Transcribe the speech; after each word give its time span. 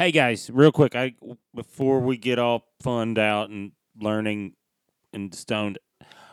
Hey 0.00 0.12
guys, 0.12 0.48
real 0.50 0.72
quick, 0.72 0.96
I 0.96 1.14
before 1.54 2.00
we 2.00 2.16
get 2.16 2.38
all 2.38 2.64
funned 2.80 3.18
out 3.18 3.50
and 3.50 3.72
learning 4.00 4.54
and 5.12 5.34
stoned, 5.34 5.78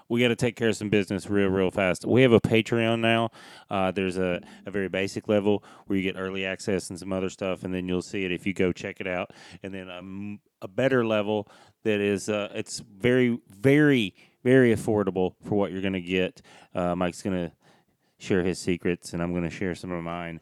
we 0.08 0.22
got 0.22 0.30
to 0.30 0.38
take 0.38 0.56
care 0.56 0.70
of 0.70 0.78
some 0.78 0.88
business 0.88 1.30
real, 1.30 1.50
real 1.50 1.70
fast. 1.70 2.06
We 2.06 2.22
have 2.22 2.32
a 2.32 2.40
Patreon 2.40 3.02
now. 3.02 3.30
Uh, 3.70 3.92
there's 3.92 4.16
a, 4.16 4.42
a 4.66 4.72
very 4.72 4.88
basic 4.88 5.28
level 5.28 5.66
where 5.86 5.98
you 5.98 6.04
get 6.04 6.18
early 6.18 6.46
access 6.46 6.90
and 6.90 6.98
some 6.98 7.12
other 7.12 7.30
stuff, 7.30 7.66
and 7.66 7.74
then 7.74 7.90
you'll 7.90 8.02
see 8.02 8.24
it 8.24 8.32
if 8.32 8.48
you 8.48 8.54
go 8.54 8.72
check 8.72 9.02
it 9.02 9.08
out. 9.08 9.32
And 9.62 9.74
then 9.74 9.90
a, 9.90 10.64
a 10.64 10.70
better 10.70 11.06
level 11.06 11.50
that 11.84 12.00
is 12.00 12.30
uh, 12.30 12.48
it's 12.56 12.80
very, 12.80 13.38
very, 13.50 14.16
very 14.46 14.74
affordable 14.74 15.34
for 15.44 15.56
what 15.56 15.74
you're 15.74 15.82
going 15.82 15.92
to 15.92 16.00
get. 16.00 16.42
Uh, 16.74 16.96
Mike's 16.96 17.22
going 17.22 17.50
to 17.50 17.52
share 18.18 18.44
his 18.44 18.60
secrets, 18.60 19.12
and 19.12 19.22
I'm 19.22 19.32
going 19.34 19.44
to 19.44 19.50
share 19.50 19.76
some 19.76 19.92
of 19.92 20.02
mine 20.06 20.40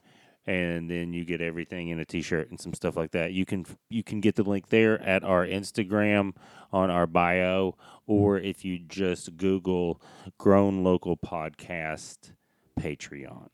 and 0.48 0.90
then 0.90 1.14
you 1.14 1.26
get 1.26 1.42
everything 1.42 1.90
in 1.90 2.00
a 2.00 2.06
t-shirt 2.06 2.50
and 2.50 2.60
some 2.60 2.74
stuff 2.74 2.96
like 2.96 3.12
that. 3.12 3.34
You 3.34 3.46
can 3.46 3.66
you 3.90 4.04
can 4.04 4.22
get 4.22 4.36
the 4.36 4.44
link 4.44 4.70
there 4.70 5.02
at 5.02 5.24
our 5.24 5.46
Instagram 5.46 6.34
on 6.72 6.90
our 6.90 7.08
bio, 7.08 7.76
or 8.06 8.38
if 8.38 8.64
you 8.64 8.80
just 8.80 9.38
Google 9.38 10.02
Grown 10.38 10.84
Local 10.84 11.18
Podcast 11.18 12.34
Patreon, 12.80 13.50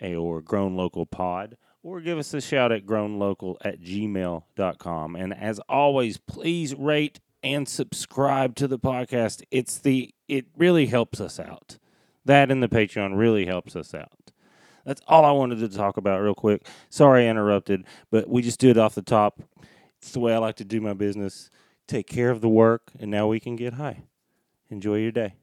or 0.00 0.40
Grown 0.40 0.76
Local 0.76 1.06
Pod, 1.06 1.56
or 1.82 2.00
give 2.00 2.18
us 2.18 2.32
a 2.34 2.40
shout 2.40 2.72
at 2.72 2.86
grownlocal 2.86 3.56
at 3.62 3.80
gmail.com. 3.80 5.16
And 5.16 5.34
as 5.34 5.60
always, 5.68 6.18
please 6.18 6.74
rate 6.74 7.20
and 7.42 7.68
subscribe 7.68 8.54
to 8.56 8.68
the 8.68 8.78
podcast. 8.78 9.42
It's 9.50 9.78
the 9.78 10.14
it 10.28 10.46
really 10.56 10.86
helps 10.86 11.20
us 11.20 11.38
out. 11.38 11.78
That 12.24 12.50
and 12.50 12.62
the 12.62 12.68
Patreon 12.68 13.18
really 13.18 13.46
helps 13.46 13.74
us 13.74 13.94
out. 13.94 14.31
That's 14.84 15.00
all 15.06 15.24
I 15.24 15.30
wanted 15.32 15.58
to 15.60 15.68
talk 15.68 15.96
about 15.96 16.20
real 16.20 16.34
quick. 16.34 16.66
Sorry 16.90 17.26
I 17.26 17.30
interrupted, 17.30 17.84
but 18.10 18.28
we 18.28 18.42
just 18.42 18.60
do 18.60 18.70
it 18.70 18.78
off 18.78 18.94
the 18.94 19.02
top. 19.02 19.40
It's 20.00 20.12
the 20.12 20.20
way 20.20 20.34
I 20.34 20.38
like 20.38 20.56
to 20.56 20.64
do 20.64 20.80
my 20.80 20.94
business. 20.94 21.50
Take 21.86 22.06
care 22.06 22.30
of 22.30 22.40
the 22.40 22.48
work, 22.48 22.90
and 22.98 23.10
now 23.10 23.28
we 23.28 23.38
can 23.40 23.56
get 23.56 23.74
high. 23.74 24.02
Enjoy 24.70 24.96
your 24.96 25.12
day. 25.12 25.34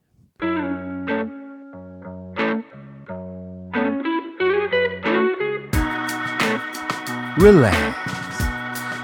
Relax. 7.38 8.00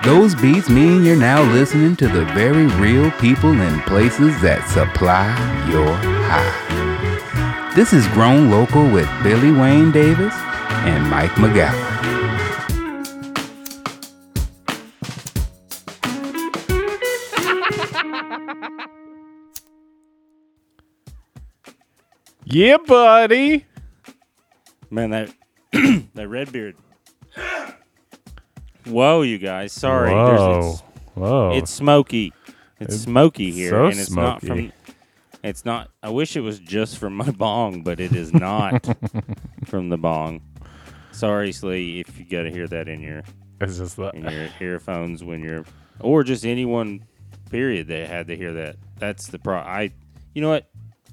Those 0.06 0.36
beats 0.36 0.70
mean 0.70 1.04
you're 1.04 1.16
now 1.16 1.42
listening 1.54 1.96
to 1.96 2.08
the 2.08 2.26
very 2.26 2.68
real 2.68 3.10
people 3.12 3.50
and 3.52 3.82
places 3.84 4.40
that 4.42 4.68
supply 4.70 5.26
your 5.72 5.96
high. 5.96 6.85
This 7.76 7.92
is 7.92 8.08
Grown 8.10 8.50
Local 8.50 8.90
with 8.90 9.10
Billy 9.22 9.52
Wayne 9.52 9.92
Davis 9.92 10.34
and 10.88 11.10
Mike 11.10 11.32
McGowan. 11.32 11.84
Yeah, 22.46 22.78
buddy. 22.78 23.66
Man, 24.90 25.10
that 25.12 25.32
that 26.14 26.28
red 26.28 26.52
beard. 26.52 26.76
Whoa, 28.86 29.24
you 29.24 29.38
guys. 29.40 29.74
Sorry. 29.74 30.12
There's- 30.12 30.40
Whoa. 30.40 30.60
It's, 30.60 30.82
Whoa. 31.16 31.52
it's 31.56 31.72
smoky. 31.72 32.34
It's, 32.80 32.94
It's 32.94 33.04
smoky 33.04 33.52
here, 33.52 33.70
so 33.72 33.86
and 33.86 34.00
it's 34.00 34.12
not 34.12 34.42
smoky. 34.42 34.72
It's 35.46 35.64
not. 35.64 35.92
I 36.02 36.10
wish 36.10 36.36
it 36.36 36.42
was 36.42 36.58
just 36.58 36.98
from 36.98 37.16
my 37.16 37.30
bong, 37.38 37.84
but 37.84 38.00
it 38.00 38.14
is 38.14 38.34
not 38.34 38.84
from 39.66 39.90
the 39.90 39.98
bong. 39.98 40.42
Sorry, 41.12 41.52
Slee, 41.52 42.00
if 42.00 42.18
you 42.18 42.26
got 42.26 42.44
to 42.44 42.52
hear 42.52 42.68
that 42.68 42.88
in 42.88 43.00
your 43.00 43.22
It's 43.62 43.78
just 43.78 44.00
in 44.00 44.24
your 44.24 44.50
earphones 44.60 45.24
when 45.24 45.44
you're, 45.44 45.64
or 46.00 46.24
just 46.24 46.46
anyone, 46.46 47.06
period, 47.52 47.88
that 47.90 48.10
had 48.10 48.26
to 48.28 48.36
hear 48.36 48.54
that. 48.54 48.78
That's 48.98 49.28
the 49.28 49.38
pro. 49.38 49.58
I, 49.58 49.92
you 50.34 50.42
know 50.42 50.50
what? 50.50 50.68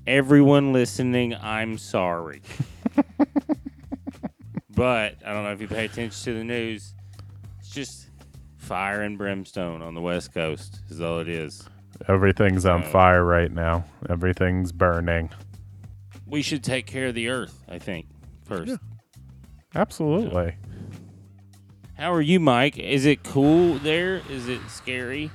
Everyone 0.07 0.73
listening, 0.73 1.35
I'm 1.35 1.77
sorry. 1.77 2.41
but 4.75 5.17
I 5.27 5.33
don't 5.35 5.45
know 5.45 5.53
if 5.53 5.61
you 5.61 5.69
pay 5.69 5.85
attention 5.85 6.25
to 6.25 6.39
the 6.39 6.45
news. 6.45 6.95
It's 7.61 7.69
just 7.69 8.07
fire 8.57 9.03
and 9.03 9.19
brimstone 9.19 9.83
on 9.83 9.95
the 9.95 10.01
West 10.01 10.33
Coast 10.33 10.81
is 10.89 11.03
all 11.03 11.21
it 11.21 11.29
is. 11.29 11.69
Everything's 12.09 12.67
on 12.67 12.83
fire 12.83 13.25
right 13.25 13.51
now. 13.51 13.85
Everything's 14.09 14.73
burning. 14.73 15.31
We 16.27 16.43
should 16.43 16.65
take 16.65 16.87
care 16.87 17.09
of 17.09 17.15
the 17.15 17.29
earth. 17.29 17.65
I 17.69 17.79
think 17.79 18.07
first. 18.45 18.77
Absolutely. 19.75 20.57
How 21.95 22.13
are 22.13 22.21
you, 22.21 22.41
Mike? 22.41 22.79
Is 22.79 23.07
it 23.07 23.23
cool 23.23 23.79
there? 23.79 24.23
Is 24.29 24.49
it 24.49 24.61
scary? 24.69 25.31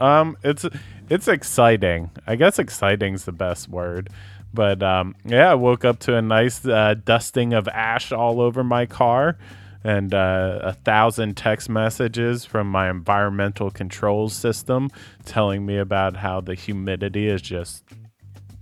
Um, 0.00 0.36
it's 0.42 0.66
it's 1.08 1.28
exciting. 1.28 2.10
I 2.26 2.36
guess 2.36 2.58
exciting's 2.58 3.24
the 3.24 3.32
best 3.32 3.68
word. 3.68 4.10
But 4.52 4.82
um, 4.82 5.14
yeah, 5.24 5.50
I 5.50 5.54
woke 5.54 5.84
up 5.84 5.98
to 6.00 6.16
a 6.16 6.22
nice 6.22 6.64
uh, 6.66 6.94
dusting 7.04 7.52
of 7.52 7.68
ash 7.68 8.12
all 8.12 8.40
over 8.40 8.64
my 8.64 8.86
car, 8.86 9.38
and 9.84 10.12
uh, 10.12 10.58
a 10.62 10.72
thousand 10.72 11.36
text 11.36 11.68
messages 11.68 12.44
from 12.44 12.68
my 12.70 12.90
environmental 12.90 13.70
control 13.70 14.28
system 14.28 14.90
telling 15.24 15.64
me 15.64 15.76
about 15.78 16.16
how 16.16 16.40
the 16.40 16.54
humidity 16.54 17.28
is 17.28 17.40
just 17.40 17.84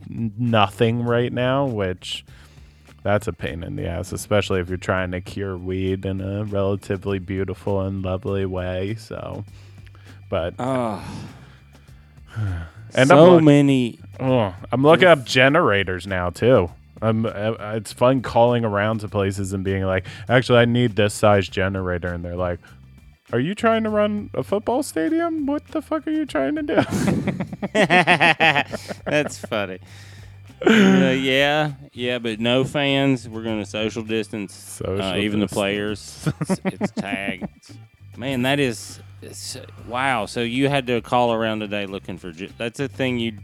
nothing 0.08 1.02
right 1.02 1.32
now, 1.32 1.64
which 1.66 2.24
that's 3.02 3.26
a 3.28 3.32
pain 3.32 3.62
in 3.62 3.76
the 3.76 3.86
ass, 3.86 4.12
especially 4.12 4.60
if 4.60 4.68
you're 4.68 4.76
trying 4.78 5.10
to 5.12 5.20
cure 5.20 5.56
weed 5.56 6.04
in 6.04 6.20
a 6.20 6.44
relatively 6.44 7.18
beautiful 7.18 7.80
and 7.80 8.02
lovely 8.02 8.44
way. 8.46 8.94
So, 8.96 9.44
but 10.28 10.54
Oh, 10.58 11.02
And 12.94 13.08
so 13.08 13.32
look- 13.34 13.44
many. 13.44 13.98
Oh, 14.20 14.54
I'm 14.72 14.82
looking 14.82 15.08
up 15.08 15.24
generators 15.24 16.06
now 16.06 16.30
too. 16.30 16.70
I'm, 17.02 17.26
uh, 17.26 17.54
it's 17.74 17.92
fun 17.92 18.22
calling 18.22 18.64
around 18.64 19.00
to 19.00 19.08
places 19.08 19.52
and 19.52 19.62
being 19.62 19.84
like, 19.84 20.06
actually, 20.28 20.60
I 20.60 20.64
need 20.64 20.96
this 20.96 21.14
size 21.14 21.48
generator, 21.48 22.08
and 22.08 22.24
they're 22.24 22.36
like, 22.36 22.58
"Are 23.32 23.40
you 23.40 23.54
trying 23.54 23.84
to 23.84 23.90
run 23.90 24.30
a 24.34 24.42
football 24.42 24.82
stadium? 24.82 25.46
What 25.46 25.66
the 25.68 25.82
fuck 25.82 26.06
are 26.06 26.10
you 26.10 26.26
trying 26.26 26.56
to 26.56 26.62
do?" 26.62 26.74
That's 29.04 29.38
funny. 29.38 29.78
Uh, 30.66 31.10
yeah, 31.10 31.72
yeah, 31.92 32.18
but 32.18 32.40
no 32.40 32.64
fans. 32.64 33.28
We're 33.28 33.42
going 33.42 33.58
to 33.58 33.66
social 33.66 34.02
distance. 34.02 34.54
Social 34.54 35.04
uh, 35.04 35.16
even 35.16 35.40
the 35.40 35.48
players. 35.48 36.26
It's, 36.40 36.60
it's 36.64 36.90
tagged. 36.92 37.76
Man, 38.16 38.42
that 38.42 38.58
is 38.58 39.00
wow. 39.86 40.24
So 40.24 40.40
you 40.40 40.70
had 40.70 40.86
to 40.86 41.02
call 41.02 41.34
around 41.34 41.60
today 41.60 41.84
looking 41.84 42.16
for. 42.16 42.32
That's 42.32 42.80
a 42.80 42.88
thing 42.88 43.18
you 43.18 43.38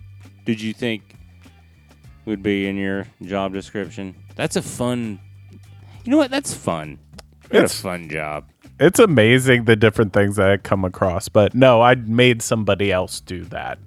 did 0.45 0.61
you 0.61 0.73
think 0.73 1.17
would 2.25 2.43
be 2.43 2.67
in 2.67 2.77
your 2.77 3.07
job 3.23 3.53
description? 3.53 4.15
That's 4.37 4.57
a 4.57 4.63
fun. 4.63 5.21
You 6.05 6.11
know 6.11 6.17
what? 6.19 6.31
That's 6.31 6.55
fun. 6.55 6.99
Had 7.45 7.53
a 7.53 7.57
It's- 7.59 7.81
fun 7.81 8.09
job. 8.09 8.45
it's 8.81 8.99
amazing 8.99 9.65
the 9.65 9.77
different 9.77 10.13
things 10.13 10.37
that 10.37 10.51
I 10.51 10.57
come 10.57 10.85
across. 10.85 11.29
But 11.29 11.55
no, 11.55 11.81
I 11.83 11.95
made 11.95 12.43
somebody 12.43 12.91
else 12.91 13.21
do 13.21 13.45
that 13.47 13.79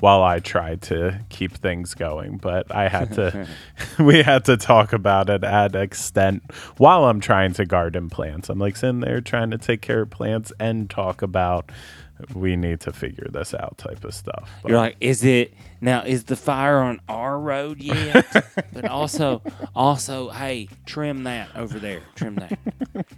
while 0.00 0.22
I 0.22 0.38
tried 0.38 0.80
to 0.82 1.20
keep 1.28 1.52
things 1.52 1.94
going. 1.94 2.36
But 2.38 2.72
I 2.74 2.88
had 2.88 3.12
to, 3.14 3.46
we 3.98 4.22
had 4.22 4.44
to 4.44 4.56
talk 4.56 4.92
about 4.92 5.28
it 5.28 5.42
at 5.44 5.74
extent 5.74 6.42
while 6.76 7.04
I'm 7.06 7.20
trying 7.20 7.52
to 7.54 7.66
garden 7.66 8.08
plants. 8.08 8.48
I'm 8.48 8.58
like 8.60 8.76
sitting 8.76 9.00
there 9.00 9.20
trying 9.20 9.50
to 9.50 9.58
take 9.58 9.82
care 9.82 10.02
of 10.02 10.10
plants 10.10 10.52
and 10.60 10.88
talk 10.88 11.20
about 11.20 11.70
we 12.34 12.56
need 12.56 12.80
to 12.80 12.92
figure 12.92 13.26
this 13.30 13.54
out 13.54 13.78
type 13.78 14.04
of 14.04 14.14
stuff. 14.14 14.50
But- 14.62 14.70
You're 14.70 14.78
like, 14.78 14.96
is 15.00 15.24
it 15.24 15.54
now? 15.80 16.02
Is 16.02 16.24
the 16.24 16.36
fire 16.36 16.78
on 16.78 17.00
our 17.08 17.38
road 17.38 17.80
yet? 17.80 18.26
but 18.72 18.84
also, 18.86 19.42
also, 19.74 20.28
hey, 20.30 20.68
trim 20.86 21.24
that 21.24 21.48
over 21.54 21.78
there. 21.78 22.00
Trim 22.14 22.36
that. 22.36 22.58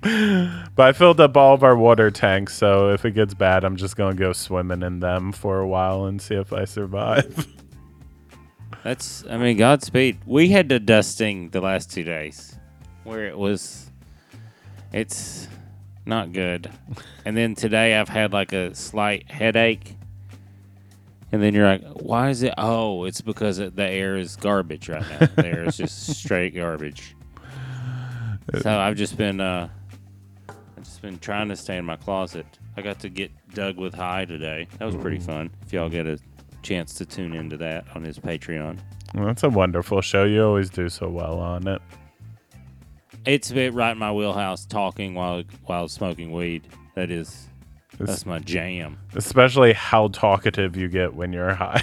But 0.74 0.88
I 0.88 0.92
filled 0.92 1.20
up 1.20 1.36
all 1.36 1.54
of 1.54 1.62
our 1.62 1.76
water 1.76 2.10
tanks, 2.10 2.54
so 2.56 2.90
if 2.90 3.04
it 3.04 3.12
gets 3.12 3.34
bad, 3.34 3.64
I'm 3.64 3.76
just 3.76 3.96
gonna 3.96 4.14
go 4.14 4.32
swimming 4.32 4.82
in 4.82 5.00
them 5.00 5.32
for 5.32 5.58
a 5.60 5.66
while 5.66 6.06
and 6.06 6.20
see 6.20 6.34
if 6.34 6.52
I 6.52 6.64
survive. 6.64 7.46
That's, 8.84 9.24
I 9.28 9.36
mean, 9.36 9.58
Godspeed. 9.58 10.18
We 10.26 10.48
had 10.48 10.68
the 10.68 10.80
dusting 10.80 11.50
the 11.50 11.60
last 11.60 11.90
two 11.90 12.02
days, 12.04 12.56
where 13.04 13.26
it 13.26 13.36
was, 13.36 13.90
it's 14.92 15.48
not 16.06 16.32
good. 16.32 16.70
And 17.24 17.36
then 17.36 17.54
today 17.54 17.94
I've 17.96 18.08
had 18.08 18.32
like 18.32 18.52
a 18.52 18.74
slight 18.74 19.30
headache. 19.30 19.96
And 21.32 21.40
then 21.40 21.54
you're 21.54 21.66
like, 21.66 21.84
why 21.94 22.30
is 22.30 22.42
it? 22.42 22.54
Oh, 22.58 23.04
it's 23.04 23.20
because 23.20 23.58
the 23.58 23.72
air 23.78 24.16
is 24.16 24.34
garbage 24.36 24.88
right 24.88 25.04
now. 25.20 25.26
The 25.36 25.46
air 25.46 25.64
is 25.64 25.76
just 25.76 26.16
straight 26.18 26.54
garbage. 26.56 27.14
So 28.62 28.76
I've 28.76 28.96
just 28.96 29.16
been, 29.16 29.40
uh, 29.40 29.68
I've 30.48 30.82
just 30.84 31.02
been 31.02 31.18
trying 31.20 31.48
to 31.50 31.56
stay 31.56 31.76
in 31.76 31.84
my 31.84 31.96
closet. 31.96 32.46
I 32.76 32.82
got 32.82 32.98
to 33.00 33.08
get 33.08 33.30
Doug 33.54 33.76
with 33.76 33.94
High 33.94 34.24
today. 34.24 34.66
That 34.78 34.86
was 34.86 34.96
pretty 34.96 35.20
fun. 35.20 35.50
If 35.64 35.72
y'all 35.72 35.88
get 35.88 36.06
a 36.06 36.18
chance 36.62 36.94
to 36.94 37.06
tune 37.06 37.34
into 37.34 37.56
that 37.58 37.84
on 37.94 38.02
his 38.02 38.18
Patreon. 38.18 38.78
Well, 39.14 39.26
That's 39.26 39.42
a 39.44 39.48
wonderful 39.48 40.00
show. 40.00 40.24
You 40.24 40.44
always 40.44 40.70
do 40.70 40.88
so 40.88 41.08
well 41.08 41.38
on 41.38 41.66
it. 41.68 41.80
It's 43.24 43.50
a 43.50 43.54
bit 43.54 43.74
right 43.74 43.92
in 43.92 43.98
my 43.98 44.12
wheelhouse 44.12 44.64
talking 44.66 45.14
while 45.14 45.42
while 45.64 45.88
smoking 45.88 46.32
weed. 46.32 46.66
That 46.94 47.10
is 47.10 47.48
That's 47.98 48.24
my 48.26 48.38
jam. 48.38 48.98
Especially 49.14 49.72
how 49.72 50.08
talkative 50.08 50.76
you 50.76 50.88
get 50.88 51.14
when 51.14 51.32
you're 51.32 51.54
high. 51.54 51.82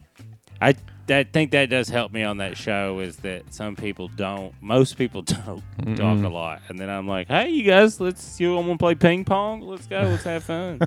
I 0.60 0.74
that 1.06 1.32
think 1.32 1.52
that 1.52 1.70
does 1.70 1.88
help 1.88 2.12
me 2.12 2.22
on 2.22 2.38
that 2.38 2.56
show 2.56 2.98
is 3.00 3.16
that 3.18 3.54
some 3.54 3.76
people 3.76 4.08
don't, 4.08 4.52
most 4.60 4.96
people 4.98 5.22
don't 5.22 5.62
talk 5.96 6.24
a 6.24 6.28
lot, 6.28 6.62
and 6.68 6.78
then 6.78 6.90
I'm 6.90 7.06
like, 7.06 7.28
hey, 7.28 7.48
you 7.50 7.62
guys, 7.64 8.00
let's 8.00 8.40
you 8.40 8.54
want 8.54 8.68
to 8.68 8.76
play 8.76 8.94
ping 8.94 9.24
pong? 9.24 9.60
Let's 9.60 9.86
go, 9.86 10.00
let's 10.00 10.24
have 10.24 10.44
fun. 10.44 10.80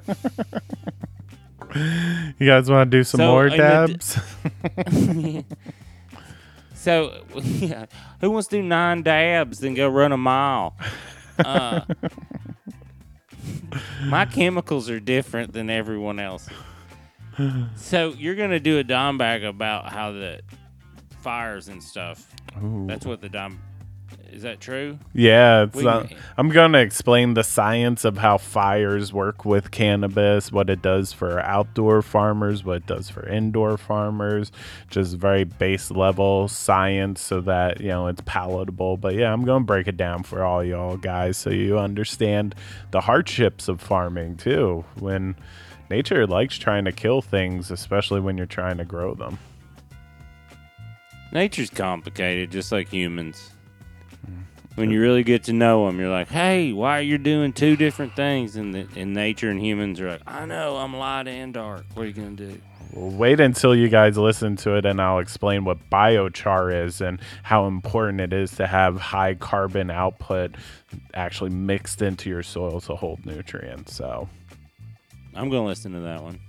you 2.39 2.47
guys 2.47 2.69
want 2.69 2.91
to 2.91 2.97
do 2.97 3.03
some 3.03 3.19
So, 3.19 3.27
more 3.27 3.47
in 3.47 3.51
the 3.51 3.57
dabs? 3.57 4.19
So, 6.79 7.23
yeah, 7.35 7.87
who 8.21 8.31
wants 8.31 8.47
to 8.47 8.57
do 8.57 8.63
nine 8.63 9.03
dabs 9.03 9.59
then 9.59 9.73
go 9.73 9.89
run 9.89 10.13
a 10.13 10.17
mile? 10.17 10.77
Uh, 11.37 11.81
my 14.05 14.23
chemicals 14.25 14.89
are 14.89 15.01
different 15.01 15.51
than 15.51 15.69
everyone 15.69 16.19
else. 16.19 16.47
So 17.75 18.13
you're 18.17 18.35
gonna 18.35 18.61
do 18.61 18.79
a 18.79 18.83
dime 18.83 19.17
bag 19.17 19.43
about 19.43 19.91
how 19.91 20.13
the 20.13 20.41
fires 21.21 21.67
and 21.67 21.83
stuff. 21.83 22.33
Ooh. 22.63 22.85
That's 22.87 23.05
what 23.05 23.19
the 23.19 23.29
dime. 23.29 23.59
Is 24.31 24.43
that 24.43 24.59
true? 24.59 24.99
Yeah, 25.13 25.63
it's 25.63 25.75
not, 25.75 26.11
uh, 26.11 26.15
I'm 26.37 26.49
going 26.49 26.73
to 26.73 26.79
explain 26.79 27.33
the 27.33 27.43
science 27.43 28.05
of 28.05 28.17
how 28.17 28.37
fires 28.37 29.11
work 29.11 29.45
with 29.45 29.71
cannabis, 29.71 30.51
what 30.51 30.69
it 30.69 30.81
does 30.81 31.11
for 31.13 31.39
outdoor 31.39 32.01
farmers, 32.01 32.63
what 32.63 32.77
it 32.77 32.85
does 32.85 33.09
for 33.09 33.27
indoor 33.27 33.77
farmers, 33.77 34.51
just 34.89 35.17
very 35.17 35.43
base 35.43 35.91
level 35.91 36.47
science 36.47 37.21
so 37.21 37.41
that, 37.41 37.81
you 37.81 37.87
know, 37.87 38.07
it's 38.07 38.21
palatable. 38.25 38.97
But 38.97 39.15
yeah, 39.15 39.33
I'm 39.33 39.45
going 39.45 39.63
to 39.63 39.65
break 39.65 39.87
it 39.87 39.97
down 39.97 40.23
for 40.23 40.43
all 40.43 40.63
y'all 40.63 40.97
guys 40.97 41.37
so 41.37 41.49
you 41.49 41.79
understand 41.79 42.55
the 42.91 43.01
hardships 43.01 43.67
of 43.67 43.81
farming 43.81 44.37
too. 44.37 44.85
When 44.99 45.35
nature 45.89 46.25
likes 46.27 46.57
trying 46.57 46.85
to 46.85 46.91
kill 46.91 47.21
things, 47.21 47.71
especially 47.71 48.21
when 48.21 48.37
you're 48.37 48.45
trying 48.45 48.77
to 48.77 48.85
grow 48.85 49.13
them. 49.15 49.39
Nature's 51.31 51.69
complicated, 51.69 52.51
just 52.51 52.71
like 52.71 52.89
humans. 52.89 53.51
When 54.75 54.91
you 54.91 55.01
really 55.01 55.23
get 55.23 55.43
to 55.45 55.53
know 55.53 55.85
them, 55.87 55.99
you're 55.99 56.09
like, 56.09 56.29
"Hey, 56.29 56.71
why 56.71 56.99
are 56.99 57.01
you 57.01 57.17
doing 57.17 57.51
two 57.51 57.75
different 57.75 58.15
things?" 58.15 58.55
And 58.55 58.73
the, 58.73 58.87
in 58.95 59.13
nature 59.13 59.49
and 59.49 59.61
humans 59.61 59.99
are 59.99 60.09
like, 60.11 60.21
"I 60.25 60.45
know, 60.45 60.77
I'm 60.77 60.95
light 60.95 61.27
and 61.27 61.53
dark. 61.53 61.83
What 61.93 62.03
are 62.03 62.07
you 62.07 62.13
gonna 62.13 62.31
do?" 62.31 62.59
Well, 62.93 63.11
wait 63.11 63.39
until 63.39 63.75
you 63.75 63.87
guys 63.89 64.17
listen 64.17 64.55
to 64.57 64.75
it 64.75 64.85
and 64.85 64.99
I'll 64.99 65.19
explain 65.19 65.63
what 65.63 65.77
biochar 65.91 66.85
is 66.85 67.01
and 67.01 67.19
how 67.43 67.67
important 67.67 68.19
it 68.21 68.33
is 68.33 68.51
to 68.55 68.65
have 68.65 68.97
high 68.99 69.35
carbon 69.35 69.91
output 69.91 70.55
actually 71.13 71.51
mixed 71.51 72.01
into 72.01 72.29
your 72.31 72.41
soil 72.41 72.79
to 72.81 72.95
hold 72.95 73.25
nutrients. 73.27 73.93
So 73.95 74.27
I'm 75.35 75.49
gonna 75.49 75.65
listen 75.67 75.91
to 75.93 75.99
that 75.99 76.23
one. 76.23 76.39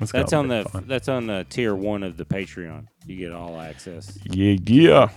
it's 0.00 0.12
That's 0.12 0.32
on 0.32 0.48
the 0.48 0.64
fun. 0.70 0.84
that's 0.86 1.08
on 1.08 1.26
the 1.26 1.44
tier 1.50 1.74
one 1.74 2.02
of 2.02 2.16
the 2.16 2.24
Patreon. 2.24 2.86
You 3.06 3.16
get 3.16 3.32
all 3.32 3.60
access. 3.60 4.18
Yeah, 4.24 4.56
yeah. 4.64 5.08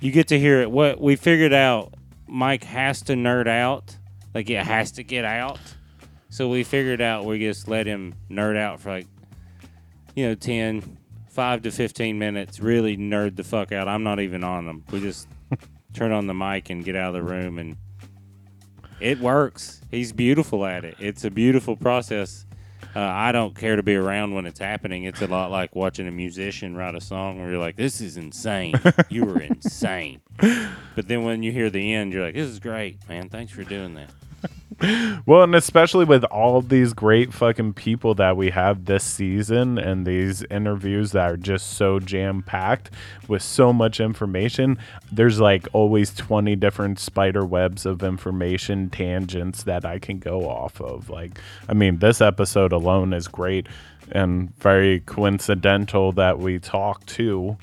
You 0.00 0.10
get 0.12 0.28
to 0.28 0.38
hear 0.38 0.60
it. 0.60 0.70
What 0.70 1.00
we 1.00 1.16
figured 1.16 1.52
out, 1.52 1.94
Mike 2.26 2.64
has 2.64 3.02
to 3.02 3.14
nerd 3.14 3.46
out. 3.46 3.96
Like 4.34 4.48
it 4.48 4.64
has 4.64 4.92
to 4.92 5.02
get 5.02 5.24
out. 5.24 5.58
So 6.30 6.48
we 6.48 6.64
figured 6.64 7.00
out 7.00 7.24
we 7.24 7.38
just 7.38 7.68
let 7.68 7.86
him 7.86 8.14
nerd 8.30 8.56
out 8.56 8.80
for 8.80 8.90
like, 8.90 9.06
you 10.14 10.26
know, 10.26 10.34
10, 10.34 10.96
5 11.28 11.62
to 11.62 11.70
15 11.70 12.18
minutes. 12.18 12.60
Really 12.60 12.96
nerd 12.96 13.36
the 13.36 13.44
fuck 13.44 13.72
out. 13.72 13.88
I'm 13.88 14.02
not 14.02 14.20
even 14.20 14.42
on 14.44 14.64
them. 14.64 14.84
We 14.90 15.00
just 15.00 15.28
turn 15.92 16.12
on 16.12 16.26
the 16.26 16.34
mic 16.34 16.70
and 16.70 16.84
get 16.84 16.96
out 16.96 17.14
of 17.14 17.14
the 17.14 17.22
room 17.22 17.58
and 17.58 17.76
it 19.00 19.18
works. 19.18 19.80
He's 19.90 20.12
beautiful 20.12 20.64
at 20.64 20.84
it. 20.84 20.96
It's 20.98 21.24
a 21.24 21.30
beautiful 21.30 21.76
process. 21.76 22.46
Uh, 22.94 23.00
I 23.00 23.30
don't 23.32 23.54
care 23.54 23.76
to 23.76 23.82
be 23.82 23.94
around 23.94 24.34
when 24.34 24.46
it's 24.46 24.58
happening. 24.58 25.04
It's 25.04 25.22
a 25.22 25.26
lot 25.26 25.50
like 25.50 25.76
watching 25.76 26.08
a 26.08 26.10
musician 26.10 26.76
write 26.76 26.94
a 26.94 27.00
song 27.00 27.40
where 27.40 27.50
you're 27.50 27.60
like, 27.60 27.76
this 27.76 28.00
is 28.00 28.16
insane. 28.16 28.74
You 29.08 29.24
were 29.24 29.40
insane. 29.40 30.20
But 30.38 31.08
then 31.08 31.24
when 31.24 31.42
you 31.42 31.50
hear 31.52 31.68
the 31.70 31.94
end, 31.94 32.12
you're 32.12 32.24
like, 32.24 32.34
this 32.34 32.48
is 32.48 32.58
great, 32.60 32.96
man. 33.08 33.28
Thanks 33.28 33.52
for 33.52 33.64
doing 33.64 33.94
that. 33.94 34.10
Well, 35.26 35.42
and 35.42 35.54
especially 35.54 36.06
with 36.06 36.24
all 36.24 36.62
these 36.62 36.94
great 36.94 37.34
fucking 37.34 37.74
people 37.74 38.14
that 38.14 38.36
we 38.36 38.50
have 38.50 38.86
this 38.86 39.04
season 39.04 39.78
and 39.78 40.06
these 40.06 40.42
interviews 40.44 41.12
that 41.12 41.30
are 41.30 41.36
just 41.36 41.74
so 41.74 42.00
jam 42.00 42.42
packed 42.42 42.90
with 43.28 43.42
so 43.42 43.72
much 43.72 44.00
information, 44.00 44.78
there's 45.12 45.38
like 45.38 45.68
always 45.74 46.14
20 46.14 46.56
different 46.56 46.98
spider 46.98 47.44
webs 47.44 47.84
of 47.84 48.02
information 48.02 48.88
tangents 48.88 49.64
that 49.64 49.84
I 49.84 49.98
can 49.98 50.18
go 50.18 50.48
off 50.48 50.80
of. 50.80 51.10
Like, 51.10 51.38
I 51.68 51.74
mean, 51.74 51.98
this 51.98 52.20
episode 52.22 52.72
alone 52.72 53.12
is 53.12 53.28
great 53.28 53.66
and 54.12 54.56
very 54.58 55.00
coincidental 55.00 56.12
that 56.12 56.38
we 56.38 56.58
talk 56.58 57.04
to 57.06 57.58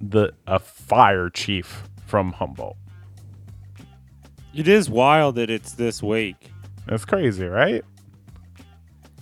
the 0.00 0.32
a 0.46 0.58
fire 0.58 1.28
chief 1.28 1.88
from 2.06 2.32
Humboldt. 2.32 2.76
It 4.56 4.68
is 4.68 4.88
wild 4.88 5.34
that 5.34 5.50
it's 5.50 5.72
this 5.72 6.02
week. 6.02 6.50
That's 6.86 7.04
crazy, 7.04 7.44
right? 7.44 7.84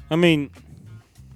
I 0.08 0.14
mean, 0.14 0.50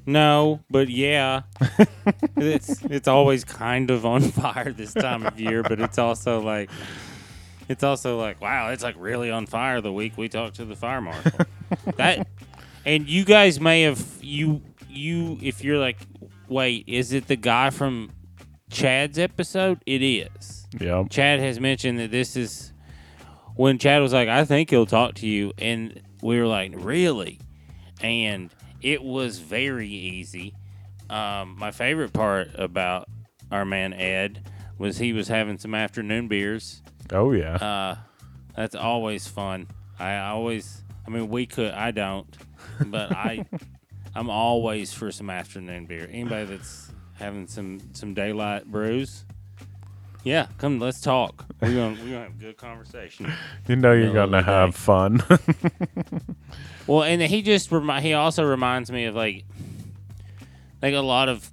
no, 0.07 0.61
but 0.71 0.89
yeah, 0.89 1.43
it's 2.37 2.81
it's 2.85 3.09
always 3.09 3.43
kind 3.43 3.91
of 3.91 4.07
on 4.07 4.21
fire 4.31 4.71
this 4.71 4.95
time 4.95 5.27
of 5.27 5.41
year. 5.41 5.65
But 5.65 5.81
it's 5.81 5.99
also 5.99 6.41
like, 6.41 6.71
it's 7.69 7.83
also 7.83 8.17
like, 8.19 8.41
wow, 8.41 8.71
it's 8.71 8.85
like 8.85 8.95
really 8.99 9.33
on 9.33 9.47
fire 9.47 9.81
the 9.81 9.93
week 9.93 10.17
we 10.17 10.29
talked 10.29 10.55
to 10.57 10.65
the 10.65 10.77
fire 10.77 11.01
marshal. 11.01 11.33
that, 11.97 12.29
and 12.87 13.09
you 13.09 13.25
guys 13.25 13.59
may 13.61 13.83
have 13.83 14.07
you 14.21 14.63
you 14.89 15.39
if 15.43 15.65
you're 15.65 15.79
like, 15.79 15.99
wait, 16.47 16.85
is 16.87 17.13
it 17.13 17.27
the 17.27 17.37
guy 17.37 17.71
from 17.71 18.13
Chad's 18.71 19.19
episode? 19.19 19.83
It 19.87 20.03
is. 20.03 20.69
Yeah. 20.79 21.03
Chad 21.11 21.41
has 21.41 21.59
mentioned 21.59 21.99
that 21.99 22.13
this 22.13 22.37
is 22.37 22.73
when 23.59 23.77
Chad 23.77 24.01
was 24.01 24.13
like, 24.13 24.29
I 24.29 24.45
think 24.45 24.71
he'll 24.71 24.87
talk 24.87 25.15
to 25.17 25.27
you. 25.27 25.53
And 25.59 26.01
we 26.23 26.39
were 26.39 26.47
like, 26.47 26.73
really? 26.77 27.41
And 28.01 28.55
it 28.81 29.03
was 29.03 29.41
very 29.41 29.89
easy. 29.89 30.55
Um, 31.11 31.57
my 31.59 31.73
favorite 31.73 32.13
part 32.13 32.51
about 32.55 33.09
our 33.51 33.65
man 33.65 33.93
Ed 33.93 34.49
was 34.79 34.99
he 34.99 35.13
was 35.13 35.27
having 35.27 35.59
some 35.59 35.75
afternoon 35.75 36.29
beers. 36.29 36.83
Oh 37.11 37.33
yeah. 37.33 37.57
Uh, 37.57 37.97
that's 38.55 38.77
always 38.77 39.27
fun. 39.27 39.67
I 39.99 40.19
always, 40.19 40.85
I 41.05 41.11
mean, 41.11 41.29
we 41.29 41.45
could, 41.45 41.73
I 41.73 41.91
don't, 41.91 42.33
but 42.87 43.11
I, 43.11 43.45
I'm 44.15 44.31
always 44.31 44.93
for 44.93 45.11
some 45.11 45.31
afternoon 45.31 45.87
beer. 45.87 46.09
Anybody 46.13 46.45
that's 46.45 46.93
having 47.15 47.49
some 47.49 47.81
some 47.93 48.15
daylight 48.15 48.67
brews, 48.71 49.25
yeah, 50.29 50.49
come, 50.59 50.79
let's 50.79 51.01
talk. 51.01 51.47
We're 51.61 51.75
gonna 51.75 51.97
we're 52.03 52.11
gonna 52.11 52.21
have 52.25 52.31
a 52.37 52.39
good 52.39 52.57
conversation. 52.59 53.33
You 53.67 53.77
know 53.77 53.93
you're 53.93 54.13
middle 54.13 54.25
of 54.25 54.31
gonna 54.31 54.43
the 54.43 54.53
have 54.53 54.71
day. 54.73 54.77
fun. 54.77 55.23
Well, 56.87 57.03
and 57.03 57.21
he 57.21 57.43
just 57.43 57.71
remi- 57.71 58.01
he 58.01 58.15
also 58.15 58.45
reminds 58.45 58.91
me 58.91 59.05
of 59.05 59.15
like 59.15 59.45
like 60.83 60.95
a 60.95 61.01
lot 61.01 61.29
of 61.29 61.51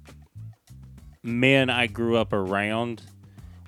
men 1.22 1.68
I 1.68 1.86
grew 1.88 2.16
up 2.16 2.32
around 2.32 3.02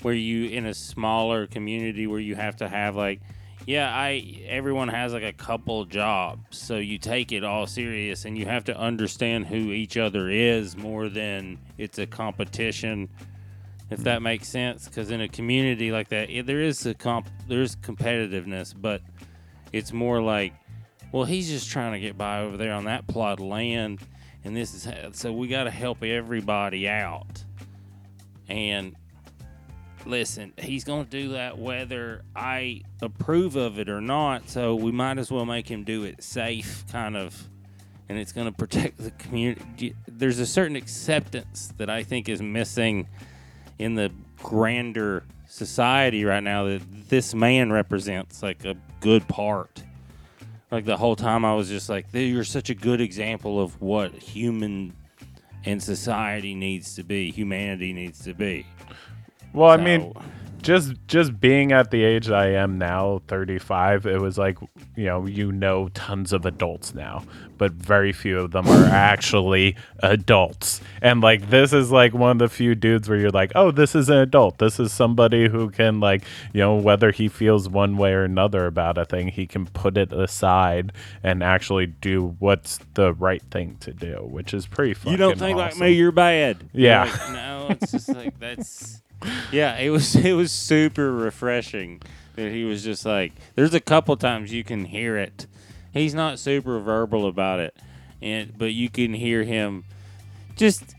where 0.02 0.14
you 0.14 0.46
in 0.48 0.64
a 0.64 0.72
smaller 0.74 1.46
community 1.46 2.06
where 2.06 2.20
you 2.20 2.36
have 2.36 2.56
to 2.58 2.68
have 2.68 2.96
like 2.96 3.20
yeah, 3.66 3.94
I 3.94 4.44
everyone 4.46 4.88
has 4.88 5.12
like 5.12 5.24
a 5.24 5.32
couple 5.34 5.84
jobs, 5.84 6.56
so 6.56 6.76
you 6.76 6.96
take 6.96 7.32
it 7.32 7.44
all 7.44 7.66
serious 7.66 8.24
and 8.24 8.38
you 8.38 8.46
have 8.46 8.64
to 8.64 8.78
understand 8.78 9.46
who 9.48 9.72
each 9.72 9.98
other 9.98 10.30
is 10.30 10.74
more 10.74 11.10
than 11.10 11.58
it's 11.76 11.98
a 11.98 12.06
competition. 12.06 13.10
If 13.90 13.98
hmm. 13.98 14.04
that 14.04 14.22
makes 14.22 14.48
sense, 14.48 14.86
because 14.86 15.10
in 15.10 15.20
a 15.20 15.28
community 15.28 15.92
like 15.92 16.08
that, 16.08 16.30
it, 16.30 16.46
there 16.46 16.60
is 16.60 16.84
a 16.86 16.94
comp, 16.94 17.28
there's 17.46 17.76
competitiveness, 17.76 18.74
but 18.76 19.02
it's 19.72 19.92
more 19.92 20.22
like 20.22 20.54
well, 21.12 21.24
he's 21.24 21.48
just 21.48 21.70
trying 21.70 21.92
to 21.92 22.00
get 22.00 22.18
by 22.18 22.40
over 22.40 22.56
there 22.56 22.72
on 22.72 22.84
that 22.84 23.06
plot 23.06 23.40
of 23.40 23.46
land, 23.46 24.00
and 24.44 24.54
this 24.56 24.74
is 24.74 25.16
so 25.16 25.32
we 25.32 25.48
got 25.48 25.64
to 25.64 25.70
help 25.70 26.02
everybody 26.02 26.88
out. 26.88 27.44
And 28.48 28.94
listen, 30.04 30.52
he's 30.58 30.84
going 30.84 31.04
to 31.04 31.10
do 31.10 31.30
that 31.30 31.58
whether 31.58 32.22
I 32.36 32.82
approve 33.00 33.56
of 33.56 33.78
it 33.78 33.88
or 33.88 34.00
not. 34.00 34.48
So 34.48 34.74
we 34.74 34.92
might 34.92 35.18
as 35.18 35.30
well 35.30 35.46
make 35.46 35.70
him 35.70 35.84
do 35.84 36.04
it 36.04 36.22
safe, 36.22 36.84
kind 36.90 37.16
of, 37.16 37.48
and 38.08 38.18
it's 38.18 38.32
going 38.32 38.46
to 38.50 38.52
protect 38.52 38.98
the 38.98 39.10
community. 39.12 39.94
There's 40.06 40.40
a 40.40 40.46
certain 40.46 40.76
acceptance 40.76 41.72
that 41.78 41.88
I 41.88 42.02
think 42.02 42.28
is 42.28 42.42
missing 42.42 43.08
in 43.78 43.94
the 43.94 44.10
grander 44.42 45.24
society 45.46 46.24
right 46.24 46.42
now 46.42 46.64
that 46.64 46.82
this 47.08 47.34
man 47.34 47.72
represents 47.72 48.42
like 48.42 48.64
a 48.64 48.76
good 49.00 49.26
part 49.28 49.82
like 50.70 50.84
the 50.84 50.96
whole 50.96 51.16
time 51.16 51.44
I 51.44 51.54
was 51.54 51.68
just 51.68 51.88
like, 51.88 52.06
you're 52.12 52.44
such 52.44 52.68
a 52.70 52.74
good 52.74 53.00
example 53.00 53.60
of 53.60 53.80
what 53.80 54.12
human 54.12 54.94
and 55.64 55.82
society 55.82 56.54
needs 56.54 56.94
to 56.96 57.02
be, 57.02 57.30
humanity 57.30 57.92
needs 57.92 58.22
to 58.24 58.34
be. 58.34 58.66
well, 59.52 59.70
I 59.70 59.78
mean, 59.78 60.12
just 60.62 60.94
just 61.06 61.40
being 61.40 61.72
at 61.72 61.90
the 61.90 62.04
age 62.04 62.30
I 62.30 62.48
am 62.52 62.78
now, 62.78 63.22
35, 63.28 64.06
it 64.06 64.20
was 64.20 64.38
like, 64.38 64.58
you 64.96 65.06
know, 65.06 65.26
you 65.26 65.52
know 65.52 65.88
tons 65.90 66.32
of 66.32 66.44
adults 66.44 66.94
now, 66.94 67.24
but 67.56 67.72
very 67.72 68.12
few 68.12 68.38
of 68.38 68.50
them 68.50 68.68
are 68.68 68.84
actually 68.92 69.76
adults. 70.00 70.80
And 71.02 71.20
like 71.20 71.50
this 71.50 71.72
is 71.72 71.90
like 71.90 72.14
one 72.14 72.32
of 72.32 72.38
the 72.38 72.48
few 72.48 72.74
dudes 72.74 73.08
where 73.08 73.18
you're 73.18 73.30
like, 73.30 73.52
"Oh, 73.54 73.70
this 73.70 73.94
is 73.94 74.08
an 74.08 74.18
adult. 74.18 74.58
This 74.58 74.78
is 74.78 74.92
somebody 74.92 75.48
who 75.48 75.70
can 75.70 76.00
like, 76.00 76.24
you 76.52 76.60
know, 76.60 76.76
whether 76.76 77.10
he 77.10 77.28
feels 77.28 77.68
one 77.68 77.96
way 77.96 78.12
or 78.12 78.24
another 78.24 78.66
about 78.66 78.98
a 78.98 79.04
thing, 79.04 79.28
he 79.28 79.46
can 79.46 79.66
put 79.66 79.96
it 79.96 80.12
aside 80.12 80.92
and 81.22 81.42
actually 81.42 81.86
do 81.86 82.36
what's 82.38 82.78
the 82.94 83.12
right 83.14 83.42
thing 83.50 83.76
to 83.80 83.92
do, 83.92 84.26
which 84.28 84.52
is 84.52 84.66
pretty 84.66 84.94
fucking 84.94 85.12
You 85.12 85.18
don't 85.18 85.38
think 85.38 85.56
like 85.56 85.76
me, 85.78 85.92
you're 85.92 86.12
bad. 86.12 86.68
Yeah. 86.72 87.04
You're 87.04 87.14
like, 87.14 87.32
no, 87.32 87.66
it's 87.70 87.92
just 87.92 88.08
like 88.08 88.38
that's. 88.38 89.02
Yeah, 89.52 89.76
it 89.78 89.90
was 89.90 90.14
it 90.24 90.32
was 90.32 90.52
super 90.52 91.12
refreshing 91.12 92.02
that 92.36 92.52
he 92.52 92.64
was 92.64 92.82
just 92.82 93.04
like. 93.04 93.32
There's 93.54 93.74
a 93.74 93.80
couple 93.80 94.16
times 94.16 94.52
you 94.52 94.64
can 94.64 94.84
hear 94.84 95.16
it. 95.16 95.46
He's 95.92 96.14
not 96.14 96.38
super 96.38 96.78
verbal 96.80 97.26
about 97.26 97.60
it, 97.60 97.76
and 98.22 98.56
but 98.56 98.72
you 98.72 98.88
can 98.88 99.14
hear 99.14 99.44
him 99.44 99.84
just 100.56 100.94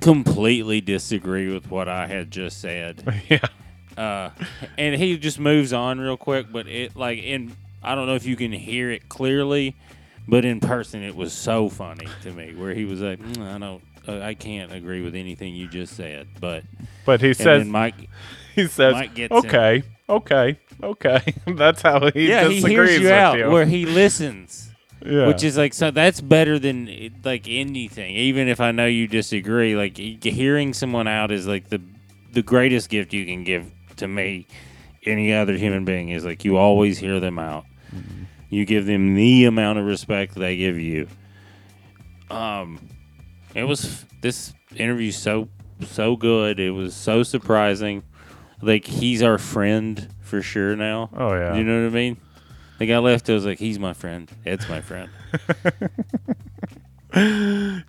completely 0.00 0.80
disagree 0.80 1.52
with 1.52 1.70
what 1.70 1.88
I 1.88 2.06
had 2.06 2.30
just 2.30 2.60
said. 2.60 3.02
yeah. 3.28 3.40
uh, 3.96 4.30
and 4.76 4.94
he 5.00 5.16
just 5.18 5.38
moves 5.38 5.72
on 5.72 6.00
real 6.00 6.16
quick. 6.16 6.52
But 6.52 6.66
it 6.68 6.96
like 6.96 7.18
in 7.18 7.56
I 7.82 7.94
don't 7.94 8.06
know 8.06 8.14
if 8.14 8.26
you 8.26 8.36
can 8.36 8.52
hear 8.52 8.90
it 8.90 9.08
clearly, 9.08 9.76
but 10.26 10.44
in 10.44 10.60
person 10.60 11.02
it 11.02 11.14
was 11.16 11.32
so 11.32 11.68
funny 11.68 12.08
to 12.22 12.32
me 12.32 12.54
where 12.54 12.74
he 12.74 12.84
was 12.84 13.00
like, 13.00 13.20
"Mm, 13.20 13.54
I 13.54 13.58
don't, 13.58 13.82
uh, 14.08 14.20
I 14.20 14.34
can't 14.34 14.72
agree 14.72 15.02
with 15.02 15.14
anything 15.14 15.54
you 15.54 15.68
just 15.68 15.94
said, 15.94 16.28
but 16.40 16.64
But 17.04 17.20
he 17.20 17.34
says 17.34 17.66
Mike, 17.66 17.94
he 18.54 18.66
says, 18.66 18.94
Mike 18.94 19.14
gets 19.14 19.32
in. 19.32 19.38
"Okay, 19.38 19.82
okay, 20.08 20.58
okay." 20.82 21.34
That's 21.46 21.82
how 21.82 22.10
he 22.10 22.28
yeah, 22.28 22.48
he 22.48 22.60
hears 22.60 22.98
you 22.98 23.10
out 23.12 23.38
you. 23.38 23.50
where 23.50 23.66
he 23.66 23.84
listens. 23.86 24.70
yeah. 25.04 25.26
Which 25.26 25.44
is 25.44 25.56
like 25.56 25.74
so 25.74 25.90
that's 25.90 26.20
better 26.20 26.58
than 26.58 27.12
like 27.24 27.46
anything. 27.48 28.14
Even 28.16 28.48
if 28.48 28.60
I 28.60 28.72
know 28.72 28.86
you 28.86 29.06
disagree, 29.06 29.76
like 29.76 29.96
hearing 29.96 30.72
someone 30.74 31.06
out 31.06 31.30
is 31.30 31.46
like 31.46 31.68
the 31.68 31.80
the 32.32 32.42
greatest 32.42 32.88
gift 32.88 33.12
you 33.12 33.24
can 33.26 33.44
give 33.44 33.70
to 33.96 34.08
me. 34.08 34.46
Any 35.04 35.32
other 35.32 35.56
human 35.56 35.84
being 35.84 36.08
is 36.10 36.24
like 36.24 36.44
you 36.44 36.56
always 36.56 36.98
hear 36.98 37.20
them 37.20 37.38
out. 37.38 37.64
You 38.50 38.64
give 38.64 38.84
them 38.86 39.14
the 39.14 39.44
amount 39.44 39.78
of 39.78 39.84
respect 39.86 40.34
they 40.34 40.56
give 40.56 40.78
you. 40.78 41.06
Um, 42.30 42.78
it 43.58 43.64
was 43.64 44.04
this 44.20 44.52
interview 44.76 45.12
so 45.12 45.48
so 45.86 46.16
good. 46.16 46.58
It 46.60 46.70
was 46.70 46.94
so 46.94 47.22
surprising. 47.22 48.02
Like 48.60 48.86
he's 48.86 49.22
our 49.22 49.38
friend 49.38 50.08
for 50.20 50.42
sure 50.42 50.76
now. 50.76 51.10
oh 51.16 51.34
yeah. 51.34 51.54
You 51.54 51.64
know 51.64 51.82
what 51.82 51.88
I 51.88 51.94
mean? 51.94 52.16
Like 52.80 52.90
I 52.90 52.98
left, 52.98 53.28
I 53.28 53.34
was 53.34 53.44
like, 53.44 53.58
he's 53.58 53.78
my 53.78 53.92
friend. 53.92 54.30
Ed's 54.46 54.68
my 54.68 54.80
friend. 54.80 55.10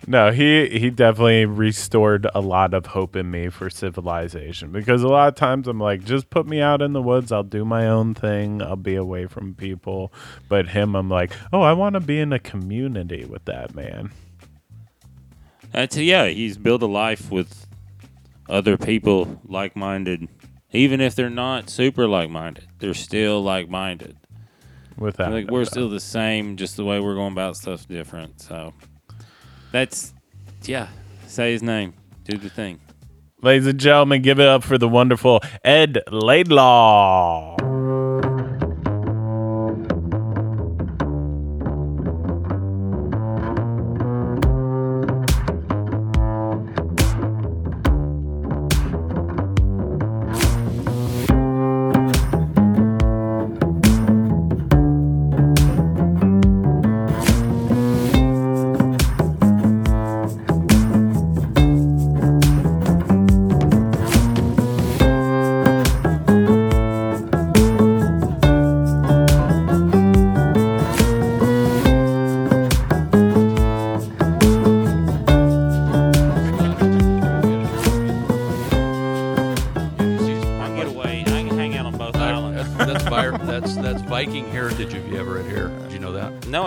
No, 0.06 0.32
he 0.32 0.68
he 0.70 0.90
definitely 0.90 1.44
restored 1.44 2.26
a 2.34 2.40
lot 2.40 2.72
of 2.72 2.86
hope 2.86 3.14
in 3.14 3.30
me 3.30 3.48
for 3.50 3.68
civilization 3.68 4.72
because 4.72 5.02
a 5.02 5.08
lot 5.08 5.28
of 5.28 5.34
times 5.34 5.68
I'm 5.68 5.78
like, 5.78 6.04
just 6.04 6.30
put 6.30 6.46
me 6.46 6.60
out 6.60 6.80
in 6.80 6.94
the 6.94 7.02
woods, 7.02 7.30
I'll 7.30 7.42
do 7.42 7.64
my 7.64 7.86
own 7.86 8.14
thing, 8.14 8.62
I'll 8.62 8.76
be 8.76 8.94
away 8.94 9.26
from 9.26 9.54
people. 9.54 10.10
But 10.48 10.68
him, 10.70 10.96
I'm 10.96 11.10
like, 11.10 11.32
oh, 11.52 11.60
I 11.60 11.74
want 11.74 11.94
to 11.94 12.00
be 12.00 12.18
in 12.18 12.32
a 12.32 12.38
community 12.38 13.24
with 13.26 13.44
that 13.44 13.74
man. 13.74 14.10
Uh, 15.72 15.80
that's 15.80 15.96
yeah. 15.96 16.26
He's 16.26 16.56
built 16.58 16.82
a 16.82 16.86
life 16.86 17.30
with 17.30 17.66
other 18.48 18.76
people 18.76 19.40
like-minded, 19.44 20.28
even 20.72 21.00
if 21.00 21.14
they're 21.14 21.30
not 21.30 21.70
super 21.70 22.06
like-minded. 22.08 22.66
They're 22.78 22.94
still 22.94 23.42
like-minded. 23.42 24.16
With 24.98 25.16
that, 25.16 25.30
Like 25.32 25.50
we're 25.50 25.64
still 25.64 25.88
the 25.88 26.00
same, 26.00 26.56
just 26.56 26.76
the 26.76 26.84
way 26.84 27.00
we're 27.00 27.14
going 27.14 27.32
about 27.32 27.56
stuff's 27.56 27.86
different. 27.86 28.40
So 28.40 28.74
that's 29.72 30.12
yeah. 30.64 30.88
Say 31.26 31.52
his 31.52 31.62
name. 31.62 31.94
Do 32.24 32.36
the 32.36 32.50
thing. 32.50 32.80
ladies 33.40 33.66
and 33.66 33.80
gentlemen, 33.80 34.20
give 34.20 34.40
it 34.40 34.46
up 34.48 34.62
for 34.62 34.76
the 34.76 34.88
wonderful 34.88 35.40
Ed 35.64 36.02
Laidlaw. 36.10 37.56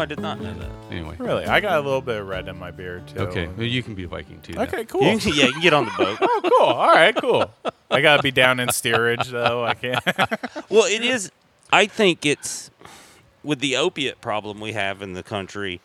I 0.03 0.05
did 0.05 0.19
not 0.19 0.39
know 0.41 0.53
that. 0.53 0.69
Anyway, 0.91 1.15
Really, 1.17 1.45
I 1.45 1.61
got 1.61 1.79
a 1.79 1.81
little 1.81 2.01
bit 2.01 2.19
of 2.19 2.27
red 2.27 2.49
in 2.49 2.57
my 2.59 2.71
beard 2.71 3.07
too. 3.07 3.19
okay, 3.19 3.47
well, 3.47 3.65
you 3.65 3.81
can 3.81 3.95
be 3.95 4.03
a 4.03 4.07
Viking 4.07 4.41
too. 4.41 4.51
now. 4.53 4.63
Okay, 4.63 4.83
cool. 4.83 5.01
You 5.01 5.17
yeah, 5.33 5.45
you 5.45 5.53
can 5.53 5.61
get 5.61 5.73
on 5.73 5.85
the 5.85 5.91
boat. 5.97 6.17
oh, 6.21 6.41
cool. 6.43 6.67
All 6.67 6.87
right, 6.91 7.15
cool. 7.15 7.49
I 7.89 8.01
gotta 8.01 8.21
be 8.21 8.31
down 8.31 8.59
in 8.59 8.69
steerage 8.69 9.29
though. 9.29 9.63
I 9.63 9.73
can't. 9.75 9.99
Well, 10.69 10.85
it 10.85 11.03
is. 11.03 11.31
I 11.71 11.85
think 11.85 12.25
it's 12.25 12.69
with 13.43 13.59
the 13.59 13.77
opiate 13.77 14.19
problem 14.21 14.59
we 14.59 14.73
have 14.73 15.01
in 15.01 15.13
the 15.13 15.23
country. 15.23 15.79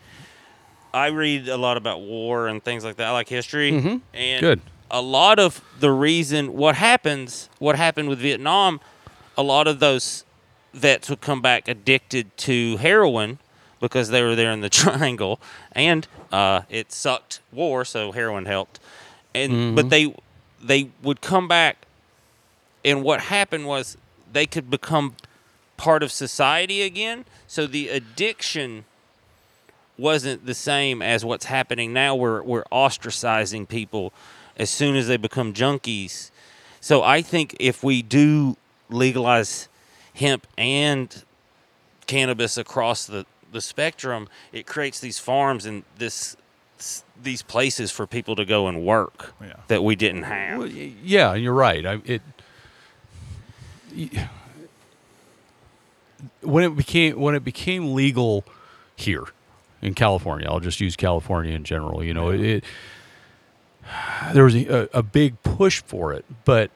I 0.92 1.06
read 1.08 1.48
a 1.48 1.56
lot 1.56 1.76
about 1.76 2.00
war 2.00 2.48
and 2.48 2.62
things 2.62 2.84
like 2.84 2.96
that. 2.96 3.06
I 3.08 3.10
like 3.12 3.28
history, 3.28 3.70
Mhm. 3.72 4.00
and 4.14 4.40
Good. 4.40 4.60
a 4.90 5.00
lot 5.00 5.38
of 5.38 5.60
the 5.78 5.90
reason 5.92 6.54
what 6.54 6.74
happens, 6.74 7.48
what 7.58 7.76
happened 7.76 8.08
with 8.08 8.18
Vietnam, 8.18 8.80
a 9.36 9.42
lot 9.42 9.68
of 9.68 9.78
those 9.80 10.24
vets 10.74 11.08
would 11.10 11.20
come 11.20 11.40
back 11.40 11.68
addicted 11.68 12.34
to 12.38 12.78
heroin 12.78 13.38
because 13.80 14.08
they 14.08 14.22
were 14.22 14.34
there 14.34 14.50
in 14.50 14.60
the 14.60 14.68
triangle, 14.82 15.40
and 15.72 16.06
uh, 16.32 16.62
it 16.68 16.92
sucked 16.92 17.40
war, 17.52 17.84
so 17.84 18.12
heroin 18.12 18.46
helped. 18.46 18.80
And 19.34 19.76
but 19.76 19.90
they 19.90 20.14
they 20.62 20.90
would 21.02 21.20
come 21.20 21.48
back, 21.48 21.86
and 22.84 23.02
what 23.02 23.20
happened 23.20 23.66
was 23.66 23.96
they 24.32 24.46
could 24.46 24.70
become 24.70 25.14
part 25.76 26.02
of 26.02 26.10
society 26.10 26.82
again. 26.82 27.24
So 27.46 27.66
the 27.66 27.88
addiction 27.88 28.84
wasn't 29.96 30.46
the 30.46 30.54
same 30.54 31.02
as 31.02 31.24
what's 31.24 31.46
happening 31.46 31.92
now. 31.92 32.14
We're 32.14 32.42
we're 32.42 32.64
ostracizing 32.64 33.68
people 33.68 34.12
as 34.56 34.70
soon 34.70 34.96
as 34.96 35.08
they 35.08 35.16
become 35.16 35.52
junkies. 35.52 36.30
So 36.80 37.02
I 37.02 37.22
think 37.22 37.56
if 37.60 37.82
we 37.82 38.02
do 38.02 38.56
legalize 38.88 39.68
hemp 40.14 40.46
and 40.56 41.22
cannabis 42.06 42.56
across 42.56 43.06
the, 43.06 43.26
the 43.52 43.60
spectrum, 43.60 44.28
it 44.52 44.66
creates 44.66 45.00
these 45.00 45.18
farms 45.18 45.64
and 45.66 45.84
this 45.98 46.36
these 47.20 47.42
places 47.42 47.90
for 47.90 48.06
people 48.06 48.36
to 48.36 48.44
go 48.44 48.68
and 48.68 48.84
work 48.84 49.34
Yeah. 49.40 49.54
that 49.66 49.82
we 49.82 49.96
didn't 49.96 50.22
have. 50.22 50.58
Well, 50.58 50.68
yeah, 50.68 51.34
you're 51.34 51.52
right. 51.52 51.84
I, 51.84 52.00
it 52.04 52.22
when 56.42 56.64
it 56.64 56.76
became 56.76 57.18
when 57.18 57.34
it 57.34 57.44
became 57.44 57.94
legal 57.94 58.44
here 58.96 59.24
in 59.82 59.94
California. 59.94 60.48
I'll 60.48 60.60
just 60.60 60.80
use 60.80 60.96
California 60.96 61.54
in 61.54 61.64
general. 61.64 62.02
You 62.04 62.14
know, 62.14 62.30
it, 62.30 62.64
there 64.32 64.44
was 64.44 64.54
a, 64.54 64.88
a 64.92 65.02
big 65.02 65.42
push 65.42 65.82
for 65.82 66.12
it, 66.12 66.24
but 66.44 66.70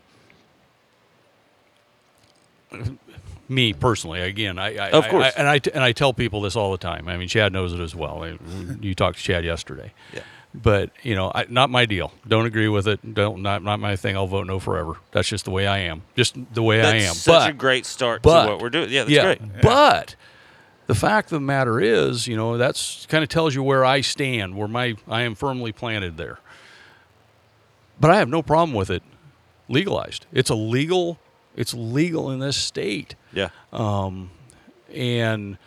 me 3.52 3.72
personally, 3.72 4.20
again, 4.20 4.58
I, 4.58 4.76
I 4.76 4.90
Of 4.90 5.08
course. 5.08 5.26
I- 5.26 5.32
and 5.38 5.48
I 5.48 5.60
and 5.74 5.84
I 5.84 5.92
tell 5.92 6.12
people 6.12 6.40
this 6.40 6.56
all 6.56 6.72
the 6.72 6.78
time. 6.78 7.08
I 7.08 7.16
mean, 7.16 7.28
Chad 7.28 7.52
knows 7.52 7.72
it 7.72 7.80
as 7.80 7.94
well. 7.94 8.22
I- 8.22 8.30
mm-hmm. 8.32 8.82
You 8.82 8.94
talked 8.94 9.18
to 9.18 9.24
Chad 9.24 9.44
yesterday. 9.44 9.92
Yeah. 10.12 10.22
But 10.54 10.90
you 11.02 11.14
know, 11.14 11.32
I, 11.34 11.46
not 11.48 11.70
my 11.70 11.86
deal. 11.86 12.12
Don't 12.28 12.44
agree 12.44 12.68
with 12.68 12.86
it. 12.86 13.14
Don't 13.14 13.42
not 13.42 13.62
not 13.62 13.80
my 13.80 13.96
thing. 13.96 14.16
I'll 14.16 14.26
vote 14.26 14.46
no 14.46 14.58
forever. 14.58 14.96
That's 15.12 15.28
just 15.28 15.44
the 15.44 15.50
way 15.50 15.66
I 15.66 15.78
am. 15.78 16.02
Just 16.14 16.36
the 16.52 16.62
way 16.62 16.82
I 16.82 16.96
am. 16.96 17.14
such 17.14 17.32
but, 17.32 17.50
a 17.50 17.52
great 17.54 17.86
start 17.86 18.22
but- 18.22 18.44
to 18.44 18.52
what 18.52 18.60
we're 18.60 18.70
doing. 18.70 18.90
Yeah, 18.90 19.04
that's 19.04 19.10
yeah, 19.10 19.22
great. 19.22 19.62
But 19.62 20.16
the 20.88 20.94
fact 20.94 21.32
of 21.32 21.36
the 21.36 21.40
matter 21.40 21.80
is, 21.80 22.26
you 22.26 22.36
know, 22.36 22.58
that's 22.58 23.06
kind 23.06 23.22
of 23.22 23.30
tells 23.30 23.54
you 23.54 23.62
where 23.62 23.84
I 23.84 24.02
stand, 24.02 24.56
where 24.56 24.68
my 24.68 24.96
I 25.08 25.22
am 25.22 25.34
firmly 25.34 25.72
planted 25.72 26.16
there. 26.16 26.38
But 27.98 28.10
I 28.10 28.16
have 28.16 28.28
no 28.28 28.42
problem 28.42 28.74
with 28.74 28.90
it 28.90 29.02
legalized. 29.68 30.26
It's 30.32 30.50
a 30.50 30.54
legal 30.54 31.18
It's 31.56 31.74
legal 31.74 32.30
in 32.30 32.38
this 32.40 32.56
state. 32.56 33.14
Yeah. 33.32 33.50
and 34.94 35.58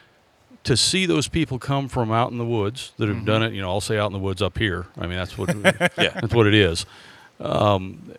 to 0.63 0.75
see 0.77 1.05
those 1.05 1.27
people 1.27 1.59
come 1.59 1.87
from 1.87 2.11
out 2.11 2.31
in 2.31 2.37
the 2.39 2.45
woods 2.45 2.91
that 2.97 3.07
have 3.07 3.23
done 3.25 3.43
it, 3.43 3.53
you 3.53 3.61
know, 3.61 3.69
I'll 3.69 3.81
say 3.81 3.97
out 3.99 4.07
in 4.07 4.13
the 4.13 4.19
woods 4.19 4.41
up 4.41 4.57
here. 4.57 4.87
I 4.97 5.01
mean, 5.07 5.17
that's 5.17 5.37
what 5.37 5.55
Yeah. 5.97 6.19
that's 6.19 6.33
what 6.33 6.47
it 6.47 6.53
is. 6.55 6.85
Um, 7.39 8.13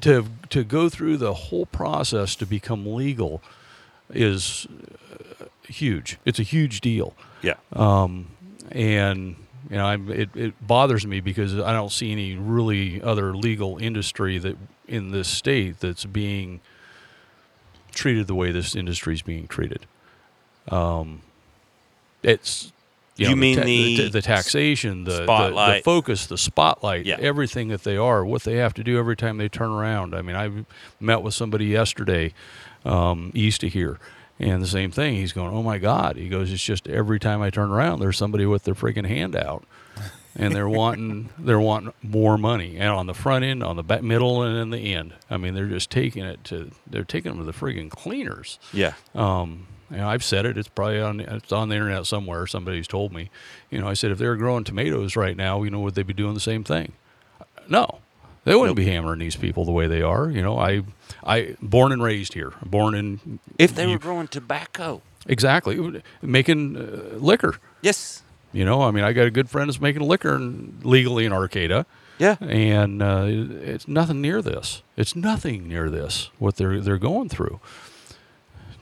to 0.00 0.26
to 0.50 0.64
go 0.64 0.88
through 0.88 1.16
the 1.16 1.32
whole 1.32 1.64
process 1.66 2.34
to 2.36 2.46
become 2.46 2.84
legal 2.94 3.40
is 4.12 4.66
uh, 5.40 5.44
huge. 5.68 6.18
It's 6.24 6.38
a 6.38 6.42
huge 6.42 6.80
deal, 6.80 7.14
Yeah. 7.42 7.54
and 7.72 9.36
you 9.70 9.76
know, 9.76 9.86
I'm, 9.86 10.10
it 10.10 10.28
it 10.34 10.66
bothers 10.66 11.06
me 11.06 11.20
because 11.20 11.54
I 11.58 11.72
don't 11.72 11.90
see 11.92 12.12
any 12.12 12.34
really 12.36 13.00
other 13.02 13.34
legal 13.34 13.78
industry 13.78 14.38
that 14.38 14.56
in 14.88 15.10
this 15.10 15.28
state 15.28 15.80
that's 15.80 16.04
being 16.04 16.60
treated 17.92 18.26
the 18.26 18.34
way 18.34 18.50
this 18.52 18.74
industry 18.76 19.14
is 19.14 19.22
being 19.22 19.46
treated. 19.48 19.86
Um, 20.68 21.22
it's 22.22 22.72
You 23.16 23.26
know, 23.26 23.30
the 23.30 23.36
mean 23.36 23.56
ta- 23.56 23.62
the 23.64 24.08
the, 24.08 24.22
taxation, 24.22 25.04
the, 25.04 25.10
the- 25.12 25.26
the 25.78 25.82
focus, 25.84 26.26
the 26.26 26.36
spotlight, 26.38 27.06
Yeah. 27.06 27.16
everything 27.20 27.68
that 27.68 27.84
they 27.84 27.96
are, 27.96 28.24
what 28.24 28.42
they 28.42 28.56
have 28.56 28.74
to 28.74 28.84
do 28.84 28.98
every 28.98 29.16
time 29.16 29.38
they 29.38 29.48
turn 29.48 29.70
around. 29.70 30.14
I 30.14 30.22
mean, 30.22 30.36
I 30.36 30.50
met 31.00 31.22
with 31.22 31.34
somebody 31.34 31.66
yesterday 31.66 32.34
um, 32.84 33.30
east 33.34 33.62
of 33.64 33.72
here, 33.72 33.98
and 34.38 34.62
the 34.62 34.66
same 34.66 34.90
thing. 34.90 35.14
He's 35.14 35.32
going, 35.32 35.52
"Oh 35.52 35.62
my 35.62 35.78
God!" 35.78 36.16
He 36.16 36.28
goes, 36.28 36.52
"It's 36.52 36.62
just 36.62 36.86
every 36.88 37.18
time 37.18 37.40
I 37.42 37.50
turn 37.50 37.70
around, 37.70 38.00
there's 38.00 38.16
somebody 38.18 38.44
with 38.46 38.64
their 38.64 38.74
freaking 38.74 39.06
hand 39.06 39.34
out." 39.34 39.64
And 40.38 40.54
they're 40.54 40.68
wanting 40.68 41.30
they're 41.38 41.58
wanting 41.60 41.92
more 42.02 42.36
money 42.36 42.76
and 42.76 42.90
on 42.90 43.06
the 43.06 43.14
front 43.14 43.44
end 43.44 43.62
on 43.62 43.76
the 43.76 43.82
back 43.82 44.02
middle 44.02 44.42
and 44.42 44.56
in 44.58 44.70
the 44.70 44.92
end 44.94 45.14
i 45.30 45.36
mean 45.36 45.54
they're 45.54 45.66
just 45.68 45.90
taking 45.90 46.24
it 46.24 46.42
to 46.44 46.70
they're 46.86 47.04
taking 47.04 47.30
them 47.32 47.38
to 47.40 47.44
the 47.44 47.52
friggin' 47.58 47.90
cleaners 47.90 48.58
Yeah. 48.72 48.92
um, 49.14 49.66
you 49.90 49.98
know, 49.98 50.08
I've 50.08 50.24
said 50.24 50.46
it. 50.46 50.58
It's 50.58 50.66
probably 50.68 51.00
on 51.00 51.20
it's 51.20 51.52
on 51.52 51.68
the 51.68 51.76
internet 51.76 52.06
somewhere. 52.06 52.48
Somebody's 52.48 52.88
told 52.88 53.12
me. 53.12 53.30
You 53.70 53.80
know, 53.80 53.86
I 53.86 53.94
said 53.94 54.10
if 54.10 54.18
they 54.18 54.26
were 54.26 54.34
growing 54.34 54.64
tomatoes 54.64 55.14
right 55.14 55.36
now, 55.36 55.62
you 55.62 55.70
know, 55.70 55.78
would 55.78 55.94
they 55.94 56.02
be 56.02 56.12
doing 56.12 56.34
the 56.34 56.40
same 56.40 56.64
thing? 56.64 56.90
No, 57.68 58.00
they 58.42 58.56
wouldn't 58.56 58.76
be 58.76 58.86
hammering 58.86 59.20
these 59.20 59.36
people 59.36 59.64
the 59.64 59.70
way 59.70 59.86
they 59.86 60.02
are. 60.02 60.28
You 60.28 60.42
know, 60.42 60.58
I 60.58 60.82
I 61.24 61.54
born 61.62 61.92
and 61.92 62.02
raised 62.02 62.34
here, 62.34 62.52
born 62.64 62.96
in 62.96 63.38
If 63.60 63.76
they 63.76 63.86
were 63.86 63.92
you- 63.92 63.98
growing 64.00 64.26
tobacco. 64.26 65.02
exactly 65.28 66.02
making 66.20 66.76
uh, 66.76 67.16
liquor. 67.18 67.54
Yes. 67.80 68.24
You 68.56 68.64
know, 68.64 68.80
I 68.82 68.90
mean, 68.90 69.04
I 69.04 69.12
got 69.12 69.26
a 69.26 69.30
good 69.30 69.50
friend 69.50 69.68
that's 69.68 69.80
making 69.82 70.00
liquor 70.00 70.34
in, 70.36 70.78
legally 70.82 71.26
in 71.26 71.32
Arcata. 71.32 71.84
Yeah. 72.18 72.36
and 72.40 73.02
uh, 73.02 73.26
it's 73.28 73.86
nothing 73.86 74.22
near 74.22 74.40
this. 74.40 74.82
It's 74.96 75.14
nothing 75.14 75.68
near 75.68 75.90
this 75.90 76.30
what 76.38 76.56
they're 76.56 76.80
they're 76.80 76.96
going 76.96 77.28
through. 77.28 77.60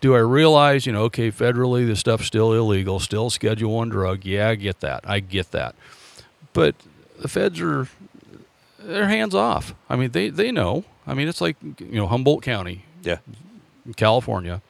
Do 0.00 0.14
I 0.14 0.20
realize, 0.20 0.86
you 0.86 0.92
know, 0.92 1.02
okay, 1.04 1.32
federally 1.32 1.84
this 1.84 1.98
stuff's 1.98 2.26
still 2.26 2.52
illegal, 2.52 3.00
still 3.00 3.30
Schedule 3.30 3.72
One 3.72 3.88
drug? 3.88 4.24
Yeah, 4.24 4.50
I 4.50 4.54
get 4.54 4.78
that. 4.80 5.02
I 5.08 5.18
get 5.18 5.50
that. 5.50 5.74
But 6.52 6.76
the 7.18 7.26
feds 7.26 7.60
are 7.60 7.88
they're 8.78 9.08
hands 9.08 9.34
off. 9.34 9.74
I 9.90 9.96
mean, 9.96 10.10
they 10.12 10.28
they 10.30 10.52
know. 10.52 10.84
I 11.04 11.14
mean, 11.14 11.26
it's 11.26 11.40
like 11.40 11.56
you 11.80 11.96
know 11.96 12.06
Humboldt 12.06 12.44
County, 12.44 12.84
Yeah. 13.02 13.18
California. 13.96 14.62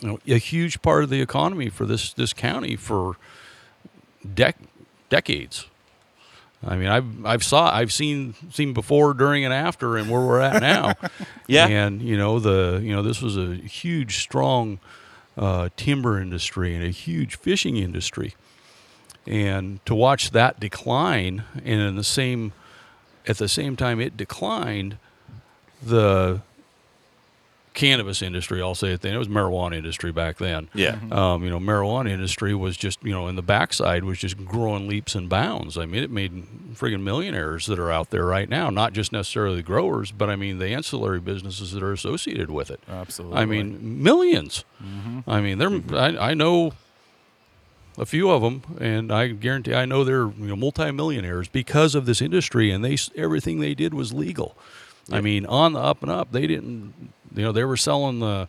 You 0.00 0.08
know, 0.08 0.18
a 0.26 0.38
huge 0.38 0.82
part 0.82 1.04
of 1.04 1.10
the 1.10 1.20
economy 1.20 1.68
for 1.68 1.86
this 1.86 2.12
this 2.12 2.32
county 2.32 2.74
for 2.74 3.14
dec- 4.26 4.54
decades. 5.08 5.66
I 6.66 6.76
mean, 6.76 6.88
I've 6.88 7.24
I've 7.24 7.42
saw 7.42 7.74
I've 7.74 7.92
seen 7.92 8.34
seen 8.52 8.74
before, 8.74 9.14
during, 9.14 9.44
and 9.44 9.54
after, 9.54 9.96
and 9.96 10.10
where 10.10 10.20
we're 10.20 10.40
at 10.40 10.60
now. 10.60 10.94
Yeah. 11.46 11.66
And 11.66 12.00
you 12.00 12.16
know 12.16 12.38
the 12.38 12.80
you 12.80 12.94
know 12.94 13.02
this 13.02 13.20
was 13.20 13.36
a 13.36 13.56
huge, 13.56 14.18
strong 14.18 14.78
uh, 15.36 15.70
timber 15.76 16.20
industry 16.20 16.76
and 16.76 16.84
a 16.84 16.90
huge 16.90 17.36
fishing 17.36 17.76
industry, 17.76 18.34
and 19.26 19.84
to 19.86 19.94
watch 19.94 20.30
that 20.30 20.60
decline, 20.60 21.42
and 21.56 21.80
in 21.80 21.96
the 21.96 22.04
same 22.04 22.52
at 23.26 23.38
the 23.38 23.48
same 23.48 23.74
time 23.74 24.00
it 24.00 24.16
declined, 24.16 24.96
the 25.82 26.40
cannabis 27.74 28.22
industry, 28.22 28.60
I'll 28.60 28.74
say 28.74 28.92
it 28.92 29.00
then, 29.00 29.14
it 29.14 29.18
was 29.18 29.28
marijuana 29.28 29.76
industry 29.76 30.12
back 30.12 30.38
then. 30.38 30.68
Yeah. 30.74 30.96
Mm-hmm. 30.96 31.12
Um, 31.12 31.44
you 31.44 31.50
know, 31.50 31.58
marijuana 31.58 32.10
industry 32.10 32.54
was 32.54 32.76
just, 32.76 33.02
you 33.02 33.12
know, 33.12 33.28
in 33.28 33.36
the 33.36 33.42
backside 33.42 34.04
was 34.04 34.18
just 34.18 34.44
growing 34.44 34.88
leaps 34.88 35.14
and 35.14 35.28
bounds. 35.28 35.78
I 35.78 35.86
mean, 35.86 36.02
it 36.02 36.10
made 36.10 36.74
friggin' 36.74 37.02
millionaires 37.02 37.66
that 37.66 37.78
are 37.78 37.90
out 37.90 38.10
there 38.10 38.24
right 38.24 38.48
now, 38.48 38.70
not 38.70 38.92
just 38.92 39.12
necessarily 39.12 39.56
the 39.56 39.62
growers, 39.62 40.12
but 40.12 40.28
I 40.28 40.36
mean 40.36 40.58
the 40.58 40.68
ancillary 40.68 41.20
businesses 41.20 41.72
that 41.72 41.82
are 41.82 41.92
associated 41.92 42.50
with 42.50 42.70
it. 42.70 42.80
Absolutely. 42.88 43.38
I 43.38 43.44
mean, 43.44 44.02
1000000s 44.04 44.64
mm-hmm. 44.82 45.30
I 45.30 45.40
mean, 45.40 45.58
they're, 45.58 45.70
mm-hmm. 45.70 45.94
I, 45.94 46.30
I 46.30 46.34
know 46.34 46.72
a 47.98 48.06
few 48.06 48.30
of 48.30 48.42
them, 48.42 48.62
and 48.80 49.12
I 49.12 49.28
guarantee 49.28 49.74
I 49.74 49.84
know 49.84 50.04
they're 50.04 50.28
you 50.28 50.46
know 50.48 50.56
multimillionaires 50.56 51.48
because 51.48 51.94
of 51.94 52.06
this 52.06 52.22
industry, 52.22 52.70
and 52.70 52.84
they 52.84 52.96
everything 53.16 53.60
they 53.60 53.74
did 53.74 53.92
was 53.92 54.12
legal. 54.12 54.56
I 55.12 55.20
mean, 55.20 55.44
on 55.46 55.72
the 55.72 55.80
up 55.80 56.02
and 56.02 56.10
up, 56.10 56.32
they 56.32 56.46
didn't, 56.46 57.12
you 57.34 57.42
know, 57.42 57.52
they 57.52 57.64
were 57.64 57.76
selling 57.76 58.20
the 58.20 58.48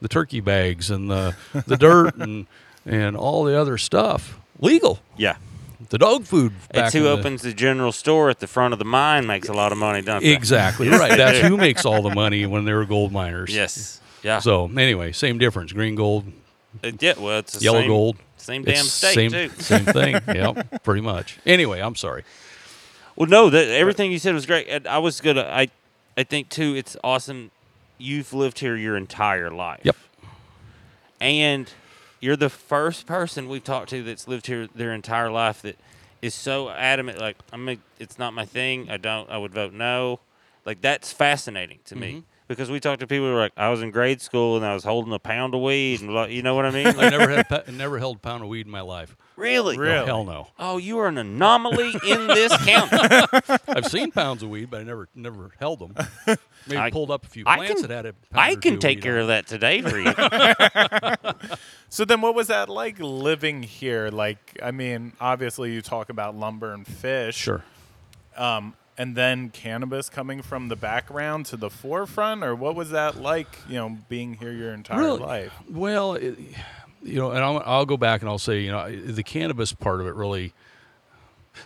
the 0.00 0.08
turkey 0.08 0.40
bags 0.40 0.90
and 0.90 1.10
the 1.10 1.34
the 1.66 1.76
dirt 1.76 2.16
and 2.18 2.46
and 2.86 3.16
all 3.16 3.44
the 3.44 3.58
other 3.58 3.76
stuff 3.78 4.38
legal. 4.60 4.98
Yeah. 5.16 5.36
The 5.88 5.98
dog 5.98 6.24
food. 6.24 6.52
Back 6.72 6.86
It's 6.86 6.94
who 6.94 7.02
the- 7.04 7.10
opens 7.10 7.42
the 7.42 7.52
general 7.52 7.90
store 7.92 8.30
at 8.30 8.38
the 8.38 8.46
front 8.46 8.72
of 8.72 8.78
the 8.78 8.84
mine 8.84 9.26
makes 9.26 9.48
a 9.48 9.52
lot 9.52 9.72
of 9.72 9.78
money, 9.78 10.02
don't 10.02 10.22
they? 10.22 10.30
Exactly 10.30 10.88
right. 10.88 11.16
That's 11.16 11.38
who 11.48 11.56
makes 11.56 11.84
all 11.84 12.00
the 12.02 12.14
money 12.14 12.46
when 12.46 12.64
they 12.64 12.72
were 12.72 12.84
gold 12.84 13.10
miners. 13.12 13.52
Yes. 13.54 14.00
Yeah. 14.22 14.38
So 14.38 14.66
anyway, 14.76 15.12
same 15.12 15.38
difference. 15.38 15.72
Green 15.72 15.94
gold, 15.96 16.24
Uh, 16.84 16.92
yeah. 17.00 17.14
Well, 17.18 17.38
it's 17.40 17.54
the 17.54 17.64
yellow 17.64 17.80
same, 17.80 17.88
gold. 17.88 18.16
Same 18.36 18.62
damn 18.62 18.74
It's 18.74 18.92
state 18.92 19.14
same, 19.14 19.30
too. 19.30 19.48
Same 19.58 19.84
thing. 19.84 20.12
yep, 20.28 20.82
pretty 20.84 21.00
much. 21.00 21.38
Anyway, 21.44 21.80
I'm 21.80 21.96
sorry. 21.96 22.22
Well, 23.16 23.28
no, 23.28 23.50
that 23.50 23.68
everything 23.68 24.12
you 24.12 24.18
said 24.18 24.34
was 24.34 24.46
great. 24.46 24.86
I 24.86 24.98
was 24.98 25.20
gonna. 25.20 25.42
I, 25.42 25.68
I 26.16 26.22
think 26.22 26.48
too. 26.50 26.74
It's 26.76 26.96
awesome. 27.02 27.50
You've 28.00 28.32
lived 28.32 28.58
here 28.60 28.76
your 28.76 28.96
entire 28.96 29.50
life. 29.50 29.80
Yep. 29.84 29.96
And 31.20 31.70
you're 32.20 32.36
the 32.36 32.50
first 32.50 33.06
person 33.06 33.48
we've 33.48 33.64
talked 33.64 33.90
to 33.90 34.02
that's 34.02 34.26
lived 34.28 34.46
here 34.46 34.68
their 34.74 34.92
entire 34.92 35.30
life 35.30 35.62
that 35.62 35.76
is 36.22 36.34
so 36.34 36.70
adamant. 36.70 37.18
Like, 37.18 37.36
I'm. 37.52 37.68
A, 37.68 37.78
it's 37.98 38.18
not 38.18 38.32
my 38.32 38.44
thing. 38.44 38.90
I 38.90 38.96
don't. 38.96 39.28
I 39.30 39.38
would 39.38 39.52
vote 39.52 39.72
no. 39.72 40.20
Like 40.64 40.80
that's 40.82 41.12
fascinating 41.12 41.78
to 41.86 41.94
Mm-hmm. 41.94 42.00
me 42.00 42.24
because 42.50 42.68
we 42.68 42.80
talked 42.80 42.98
to 42.98 43.06
people 43.06 43.26
who 43.28 43.32
were 43.32 43.38
like, 43.38 43.52
I 43.56 43.68
was 43.68 43.80
in 43.80 43.92
grade 43.92 44.20
school 44.20 44.56
and 44.56 44.66
I 44.66 44.74
was 44.74 44.82
holding 44.82 45.12
a 45.12 45.20
pound 45.20 45.54
of 45.54 45.60
weed 45.60 46.00
and 46.00 46.12
like, 46.12 46.30
you 46.32 46.42
know 46.42 46.56
what 46.56 46.66
I 46.66 46.70
mean? 46.72 46.88
I 46.88 47.08
never 47.08 47.28
had 47.30 47.48
pa- 47.48 47.62
never 47.70 47.98
held 48.00 48.16
a 48.16 48.18
pound 48.18 48.42
of 48.42 48.48
weed 48.48 48.66
in 48.66 48.72
my 48.72 48.80
life. 48.80 49.16
really? 49.36 49.78
Really? 49.78 50.04
Hell 50.04 50.24
no. 50.24 50.48
Oh, 50.58 50.76
you 50.76 50.98
are 50.98 51.06
an 51.06 51.16
anomaly 51.16 51.94
in 52.04 52.26
this 52.26 52.52
county. 52.64 52.98
I've 53.68 53.86
seen 53.86 54.10
pounds 54.10 54.42
of 54.42 54.50
weed, 54.50 54.68
but 54.68 54.80
I 54.80 54.82
never 54.82 55.08
never 55.14 55.52
held 55.60 55.78
them. 55.78 55.94
Maybe 56.66 56.76
I- 56.80 56.90
pulled 56.90 57.12
up 57.12 57.24
a 57.24 57.28
few 57.28 57.44
I 57.46 57.56
plants 57.58 57.82
can- 57.82 57.88
that 57.88 57.94
had 58.04 58.06
a 58.06 58.12
pound 58.12 58.40
I 58.40 58.50
or 58.50 58.54
two 58.56 58.60
can 58.60 58.74
of 58.74 58.80
take 58.80 58.96
weed 58.98 59.02
care 59.04 59.14
on 59.16 59.20
of 59.22 59.26
that 59.28 59.46
today 59.46 59.80
for 59.82 59.98
you. 59.98 60.12
So 61.92 62.04
then, 62.04 62.20
what 62.20 62.36
was 62.36 62.46
that 62.46 62.68
like 62.68 63.00
living 63.00 63.64
here? 63.64 64.10
Like, 64.10 64.56
I 64.62 64.70
mean, 64.70 65.12
obviously, 65.20 65.72
you 65.72 65.82
talk 65.82 66.08
about 66.08 66.36
lumber 66.36 66.72
and 66.72 66.86
fish. 66.86 67.34
Sure. 67.36 67.64
Um, 68.36 68.74
and 69.00 69.16
then 69.16 69.48
cannabis 69.48 70.10
coming 70.10 70.42
from 70.42 70.68
the 70.68 70.76
background 70.76 71.46
to 71.46 71.56
the 71.56 71.70
forefront, 71.70 72.44
or 72.44 72.54
what 72.54 72.74
was 72.74 72.90
that 72.90 73.16
like? 73.16 73.48
You 73.66 73.76
know, 73.76 73.98
being 74.10 74.34
here 74.34 74.52
your 74.52 74.74
entire 74.74 75.00
Really? 75.00 75.20
life. 75.20 75.54
Well, 75.70 76.16
it, 76.16 76.38
you 77.02 77.14
know, 77.14 77.30
and 77.30 77.42
I'll, 77.42 77.62
I'll 77.64 77.86
go 77.86 77.96
back 77.96 78.20
and 78.20 78.28
I'll 78.28 78.38
say, 78.38 78.60
you 78.60 78.70
know, 78.70 78.94
the 78.94 79.22
cannabis 79.22 79.72
part 79.72 80.02
of 80.02 80.06
it 80.06 80.14
really, 80.14 80.52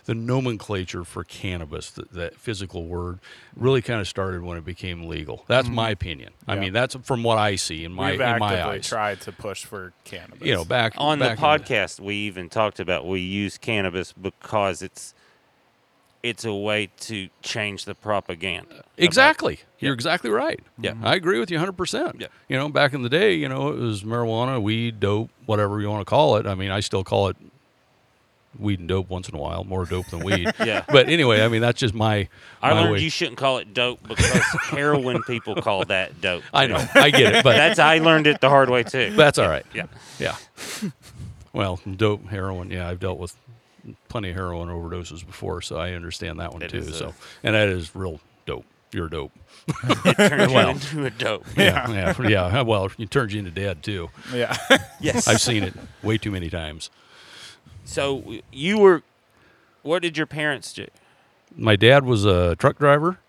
the 0.05 0.15
nomenclature 0.15 1.03
for 1.03 1.25
cannabis, 1.25 1.91
that, 1.91 2.13
that 2.13 2.37
physical 2.37 2.85
word, 2.85 3.19
really 3.53 3.81
kind 3.81 3.99
of 3.99 4.07
started 4.07 4.41
when 4.41 4.57
it 4.57 4.63
became 4.63 5.09
legal. 5.09 5.43
That's 5.47 5.67
my 5.67 5.87
mm-hmm. 5.87 5.91
opinion. 5.91 6.33
I 6.47 6.55
mean, 6.55 6.71
that's 6.71 6.95
from 7.03 7.21
what 7.21 7.37
I 7.37 7.57
see 7.57 7.83
in 7.83 7.91
my 7.91 8.11
We've 8.11 8.21
in 8.21 8.39
my 8.39 8.65
eyes. 8.65 8.87
tried 8.87 9.19
to 9.21 9.33
push 9.33 9.65
for 9.65 9.91
cannabis. 10.05 10.47
You 10.47 10.53
know, 10.53 10.63
back 10.63 10.93
On 10.95 11.19
the 11.19 11.25
back 11.25 11.37
in 11.37 11.43
podcast, 11.43 11.99
we 11.99 12.15
even 12.15 12.47
talked 12.47 12.79
about 12.79 13.05
we 13.05 13.19
use 13.19 13.57
cannabis 13.57 14.13
because 14.13 14.81
it's 14.81 15.13
it's 16.25 16.43
a 16.43 16.53
way 16.53 16.89
to 17.01 17.29
change 17.43 17.85
the 17.85 17.93
propaganda. 17.93 18.83
Exactly. 18.97 19.59
Yeah. 19.59 19.65
You're 19.85 19.93
exactly 19.93 20.31
right. 20.31 20.59
Yeah. 20.79 20.95
I 21.03 21.13
agree 21.13 21.39
with 21.39 21.51
you 21.51 21.59
100%. 21.59 22.19
Yeah. 22.19 22.27
You 22.49 22.57
know, 22.57 22.67
back 22.67 22.93
in 22.93 23.03
the 23.03 23.09
day, 23.09 23.35
you 23.35 23.47
know, 23.47 23.69
it 23.69 23.77
was 23.77 24.01
marijuana, 24.03 24.59
weed, 24.59 24.99
dope, 24.99 25.29
whatever 25.45 25.79
you 25.79 25.87
want 25.87 26.01
to 26.01 26.09
call 26.09 26.37
it. 26.37 26.47
I 26.47 26.55
mean, 26.55 26.71
I 26.71 26.79
still 26.79 27.03
call 27.03 27.27
it 27.27 27.37
weed 28.57 28.79
and 28.79 28.87
dope 28.87 29.07
once 29.07 29.29
in 29.29 29.35
a 29.35 29.37
while, 29.37 29.63
more 29.65 29.85
dope 29.85 30.07
than 30.07 30.21
weed. 30.23 30.51
Yeah. 30.65 30.83
But 30.87 31.09
anyway, 31.09 31.43
I 31.43 31.47
mean, 31.47 31.61
that's 31.61 31.79
just 31.79 31.93
my. 31.93 32.27
I 32.59 32.71
my 32.73 32.79
learned 32.79 32.93
way. 32.93 32.99
you 33.01 33.11
shouldn't 33.11 33.37
call 33.37 33.59
it 33.59 33.75
dope 33.75 34.01
because 34.07 34.41
heroin 34.63 35.21
people 35.23 35.55
call 35.61 35.85
that 35.85 36.21
dope. 36.21 36.41
I 36.51 36.65
know. 36.65 36.83
I 36.95 37.11
get 37.11 37.35
it. 37.35 37.43
But 37.43 37.55
That's 37.55 37.77
I 37.77 37.99
learned 37.99 38.25
it 38.25 38.41
the 38.41 38.49
hard 38.49 38.71
way 38.71 38.81
too. 38.81 39.11
that's 39.15 39.37
all 39.37 39.47
right. 39.49 39.65
Yeah. 39.75 39.85
Yeah. 40.17 40.35
Well, 41.53 41.79
dope, 41.95 42.25
heroin. 42.29 42.71
Yeah, 42.71 42.89
I've 42.89 42.99
dealt 42.99 43.19
with 43.19 43.35
plenty 44.09 44.29
of 44.29 44.35
heroin 44.35 44.69
overdoses 44.69 45.25
before, 45.25 45.61
so 45.61 45.77
I 45.77 45.91
understand 45.93 46.39
that 46.39 46.53
one 46.53 46.61
It 46.61 46.69
too. 46.71 46.77
is 46.77 46.87
a- 46.89 46.93
so, 46.93 47.13
and 47.43 47.55
that 47.55 47.67
is 47.69 47.95
real 47.95 48.19
dope. 48.45 48.65
you're 48.91 49.09
dope. 49.09 49.31
It 50.05 50.15
turns 50.17 50.51
Well. 50.53 50.67
you 50.69 50.73
into 50.75 51.05
a 51.05 51.09
dope. 51.09 51.45
Yeah, 51.57 51.89
yeah, 51.91 52.27
yeah. 52.29 52.61
Well, 52.61 52.89
it 52.97 53.11
turns 53.11 53.33
you 53.33 53.39
into 53.39 53.51
dead 53.51 53.83
too. 53.83 54.09
Yeah. 54.33 54.55
Yes. 55.01 55.27
I've 55.27 55.41
seen 55.41 55.63
it 55.63 55.73
way 56.03 56.17
too 56.17 56.31
many 56.31 56.49
times. 56.49 56.89
so 57.83 58.35
you 58.51 58.77
were. 58.79 59.03
What 59.83 60.01
did 60.01 60.17
your 60.17 60.25
parents 60.25 60.73
do? 60.73 60.87
My 61.55 61.75
dad 61.75 62.05
was 62.05 62.25
a 62.25 62.55
truck 62.55 62.79
driver. 62.79 63.19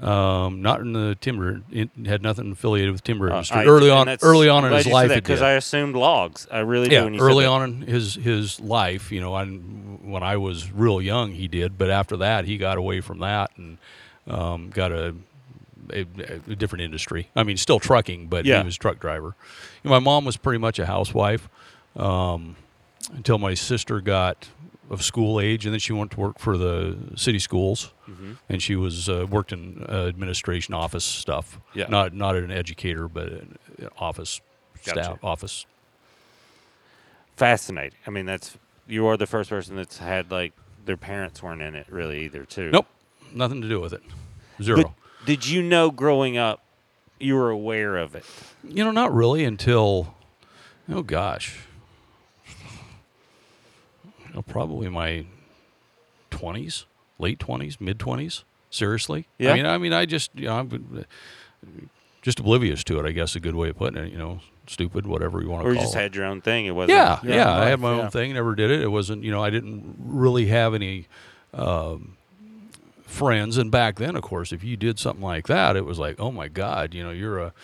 Um, 0.00 0.62
not 0.62 0.80
in 0.80 0.92
the 0.92 1.16
timber. 1.20 1.62
It 1.72 1.90
had 2.06 2.22
nothing 2.22 2.52
affiliated 2.52 2.92
with 2.92 3.02
timber 3.02 3.28
industry. 3.30 3.58
Uh, 3.58 3.62
I- 3.62 3.66
early 3.66 3.90
on, 3.90 4.08
early 4.22 4.48
on 4.48 4.64
in 4.64 4.72
his 4.72 4.86
life, 4.86 5.12
because. 5.12 5.42
I 5.42 5.52
assumed 5.52 5.96
logs. 5.96 6.46
I 6.52 6.60
really 6.60 6.90
yeah, 6.92 7.08
do. 7.08 7.18
Early 7.18 7.44
on 7.46 7.62
in 7.64 7.82
his 7.82 8.14
his 8.14 8.60
life, 8.60 9.10
you 9.10 9.20
know, 9.20 9.34
I, 9.34 9.44
when 9.46 10.22
I 10.22 10.36
was 10.36 10.70
real 10.70 11.02
young, 11.02 11.32
he 11.32 11.48
did, 11.48 11.76
but 11.76 11.90
after 11.90 12.16
that, 12.18 12.44
he 12.44 12.58
got 12.58 12.78
away 12.78 13.00
from 13.00 13.18
that 13.20 13.50
and 13.56 13.78
um, 14.28 14.70
got 14.70 14.92
a, 14.92 15.16
a, 15.92 16.06
a 16.48 16.54
different 16.54 16.82
industry. 16.84 17.28
I 17.34 17.42
mean, 17.42 17.56
still 17.56 17.80
trucking, 17.80 18.28
but 18.28 18.44
Yeah. 18.44 18.60
he 18.60 18.66
was 18.66 18.76
a 18.76 18.78
truck 18.78 19.00
driver. 19.00 19.34
You 19.82 19.90
know, 19.90 19.96
my 19.96 19.98
mom 19.98 20.24
was 20.24 20.36
pretty 20.36 20.58
much 20.58 20.78
a 20.78 20.86
housewife 20.86 21.48
um, 21.96 22.54
until 23.14 23.38
my 23.38 23.54
sister 23.54 24.00
got 24.00 24.48
of 24.90 25.02
school 25.02 25.38
age, 25.40 25.66
and 25.66 25.72
then 25.72 25.80
she 25.80 25.92
went 25.92 26.10
to 26.12 26.20
work 26.20 26.38
for 26.38 26.56
the 26.58 26.96
city 27.16 27.38
schools, 27.38 27.92
Mm-hmm. 28.08 28.32
and 28.48 28.62
she 28.62 28.74
was 28.74 29.08
uh, 29.10 29.26
worked 29.28 29.52
in 29.52 29.84
uh, 29.86 30.06
administration 30.06 30.72
office 30.72 31.04
stuff. 31.04 31.60
Yeah. 31.74 31.88
not 31.90 32.14
not 32.14 32.36
an 32.36 32.50
educator, 32.50 33.06
but 33.06 33.28
an 33.28 33.58
office 33.98 34.40
Gotcha. 34.84 35.02
staff 35.04 35.18
office. 35.24 35.66
Fascinating. 37.36 37.98
I 38.06 38.10
mean, 38.10 38.26
that's 38.26 38.56
you 38.86 39.06
are 39.06 39.16
the 39.16 39.26
first 39.26 39.50
person 39.50 39.76
that's 39.76 39.98
had 39.98 40.30
like 40.30 40.52
their 40.84 40.96
parents 40.96 41.42
weren't 41.42 41.62
in 41.62 41.74
it 41.74 41.86
really 41.90 42.24
either 42.24 42.44
too. 42.44 42.70
Nope, 42.70 42.86
nothing 43.34 43.60
to 43.60 43.68
do 43.68 43.80
with 43.80 43.92
it. 43.92 44.02
Zero. 44.62 44.82
But 44.82 45.26
did 45.26 45.46
you 45.46 45.62
know 45.62 45.90
growing 45.90 46.36
up 46.38 46.62
you 47.20 47.34
were 47.34 47.50
aware 47.50 47.96
of 47.96 48.14
it? 48.14 48.24
you 48.64 48.82
know, 48.84 48.90
not 48.90 49.12
really 49.14 49.44
until, 49.44 50.14
oh 50.90 51.02
gosh, 51.02 51.58
know, 54.38 54.42
probably 54.42 54.88
my 54.88 55.26
twenties, 56.30 56.86
late 57.18 57.38
twenties, 57.38 57.80
mid 57.80 57.98
twenties. 57.98 58.44
Seriously, 58.70 59.26
Yeah. 59.38 59.52
I 59.52 59.54
mean, 59.54 59.66
I 59.66 59.78
mean, 59.78 59.92
I 59.94 60.04
just, 60.04 60.30
you 60.34 60.44
know, 60.44 60.58
I'm 60.58 61.06
just 62.20 62.38
oblivious 62.38 62.84
to 62.84 62.98
it. 63.00 63.06
I 63.06 63.12
guess 63.12 63.34
a 63.34 63.40
good 63.40 63.54
way 63.54 63.70
of 63.70 63.76
putting 63.78 64.02
it. 64.04 64.12
You 64.12 64.18
know, 64.18 64.40
stupid, 64.66 65.06
whatever 65.06 65.40
you 65.40 65.48
want 65.48 65.62
to 65.62 65.68
Or 65.70 65.72
call 65.72 65.80
you 65.82 65.86
just 65.86 65.96
it. 65.96 66.00
had 66.00 66.14
your 66.14 66.26
own 66.26 66.42
thing? 66.42 66.66
It 66.66 66.72
wasn't. 66.72 66.98
Yeah, 66.98 67.18
your 67.22 67.34
yeah. 67.34 67.50
own 67.50 67.62
I 67.62 67.64
had 67.64 67.80
life, 67.80 67.96
my 67.96 68.02
own 68.02 68.10
thing. 68.10 68.34
Never 68.34 68.54
did 68.54 68.70
it. 68.70 68.82
It 68.82 68.88
wasn't, 68.88 69.24
you 69.24 69.30
know, 69.30 69.42
I 69.42 69.48
didn't 69.48 69.96
really 69.98 70.46
have 70.48 70.74
any 70.74 71.06
um, 71.54 72.18
friends. 73.06 73.56
And 73.56 73.70
back 73.70 73.96
then, 73.96 74.16
of 74.16 74.22
course, 74.22 74.52
if 74.52 74.62
you 74.62 74.76
did 74.76 74.98
something 74.98 75.24
like 75.24 75.46
that, 75.46 75.74
it 75.74 75.86
was 75.86 75.98
like, 75.98 76.20
oh 76.20 76.30
my 76.30 76.48
God, 76.48 76.92
you 76.92 77.02
know, 77.02 77.10
you're 77.10 77.38
a 77.38 77.54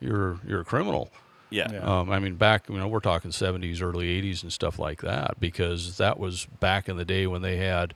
you're 0.00 0.40
you're 0.46 0.60
a 0.62 0.64
criminal. 0.64 1.10
Yeah. 1.54 1.70
Yeah. 1.72 1.78
Um, 2.00 2.10
I 2.10 2.18
mean, 2.18 2.34
back 2.34 2.68
you 2.68 2.76
know, 2.76 2.88
we're 2.88 3.00
talking 3.00 3.30
'70s, 3.30 3.80
early 3.82 4.20
'80s, 4.22 4.42
and 4.42 4.52
stuff 4.52 4.78
like 4.78 5.02
that, 5.02 5.38
because 5.40 5.96
that 5.98 6.18
was 6.18 6.46
back 6.60 6.88
in 6.88 6.96
the 6.96 7.04
day 7.04 7.26
when 7.26 7.42
they 7.42 7.56
had, 7.58 7.94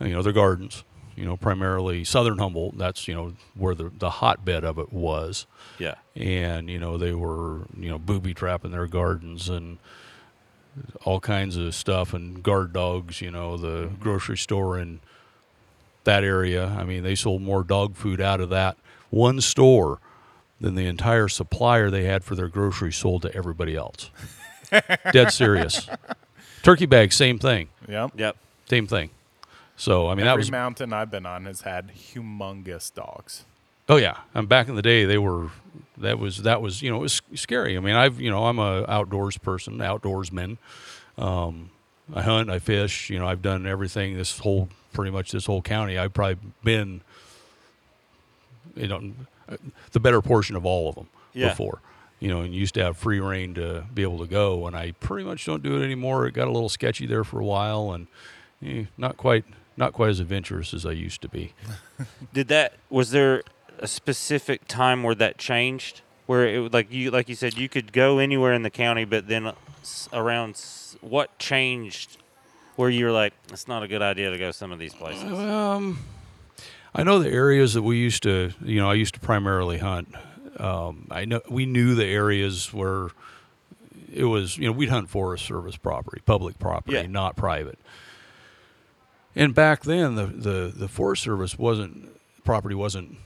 you 0.00 0.10
know, 0.10 0.22
their 0.22 0.32
gardens. 0.32 0.84
You 1.16 1.24
know, 1.24 1.36
primarily 1.36 2.04
Southern 2.04 2.38
Humboldt. 2.38 2.78
That's 2.78 3.08
you 3.08 3.14
know 3.14 3.32
where 3.56 3.74
the 3.74 3.90
the 3.98 4.10
hotbed 4.10 4.62
of 4.64 4.78
it 4.78 4.92
was 4.92 5.46
Yeah. 5.80 5.96
and 6.14 6.70
you 6.70 6.78
know 6.78 6.96
they 6.96 7.12
were 7.12 7.66
you 7.76 7.88
know 7.90 7.98
booby 7.98 8.32
trapping 8.34 8.70
their 8.70 8.86
gardens 8.86 9.48
and 9.48 9.78
all 11.04 11.18
kinds 11.18 11.56
of 11.56 11.74
stuff 11.74 12.14
and 12.14 12.40
guard 12.40 12.72
dogs 12.72 13.20
you 13.20 13.32
know 13.32 13.56
the 13.56 13.90
grocery 13.98 14.36
store 14.36 14.78
in 14.78 15.00
that 16.04 16.22
area 16.22 16.66
i 16.78 16.84
mean 16.84 17.02
they 17.02 17.16
sold 17.16 17.42
more 17.42 17.64
dog 17.64 17.96
food 17.96 18.20
out 18.20 18.40
of 18.40 18.48
that 18.50 18.76
one 19.10 19.40
store 19.40 19.98
than 20.60 20.74
the 20.74 20.86
entire 20.86 21.28
supplier 21.28 21.90
they 21.90 22.04
had 22.04 22.24
for 22.24 22.34
their 22.34 22.48
groceries 22.48 22.96
sold 22.96 23.22
to 23.22 23.34
everybody 23.34 23.76
else 23.76 24.10
dead 25.12 25.30
serious 25.32 25.88
turkey 26.62 26.86
bag 26.86 27.12
same 27.12 27.38
thing 27.38 27.68
Yep. 27.88 28.12
Yep. 28.16 28.36
same 28.68 28.86
thing 28.86 29.10
so 29.76 30.08
i 30.08 30.14
mean 30.14 30.24
that 30.26 30.32
Every 30.32 30.40
was 30.40 30.50
mountain 30.50 30.92
I've 30.92 31.10
been 31.10 31.26
on 31.26 31.44
has 31.46 31.60
had 31.62 31.90
humongous 31.94 32.92
dogs. 32.92 33.44
Oh 33.90 33.96
yeah, 33.96 34.18
and 34.34 34.46
back 34.46 34.68
in 34.68 34.74
the 34.74 34.82
day, 34.82 35.06
they 35.06 35.16
were 35.16 35.48
that 35.96 36.18
was 36.18 36.42
that 36.42 36.60
was 36.60 36.82
you 36.82 36.90
know 36.90 36.96
it 36.96 37.00
was 37.00 37.22
scary. 37.34 37.74
I 37.74 37.80
mean, 37.80 37.94
I've 37.94 38.20
you 38.20 38.30
know 38.30 38.44
I'm 38.44 38.58
a 38.58 38.84
outdoors 38.86 39.38
person, 39.38 39.78
outdoorsman. 39.78 40.58
Um, 41.16 41.70
I 42.12 42.20
hunt, 42.20 42.50
I 42.50 42.58
fish. 42.58 43.08
You 43.08 43.18
know, 43.18 43.26
I've 43.26 43.40
done 43.40 43.66
everything. 43.66 44.14
This 44.14 44.40
whole 44.40 44.68
pretty 44.92 45.10
much 45.10 45.30
this 45.32 45.46
whole 45.46 45.62
county, 45.62 45.96
I've 45.96 46.12
probably 46.12 46.36
been 46.62 47.00
you 48.76 48.88
know 48.88 49.00
the 49.92 50.00
better 50.00 50.20
portion 50.22 50.56
of 50.56 50.64
all 50.66 50.88
of 50.88 50.94
them 50.94 51.08
Yeah. 51.34 51.48
before. 51.50 51.80
You 52.20 52.28
know, 52.28 52.40
and 52.40 52.52
used 52.54 52.74
to 52.74 52.82
have 52.84 52.96
free 52.96 53.20
reign 53.20 53.54
to 53.54 53.84
be 53.94 54.02
able 54.02 54.18
to 54.18 54.26
go, 54.26 54.66
and 54.66 54.74
I 54.76 54.90
pretty 54.98 55.24
much 55.24 55.44
don't 55.46 55.62
do 55.62 55.80
it 55.80 55.84
anymore. 55.84 56.26
It 56.26 56.32
got 56.32 56.48
a 56.48 56.50
little 56.50 56.68
sketchy 56.68 57.06
there 57.06 57.22
for 57.22 57.38
a 57.40 57.44
while, 57.44 57.92
and 57.92 58.08
eh, 58.64 58.86
not 58.96 59.16
quite 59.16 59.44
not 59.76 59.92
quite 59.92 60.10
as 60.10 60.18
adventurous 60.18 60.74
as 60.74 60.84
I 60.84 60.90
used 60.90 61.22
to 61.22 61.28
be. 61.28 61.52
Did 62.34 62.48
that? 62.48 62.72
Was 62.90 63.12
there 63.12 63.44
a 63.78 63.86
specific 63.86 64.66
time 64.66 65.04
where 65.04 65.14
that 65.14 65.38
changed? 65.38 66.00
Where 66.26 66.44
it 66.46 66.72
like 66.72 66.92
you 66.92 67.12
like 67.12 67.28
you 67.28 67.36
said 67.36 67.56
you 67.56 67.68
could 67.68 67.92
go 67.92 68.18
anywhere 68.18 68.52
in 68.52 68.62
the 68.62 68.70
county, 68.70 69.04
but 69.04 69.28
then 69.28 69.52
around 70.12 70.60
what 71.00 71.38
changed? 71.38 72.16
Where 72.74 72.90
you're 72.90 73.12
like, 73.12 73.32
it's 73.52 73.66
not 73.68 73.82
a 73.84 73.88
good 73.88 74.02
idea 74.02 74.30
to 74.30 74.38
go 74.38 74.50
some 74.50 74.72
of 74.72 74.78
these 74.80 74.94
places. 74.94 75.24
Um, 75.32 75.98
I 76.98 77.04
know 77.04 77.20
the 77.20 77.30
areas 77.30 77.74
that 77.74 77.82
we 77.82 77.96
used 77.98 78.24
to, 78.24 78.50
you 78.62 78.80
know, 78.80 78.90
I 78.90 78.94
used 78.94 79.14
to 79.14 79.20
primarily 79.20 79.78
hunt. 79.78 80.14
Um, 80.58 81.06
I 81.10 81.24
know 81.24 81.40
we 81.48 81.64
knew 81.64 81.94
the 81.94 82.04
areas 82.04 82.72
where 82.74 83.10
it 84.12 84.24
was, 84.24 84.58
you 84.58 84.66
know, 84.66 84.72
we'd 84.72 84.88
hunt 84.88 85.08
Forest 85.08 85.44
Service 85.46 85.76
property, 85.76 86.20
public 86.26 86.58
property, 86.58 86.96
Yeah. 86.96 87.06
not 87.06 87.36
private. 87.36 87.78
And 89.36 89.54
back 89.54 89.82
then, 89.84 90.16
the, 90.16 90.26
the, 90.26 90.72
the 90.74 90.88
Forest 90.88 91.22
Service 91.22 91.56
wasn't 91.56 92.08
property 92.44 92.74
wasn't 92.74 93.16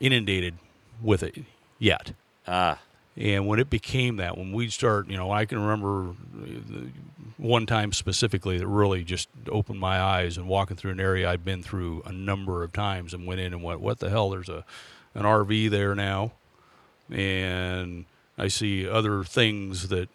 inundated 0.00 0.54
with 1.00 1.22
it 1.22 1.38
yet. 1.78 2.12
Ah, 2.46 2.78
And 3.16 3.46
when 3.46 3.58
it 3.58 3.70
became 3.70 4.16
that, 4.16 4.36
when 4.36 4.52
we'd 4.52 4.72
start, 4.72 5.08
you 5.08 5.16
know, 5.16 5.30
I 5.30 5.46
can 5.46 5.58
remember 5.58 6.14
one 7.38 7.64
time 7.66 7.92
specifically 7.92 8.58
that 8.58 8.66
really 8.66 9.04
just 9.04 9.28
opened 9.48 9.80
my 9.80 10.00
eyes 10.00 10.36
and 10.36 10.46
walking 10.46 10.76
through 10.76 10.92
an 10.92 11.00
area 11.00 11.30
I'd 11.30 11.44
been 11.44 11.62
through 11.62 12.02
a 12.04 12.12
number 12.12 12.62
of 12.62 12.72
times 12.72 13.14
and 13.14 13.26
went 13.26 13.40
in 13.40 13.54
and 13.54 13.62
went, 13.62 13.80
what 13.80 14.00
the 14.00 14.10
hell? 14.10 14.30
There's 14.30 14.48
a 14.48 14.64
an 15.14 15.22
RV 15.22 15.70
there 15.70 15.94
now, 15.94 16.32
and 17.10 18.04
I 18.36 18.48
see 18.48 18.86
other 18.86 19.24
things 19.24 19.88
that 19.88 20.10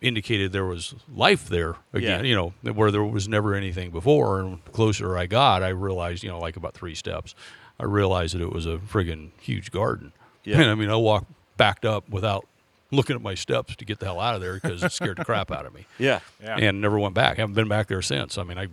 indicated 0.00 0.52
there 0.52 0.64
was 0.64 0.94
life 1.08 1.48
there 1.48 1.76
again. 1.92 2.24
Yeah. 2.24 2.28
You 2.28 2.34
know, 2.64 2.72
where 2.72 2.90
there 2.90 3.04
was 3.04 3.28
never 3.28 3.54
anything 3.54 3.90
before. 3.90 4.40
And 4.40 4.64
closer 4.72 5.16
I 5.16 5.26
got, 5.26 5.62
I 5.62 5.68
realized, 5.68 6.22
you 6.22 6.28
know, 6.28 6.38
like 6.38 6.56
about 6.56 6.74
three 6.74 6.94
steps, 6.94 7.34
I 7.78 7.84
realized 7.84 8.34
that 8.34 8.42
it 8.42 8.52
was 8.52 8.66
a 8.66 8.78
friggin' 8.78 9.30
huge 9.40 9.70
garden. 9.70 10.12
Yeah. 10.44 10.60
And 10.60 10.70
I 10.70 10.74
mean, 10.74 10.90
I 10.90 10.96
walked 10.96 11.30
backed 11.56 11.84
up 11.84 12.08
without 12.08 12.46
looking 12.90 13.16
at 13.16 13.22
my 13.22 13.34
steps 13.34 13.74
to 13.76 13.84
get 13.84 13.98
the 13.98 14.06
hell 14.06 14.20
out 14.20 14.34
of 14.34 14.40
there 14.40 14.54
because 14.54 14.82
it 14.82 14.92
scared 14.92 15.16
the 15.18 15.24
crap 15.24 15.50
out 15.50 15.66
of 15.66 15.74
me 15.74 15.86
yeah, 15.98 16.20
Yeah. 16.42 16.56
and 16.58 16.80
never 16.80 16.98
went 16.98 17.14
back. 17.14 17.36
haven't 17.38 17.54
been 17.54 17.68
back 17.68 17.88
there 17.88 18.02
since. 18.02 18.38
I 18.38 18.44
mean, 18.44 18.58
I 18.58 18.68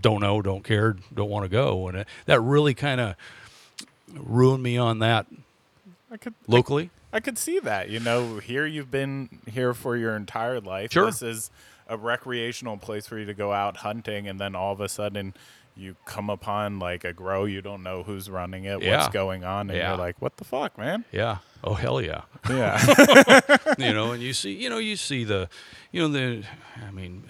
don't 0.00 0.20
know, 0.20 0.40
don't 0.42 0.64
care, 0.64 0.96
don't 1.14 1.28
want 1.30 1.44
to 1.44 1.48
go, 1.48 1.88
and 1.88 1.98
it, 1.98 2.08
that 2.26 2.40
really 2.40 2.72
kind 2.74 3.00
of 3.00 3.14
ruined 4.14 4.62
me 4.62 4.76
on 4.78 5.00
that 5.00 5.26
I 6.10 6.16
could 6.16 6.34
locally. 6.46 6.90
I 7.12 7.20
could 7.20 7.38
see 7.38 7.58
that. 7.60 7.88
You 7.90 8.00
know, 8.00 8.38
here 8.38 8.66
you've 8.66 8.90
been 8.90 9.40
here 9.50 9.74
for 9.74 9.96
your 9.96 10.14
entire 10.16 10.60
life. 10.60 10.92
Sure. 10.92 11.06
This 11.06 11.22
is 11.22 11.50
a 11.88 11.96
recreational 11.96 12.76
place 12.76 13.06
for 13.06 13.18
you 13.18 13.24
to 13.26 13.34
go 13.34 13.52
out 13.52 13.78
hunting, 13.78 14.28
and 14.28 14.38
then 14.40 14.54
all 14.54 14.72
of 14.72 14.80
a 14.80 14.88
sudden 14.88 15.34
you 15.76 15.96
come 16.04 16.30
upon 16.30 16.78
like 16.78 17.04
a 17.04 17.12
grow. 17.12 17.44
You 17.44 17.60
don't 17.62 17.82
know 17.82 18.02
who's 18.02 18.30
running 18.30 18.64
it, 18.64 18.82
Yeah. 18.82 18.96
what's 18.98 19.12
going 19.12 19.44
on, 19.44 19.68
and 19.70 19.78
Yeah. 19.78 19.90
you're 19.90 19.98
like, 19.98 20.16
"What 20.20 20.36
the 20.36 20.44
fuck, 20.44 20.76
man?" 20.78 21.04
Yeah. 21.12 21.38
Oh 21.66 21.74
hell 21.74 22.00
yeah. 22.00 22.22
Yeah. 22.48 22.80
you 23.78 23.92
know, 23.92 24.12
and 24.12 24.22
you 24.22 24.32
see, 24.32 24.52
you 24.52 24.70
know, 24.70 24.78
you 24.78 24.94
see 24.94 25.24
the, 25.24 25.48
you 25.90 26.00
know, 26.00 26.08
the, 26.08 26.44
I 26.86 26.92
mean, 26.92 27.24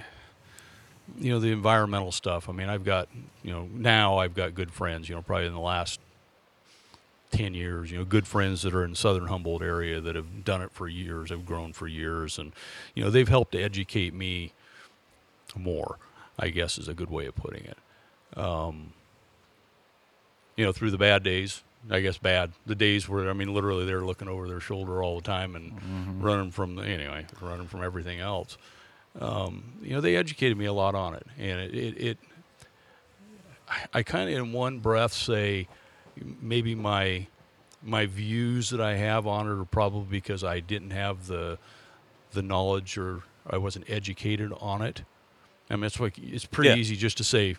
you 1.19 1.33
know, 1.33 1.41
the 1.41 1.53
environmental 1.53 2.13
stuff. 2.13 2.49
I 2.49 2.53
mean, 2.53 2.69
I've 2.69 2.85
got, 2.85 3.09
you 3.43 3.51
know, 3.51 3.67
now 3.73 4.19
I've 4.19 4.35
got 4.35 4.55
good 4.55 4.71
friends. 4.71 5.09
You 5.09 5.15
know, 5.15 5.23
probably 5.23 5.47
in 5.47 5.55
the 5.55 5.61
last 5.61 6.01
ten 7.31 7.55
years, 7.55 7.91
you 7.91 7.97
know, 7.99 8.05
good 8.05 8.27
friends 8.27 8.63
that 8.63 8.75
are 8.75 8.85
in 8.85 8.95
Southern 8.95 9.27
Humboldt 9.27 9.63
area 9.63 10.01
that 10.01 10.15
have 10.15 10.45
done 10.45 10.61
it 10.61 10.71
for 10.73 10.87
years, 10.87 11.31
have 11.31 11.47
grown 11.47 11.73
for 11.73 11.87
years, 11.87 12.39
and 12.39 12.53
you 12.95 13.03
know, 13.03 13.11
they've 13.11 13.29
helped 13.29 13.53
to 13.53 13.63
educate 13.63 14.13
me 14.13 14.53
more. 15.57 15.97
I 16.39 16.51
guess 16.51 16.77
is 16.77 16.89
a 16.89 16.95
good 16.95 17.11
way 17.11 17.25
of 17.25 17.35
putting 17.35 17.65
it. 17.65 17.79
Um, 18.39 18.93
you 20.57 20.65
know, 20.65 20.73
through 20.73 20.91
the 20.91 20.99
bad 20.99 21.23
days, 21.23 21.63
I 21.91 22.01
guess 22.01 22.19
bad. 22.19 22.53
The 22.67 22.75
days 22.75 23.09
where 23.09 23.29
I 23.29 23.33
mean, 23.33 23.53
literally, 23.53 23.85
they're 23.87 24.05
looking 24.05 24.29
over 24.29 24.49
their 24.49 24.61
shoulder 24.61 25.03
all 25.03 25.17
the 25.17 25.23
time 25.23 25.55
and 25.57 26.23
running 26.23 26.51
from 26.51 26.77
the, 26.77 26.83
anyway, 26.83 27.27
running 27.41 27.67
from 27.67 27.83
everything 27.85 28.21
else. 28.21 28.57
Um, 29.21 29.75
you 29.83 29.91
know, 29.95 30.01
they 30.01 30.17
educated 30.17 30.59
me 30.59 30.67
a 30.67 30.73
lot 30.73 30.95
on 30.95 31.15
it, 31.15 31.27
and 31.39 31.61
it, 31.61 31.75
it, 31.75 32.01
it 32.01 32.19
I, 33.69 33.99
I 33.99 34.03
kind 34.03 34.29
of 34.31 34.37
in 34.37 34.53
one 34.53 34.79
breath 34.81 35.13
say, 35.13 35.69
maybe 36.41 36.75
my 36.75 37.27
my 37.83 38.07
views 38.07 38.71
that 38.71 38.81
I 38.81 38.97
have 38.97 39.27
on 39.27 39.47
it 39.47 39.61
are 39.61 39.65
probably 39.65 40.07
because 40.11 40.43
I 40.43 40.61
didn't 40.61 40.91
have 40.91 41.27
the 41.27 41.59
the 42.33 42.43
knowledge 42.43 42.99
or 42.99 43.23
I 43.49 43.59
wasn't 43.59 43.89
educated 43.89 44.53
on 44.61 44.83
it. 44.83 45.03
I 45.71 45.77
mean, 45.77 45.85
it's 45.85 46.01
like 46.01 46.19
it's 46.19 46.45
pretty 46.47 46.71
Yeah. 46.71 46.77
easy 46.77 46.97
just 46.97 47.17
to 47.19 47.25
say 47.25 47.57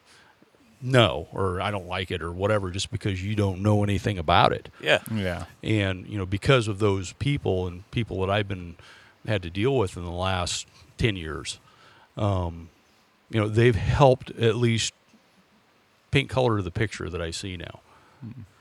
no 0.82 1.28
or 1.32 1.60
I 1.62 1.72
don't 1.72 1.88
like 1.88 2.12
it 2.12 2.22
or 2.22 2.32
whatever, 2.32 2.70
just 2.72 2.92
because 2.92 3.24
you 3.24 3.36
don't 3.36 3.62
know 3.62 3.84
anything 3.84 4.18
about 4.20 4.54
it 4.54 4.70
Yeah. 4.80 5.00
Yeah. 5.12 5.46
and 5.64 6.06
you 6.08 6.18
know 6.18 6.26
because 6.26 6.68
of 6.68 6.80
those 6.80 7.14
people 7.14 7.66
and 7.68 7.90
people 7.92 8.20
that 8.26 8.30
I've 8.32 8.48
been 8.48 8.76
had 9.28 9.42
to 9.44 9.50
deal 9.50 9.76
with 9.76 9.98
in 9.98 10.04
the 10.04 10.12
last 10.12 10.68
ten 10.98 11.16
years, 11.16 11.60
um, 12.16 12.70
you 13.30 13.40
know 13.40 13.48
they've 13.48 13.76
helped 13.76 14.30
at 14.40 14.56
least 14.56 14.94
paint 16.12 16.30
color 16.30 16.58
to 16.58 16.64
the 16.64 16.72
picture 16.72 17.10
that 17.10 17.22
I 17.22 17.32
see 17.32 17.58
now. 17.58 17.80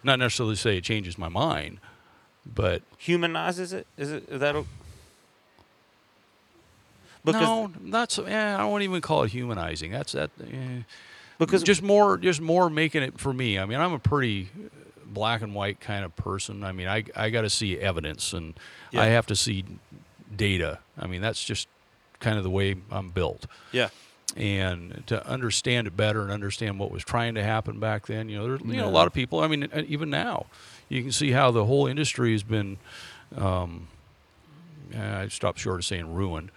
Not 0.02 0.18
necessarily 0.18 0.56
say 0.56 0.76
it 0.78 0.84
changes 0.84 1.16
my 1.18 1.28
mind, 1.28 1.78
but 2.46 2.82
Humanizes 2.98 3.72
it? 3.72 3.86
Is 3.96 4.10
it 4.12 4.28
is 4.28 4.40
that 4.40 4.56
o- 4.56 4.66
because 7.24 7.42
no, 7.42 7.72
not 7.82 8.12
so. 8.12 8.24
Eh, 8.24 8.54
I 8.56 8.64
won't 8.64 8.82
even 8.84 9.00
call 9.00 9.24
it 9.24 9.32
humanizing. 9.32 9.90
That's 9.90 10.12
that. 10.12 10.30
Eh. 10.40 10.82
Because 11.38 11.62
just 11.62 11.82
more 11.82 12.16
just 12.16 12.40
more 12.40 12.68
making 12.70 13.02
it 13.02 13.18
for 13.18 13.32
me 13.32 13.58
i 13.58 13.64
mean 13.64 13.78
i'm 13.80 13.92
a 13.92 13.98
pretty 13.98 14.48
black 15.06 15.42
and 15.42 15.54
white 15.54 15.80
kind 15.80 16.04
of 16.04 16.14
person 16.16 16.62
i 16.64 16.72
mean 16.72 16.88
i, 16.88 17.04
I 17.14 17.30
got 17.30 17.42
to 17.42 17.50
see 17.50 17.78
evidence 17.78 18.32
and 18.32 18.54
Yeah. 18.92 19.02
i 19.02 19.06
have 19.06 19.26
to 19.26 19.36
see 19.36 19.64
data 20.34 20.78
i 20.98 21.06
mean 21.06 21.20
that's 21.22 21.42
just 21.44 21.68
kind 22.20 22.36
of 22.38 22.44
the 22.44 22.50
way 22.50 22.76
i'm 22.90 23.10
built 23.10 23.46
yeah. 23.72 23.88
and 24.36 25.02
to 25.06 25.24
understand 25.26 25.86
it 25.86 25.96
better 25.96 26.22
and 26.22 26.30
understand 26.30 26.78
what 26.78 26.90
was 26.90 27.04
trying 27.04 27.34
to 27.36 27.42
happen 27.42 27.78
back 27.78 28.06
then 28.06 28.28
you 28.28 28.36
know 28.38 28.46
there's 28.48 28.60
you 28.62 28.76
know 28.76 28.88
a 28.88 28.90
lot 28.90 29.06
of 29.06 29.12
people 29.12 29.40
i 29.40 29.46
mean 29.46 29.64
uh, 29.72 29.82
even 29.86 30.10
now 30.10 30.46
you 30.88 31.02
can 31.02 31.12
see 31.12 31.30
how 31.32 31.50
the 31.50 31.64
whole 31.64 31.86
industry 31.86 32.32
has 32.32 32.42
been 32.42 32.78
um, 33.36 33.88
i 34.96 35.28
stopped 35.28 35.58
short 35.58 35.78
of 35.80 35.84
saying 35.84 36.12
ruined 36.14 36.50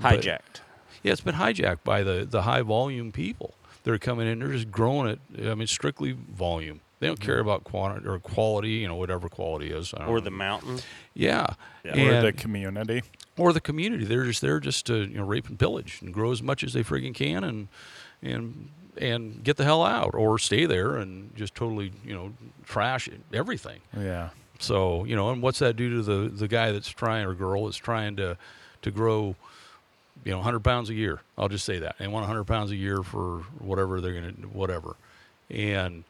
but- 0.00 0.20
Hijacked. 0.22 0.60
yeah, 1.02 1.12
it's 1.12 1.20
been 1.20 1.34
hijacked 1.34 1.84
by 1.84 2.02
the, 2.02 2.26
the 2.28 2.42
high 2.42 2.62
volume 2.62 3.12
people. 3.12 3.52
They're 3.84 3.98
coming 3.98 4.26
in, 4.26 4.38
they're 4.40 4.48
just 4.48 4.70
growing 4.70 5.08
it. 5.08 5.20
I 5.48 5.54
mean, 5.54 5.66
strictly 5.66 6.12
volume. 6.12 6.80
They 6.98 7.06
don't 7.06 7.18
care 7.18 7.36
mm-hmm. 7.36 7.48
about 7.48 7.64
quantity 7.64 8.06
or 8.06 8.18
quality, 8.18 8.72
you 8.72 8.88
know, 8.88 8.94
whatever 8.94 9.30
quality 9.30 9.70
is. 9.70 9.94
I 9.94 10.00
don't 10.00 10.08
Or 10.10 10.18
know. 10.18 10.24
the 10.24 10.30
mountain. 10.30 10.80
yeah, 11.14 11.54
Yeah. 11.82 12.18
Or 12.18 12.22
the 12.22 12.32
community. 12.32 13.02
or 13.38 13.54
the 13.54 13.60
community. 13.60 14.04
They're 14.04 14.24
just 14.24 14.42
there 14.42 14.60
just 14.60 14.84
to 14.86 14.96
you 14.96 15.16
know 15.16 15.24
rape 15.24 15.48
and 15.48 15.58
pillage 15.58 15.98
and 16.02 16.12
grow 16.12 16.30
as 16.30 16.42
much 16.42 16.62
as 16.62 16.74
they 16.74 16.82
friggin' 16.84 17.14
can 17.14 17.42
and 17.42 17.68
and 18.22 18.68
and 18.98 19.42
get 19.42 19.56
the 19.56 19.64
hell 19.64 19.82
out 19.82 20.14
or 20.14 20.38
stay 20.38 20.66
there 20.66 20.96
and 20.96 21.34
just 21.34 21.54
totally 21.54 21.92
you 22.04 22.12
know 22.12 22.34
trash 22.66 23.08
everything. 23.32 23.80
Yeah. 23.96 24.30
So 24.58 25.04
you 25.04 25.16
know, 25.16 25.30
and 25.30 25.40
what's 25.40 25.60
that 25.60 25.76
do 25.76 25.88
to 25.96 26.02
the 26.02 26.28
the 26.28 26.48
guy 26.48 26.70
that's 26.70 26.90
trying 26.90 27.24
or 27.24 27.32
girl 27.32 27.64
that's 27.64 27.78
trying 27.78 28.16
to 28.16 28.36
to 28.82 28.90
grow, 28.90 29.36
you 30.24 30.30
know, 30.32 30.38
100 30.38 30.60
pounds 30.60 30.90
a 30.90 30.94
year? 30.94 31.20
I'll 31.38 31.48
just 31.48 31.64
say 31.64 31.78
that 31.78 31.96
they 31.98 32.06
want 32.06 32.22
100 32.24 32.44
pounds 32.44 32.70
a 32.70 32.76
year 32.76 33.02
for 33.02 33.38
whatever 33.58 34.00
they're 34.00 34.14
gonna 34.14 34.32
whatever, 34.52 34.96
and 35.48 36.04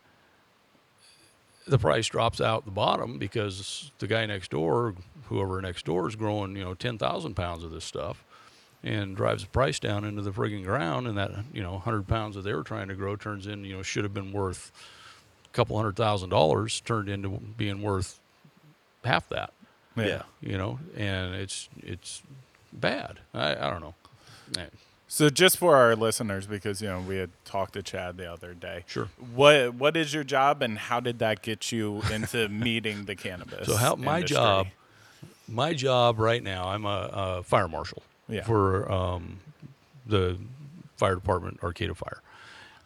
the 1.66 1.78
price 1.78 2.08
drops 2.08 2.40
out 2.40 2.64
the 2.64 2.70
bottom 2.70 3.18
because 3.18 3.90
the 3.98 4.06
guy 4.06 4.26
next 4.26 4.50
door, 4.50 4.94
whoever 5.28 5.60
next 5.60 5.84
door, 5.84 6.08
is 6.08 6.16
growing 6.16 6.56
you 6.56 6.64
know 6.64 6.74
10,000 6.74 7.34
pounds 7.34 7.64
of 7.64 7.70
this 7.70 7.84
stuff. 7.84 8.24
And 8.82 9.14
drives 9.14 9.42
the 9.42 9.50
price 9.50 9.78
down 9.78 10.06
into 10.06 10.22
the 10.22 10.30
frigging 10.30 10.64
ground, 10.64 11.06
and 11.06 11.18
that 11.18 11.30
you 11.52 11.62
know 11.62 11.72
100 11.72 12.08
pounds 12.08 12.34
that 12.34 12.42
they 12.42 12.54
were 12.54 12.62
trying 12.62 12.88
to 12.88 12.94
grow 12.94 13.14
turns 13.14 13.46
in 13.46 13.62
you 13.62 13.76
know 13.76 13.82
should 13.82 14.04
have 14.04 14.14
been 14.14 14.32
worth 14.32 14.72
a 15.44 15.48
couple 15.54 15.76
hundred 15.76 15.96
thousand 15.96 16.30
dollars, 16.30 16.80
turned 16.80 17.10
into 17.10 17.28
being 17.28 17.82
worth 17.82 18.18
half 19.04 19.28
that 19.28 19.52
Yeah. 19.96 20.22
You 20.40 20.56
know 20.56 20.78
and 20.96 21.34
it's 21.34 21.68
it's 21.82 22.22
bad 22.72 23.18
i, 23.34 23.50
I 23.50 23.54
don't 23.54 23.69
know 23.69 23.69
So 25.12 25.28
just 25.28 25.58
for 25.58 25.74
our 25.74 25.96
listeners, 25.96 26.46
because 26.46 26.80
you 26.80 26.86
know 26.86 27.00
we 27.00 27.16
had 27.16 27.30
talked 27.44 27.72
to 27.72 27.82
Chad 27.82 28.16
the 28.16 28.32
other 28.32 28.54
day. 28.54 28.84
Sure. 28.86 29.08
What 29.34 29.74
what 29.74 29.96
is 29.96 30.14
your 30.14 30.22
job, 30.22 30.62
and 30.62 30.78
how 30.78 31.00
did 31.00 31.18
that 31.18 31.42
get 31.42 31.72
you 31.72 32.00
into 32.12 32.48
meeting 32.66 33.06
the 33.06 33.16
cannabis? 33.16 33.66
so 33.66 33.74
how 33.76 33.96
my 33.96 34.18
industry? 34.18 34.36
job 34.36 34.66
my 35.48 35.72
job 35.74 36.20
right 36.20 36.44
now 36.44 36.68
i'm 36.68 36.84
a, 36.86 37.10
a 37.12 37.42
fire 37.42 37.66
marshal 37.66 38.04
Yeah. 38.28 38.44
for 38.44 38.90
um, 38.90 39.40
the 40.06 40.38
fire 40.96 41.16
department 41.16 41.58
arcata 41.64 41.92
fire 41.96 42.22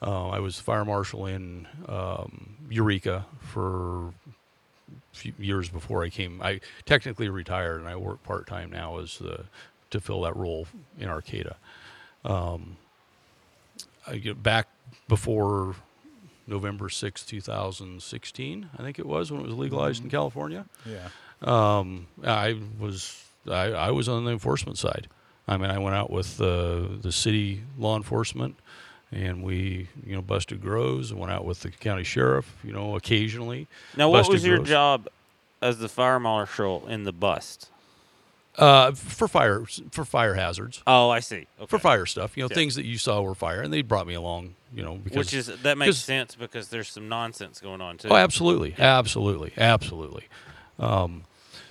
uh, 0.01 0.29
i 0.31 0.39
was 0.39 0.59
fire 0.59 0.85
marshal 0.87 1.27
in 1.27 1.67
um, 1.89 2.57
eureka 2.71 3.27
for 3.41 4.15
few 5.13 5.35
years 5.39 5.69
before 5.69 6.03
i 6.03 6.09
came 6.09 6.41
i 6.43 6.59
technically 6.87 7.29
retired 7.29 7.81
and 7.81 7.89
i 7.89 7.95
work 7.97 8.23
part-time 8.23 8.71
now 8.71 8.99
as 8.99 9.19
the 9.19 9.45
to 9.91 10.01
fill 10.01 10.23
that 10.23 10.35
role 10.35 10.67
in 10.99 11.09
arcata 11.11 11.57
um, 12.25 12.77
I 14.07 14.17
get 14.17 14.43
back 14.43 14.69
before 15.09 15.77
November 16.47 16.89
sixth, 16.89 17.29
2016, 17.29 18.71
I 18.77 18.83
think 18.83 18.99
it 18.99 19.07
was 19.07 19.33
when 19.33 19.41
it 19.41 19.47
was 19.47 19.55
legalized 19.55 20.03
in 20.03 20.11
California. 20.11 20.67
Yeah. 20.85 21.09
Um, 21.43 22.07
I 22.25 22.59
was 22.79 23.23
I, 23.49 23.73
I 23.73 23.91
was 23.91 24.09
on 24.09 24.25
the 24.25 24.31
enforcement 24.31 24.79
side. 24.79 25.09
I 25.47 25.57
mean, 25.57 25.71
I 25.71 25.79
went 25.79 25.95
out 25.95 26.11
with 26.11 26.41
uh, 26.41 26.89
the 27.01 27.13
city 27.13 27.63
law 27.79 27.97
enforcement, 27.97 28.57
and 29.13 29.43
we 29.43 29.89
you 30.07 30.15
know 30.15 30.23
busted 30.23 30.63
grows. 30.63 31.11
and 31.11 31.21
went 31.21 31.33
out 31.33 31.45
with 31.45 31.61
the 31.61 31.71
county 31.71 32.05
sheriff. 32.05 32.57
You 32.65 32.73
know, 32.73 32.97
occasionally. 32.97 33.67
Now, 33.97 34.11
what 34.11 34.29
was 34.29 34.45
your 34.45 34.59
grows. 34.59 34.69
job 34.69 35.09
as 35.61 35.79
the 35.79 35.89
fire 35.89 36.21
marshal 36.21 36.87
in 36.89 37.05
the 37.05 37.13
bust? 37.13 37.71
Uh, 38.57 38.93
for 38.93 39.27
fire 39.27 39.65
for 39.91 40.05
fire 40.05 40.35
hazards. 40.35 40.81
Oh, 40.87 41.11
I 41.11 41.21
see. 41.21 41.47
Okay. 41.59 41.67
For 41.67 41.79
fire 41.79 42.07
stuff, 42.07 42.37
you 42.37 42.43
know, 42.45 42.49
Yeah. 42.51 42.55
things 42.55 42.77
that 42.77 42.85
you 42.85 42.99
saw 42.99 43.21
were 43.21 43.35
fire, 43.35 43.61
and 43.63 43.73
they 43.73 43.83
brought 43.83 44.07
me 44.07 44.15
along, 44.15 44.55
you 44.73 44.83
know, 44.85 44.95
because 44.95 45.17
Which 45.17 45.35
is 45.35 45.47
that 45.47 45.77
makes 45.77 45.99
sense 45.99 46.37
because 46.37 46.69
there's 46.69 46.89
some 46.89 47.09
nonsense 47.09 47.61
going 47.61 47.81
on 47.81 47.99
too. 47.99 48.09
Oh, 48.11 48.17
absolutely, 48.17 48.75
absolutely, 48.79 49.53
absolutely. 49.59 50.29
Um, 50.79 51.25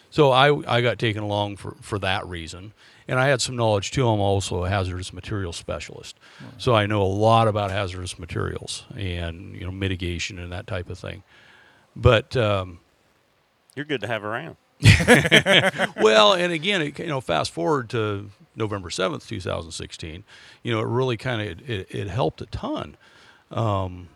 so 0.09 0.31
I 0.31 0.51
I 0.67 0.81
got 0.81 0.99
taken 0.99 1.23
along 1.23 1.55
for 1.55 1.75
for 1.81 1.97
that 1.99 2.27
reason, 2.27 2.73
and 3.07 3.17
I 3.17 3.27
had 3.29 3.41
some 3.41 3.55
knowledge 3.55 3.91
too. 3.91 4.05
I'm 4.07 4.19
also 4.19 4.65
a 4.65 4.69
hazardous 4.69 5.13
materials 5.13 5.55
specialist, 5.55 6.17
so 6.57 6.75
I 6.75 6.85
know 6.85 7.01
a 7.01 7.07
lot 7.07 7.47
about 7.47 7.71
hazardous 7.71 8.19
materials 8.19 8.83
and 8.97 9.55
you 9.55 9.61
know 9.65 9.71
mitigation 9.71 10.37
and 10.37 10.51
that 10.51 10.67
type 10.67 10.89
of 10.89 10.99
thing. 10.99 11.23
But 11.95 12.35
um, 12.35 12.79
You're 13.73 13.85
good 13.85 14.01
to 14.01 14.07
have 14.07 14.23
around. 14.25 14.57
well, 16.01 16.33
and 16.33 16.51
again, 16.51 16.81
it, 16.81 16.99
you 16.99 17.07
know, 17.07 17.21
fast 17.21 17.51
forward 17.51 17.89
to 17.91 18.29
November 18.55 18.89
seventh, 18.89 19.27
two 19.27 19.39
thousand 19.39 19.71
sixteen. 19.71 20.23
You 20.61 20.73
know, 20.73 20.79
it 20.79 20.87
really 20.87 21.17
kind 21.17 21.41
of 21.41 21.69
it, 21.69 21.87
it, 21.93 22.07
helped 22.07 22.41
a 22.41 22.45
ton. 22.47 22.97
Um, 23.51 24.09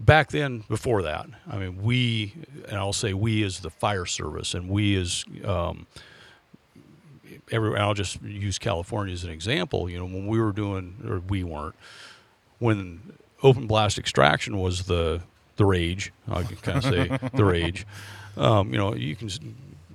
back 0.00 0.30
then, 0.30 0.64
before 0.68 1.02
that, 1.02 1.26
I 1.50 1.58
mean, 1.58 1.82
we 1.82 2.34
and 2.68 2.78
I'll 2.78 2.92
say 2.92 3.14
we 3.14 3.42
as 3.44 3.60
the 3.60 3.70
fire 3.70 4.06
service, 4.06 4.54
and 4.54 4.68
we 4.68 4.96
as 4.96 5.24
um, 5.44 5.86
every. 7.50 7.76
I'll 7.76 7.94
just 7.94 8.20
use 8.22 8.58
California 8.58 9.14
as 9.14 9.24
an 9.24 9.30
example. 9.30 9.88
You 9.88 9.98
know, 9.98 10.06
when 10.06 10.26
we 10.26 10.40
were 10.40 10.52
doing, 10.52 10.96
or 11.06 11.20
we 11.20 11.44
weren't, 11.44 11.76
when 12.58 13.14
open 13.42 13.66
blast 13.66 13.98
extraction 13.98 14.58
was 14.58 14.84
the 14.84 15.20
the 15.56 15.64
rage. 15.64 16.12
I 16.28 16.42
can 16.42 16.56
kind 16.56 16.78
of 16.78 16.84
say 16.84 17.18
the 17.34 17.44
rage. 17.44 17.86
Um, 18.36 18.72
you 18.72 18.78
know, 18.78 18.94
you 18.94 19.14
can 19.16 19.30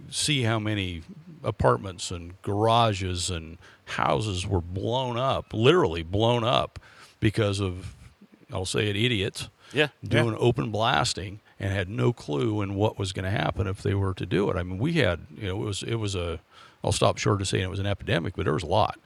see 0.10 0.44
how 0.44 0.60
many 0.60 1.02
apartments 1.44 2.12
and 2.12 2.40
garages 2.42 3.30
and 3.30 3.58
houses 3.86 4.46
were 4.48 4.62
blown 4.62 5.18
up, 5.18 5.54
literally 5.54 6.04
blown 6.04 6.44
up, 6.44 6.80
because 7.20 7.60
of 7.60 7.96
I'll 8.52 8.66
say 8.66 8.90
it, 8.90 8.96
idiots 8.96 9.50
Yeah. 9.74 9.90
doing 10.04 10.36
open 10.40 10.72
blasting 10.72 11.40
and 11.60 11.72
had 11.74 11.90
no 11.90 12.14
clue 12.14 12.62
in 12.62 12.76
what 12.76 12.98
was 12.98 13.12
going 13.14 13.26
to 13.26 13.32
happen 13.32 13.68
if 13.68 13.82
they 13.84 13.94
were 13.94 14.14
to 14.16 14.26
do 14.26 14.50
it. 14.50 14.56
I 14.56 14.64
mean, 14.64 14.80
we 14.80 14.94
had, 14.94 15.20
you 15.38 15.48
know, 15.48 15.62
it 15.62 15.66
was 15.66 15.84
it 15.84 15.96
was 15.96 16.16
a. 16.16 16.40
I'll 16.84 16.94
stop 16.94 17.18
short 17.18 17.42
of 17.42 17.48
saying 17.48 17.64
it 17.66 17.70
was 17.70 17.80
an 17.80 17.86
epidemic, 17.86 18.36
but 18.38 18.46
there 18.46 18.54
was 18.54 18.64
a 18.64 18.68
lot. 18.68 18.98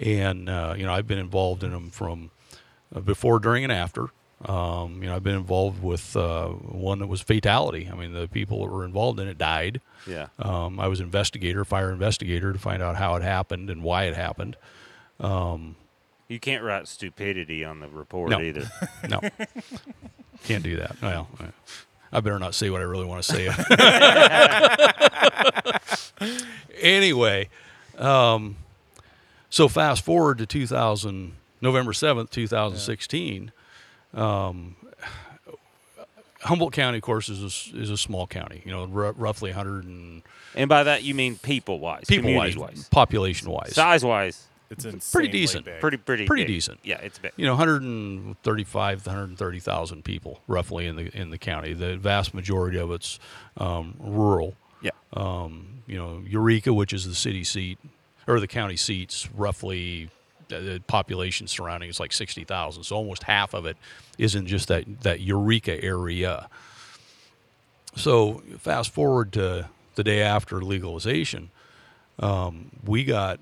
And 0.00 0.48
uh, 0.48 0.74
you 0.76 0.84
know, 0.86 0.92
I've 0.92 1.06
been 1.08 1.18
involved 1.18 1.64
in 1.64 1.72
them 1.72 1.90
from 1.90 2.30
uh, 2.94 3.00
before, 3.00 3.38
during, 3.40 3.64
and 3.64 3.72
after. 3.72 4.10
Um, 4.44 5.02
you 5.02 5.08
know, 5.08 5.16
I've 5.16 5.24
been 5.24 5.34
involved 5.34 5.82
with 5.82 6.16
uh, 6.16 6.48
one 6.48 7.00
that 7.00 7.08
was 7.08 7.20
fatality. 7.20 7.88
I 7.92 7.96
mean, 7.96 8.12
the 8.12 8.28
people 8.28 8.64
that 8.64 8.70
were 8.72 8.84
involved 8.84 9.18
in 9.18 9.26
it 9.26 9.36
died. 9.36 9.80
Yeah. 10.06 10.28
Um, 10.38 10.78
I 10.78 10.86
was 10.86 11.00
investigator, 11.00 11.64
fire 11.64 11.90
investigator, 11.90 12.52
to 12.52 12.58
find 12.58 12.80
out 12.82 12.94
how 12.96 13.16
it 13.16 13.22
happened 13.22 13.68
and 13.68 13.82
why 13.82 14.04
it 14.04 14.14
happened. 14.14 14.56
You 15.20 16.38
can't 16.40 16.62
write 16.62 16.86
stupidity 16.86 17.64
on 17.64 17.80
the 17.80 17.88
report 17.88 18.30
No. 18.30 18.40
either. 18.40 18.68
No, 19.08 19.20
can't 20.44 20.62
do 20.62 20.76
that. 20.76 20.96
Well, 21.02 21.26
I 22.12 22.20
better 22.20 22.38
not 22.38 22.54
say 22.54 22.68
what 22.70 22.80
I 22.80 22.84
really 22.84 23.06
want 23.06 23.22
to 23.24 23.32
say. 23.32 23.48
anyway, 26.80 27.48
um, 27.96 28.56
so 29.50 29.68
fast 29.68 30.04
forward 30.04 30.38
to 30.38 30.46
2000, 30.46 31.32
November 31.60 31.92
7th, 31.92 32.30
2016. 32.30 33.52
Um, 34.14 34.76
Humboldt 36.40 36.72
County, 36.72 36.98
of 36.98 37.02
course, 37.02 37.28
is 37.28 37.42
a, 37.42 37.46
s- 37.46 37.70
is 37.74 37.90
a 37.90 37.96
small 37.98 38.26
county. 38.26 38.62
You 38.64 38.70
know, 38.70 38.82
r- 38.82 39.12
roughly 39.12 39.50
100 39.50 39.84
and 39.84 40.22
And 40.54 40.68
by 40.68 40.84
that 40.84 41.02
you 41.02 41.14
mean 41.14 41.36
people 41.36 41.80
wise, 41.80 42.04
people 42.06 42.32
wise, 42.32 42.56
wise, 42.56 42.88
population 42.90 43.50
wise. 43.50 43.74
size 43.74 44.04
wise, 44.04 44.46
It's 44.70 45.10
pretty 45.12 45.28
decent. 45.28 45.64
big. 45.64 45.80
pretty 45.80 45.96
pretty 45.96 46.26
Pretty 46.26 46.44
big. 46.44 46.48
decent. 46.48 46.78
Yeah, 46.84 46.98
it's 46.98 47.18
big. 47.18 47.32
you 47.36 47.44
know 47.44 47.52
135 47.54 49.02
to 49.02 49.08
130,000 49.10 50.04
people 50.04 50.40
roughly 50.46 50.86
in 50.86 50.94
the 50.96 51.06
in 51.16 51.30
the 51.30 51.38
county. 51.38 51.72
The 51.74 51.96
vast 51.96 52.32
majority 52.34 52.78
of 52.78 52.92
it's 52.92 53.18
um, 53.56 53.94
rural. 53.98 54.54
Yeah. 54.80 54.90
Um, 55.14 55.82
you 55.88 55.96
know, 55.96 56.22
Eureka, 56.24 56.72
which 56.72 56.92
is 56.92 57.04
the 57.04 57.14
city 57.16 57.42
seat 57.42 57.78
or 58.28 58.38
the 58.38 58.46
county 58.46 58.76
seats, 58.76 59.28
roughly 59.34 60.10
the, 60.48 60.82
population 60.86 61.46
surrounding 61.46 61.88
is 61.88 62.00
like 62.00 62.12
60,000. 62.12 62.84
So 62.84 62.96
almost 62.96 63.24
half 63.24 63.54
of 63.54 63.66
it 63.66 63.76
is 64.18 64.34
in 64.34 64.46
just 64.46 64.68
that 64.68 65.02
that 65.02 65.20
Eureka 65.20 65.82
area. 65.82 66.48
So 67.96 68.42
fast 68.58 68.92
forward 68.92 69.32
to 69.34 69.68
the 69.94 70.04
day 70.04 70.22
after 70.22 70.62
legalization, 70.62 71.50
um, 72.18 72.70
we 72.84 73.04
got 73.04 73.40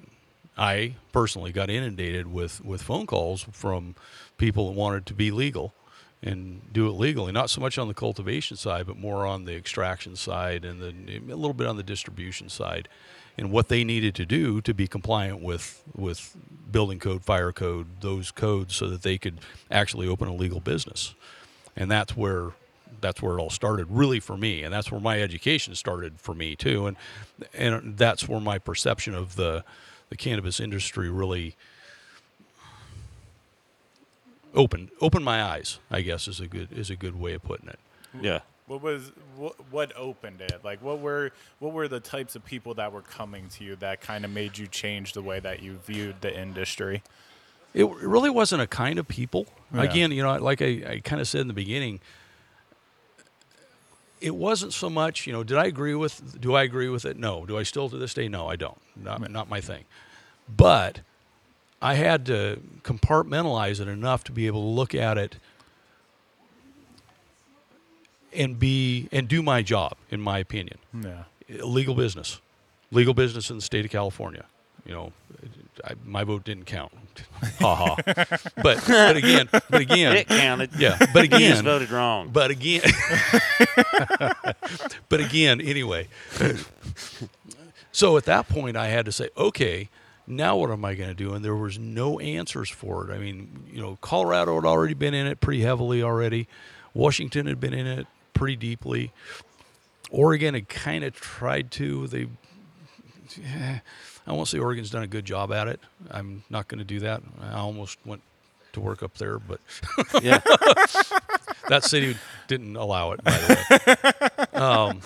I 0.57 0.95
personally 1.13 1.53
got 1.53 1.69
inundated 1.69 2.33
with, 2.33 2.65
with 2.65 2.83
phone 2.83 3.07
calls 3.07 3.47
from 3.53 3.95
people 4.39 4.69
that 4.69 4.79
wanted 4.79 5.05
to 5.07 5.15
be 5.15 5.31
legal 5.31 5.75
and 6.23 6.73
do 6.73 6.89
it 6.89 6.93
legally. 6.93 7.31
Not 7.31 7.51
so 7.51 7.61
much 7.61 7.77
on 7.77 7.89
the 7.89 7.95
cultivation 7.95 8.57
side, 8.57 8.87
but 8.87 8.97
more 8.97 9.27
on 9.27 9.45
the 9.45 9.55
extraction 9.55 10.17
side 10.17 10.65
and 10.65 10.81
the, 10.81 11.19
a 11.33 11.37
little 11.37 11.53
bit 11.53 11.67
on 11.67 11.77
the 11.77 11.83
distribution 11.83 12.49
side, 12.49 12.89
and 13.39 13.51
what 13.51 13.69
they 13.69 13.85
needed 13.85 14.15
to 14.17 14.27
do 14.27 14.61
to 14.63 14.73
be 14.75 14.87
compliant 14.87 15.41
with 15.43 15.83
with 15.95 16.37
building 16.71 16.99
code, 16.99 17.25
fire 17.25 17.53
code, 17.53 17.87
those 18.01 18.31
codes, 18.31 18.75
so 18.75 18.89
that 18.89 19.03
they 19.03 19.19
could 19.19 19.39
actually 19.71 20.07
open 20.09 20.29
a 20.29 20.35
legal 20.35 20.61
business. 20.61 21.15
And 21.77 21.91
that's 21.91 22.17
where 22.17 22.53
that's 23.01 23.21
where 23.21 23.37
it 23.37 23.41
all 23.41 23.51
started 23.51 23.87
really 23.91 24.21
for 24.21 24.37
me 24.39 24.63
and 24.63 24.73
that's 24.73 24.91
where 24.91 25.01
my 25.01 25.21
education 25.21 25.75
started 25.75 26.19
for 26.19 26.35
me 26.35 26.57
too 26.57 26.87
and 26.87 26.97
and 27.53 27.99
that's 27.99 28.27
where 28.27 28.41
my 28.41 28.59
perception 28.59 29.15
of 29.15 29.37
the 29.37 29.63
the 30.09 30.17
cannabis 30.17 30.59
industry 30.61 31.11
really 31.11 31.55
opened 34.55 34.89
opened 35.01 35.25
my 35.25 35.43
eyes 35.43 35.79
i 35.91 36.01
guess 36.01 36.27
is 36.27 36.41
a 36.41 36.47
good 36.47 36.73
is 36.73 36.89
a 36.89 36.97
good 36.97 37.21
way 37.21 37.35
of 37.35 37.43
putting 37.43 37.69
it 37.69 37.79
Yeah. 38.19 38.41
What 38.67 38.83
was 38.83 39.13
what, 39.37 39.55
what 39.71 39.97
opened 39.97 40.41
it? 40.41 40.65
Like 40.65 40.83
what 40.83 41.01
were 41.01 41.33
what 41.61 41.73
were 41.73 41.89
the 41.89 42.01
types 42.01 42.35
of 42.35 42.45
people 42.45 42.75
that 42.75 42.93
were 42.93 43.03
coming 43.03 43.49
to 43.51 43.65
you 43.65 43.77
that 43.77 44.01
kind 44.01 44.25
of 44.25 44.31
made 44.31 44.59
you 44.59 44.67
change 44.67 45.13
the 45.13 45.23
way 45.23 45.39
that 45.41 45.63
you 45.63 45.79
viewed 45.87 46.21
the 46.21 46.37
industry? 46.37 47.03
it 47.77 47.87
really 47.89 48.31
wasn't 48.31 48.63
a 48.63 48.67
kind 48.67 48.99
of 48.99 49.07
people. 49.07 49.47
Yeah. 49.73 49.83
Again, 49.83 50.11
you 50.11 50.23
know, 50.23 50.35
like 50.37 50.63
I, 50.63 50.83
I 50.89 51.01
kind 51.05 51.21
of 51.21 51.29
said 51.29 51.43
in 51.43 51.47
the 51.47 51.53
beginning, 51.53 52.01
it 54.19 54.35
wasn't 54.35 54.73
so 54.73 54.89
much, 54.89 55.27
you 55.27 55.33
know, 55.35 55.45
did 55.45 55.59
I 55.59 55.67
agree 55.67 55.95
with, 55.95 56.41
do 56.41 56.55
I 56.55 56.63
agree 56.63 56.89
with 56.89 57.05
it? 57.05 57.19
No. 57.19 57.45
Do 57.45 57.59
I 57.59 57.65
still 57.65 57.91
to 57.91 57.99
this 57.99 58.15
day? 58.15 58.29
No, 58.29 58.49
I 58.49 58.57
don't. 58.57 58.81
Not, 58.97 59.31
not 59.31 59.51
my 59.51 59.61
thing. 59.61 59.85
But 60.49 61.01
I 61.83 61.95
had 61.95 62.25
to 62.27 62.61
compartmentalize 62.83 63.79
it 63.79 63.89
enough 63.89 64.25
to 64.25 64.33
be 64.33 64.47
able 64.47 64.63
to 64.63 64.69
look 64.69 64.95
at 64.95 65.19
it 65.19 65.37
and 68.37 68.59
be, 68.59 69.09
and 69.13 69.29
do 69.29 69.43
my 69.43 69.63
job, 69.63 69.97
in 70.11 70.21
my 70.21 70.39
opinion 70.39 70.79
Yeah. 70.95 71.25
legal 71.49 71.95
business, 71.95 72.41
legal 72.91 73.15
business 73.15 73.51
in 73.51 73.57
the 73.57 73.63
state 73.63 73.85
of 73.85 73.91
California. 73.91 74.45
You 74.85 74.93
know, 74.93 75.13
I, 75.85 75.95
my 76.05 76.23
vote 76.23 76.45
didn't 76.45 76.67
count. 76.67 76.93
ha 77.59 77.75
ha. 77.75 77.97
But 78.63 78.85
but 78.87 79.17
again, 79.17 79.49
but 79.51 79.81
again, 79.81 80.17
It 80.17 80.29
counted. 80.29 80.71
yeah. 80.79 80.97
But 81.13 81.25
You 81.25 81.29
just 81.31 81.43
again, 81.61 81.65
voted 81.65 81.91
wrong. 81.91 82.29
but 82.33 82.53
again, 82.53 82.83
but 85.09 85.21
again, 85.21 85.61
anyway. 85.61 86.09
So 87.93 88.17
at 88.17 88.25
that 88.27 88.49
point, 88.49 88.77
I 88.77 88.89
had 88.89 89.07
to 89.07 89.13
say, 89.13 89.31
okay, 89.37 89.89
now 90.27 90.57
what 90.57 90.71
am 90.71 90.85
I 90.85 90.95
going 90.95 91.09
to 91.09 91.15
do? 91.15 91.33
And 91.35 91.45
there 91.45 91.55
was 91.57 91.79
no 91.79 92.19
answers 92.21 92.69
for 92.69 93.09
it. 93.11 93.15
I 93.15 93.19
mean, 93.19 93.65
you 93.73 93.81
know, 93.81 93.97
Colorado 94.01 94.55
had 94.57 94.65
already 94.65 94.95
been 94.95 95.15
in 95.15 95.27
it 95.27 95.41
pretty 95.41 95.63
heavily 95.63 96.03
already. 96.03 96.47
Washington 96.95 97.47
had 97.47 97.61
been 97.61 97.75
in 97.75 97.87
it 97.87 98.07
pretty 98.37 98.57
deeply. 98.57 99.13
Oregon 100.11 100.55
had 100.55 100.69
kind 100.69 101.05
of 101.05 101.15
tried 101.15 101.71
to. 101.73 102.07
They, 102.07 102.27
I 104.27 104.33
won't 104.33 104.49
say 104.49 104.59
Oregon's 104.59 104.91
done 104.91 105.03
a 105.03 105.09
good 105.09 105.25
job 105.25 105.53
at 105.53 105.69
it. 105.69 105.81
I'm 106.11 106.45
not 106.51 106.69
going 106.69 106.79
to 106.79 106.85
do 106.85 107.01
that. 107.01 107.23
I 107.43 107.55
almost 107.59 107.99
went 108.05 108.23
to 108.73 108.81
work 108.81 109.03
up 109.03 109.17
there, 109.19 109.39
but 109.39 109.61
yeah. 110.23 110.41
that 111.69 111.83
city 111.83 112.17
didn't 112.47 112.77
allow 112.77 113.13
it, 113.13 113.25
by 113.25 113.33
the 113.33 113.49
way. 113.49 114.13
Um, 114.57 115.01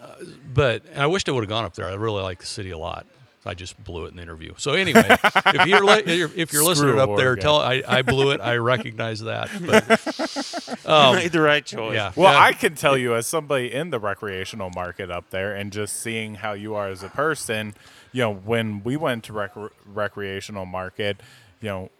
uh, 0.00 0.14
but 0.54 0.82
and 0.92 1.02
I 1.02 1.06
wished 1.06 1.28
I 1.28 1.32
would 1.32 1.42
have 1.42 1.48
gone 1.48 1.66
up 1.66 1.74
there. 1.74 1.86
I 1.86 1.94
really 1.94 2.22
like 2.22 2.38
the 2.38 2.46
city 2.46 2.70
a 2.70 2.78
lot. 2.78 3.06
I 3.46 3.54
just 3.54 3.82
blew 3.84 4.06
it 4.06 4.08
in 4.10 4.16
the 4.16 4.22
interview. 4.22 4.54
So 4.56 4.72
anyway, 4.72 5.04
if 5.08 5.66
you're 5.66 5.84
li- 5.84 6.02
if 6.06 6.52
you're 6.52 6.64
listening 6.64 6.98
up 6.98 7.16
there, 7.16 7.28
Oregon. 7.28 7.42
tell 7.42 7.58
I, 7.58 7.82
I 7.86 8.02
blew 8.02 8.30
it. 8.30 8.40
I 8.40 8.56
recognize 8.56 9.20
that. 9.20 9.50
But 9.60 10.78
you 10.86 11.16
made 11.16 11.32
the 11.32 11.40
right 11.42 11.64
choice. 11.64 11.90
Um, 11.90 11.94
yeah, 11.94 12.12
Well, 12.16 12.32
yeah. 12.32 12.38
I 12.40 12.52
can 12.52 12.74
tell 12.74 12.96
you 12.96 13.14
as 13.14 13.26
somebody 13.26 13.72
in 13.72 13.90
the 13.90 13.98
recreational 13.98 14.70
market 14.74 15.10
up 15.10 15.30
there 15.30 15.54
and 15.54 15.72
just 15.72 16.00
seeing 16.00 16.36
how 16.36 16.52
you 16.54 16.74
are 16.74 16.88
as 16.88 17.02
a 17.02 17.08
person, 17.08 17.74
you 18.12 18.22
know, 18.22 18.32
when 18.32 18.82
we 18.82 18.96
went 18.96 19.24
to 19.24 19.32
rec- 19.32 19.52
recreational 19.86 20.66
market, 20.66 21.20
you 21.60 21.68
know, 21.68 21.90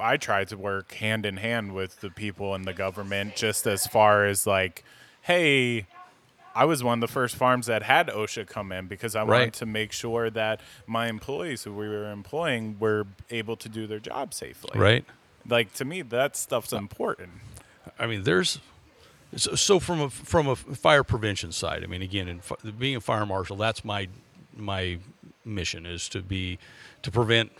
I 0.00 0.16
tried 0.16 0.48
to 0.48 0.56
work 0.56 0.92
hand 0.94 1.24
in 1.24 1.36
hand 1.38 1.74
with 1.74 2.00
the 2.00 2.10
people 2.10 2.54
in 2.54 2.62
the 2.62 2.72
government 2.74 3.36
just 3.36 3.66
as 3.66 3.86
far 3.86 4.26
as 4.26 4.46
like, 4.46 4.84
hey, 5.22 5.86
I 6.58 6.64
was 6.64 6.82
one 6.82 6.98
of 6.98 7.00
the 7.00 7.12
first 7.12 7.36
farms 7.36 7.66
that 7.66 7.84
had 7.84 8.08
OSHA 8.08 8.48
come 8.48 8.72
in 8.72 8.88
because 8.88 9.14
I 9.14 9.22
wanted 9.22 9.52
to 9.54 9.66
make 9.66 9.92
sure 9.92 10.28
that 10.28 10.60
my 10.88 11.06
employees 11.06 11.62
who 11.62 11.72
we 11.72 11.88
were 11.88 12.10
employing 12.10 12.76
were 12.80 13.06
able 13.30 13.56
to 13.56 13.68
do 13.68 13.86
their 13.86 14.00
job 14.00 14.34
safely. 14.34 14.78
right. 14.78 15.04
Like 15.48 15.72
to 15.74 15.84
me, 15.84 16.02
that 16.02 16.36
stuff's 16.36 16.72
important. 16.72 17.30
I 17.96 18.08
mean, 18.08 18.24
there's 18.24 18.58
so, 19.36 19.54
so 19.54 19.78
from 19.78 20.00
a 20.00 20.10
from 20.10 20.48
a 20.48 20.56
fire 20.56 21.04
prevention 21.04 21.52
side. 21.52 21.84
I 21.84 21.86
mean, 21.86 22.02
again, 22.02 22.26
in, 22.26 22.40
being 22.76 22.96
a 22.96 23.00
fire 23.00 23.24
marshal, 23.24 23.56
that's 23.56 23.84
my 23.84 24.08
my 24.56 24.98
mission 25.44 25.86
is 25.86 26.08
to 26.08 26.22
be 26.22 26.58
to 27.02 27.12
prevent 27.12 27.52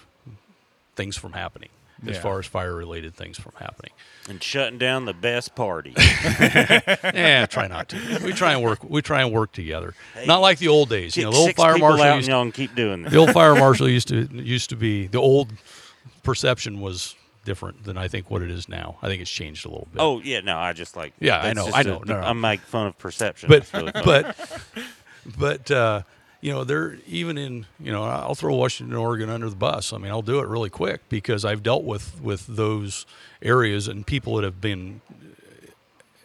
things 0.97 1.17
from 1.17 1.35
happening 1.35 1.71
as 2.07 2.17
Yeah. 2.17 2.21
far 2.23 2.39
as 2.39 2.47
fire 2.47 2.75
related 2.75 3.15
things 3.15 3.39
from 3.39 3.53
happening. 3.59 3.93
And 4.29 4.43
shutting 4.43 4.79
down 4.79 5.05
the 5.07 5.15
best 5.15 5.55
party. 5.55 5.95
Yeah, 5.99 7.47
try 7.47 7.67
not 7.67 7.89
to. 7.91 8.21
We 8.25 8.33
try 8.33 8.53
and 8.53 8.63
work. 8.63 8.85
We 8.85 9.03
try 9.03 9.23
and 9.23 9.33
work 9.33 9.53
together. 9.53 9.95
Not 10.27 10.41
like 10.41 10.59
the 10.59 10.69
old 10.69 10.89
days. 10.89 11.17
You 11.17 11.25
know, 11.25 11.31
the 11.31 11.37
old 11.37 11.47
six 11.49 11.57
fire 11.57 11.79
marshal 11.79 12.03
out 12.05 12.17
used 12.17 12.29
y'all 12.29 12.51
keep 12.53 12.75
doing 12.75 13.03
this. 13.03 13.13
the 13.13 13.19
old 13.19 13.33
fire 13.33 13.55
marshal 13.65 13.89
used 13.89 14.09
to 14.09 14.29
used 14.33 14.71
to 14.71 14.77
be 14.77 15.07
the 15.07 15.19
old 15.19 15.53
perception 16.23 16.81
was 16.81 17.15
different 17.45 17.85
than 17.85 17.97
I 17.97 18.09
think 18.09 18.31
what 18.31 18.43
it 18.43 18.51
is 18.51 18.69
now. 18.69 18.99
I 19.03 19.07
think 19.07 19.23
it's 19.23 19.31
changed 19.31 19.65
a 19.65 19.69
little 19.69 19.89
bit. 19.93 20.01
Oh 20.01 20.21
yeah, 20.21 20.41
no, 20.41 20.59
I 20.59 20.73
just 20.75 20.97
like. 20.97 21.15
Yeah, 21.21 21.39
I 21.41 21.53
know, 21.55 21.67
I 21.69 21.79
I 21.79 21.81
a- 21.81 21.85
know. 21.85 22.03
No, 22.05 22.21
no. 22.21 22.27
I 22.27 22.33
make 22.35 22.61
fun 22.61 22.89
of 22.89 22.99
perception. 22.99 23.49
but 23.49 23.73
really 23.73 23.93
but 24.05 24.37
but 25.39 25.71
uh, 25.71 26.03
you 26.41 26.53
know 26.53 26.65
they're 26.65 26.99
even 27.07 27.37
in 27.39 27.67
you 27.81 27.93
know 27.93 28.05
I'll 28.05 28.35
throw 28.35 28.55
Washington 28.55 28.97
Oregon 28.97 29.29
under 29.29 29.49
the 29.49 29.57
bus. 29.57 29.93
I 29.93 29.99
mean 29.99 30.11
I'll 30.11 30.23
do 30.23 30.41
it 30.41 30.47
really 30.47 30.71
quick 30.71 31.09
because 31.09 31.45
I've 31.45 31.63
dealt 31.63 31.85
with 31.85 32.21
with 32.21 32.47
those 32.47 33.07
areas 33.43 33.89
and 33.89 34.07
people 34.07 34.37
that 34.37 34.45
have 34.45 34.61
been 34.61 35.01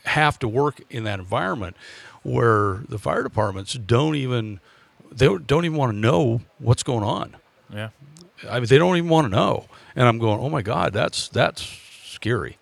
have 0.05 0.37
to 0.39 0.47
work 0.47 0.81
in 0.89 1.03
that 1.05 1.19
environment 1.19 1.75
where 2.23 2.83
the 2.89 2.99
fire 2.99 3.23
departments 3.23 3.73
don't 3.73 4.15
even 4.15 4.59
they 5.11 5.25
don't 5.25 5.47
don't 5.47 5.65
even 5.65 5.77
want 5.77 5.91
to 5.91 5.97
know 5.97 6.41
what's 6.59 6.83
going 6.83 7.03
on. 7.03 7.35
Yeah. 7.73 7.89
I 8.49 8.59
mean, 8.59 8.67
they 8.67 8.77
don't 8.77 8.97
even 8.97 9.09
want 9.09 9.25
to 9.25 9.31
know. 9.31 9.67
And 9.95 10.07
I'm 10.07 10.17
going, 10.19 10.39
oh 10.39 10.49
my 10.49 10.61
God, 10.61 10.91
that's 10.93 11.29
that's 11.29 11.61
scary, 12.03 12.57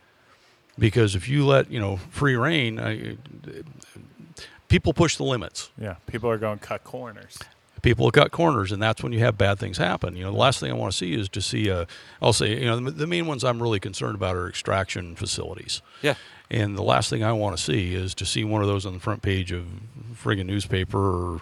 because 0.77 1.15
if 1.15 1.27
you 1.27 1.45
let 1.45 1.71
you 1.71 1.79
know 1.79 1.97
free 1.97 2.35
reign, 2.35 2.79
I, 2.79 3.17
people 4.71 4.93
push 4.93 5.17
the 5.17 5.23
limits. 5.23 5.69
Yeah. 5.79 5.95
People 6.07 6.29
are 6.29 6.37
going 6.37 6.57
to 6.59 6.65
cut 6.65 6.83
corners. 6.83 7.37
People 7.81 8.09
cut 8.11 8.31
corners, 8.31 8.71
and 8.71 8.81
that's 8.81 9.01
when 9.03 9.11
you 9.11 9.19
have 9.19 9.37
bad 9.37 9.57
things 9.59 9.77
happen. 9.77 10.15
You 10.15 10.23
know, 10.23 10.31
the 10.31 10.37
last 10.37 10.59
thing 10.59 10.69
I 10.71 10.75
want 10.75 10.91
to 10.91 10.97
see 10.97 11.13
is 11.13 11.27
to 11.29 11.41
see 11.41 11.67
a. 11.69 11.87
I'll 12.21 12.31
say, 12.33 12.59
you 12.59 12.65
know, 12.65 12.79
the, 12.79 12.91
the 12.91 13.07
main 13.07 13.25
ones 13.25 13.43
I'm 13.43 13.61
really 13.61 13.79
concerned 13.79 14.15
about 14.15 14.35
are 14.35 14.47
extraction 14.47 15.15
facilities. 15.15 15.81
yeah, 16.03 16.13
And 16.51 16.77
the 16.77 16.83
last 16.83 17.09
thing 17.09 17.23
I 17.23 17.33
want 17.33 17.57
to 17.57 17.61
see 17.63 17.95
is 17.95 18.13
to 18.15 18.25
see 18.25 18.43
one 18.43 18.61
of 18.61 18.67
those 18.67 18.85
on 18.85 18.93
the 18.93 18.99
front 18.99 19.21
page 19.23 19.51
of 19.51 19.65
friggin' 20.13 20.45
newspaper 20.45 20.99
or 21.35 21.41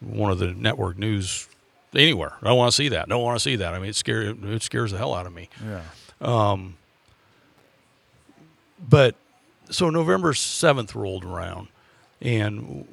one 0.00 0.30
of 0.30 0.38
the 0.38 0.52
network 0.52 0.96
news 0.98 1.48
anywhere. 1.94 2.32
I 2.42 2.46
don't 2.48 2.56
want 2.56 2.72
to 2.72 2.76
see 2.76 2.88
that. 2.88 3.02
I 3.02 3.08
don't 3.08 3.22
want 3.22 3.36
to 3.36 3.42
see 3.42 3.56
that. 3.56 3.74
I 3.74 3.78
mean, 3.78 3.90
it 3.90 3.96
scares 3.96 4.34
it 4.42 4.62
scares 4.62 4.90
the 4.90 4.96
hell 4.98 5.12
out 5.14 5.26
of 5.26 5.34
me. 5.34 5.50
Yeah. 5.62 5.82
Um, 6.22 6.76
But 8.88 9.16
so 9.70 9.90
November 9.90 10.32
seventh 10.34 10.94
rolled 10.94 11.24
around, 11.24 11.68
and 12.24 12.86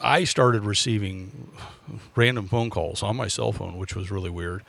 I 0.00 0.24
started 0.24 0.64
receiving 0.64 1.50
random 2.14 2.48
phone 2.48 2.68
calls 2.68 3.02
on 3.02 3.16
my 3.16 3.28
cell 3.28 3.52
phone, 3.52 3.78
which 3.78 3.96
was 3.96 4.10
really 4.10 4.28
weird, 4.28 4.62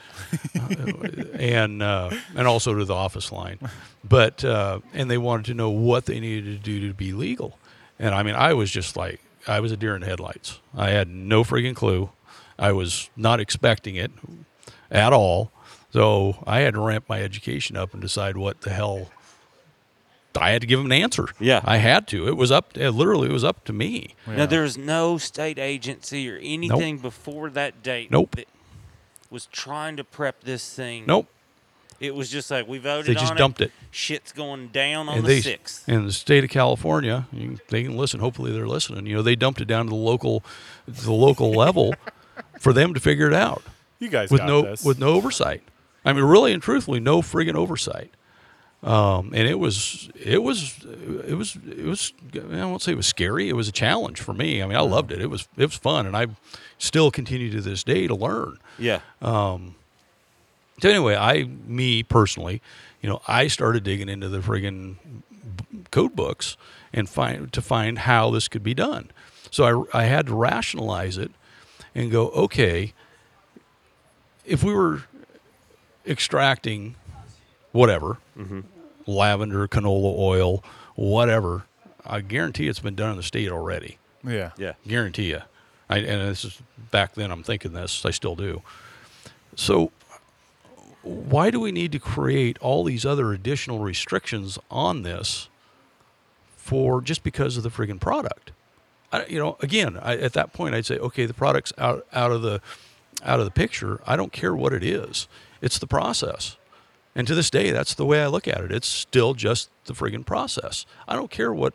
and 1.33 1.83
uh, 1.83 2.11
and 2.35 2.47
also 2.47 2.73
to 2.75 2.85
the 2.85 2.93
office 2.93 3.31
line, 3.31 3.59
but 4.07 4.45
uh, 4.45 4.79
and 4.93 5.11
they 5.11 5.17
wanted 5.17 5.45
to 5.47 5.53
know 5.53 5.69
what 5.71 6.05
they 6.05 6.21
needed 6.21 6.45
to 6.45 6.57
do 6.57 6.87
to 6.87 6.93
be 6.93 7.11
legal, 7.11 7.57
and 7.99 8.15
I 8.15 8.23
mean 8.23 8.35
I 8.35 8.53
was 8.53 8.71
just 8.71 8.95
like 8.95 9.19
I 9.47 9.59
was 9.59 9.71
a 9.73 9.77
deer 9.77 9.95
in 9.95 10.03
headlights. 10.03 10.59
I 10.75 10.91
had 10.91 11.09
no 11.09 11.43
freaking 11.43 11.75
clue. 11.75 12.11
I 12.57 12.71
was 12.71 13.09
not 13.17 13.41
expecting 13.41 13.95
it 13.95 14.11
at 14.89 15.11
all, 15.11 15.51
so 15.91 16.37
I 16.47 16.61
had 16.61 16.75
to 16.75 16.79
ramp 16.79 17.05
my 17.09 17.21
education 17.21 17.75
up 17.75 17.93
and 17.93 18.01
decide 18.01 18.37
what 18.37 18.61
the 18.61 18.69
hell. 18.69 19.09
I 20.37 20.51
had 20.51 20.61
to 20.61 20.67
give 20.67 20.79
them 20.79 20.87
an 20.87 20.91
answer. 20.91 21.27
Yeah. 21.39 21.61
I 21.63 21.77
had 21.77 22.07
to. 22.09 22.27
It 22.27 22.37
was 22.37 22.51
up. 22.51 22.77
It 22.77 22.91
literally 22.91 23.29
it 23.29 23.33
was 23.33 23.43
up 23.43 23.63
to 23.65 23.73
me. 23.73 24.15
Now 24.27 24.45
there's 24.45 24.77
no 24.77 25.17
state 25.17 25.57
agency 25.59 26.29
or 26.29 26.37
anything 26.41 26.97
before 26.99 27.49
that 27.51 27.81
date 27.83 28.11
Nope. 28.11 28.35
that 28.35 28.47
was 29.29 29.45
trying 29.47 29.97
to 29.97 30.03
prep 30.03 30.41
this 30.43 30.73
thing. 30.73 31.05
Nope. 31.07 31.27
It 31.99 32.13
was 32.13 32.29
just 32.29 32.51
like 32.51 32.67
we 32.67 32.77
voted 32.77 33.05
They 33.05 33.13
just 33.13 33.31
on 33.31 33.37
dumped 33.37 33.61
it. 33.61 33.71
Shit's 33.89 34.33
going 34.33 34.67
down 34.67 35.07
on 35.07 35.15
and 35.19 35.23
the 35.23 35.35
they, 35.35 35.41
sixth. 35.41 35.87
in 35.87 36.05
the 36.05 36.11
state 36.11 36.43
of 36.43 36.49
California, 36.49 37.25
you, 37.31 37.57
they 37.69 37.83
can 37.83 37.95
listen. 37.95 38.19
Hopefully, 38.19 38.51
they're 38.51 38.67
listening. 38.67 39.05
You 39.05 39.15
know, 39.15 39.21
they 39.21 39.37
dumped 39.37 39.61
it 39.61 39.65
down 39.65 39.85
to 39.85 39.89
the 39.91 39.95
local, 39.95 40.43
the 40.85 41.13
local 41.13 41.51
level, 41.53 41.93
for 42.59 42.73
them 42.73 42.93
to 42.93 42.99
figure 42.99 43.27
it 43.27 43.33
out 43.33 43.63
You 43.99 44.09
guys 44.09 44.29
with 44.29 44.41
got 44.41 44.47
no 44.47 44.61
this. 44.63 44.83
with 44.83 44.99
no 44.99 45.07
oversight. 45.13 45.63
I 46.03 46.11
mean, 46.11 46.25
really 46.25 46.51
and 46.51 46.61
truthfully, 46.61 46.99
no 46.99 47.21
friggin' 47.21 47.55
oversight. 47.55 48.11
Um, 48.85 49.31
and 49.33 49.47
it 49.47 49.57
was 49.57 50.09
it 50.13 50.43
was 50.43 50.85
it 51.27 51.33
was 51.33 51.55
it 51.55 51.85
was 51.85 52.13
I 52.35 52.65
won't 52.65 52.83
say 52.83 52.91
it 52.91 52.97
was 52.97 53.07
scary. 53.07 53.49
It 53.49 53.55
was 53.55 53.67
a 53.67 53.71
challenge 53.71 54.21
for 54.21 54.31
me. 54.31 54.61
I 54.61 54.67
mean, 54.67 54.77
I 54.77 54.81
mm-hmm. 54.81 54.93
loved 54.93 55.11
it. 55.11 55.21
It 55.21 55.29
was 55.29 55.47
it 55.57 55.65
was 55.65 55.75
fun, 55.75 56.05
and 56.05 56.15
I 56.15 56.27
still 56.77 57.09
continue 57.09 57.49
to 57.51 57.61
this 57.61 57.83
day 57.83 58.05
to 58.05 58.13
learn. 58.13 58.59
Yeah. 58.77 58.99
Um, 59.23 59.73
so 60.81 60.89
anyway, 60.89 61.15
I, 61.15 61.45
me 61.65 62.03
personally, 62.03 62.61
you 63.01 63.09
know, 63.09 63.21
I 63.27 63.47
started 63.47 63.83
digging 63.83 64.09
into 64.09 64.29
the 64.29 64.39
friggin' 64.39 64.97
code 65.89 66.15
books 66.15 66.55
and 66.93 67.09
find 67.09 67.51
to 67.53 67.61
find 67.63 67.99
how 67.99 68.29
this 68.29 68.47
could 68.47 68.63
be 68.63 68.75
done. 68.75 69.09
So 69.49 69.87
I, 69.93 70.01
I 70.01 70.03
had 70.03 70.27
to 70.27 70.35
rationalize 70.35 71.17
it 71.17 71.31
and 71.95 72.11
go, 72.11 72.29
okay, 72.29 72.93
if 74.45 74.63
we 74.63 74.73
were 74.73 75.03
extracting 76.05 76.95
whatever, 77.71 78.17
mm-hmm. 78.37 78.61
Lavender, 79.05 79.67
canola 79.67 80.17
oil, 80.17 80.63
whatever, 80.95 81.65
I 82.05 82.21
guarantee 82.21 82.67
it's 82.67 82.79
been 82.79 82.95
done 82.95 83.11
in 83.11 83.17
the 83.17 83.23
state 83.23 83.49
already. 83.49 83.97
yeah. 84.23 84.51
Yeah. 84.57 84.73
Guarantee 84.87 85.29
you. 85.29 85.41
I, 85.89 85.97
and 85.99 86.29
this 86.29 86.45
is 86.45 86.61
back 86.91 87.13
then. 87.13 87.31
I'm 87.31 87.43
thinking 87.43 87.73
this. 87.73 88.05
I 88.05 88.11
still 88.11 88.35
do. 88.35 88.61
So, 89.55 89.91
why 91.03 91.51
do 91.51 91.59
we 91.59 91.71
need 91.71 91.91
to 91.91 91.99
create 91.99 92.57
all 92.59 92.83
these 92.83 93.05
other 93.05 93.31
additional 93.33 93.79
restrictions 93.79 94.57
on 94.71 95.03
this 95.03 95.47
for 96.57 97.01
just 97.01 97.23
because 97.23 97.57
of 97.57 97.63
the 97.63 97.69
friggin' 97.69 97.99
product? 97.99 98.51
I, 99.11 99.25
you 99.27 99.37
know, 99.37 99.57
again, 99.61 99.97
I, 100.01 100.17
at 100.17 100.33
that 100.33 100.53
point, 100.53 100.73
I'd 100.73 100.85
say, 100.87 100.97
okay, 100.97 101.27
the 101.27 101.33
product's 101.33 101.71
out 101.77 102.05
out 102.11 102.31
of 102.31 102.41
the 102.41 102.61
out 103.23 103.39
of 103.39 103.45
the 103.45 103.51
picture. 103.51 104.01
I 104.07 104.15
don't 104.15 104.33
care 104.33 104.55
what 104.55 104.73
it 104.73 104.83
is. 104.83 105.27
It's 105.61 105.77
the 105.77 105.87
process. 105.87 106.57
And 107.15 107.25
to 107.27 107.35
this 107.35 107.49
day, 107.49 107.71
that's 107.71 107.93
the 107.93 108.05
way 108.05 108.21
I 108.21 108.27
look 108.27 108.47
at 108.47 108.59
it. 108.59 108.71
It's 108.71 108.87
still 108.87 109.33
just 109.33 109.69
the 109.85 109.93
friggin' 109.93 110.25
process. 110.25 110.85
I 111.07 111.15
don't 111.15 111.31
care 111.31 111.53
what 111.53 111.73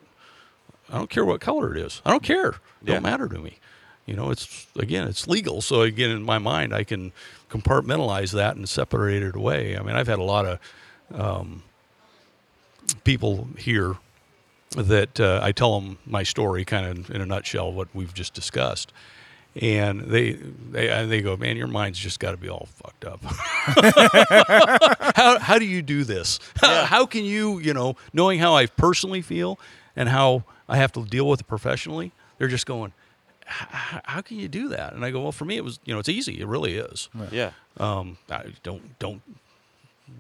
I 0.93 0.99
don't 0.99 1.11
care 1.11 1.25
what 1.25 1.41
color 1.41 1.75
it 1.75 1.81
is. 1.81 2.03
I 2.05 2.11
don't 2.11 2.23
care. 2.23 2.49
It 2.49 2.57
Yeah. 2.83 2.95
Don't 2.95 3.05
matter 3.05 3.29
to 3.29 3.39
me. 3.39 3.59
You 4.07 4.17
know, 4.17 4.31
it's 4.31 4.67
again, 4.77 5.07
it's 5.07 5.29
legal. 5.29 5.61
So 5.63 5.83
again, 5.83 6.11
in 6.11 6.23
my 6.23 6.39
mind, 6.39 6.75
I 6.75 6.85
can 6.85 7.13
compartmentalize 7.49 8.33
that 8.33 8.57
and 8.57 8.69
separate 8.69 9.23
it 9.23 9.37
away. 9.37 9.77
I 9.77 9.83
mean, 9.83 9.95
I've 9.95 10.09
had 10.09 10.19
a 10.19 10.25
lot 10.25 10.47
of 10.47 10.59
um, 11.15 11.63
people 13.05 13.49
here 13.57 13.97
that 14.77 15.19
uh, 15.21 15.41
I 15.43 15.53
tell 15.53 15.81
them 15.81 15.99
my 16.07 16.23
story, 16.23 16.65
kind 16.65 16.87
of 16.87 17.11
in 17.11 17.21
a 17.21 17.27
nutshell, 17.27 17.73
what 17.73 17.89
we've 17.95 18.15
just 18.15 18.35
discussed, 18.35 18.93
and 19.57 20.03
they 20.03 20.33
they 20.33 21.07
they 21.07 21.23
go, 21.23 21.37
"Man, 21.37 21.57
your 21.57 21.67
mind's 21.67 21.99
just 21.99 22.21
got 22.21 22.33
to 22.33 22.37
be 22.37 22.49
all 22.49 22.69
fucked 22.77 23.05
up." 23.05 23.21
how 25.17 25.39
how 25.39 25.59
do 25.59 25.65
you 25.65 25.83
do 25.83 26.05
this? 26.05 26.39
How, 26.57 26.85
how 26.85 27.07
can 27.07 27.25
you, 27.25 27.59
you 27.59 27.75
know, 27.75 27.97
knowing 28.13 28.39
how 28.39 28.55
I 28.55 28.67
personally 28.67 29.23
feel 29.23 29.59
and 29.97 30.09
how 30.09 30.45
I 30.69 30.77
have 30.77 30.93
to 30.93 31.05
deal 31.05 31.27
with 31.29 31.41
it 31.41 31.47
professionally? 31.49 32.13
They're 32.39 32.49
just 32.49 32.67
going, 32.67 32.93
"How 33.47 34.21
can 34.21 34.39
you 34.39 34.49
do 34.49 34.69
that?" 34.69 34.93
And 34.93 35.05
I 35.05 35.11
go, 35.11 35.21
"Well, 35.23 35.33
for 35.33 35.45
me, 35.45 35.57
it 35.57 35.65
was, 35.65 35.81
you 35.85 35.93
know, 35.93 35.99
it's 36.01 36.09
easy. 36.09 36.41
It 36.41 36.47
really 36.47 36.77
is. 36.77 37.09
Yeah. 37.33 37.51
Um, 37.79 38.19
I 38.31 38.53
don't 38.63 38.99
don't 38.99 39.23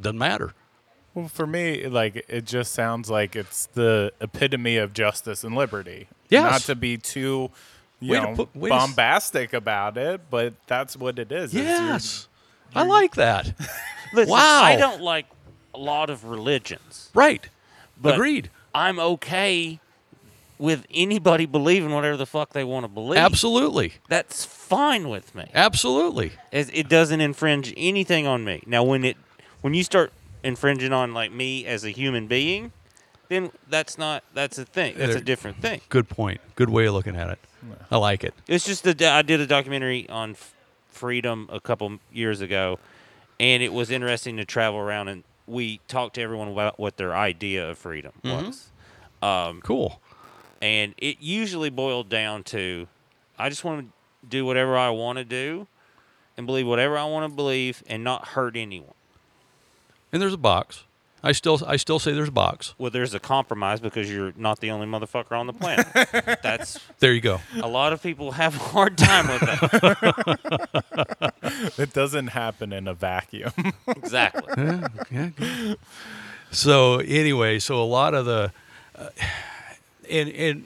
doesn't 0.00 0.18
matter." 0.18 0.54
Well, 1.14 1.28
for 1.28 1.46
me, 1.46 1.86
like 1.86 2.24
it 2.28 2.44
just 2.44 2.72
sounds 2.72 3.10
like 3.10 3.34
it's 3.34 3.66
the 3.66 4.12
epitome 4.20 4.76
of 4.76 4.92
justice 4.92 5.42
and 5.44 5.54
liberty. 5.56 6.08
Yes. 6.28 6.50
Not 6.50 6.60
to 6.62 6.74
be 6.76 6.96
too, 6.96 7.50
you 8.00 8.12
Way 8.12 8.20
to 8.20 8.26
know, 8.26 8.34
put- 8.36 8.56
way 8.56 8.68
to 8.70 8.74
s- 8.74 8.80
bombastic 8.86 9.52
about 9.52 9.96
it, 9.98 10.22
but 10.30 10.54
that's 10.66 10.96
what 10.96 11.18
it 11.18 11.30
is. 11.30 11.50
is 11.50 11.54
you're- 11.54 11.66
Yes, 11.66 12.28
I 12.74 12.82
like 12.84 13.14
that. 13.16 13.52
Listen, 14.14 14.30
Wow. 14.32 14.62
I 14.62 14.76
don't 14.76 15.02
like 15.02 15.26
a 15.74 15.78
lot 15.78 16.10
of 16.10 16.24
religions, 16.24 17.10
right. 17.14 17.46
but 18.00 18.14
Agreed. 18.14 18.50
I'm 18.74 18.98
okay 18.98 19.80
with 20.58 20.86
anybody 20.92 21.46
believing 21.46 21.90
whatever 21.90 22.16
the 22.16 22.26
fuck 22.26 22.52
they 22.52 22.64
want 22.64 22.84
to 22.84 22.88
believe. 22.88 23.18
Absolutely. 23.18 23.94
That's 24.08 24.44
fine 24.44 25.08
with 25.08 25.34
me. 25.34 25.46
Absolutely. 25.54 26.32
It, 26.52 26.68
it 26.72 26.88
doesn't 26.88 27.20
infringe 27.20 27.72
anything 27.76 28.26
on 28.26 28.44
me. 28.44 28.62
Now, 28.66 28.82
when 28.84 29.04
it 29.04 29.16
when 29.62 29.74
you 29.74 29.82
start 29.84 30.12
infringing 30.42 30.92
on 30.92 31.14
like 31.14 31.32
me 31.32 31.64
as 31.66 31.84
a 31.84 31.90
human 31.90 32.26
being, 32.26 32.72
then 33.28 33.50
that's 33.68 33.96
not 33.96 34.22
that's 34.34 34.58
a 34.58 34.64
thing. 34.64 34.96
That's 34.98 35.14
a 35.14 35.18
uh, 35.18 35.22
different 35.22 35.62
thing. 35.62 35.80
Good 35.88 36.08
point. 36.08 36.40
Good 36.56 36.68
way 36.70 36.86
of 36.86 36.94
looking 36.94 37.16
at 37.16 37.30
it. 37.30 37.38
I 37.90 37.96
like 37.98 38.24
it. 38.24 38.34
It's 38.46 38.64
just 38.64 38.84
that 38.84 39.00
I 39.02 39.22
did 39.22 39.40
a 39.40 39.46
documentary 39.46 40.08
on 40.08 40.30
f- 40.32 40.54
freedom 40.88 41.48
a 41.52 41.60
couple 41.60 41.98
years 42.12 42.40
ago, 42.40 42.78
and 43.38 43.62
it 43.62 43.72
was 43.72 43.90
interesting 43.90 44.36
to 44.38 44.44
travel 44.44 44.78
around 44.80 45.08
and 45.08 45.24
we 45.46 45.80
talked 45.88 46.14
to 46.14 46.22
everyone 46.22 46.48
about 46.48 46.78
what 46.78 46.96
their 46.96 47.14
idea 47.14 47.68
of 47.70 47.76
freedom 47.78 48.12
was. 48.22 48.68
Um, 49.20 49.60
Cool. 49.62 50.00
and 50.62 50.94
it 50.98 51.16
usually 51.20 51.70
boiled 51.70 52.08
down 52.08 52.44
to 52.44 52.86
I 53.38 53.48
just 53.48 53.64
want 53.64 53.80
to 53.86 54.26
do 54.28 54.44
whatever 54.44 54.76
I 54.76 54.90
want 54.90 55.18
to 55.18 55.24
do 55.24 55.66
and 56.36 56.46
believe 56.46 56.66
whatever 56.66 56.96
I 56.96 57.04
want 57.04 57.28
to 57.30 57.34
believe 57.34 57.82
and 57.88 58.04
not 58.04 58.28
hurt 58.28 58.56
anyone. 58.56 58.94
And 60.12 60.22
there's 60.22 60.34
a 60.34 60.38
box. 60.38 60.84
I 61.22 61.32
still 61.32 61.60
I 61.66 61.76
still 61.76 61.98
say 61.98 62.12
there's 62.12 62.28
a 62.28 62.32
box. 62.32 62.74
Well, 62.78 62.90
there's 62.90 63.12
a 63.14 63.20
compromise 63.20 63.78
because 63.80 64.10
you're 64.10 64.32
not 64.36 64.60
the 64.60 64.70
only 64.70 64.86
motherfucker 64.86 65.32
on 65.38 65.46
the 65.46 65.52
planet. 65.52 65.86
That's 66.42 66.78
There 66.98 67.12
you 67.12 67.20
go. 67.20 67.40
a 67.62 67.68
lot 67.68 67.92
of 67.92 68.02
people 68.02 68.32
have 68.32 68.54
a 68.56 68.58
hard 68.58 68.96
time 68.96 69.28
with 69.28 69.40
that. 69.42 71.34
It 71.78 71.92
doesn't 71.92 72.28
happen 72.28 72.72
in 72.72 72.86
a 72.88 72.94
vacuum. 72.94 73.52
exactly. 73.88 74.52
yeah, 74.56 74.88
yeah, 75.10 75.28
good. 75.36 75.78
So 76.50 76.98
anyway, 77.00 77.58
so 77.58 77.82
a 77.82 77.84
lot 77.84 78.14
of 78.14 78.24
the, 78.26 78.52
uh, 78.96 79.08
and 80.10 80.28
and 80.30 80.64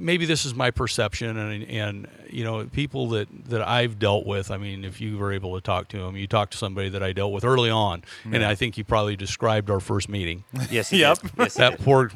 maybe 0.00 0.26
this 0.26 0.44
is 0.44 0.54
my 0.54 0.70
perception, 0.70 1.36
and 1.36 1.62
and 1.64 2.08
you 2.30 2.44
know 2.44 2.64
people 2.66 3.08
that 3.10 3.28
that 3.46 3.66
I've 3.66 3.98
dealt 3.98 4.26
with. 4.26 4.50
I 4.50 4.56
mean, 4.56 4.84
if 4.84 5.00
you 5.00 5.16
were 5.18 5.32
able 5.32 5.54
to 5.54 5.60
talk 5.60 5.88
to 5.88 5.98
them, 5.98 6.16
you 6.16 6.26
talked 6.26 6.52
to 6.52 6.58
somebody 6.58 6.88
that 6.90 7.02
I 7.02 7.12
dealt 7.12 7.32
with 7.32 7.44
early 7.44 7.70
on, 7.70 8.04
and 8.24 8.44
I 8.44 8.54
think 8.54 8.76
you 8.78 8.84
probably 8.84 9.16
described 9.16 9.70
our 9.70 9.80
first 9.80 10.08
meeting. 10.08 10.44
Yes. 10.70 10.90
He 10.90 11.00
Yep. 11.00 11.18
did. 11.20 11.30
Yes, 11.38 11.54
he 11.54 11.58
that 11.60 11.70
did. 11.78 11.84
poor. 11.84 12.10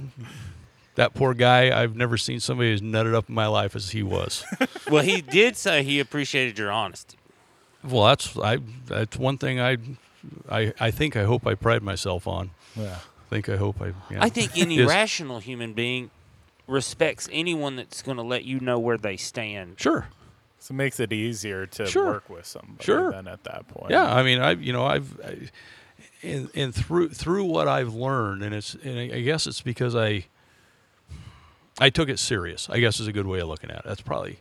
That 0.96 1.14
poor 1.14 1.32
guy, 1.32 1.80
I've 1.82 1.96
never 1.96 2.18
seen 2.18 2.38
somebody 2.38 2.74
as 2.74 2.82
nutted 2.82 3.14
up 3.14 3.30
in 3.30 3.34
my 3.34 3.46
life 3.46 3.74
as 3.74 3.90
he 3.90 4.02
was. 4.02 4.44
Well, 4.90 5.02
he 5.02 5.22
did 5.22 5.56
say 5.56 5.82
he 5.84 6.00
appreciated 6.00 6.58
your 6.58 6.70
honesty. 6.70 7.16
well, 7.82 8.04
that's 8.04 8.36
I. 8.36 8.58
That's 8.86 9.16
one 9.16 9.38
thing 9.38 9.58
I, 9.58 9.78
I, 10.50 10.74
I 10.78 10.90
think 10.90 11.16
I 11.16 11.24
hope 11.24 11.46
I 11.46 11.54
pride 11.54 11.82
myself 11.82 12.26
on. 12.26 12.50
yeah. 12.76 12.96
I 12.96 13.34
think 13.34 13.48
I 13.48 13.56
hope 13.56 13.80
I. 13.80 13.94
Yeah. 14.10 14.18
I 14.20 14.28
think 14.28 14.50
any 14.58 14.74
Yes. 14.80 14.88
rational 14.90 15.38
human 15.38 15.72
being 15.72 16.10
respects 16.72 17.28
anyone 17.30 17.76
that's 17.76 18.02
going 18.02 18.16
to 18.16 18.22
let 18.22 18.44
you 18.44 18.58
know 18.60 18.78
where 18.78 18.98
they 18.98 19.16
stand. 19.16 19.78
Sure. 19.78 20.08
So 20.58 20.72
it 20.72 20.76
makes 20.76 20.98
it 21.00 21.12
easier 21.12 21.66
to 21.66 21.86
Sure. 21.86 22.06
work 22.06 22.30
with 22.30 22.46
somebody 22.46 22.84
Sure. 22.84 23.10
then 23.12 23.28
at 23.28 23.44
that 23.44 23.68
point. 23.68 23.90
Yeah, 23.90 24.12
I 24.12 24.22
mean, 24.22 24.40
I 24.40 24.52
you 24.52 24.72
know 24.72 24.84
I've, 24.84 25.20
I, 25.20 25.50
and 26.22 26.48
and 26.54 26.74
through 26.74 27.10
through 27.10 27.44
what 27.44 27.68
I've 27.68 27.94
learned, 27.94 28.42
and 28.42 28.54
it's 28.54 28.74
and 28.82 28.98
I 28.98 29.16
I 29.16 29.20
guess 29.22 29.46
it's 29.46 29.60
because 29.60 29.94
I. 29.94 30.26
I 31.80 31.88
took 31.88 32.10
it 32.10 32.18
serious. 32.18 32.68
I 32.68 32.80
guess 32.80 33.00
is 33.00 33.06
a 33.06 33.12
good 33.12 33.26
way 33.26 33.40
of 33.40 33.48
looking 33.48 33.70
at 33.70 33.78
it. 33.78 33.84
That's 33.86 34.02
probably. 34.02 34.38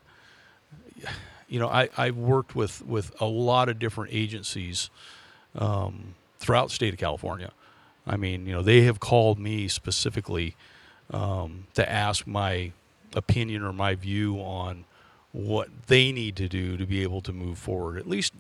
You 1.48 1.60
know, 1.60 1.70
I 1.70 1.90
I've 1.98 2.18
worked 2.18 2.56
with 2.56 2.86
with 2.86 3.20
a 3.22 3.26
lot 3.26 3.68
of 3.70 3.80
different 3.80 4.14
agencies, 4.14 4.90
um, 5.56 6.16
throughout 6.40 6.68
the 6.70 6.76
state 6.76 6.94
of 6.94 7.00
California. 7.00 7.52
I 8.06 8.18
mean, 8.18 8.46
you 8.46 8.54
know, 8.54 8.62
they 8.62 8.82
have 8.84 9.00
called 9.00 9.40
me 9.40 9.68
specifically 9.70 10.56
um, 11.12 11.68
to 11.74 11.90
ask 11.90 12.26
my 12.26 12.72
opinion 13.16 13.64
or 13.64 13.74
my 13.74 13.96
view 13.96 14.38
on 14.38 14.86
what 15.32 15.70
they 15.88 16.12
need 16.12 16.36
to 16.38 16.48
do 16.48 16.78
to 16.78 16.86
be 16.86 17.04
able 17.04 17.22
to 17.22 17.34
move 17.34 17.58
forward. 17.58 17.98
At 17.98 18.08
least, 18.08 18.34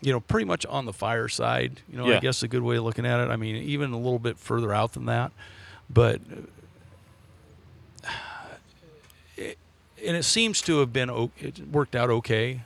you 0.00 0.12
know, 0.12 0.20
pretty 0.20 0.44
much 0.44 0.66
on 0.66 0.84
the 0.84 0.92
fire 0.92 1.28
side. 1.28 1.80
You 1.90 1.98
know, 1.98 2.06
I 2.16 2.20
guess 2.20 2.42
a 2.42 2.48
good 2.48 2.62
way 2.62 2.76
of 2.76 2.84
looking 2.84 3.06
at 3.06 3.20
it. 3.20 3.30
I 3.30 3.36
mean, 3.36 3.56
even 3.56 3.92
a 3.92 3.98
little 3.98 4.18
bit 4.18 4.38
further 4.38 4.72
out 4.72 4.92
than 4.92 5.06
that, 5.06 5.32
but. 5.88 6.20
It, 9.36 9.58
and 10.06 10.16
it 10.16 10.22
seems 10.22 10.62
to 10.62 10.78
have 10.78 10.92
been 10.92 11.10
it 11.40 11.58
worked 11.72 11.96
out 11.96 12.08
okay. 12.08 12.62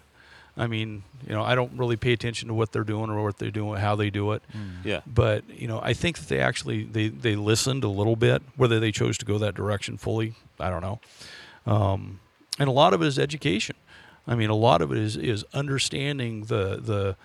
I 0.59 0.66
mean, 0.66 1.04
you 1.26 1.32
know, 1.34 1.42
I 1.42 1.54
don't 1.54 1.72
really 1.78 1.96
pay 1.96 2.12
attention 2.12 2.48
to 2.48 2.54
what 2.54 2.72
they're 2.72 2.82
doing 2.84 3.11
or 3.11 3.22
what 3.22 3.38
they're 3.38 3.50
doing, 3.52 3.78
how 3.80 3.94
they 3.94 4.11
do 4.11 4.32
it. 4.32 4.42
Yeah. 4.84 5.00
but 5.06 5.48
you 5.48 5.68
know 5.68 5.80
i 5.82 5.92
think 5.92 6.18
that 6.18 6.28
they 6.28 6.40
actually 6.40 6.82
they 6.84 7.09
they 7.09 7.36
listened 7.36 7.84
a 7.84 7.88
little 7.88 8.16
bit 8.16 8.42
whether 8.56 8.80
they 8.80 8.90
chose 8.92 9.16
to 9.18 9.24
go 9.24 9.38
that 9.38 9.54
direction 9.54 9.96
fully 9.98 10.34
i 10.59 10.68
don't 10.70 10.82
know. 10.82 10.98
Um, 11.66 12.20
and 12.59 12.68
a 12.68 12.72
lot 12.72 12.92
of 12.94 13.02
it 13.02 13.06
is 13.06 13.18
education. 13.18 13.76
I 14.26 14.34
mean 14.34 14.50
a 14.50 14.54
lot 14.56 14.82
of 14.82 14.90
it 14.92 14.98
is 14.98 15.16
is 15.16 15.44
understanding 15.54 16.44
the 16.44 16.76
the 16.90 17.16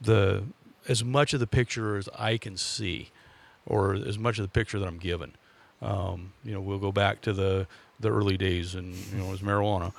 the 0.00 0.44
as 0.88 1.02
much 1.02 1.32
of 1.34 1.40
the 1.40 1.46
picture 1.46 1.96
as 1.96 2.08
i 2.16 2.36
can 2.38 2.56
see 2.56 3.10
or 3.66 3.94
as 3.94 4.16
much 4.18 4.38
of 4.38 4.44
the 4.44 4.48
picture 4.60 4.78
that 4.78 4.86
i'm 4.86 4.98
given. 4.98 5.32
Um, 5.82 6.32
you 6.44 6.52
know 6.52 6.60
we'll 6.60 6.78
go 6.78 6.92
back 6.92 7.20
to 7.22 7.32
the 7.32 7.66
the 7.98 8.10
early 8.10 8.36
days 8.36 8.74
and 8.74 8.94
you 8.94 9.18
know 9.18 9.26
it 9.26 9.30
was 9.30 9.40
marijuana. 9.40 9.92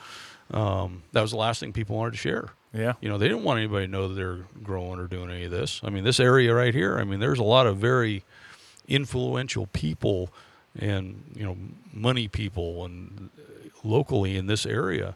Um, 0.52 1.04
that 1.12 1.22
was 1.22 1.32
the 1.32 1.38
last 1.38 1.60
thing 1.60 1.74
people 1.74 1.98
wanted 1.98 2.12
to 2.12 2.18
share 2.18 2.50
Yeah. 2.74 2.94
you 3.02 3.10
know, 3.10 3.18
they 3.18 3.28
didn't 3.28 3.44
want 3.44 3.58
anybody 3.60 3.86
to 3.88 3.92
know 3.92 4.08
that 4.10 4.14
they're 4.16 4.40
growing 4.64 5.00
or 5.00 5.08
doing 5.08 5.30
any 5.32 5.46
of 5.46 5.52
this. 5.52 5.82
I 5.84 5.90
mean, 5.90 6.04
this 6.04 6.20
area 6.20 6.54
right 6.54 6.74
here, 6.74 7.00
I 7.00 7.04
mean, 7.06 7.20
there's 7.20 7.40
a 7.40 7.44
lot 7.44 7.66
of 7.66 7.78
very 7.78 8.24
influential 8.88 9.68
people 9.68 10.30
and, 10.78 11.24
you 11.36 11.44
know, 11.44 11.58
money 11.94 12.28
people 12.28 12.86
and 12.86 13.30
uh, 13.38 13.70
locally 13.84 14.38
in 14.38 14.48
this 14.48 14.66
area 14.66 15.16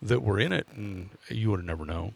that 0.00 0.22
were 0.22 0.38
in 0.40 0.52
it 0.52 0.66
and 0.74 1.10
you 1.28 1.50
would 1.50 1.60
have 1.60 1.66
never 1.66 1.84
known. 1.84 2.14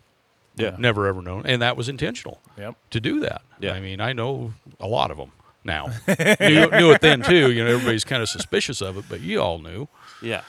Yeah. 0.56 0.74
Never 0.78 1.06
ever 1.06 1.20
known. 1.22 1.42
And 1.46 1.60
that 1.62 1.76
was 1.76 1.88
intentional 1.88 2.40
Yep. 2.58 2.76
to 2.90 3.00
do 3.00 3.20
that. 3.20 3.42
Yeah. 3.60 3.72
I 3.72 3.80
mean, 3.80 4.00
I 4.00 4.12
know 4.14 4.54
a 4.80 4.88
lot 4.88 5.10
of 5.10 5.18
them 5.18 5.30
now. 5.64 5.86
knew, 6.08 6.70
knew 6.70 6.90
it 6.92 7.00
then 7.02 7.22
too. 7.22 7.52
You 7.52 7.62
know, 7.64 7.70
everybody's 7.72 8.04
kind 8.04 8.22
of 8.22 8.28
suspicious 8.28 8.80
of 8.80 8.96
it, 8.96 9.04
but 9.08 9.20
you 9.20 9.40
all 9.40 9.58
knew. 9.58 9.86
Yeah. 10.22 10.42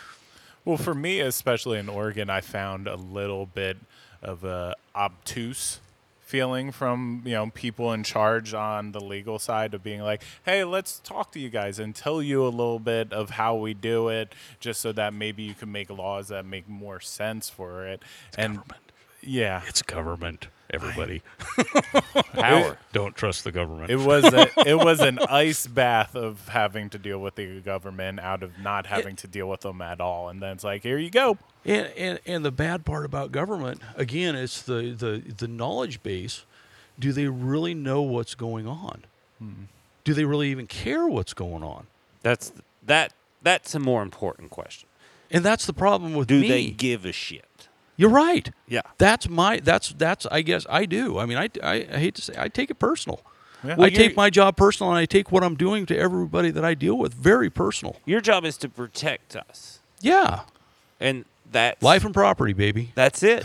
Well, 0.66 0.78
for 0.78 0.96
me, 0.96 1.20
especially 1.20 1.78
in 1.78 1.88
Oregon, 1.90 2.30
I 2.30 2.42
found 2.42 2.88
a 2.88 2.96
little 2.96 3.46
bit 3.46 3.78
of 4.22 4.44
a 4.44 4.76
obtuse 4.96 5.80
feeling 6.22 6.74
from 6.74 7.22
you 7.26 7.32
know 7.32 7.50
people 7.52 7.94
in 7.94 8.04
charge 8.04 8.54
on 8.54 8.92
the 8.92 9.00
legal 9.00 9.40
side 9.40 9.74
of 9.74 9.82
being 9.82 10.02
like, 10.02 10.22
"Hey, 10.44 10.64
let's 10.66 11.00
talk 11.00 11.32
to 11.32 11.40
you 11.40 11.50
guys 11.50 11.80
and 11.80 11.96
tell 11.96 12.22
you 12.22 12.46
a 12.46 12.50
little 12.50 12.80
bit 12.80 13.14
of 13.14 13.30
how 13.32 13.56
we 13.56 13.74
do 13.74 14.10
it, 14.10 14.36
just 14.60 14.82
so 14.82 14.92
that 14.92 15.14
maybe 15.14 15.44
you 15.44 15.54
can 15.54 15.72
make 15.72 15.90
laws 15.90 16.28
that 16.28 16.46
make 16.46 16.68
more 16.68 17.00
sense 17.00 17.50
for 17.50 17.86
it." 17.88 18.02
and 18.38 18.58
government. 18.58 18.92
yeah, 19.22 19.62
It's 19.68 19.82
government, 19.82 20.48
everybody. 20.70 21.22
Power. 22.34 22.78
Don't 22.94 23.16
trust 23.16 23.44
the 23.44 23.52
government. 23.52 23.90
it 23.90 24.00
was 24.00 24.26
a, 24.26 24.50
it 24.68 24.76
was 24.78 25.00
an 25.00 25.20
ice 25.30 25.68
bath 25.68 26.16
of 26.16 26.48
having 26.50 26.90
to 26.92 26.98
deal 26.98 27.20
with 27.20 27.36
the 27.36 27.60
government 27.62 28.20
out 28.20 28.44
of 28.44 28.58
not 28.60 28.86
having 28.88 29.16
to 29.18 29.28
deal 29.28 29.48
with 29.50 29.62
them 29.62 29.82
at 29.82 30.00
all, 30.02 30.30
and 30.30 30.42
then 30.42 30.54
it's 30.54 30.64
like, 30.64 30.84
here 30.84 30.98
you 30.98 31.10
go. 31.10 31.38
And, 31.66 31.88
and 31.98 32.20
and 32.26 32.46
the 32.46 32.52
bad 32.52 32.86
part 32.86 33.06
about 33.06 33.32
government, 33.32 33.82
again, 33.96 34.36
it's 34.36 34.62
the, 34.62 34.92
the, 34.92 35.34
the 35.34 35.48
knowledge 35.48 36.02
base. 36.04 36.46
Do 37.00 37.12
they 37.12 37.28
really 37.28 37.74
know 37.74 38.02
what's 38.02 38.34
going 38.36 38.68
on? 38.68 39.04
Hmm. 39.40 39.52
Do 40.04 40.14
they 40.14 40.26
really 40.26 40.50
even 40.50 40.66
care 40.68 41.06
what's 41.08 41.34
going 41.34 41.64
on? 41.64 41.88
That's 42.24 42.52
that. 42.86 43.14
That's 43.44 43.76
a 43.76 43.80
more 43.80 44.02
important 44.02 44.50
question. 44.50 44.88
And 45.30 45.44
that's 45.44 45.66
the 45.66 45.74
problem 45.74 46.14
with 46.14 46.28
Do 46.28 46.40
me. 46.40 46.48
they 46.48 46.70
give 46.70 47.06
a 47.06 47.12
shit? 47.12 47.46
You're 47.98 48.12
right. 48.12 48.50
Yeah. 48.68 48.82
That's 49.00 49.28
my 49.28 49.60
that's 49.60 49.90
that's 49.90 50.26
I 50.28 50.42
guess 50.44 50.66
I 50.70 50.86
do. 50.86 51.18
I 51.18 51.26
mean, 51.26 51.38
I, 51.38 51.50
I, 51.64 51.88
I 51.92 51.98
hate 51.98 52.16
to 52.16 52.22
say 52.22 52.34
I 52.38 52.48
take 52.48 52.70
it 52.70 52.80
personal. 52.80 53.22
Yeah. 53.64 53.76
I 53.80 53.90
take 53.90 54.16
my 54.16 54.30
job 54.30 54.56
personal, 54.56 54.92
and 54.92 55.00
I 55.00 55.06
take 55.06 55.32
what 55.32 55.44
I'm 55.44 55.56
doing 55.56 55.88
to 55.88 55.98
everybody 55.98 56.52
that 56.52 56.64
I 56.64 56.76
deal 56.76 56.96
with 56.96 57.16
very 57.16 57.50
personal. 57.50 57.98
Your 58.06 58.22
job 58.22 58.46
is 58.46 58.56
to 58.58 58.70
protect 58.70 59.36
us, 59.36 59.80
Yeah, 60.00 60.42
and 61.00 61.26
that 61.52 61.82
life 61.82 62.06
and 62.06 62.14
property, 62.14 62.54
baby. 62.54 62.92
That's 62.94 63.24
it. 63.24 63.44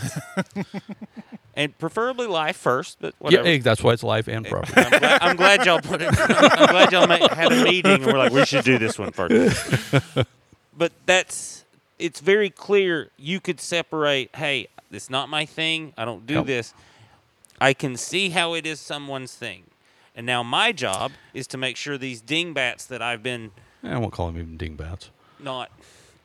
and 1.55 1.77
preferably 1.79 2.27
life 2.27 2.57
first, 2.57 2.97
but 3.01 3.13
Yeah, 3.15 3.23
whatever. 3.23 3.43
hey, 3.43 3.57
that's 3.57 3.81
why 3.81 3.93
it's 3.93 4.03
life 4.03 4.27
and 4.27 4.45
property. 4.49 4.73
I'm, 4.75 4.99
glad, 4.99 5.21
I'm 5.23 5.35
glad 5.35 5.65
y'all 5.65 5.81
put 5.81 6.01
it. 6.01 6.09
I'm 6.09 6.67
glad 6.67 6.91
y'all 6.91 7.07
had 7.07 7.51
a 7.51 7.63
meeting 7.63 7.91
and 7.93 8.05
we're 8.05 8.17
like, 8.17 8.31
we 8.31 8.45
should 8.45 8.65
do 8.65 8.77
this 8.77 8.99
one 8.99 9.11
first. 9.11 9.35
but 10.77 10.91
that's 11.07 11.62
it's 12.03 12.19
very 12.19 12.49
clear. 12.49 13.09
You 13.17 13.39
could 13.39 13.59
separate. 13.61 14.35
Hey, 14.35 14.67
it's 14.91 15.09
not 15.09 15.29
my 15.29 15.45
thing. 15.45 15.93
I 15.97 16.03
don't 16.05 16.25
do 16.27 16.35
Nope. 16.35 16.47
this. 16.47 16.73
I 17.61 17.73
can 17.73 17.95
see 17.97 18.29
how 18.29 18.53
it 18.55 18.65
is 18.65 18.79
someone's 18.79 19.33
thing, 19.33 19.63
and 20.15 20.25
now 20.25 20.43
my 20.43 20.71
job 20.73 21.11
is 21.33 21.47
to 21.47 21.57
make 21.57 21.77
sure 21.77 21.97
these 21.97 22.19
dingbats 22.21 22.85
that 22.87 23.01
I've 23.01 23.23
been 23.23 23.51
eh, 23.83 23.89
I 23.93 23.97
won't 23.97 24.11
call 24.11 24.27
them 24.27 24.37
even 24.37 24.57
dingbats. 24.57 25.09
not 25.39 25.71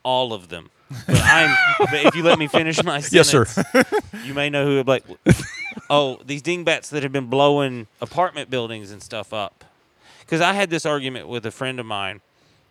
all 0.03 0.33
of 0.33 0.49
them. 0.49 0.71
But 1.07 1.21
I'm. 1.23 1.55
but 1.79 2.07
if 2.07 2.15
you 2.15 2.23
let 2.23 2.39
me 2.39 2.47
finish 2.49 2.83
my 2.83 3.01
sentence, 3.01 3.13
Yes, 3.13 3.29
sir. 3.29 3.85
you 4.25 4.33
may 4.35 4.49
know 4.51 4.65
who. 4.65 4.83
Like, 4.83 5.05
oh, 5.91 6.19
these 6.25 6.43
dingbats 6.43 6.89
that 6.91 7.03
have 7.03 7.13
been 7.13 7.27
blowing 7.27 7.87
apartment 8.01 8.49
buildings 8.51 8.91
and 8.91 9.03
stuff 9.03 9.33
up. 9.35 9.65
Because 10.21 10.41
I 10.41 10.53
had 10.55 10.71
this 10.71 10.85
argument 10.87 11.29
with 11.29 11.45
a 11.47 11.51
friend 11.51 11.79
of 11.79 11.87
mine, 11.87 12.21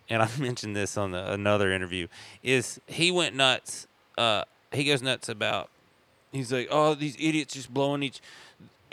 and 0.09 0.21
I 0.21 0.29
mentioned 0.39 0.75
this 0.75 0.97
on 0.97 1.11
the, 1.11 1.31
another 1.31 1.71
interview. 1.71 2.07
Is 2.43 2.79
he 2.87 3.11
went 3.11 3.35
nuts? 3.35 3.87
Uh, 4.17 4.43
he 4.71 4.83
goes 4.83 5.01
nuts 5.01 5.29
about. 5.29 5.69
He's 6.31 6.51
like, 6.51 6.67
oh, 6.71 6.93
these 6.93 7.15
idiots 7.19 7.53
just 7.53 7.73
blowing 7.73 8.03
each 8.03 8.21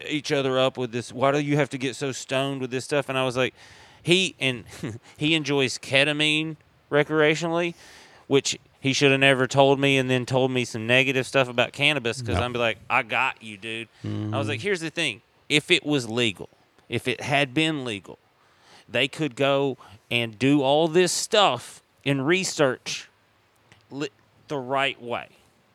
each 0.09 0.33
other 0.33 0.59
up 0.59 0.77
with 0.77 0.91
this. 0.93 1.13
Why 1.13 1.31
do 1.33 1.39
you 1.41 1.57
have 1.57 1.71
to 1.71 1.79
get 1.79 1.95
so 1.97 2.11
stoned 2.13 2.61
with 2.61 2.71
this 2.71 2.85
stuff? 2.85 3.09
And 3.09 3.17
I 3.17 3.25
was 3.25 3.37
like, 3.37 3.55
he 4.03 4.35
and 4.41 4.65
he 5.17 5.35
enjoys 5.35 5.79
ketamine 5.79 6.57
recreationally, 6.91 7.75
which 8.27 8.59
he 8.81 8.93
should 8.93 9.11
have 9.11 9.21
never 9.21 9.47
told 9.47 9.81
me, 9.81 9.97
and 9.97 10.11
then 10.11 10.27
told 10.27 10.51
me 10.51 10.65
some 10.65 10.87
negative 10.87 11.27
stuff 11.27 11.49
about 11.49 11.73
cannabis 11.73 12.21
because 12.21 12.37
No. 12.39 12.43
I'm 12.43 12.53
be 12.53 12.59
like, 12.59 12.79
I 12.91 13.03
got 13.03 13.43
you, 13.43 13.57
dude. 13.57 13.89
I 14.05 14.39
was 14.39 14.49
like, 14.49 14.61
here's 14.61 14.81
the 14.81 14.91
thing: 14.91 15.23
if 15.49 15.71
it 15.71 15.85
was 15.87 16.09
legal, 16.09 16.49
if 16.89 17.09
it 17.09 17.21
had 17.23 17.55
been 17.55 17.85
legal, 17.85 18.19
they 18.89 19.09
could 19.09 19.37
go 19.37 19.79
and 20.15 20.39
do 20.39 20.63
all 20.63 20.87
this 20.87 21.11
stuff 21.11 21.83
and 22.07 22.25
research 22.25 23.09
li- 23.91 24.11
the 24.47 24.57
right 24.57 25.03
way. 25.03 25.27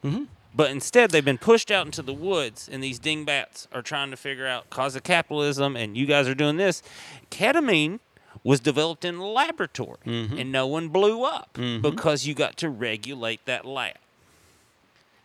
Mm-hmm. 0.02 0.24
But 0.56 0.72
instead, 0.72 1.12
they've 1.12 1.26
been 1.26 1.38
pushed 1.38 1.70
out 1.70 1.86
into 1.86 2.02
the 2.02 2.14
woods, 2.14 2.70
and 2.72 2.82
these 2.82 3.00
dingbats 3.00 3.68
are 3.74 3.82
trying 3.82 4.12
to 4.12 4.18
figure 4.18 4.48
out 4.48 4.70
cause 4.70 4.96
of 4.96 5.04
capitalism, 5.04 5.76
and 5.76 5.98
you 5.98 6.06
guys 6.06 6.26
are 6.30 6.34
doing 6.34 6.56
this. 6.56 6.82
Ketamine 7.30 8.00
was 8.42 8.62
developed 8.62 9.04
in 9.04 9.16
a 9.16 9.28
laboratory, 9.28 9.98
mm-hmm. 10.06 10.38
and 10.38 10.54
no 10.54 10.66
one 10.68 10.88
blew 10.88 11.26
up 11.26 11.50
mm-hmm. 11.56 11.82
because 11.82 12.26
you 12.26 12.34
got 12.34 12.56
to 12.58 12.70
regulate 12.70 13.44
that 13.46 13.66
lab. 13.66 13.98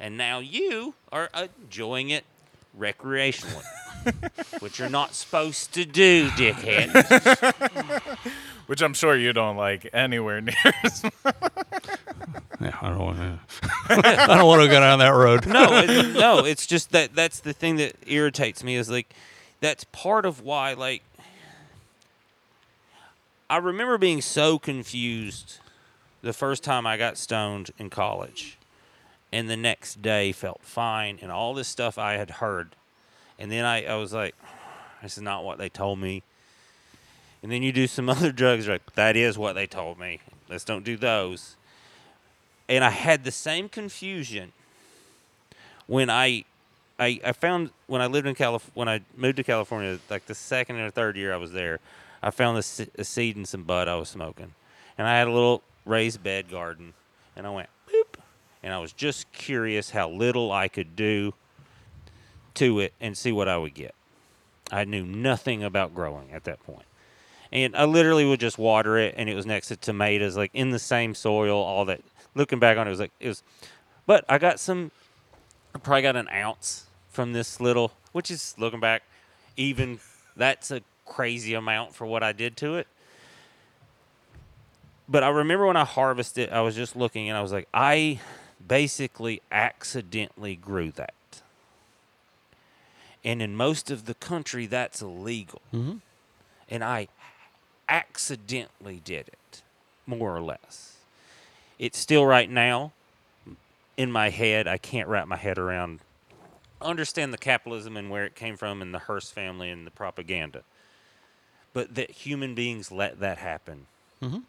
And 0.01 0.19
now 0.19 0.41
you 0.41 0.95
are 1.13 1.31
enjoying 1.63 2.11
it 2.11 2.25
recreationally, 2.77 3.63
which 4.61 4.79
you're 4.79 4.89
not 4.89 5.15
supposed 5.15 5.73
to 5.75 5.85
do, 5.85 6.29
dickhead. 6.31 6.91
which 8.67 8.83
I'm 8.83 8.95
sure 8.95 9.17
you 9.17 9.33
don't 9.33 9.57
like 9.57 9.89
anywhere 9.93 10.41
near. 10.41 10.55
as 10.85 11.05
Yeah, 12.61 12.77
I 12.81 12.89
don't 12.89 12.99
want 12.99 13.19
to. 13.19 13.39
I 13.89 14.37
don't 14.37 14.47
want 14.47 14.63
to 14.63 14.69
go 14.69 14.81
down 14.81 14.99
that 15.01 15.09
road. 15.09 15.47
no, 15.47 15.67
it, 15.73 16.15
no, 16.15 16.45
it's 16.45 16.67
just 16.67 16.93
that 16.93 17.15
that's 17.15 17.41
the 17.41 17.53
thing 17.53 17.77
that 17.77 17.97
irritates 18.07 18.65
me 18.65 18.77
is 18.77 18.91
like 18.91 19.13
that's 19.61 19.85
part 19.85 20.27
of 20.27 20.41
why 20.41 20.73
like 20.75 21.03
I 23.49 23.59
remember 23.59 23.99
being 23.99 24.23
so 24.23 24.59
confused 24.59 25.59
the 26.23 26.33
first 26.33 26.65
time 26.65 26.87
I 26.87 26.97
got 26.97 27.19
stoned 27.19 27.71
in 27.79 27.91
college 27.91 28.57
and 29.31 29.51
the 29.51 29.57
next 29.57 30.01
day 30.01 30.33
felt 30.33 30.63
fine 30.63 31.19
and 31.21 31.31
all 31.31 31.55
this 31.55 31.69
stuff 31.69 31.99
I 31.99 32.15
had 32.15 32.31
heard 32.31 32.77
and 33.39 33.51
then 33.51 33.65
I, 33.65 33.85
I 33.85 33.95
was 33.97 34.13
like 34.13 34.35
this 35.05 35.19
is 35.19 35.23
not 35.23 35.45
what 35.45 35.59
they 35.59 35.69
told 35.69 35.99
me. 35.99 36.23
And 37.43 37.53
then 37.53 37.63
you 37.63 37.73
do 37.73 37.87
some 37.87 38.09
other 38.09 38.33
drugs 38.33 38.67
like 38.67 38.95
that 38.95 39.17
is 39.17 39.37
what 39.37 39.53
they 39.53 39.67
told 39.67 39.99
me. 39.99 40.21
Let's 40.49 40.65
don't 40.65 40.85
do 40.85 40.97
those. 40.97 41.57
And 42.69 42.83
I 42.83 42.91
had 42.91 43.25
the 43.25 43.31
same 43.31 43.69
confusion 43.69 44.53
when 45.87 46.09
I, 46.09 46.45
I, 46.99 47.21
I 47.23 47.33
found 47.33 47.71
when 47.87 48.01
I 48.01 48.07
lived 48.07 48.27
in 48.27 48.35
Calif- 48.35 48.71
when 48.73 48.89
I 48.89 49.03
moved 49.15 49.37
to 49.37 49.45
California, 49.45 49.99
like 50.09 50.25
the 50.25 50.35
second 50.35 50.77
or 50.77 50.91
third 50.91 51.17
year 51.17 51.35
I 51.35 51.37
was 51.37 51.53
there, 51.53 51.81
I 52.23 52.31
found 52.31 52.57
a, 52.57 53.01
a 53.01 53.05
seed 53.05 53.37
and 53.37 53.47
some 53.47 53.65
bud 53.65 53.87
I 53.89 53.97
was 53.97 54.09
smoking, 54.09 54.55
and 54.97 55.07
I 55.07 55.19
had 55.19 55.29
a 55.29 55.33
little 55.33 55.63
raised 55.85 56.23
bed 56.23 56.51
garden, 56.51 56.95
and 57.37 57.47
I 57.47 57.51
went 57.51 57.69
boop, 57.87 58.19
and 58.63 58.73
I 58.73 58.79
was 58.79 58.95
just 58.95 59.31
curious 59.33 59.91
how 59.91 60.09
little 60.09 60.51
I 60.51 60.69
could 60.69 60.97
do 60.97 61.35
to 62.55 62.81
it 62.81 62.93
and 63.01 63.17
see 63.17 63.33
what 63.33 63.49
I 63.49 63.57
would 63.57 63.75
get. 63.75 63.95
I 64.71 64.85
knew 64.85 65.05
nothing 65.05 65.63
about 65.63 65.95
growing 65.95 66.33
at 66.33 66.45
that 66.45 66.63
point. 66.65 66.87
and 67.53 67.77
I 67.77 67.85
literally 67.85 68.25
would 68.25 68.41
just 68.41 68.59
water 68.59 68.99
it, 68.99 69.15
and 69.17 69.29
it 69.29 69.35
was 69.35 69.47
next 69.47 69.69
to 69.69 69.77
tomatoes, 69.77 70.37
like 70.37 70.51
in 70.55 70.71
the 70.71 70.79
same 70.79 71.15
soil. 71.15 71.57
All 71.57 71.85
that. 71.85 72.01
Looking 72.35 72.59
back 72.59 72.77
on 72.77 72.87
it, 72.87 72.91
it 72.91 72.93
was 72.93 73.01
like 73.01 73.13
it 73.21 73.29
was, 73.29 73.43
but 74.07 74.25
I 74.29 74.39
got 74.39 74.59
some. 74.59 74.91
I 75.75 75.79
probably 75.79 76.03
got 76.03 76.17
an 76.17 76.29
ounce 76.31 76.87
from 77.11 77.33
this 77.33 77.61
little, 77.61 77.93
which 78.13 78.31
is 78.31 78.55
looking 78.59 78.81
back, 78.81 79.05
even 79.57 80.01
that's 80.37 80.71
a 80.71 80.81
crazy 81.07 81.55
amount 81.55 81.95
for 81.95 82.07
what 82.07 82.23
I 82.23 82.33
did 82.33 82.57
to 82.59 82.75
it. 82.77 82.89
But 85.09 85.23
I 85.23 85.29
remember 85.29 85.67
when 85.67 85.77
I 85.77 85.85
harvested, 85.85 86.51
I 86.51 86.63
was 86.63 86.75
just 86.75 86.97
looking 86.97 87.29
and 87.29 87.37
I 87.39 87.43
was 87.43 87.53
like, 87.53 87.69
I 87.73 88.21
basically 88.67 89.43
accidentally 89.53 90.57
grew 90.57 90.91
that. 90.93 91.14
And 93.25 93.41
in 93.41 93.57
most 93.57 93.91
of 93.91 94.05
the 94.05 94.15
country, 94.15 94.67
that's 94.67 95.01
illegal. 95.01 95.63
Mm-hmm. 95.73 95.97
And 96.69 96.85
I 96.85 97.09
accidentally 97.89 99.01
did 99.05 99.29
it, 99.29 99.63
more 100.07 100.35
or 100.37 100.41
less. 100.43 100.97
It's 101.79 101.99
still 101.99 102.27
right 102.27 102.51
now 102.51 102.93
in 103.97 104.11
my 104.13 104.31
head. 104.31 104.67
I 104.69 104.77
can't 104.79 105.09
wrap 105.09 105.27
my 105.27 105.37
head 105.37 105.59
around, 105.59 106.01
understand 106.81 107.33
the 107.33 107.39
capitalism 107.39 107.97
and 107.97 108.11
where 108.11 108.25
it 108.25 108.35
came 108.35 108.57
from 108.57 108.83
and 108.83 108.93
the 108.95 109.01
Hearst 109.01 109.33
family 109.33 109.71
and 109.71 109.87
the 109.87 109.91
propaganda. 109.91 110.63
But 111.73 111.95
that 111.95 112.11
human 112.11 112.55
beings 112.55 112.93
let 112.93 113.21
that 113.21 113.39
happen 113.39 113.87
Mhm. 114.23 114.45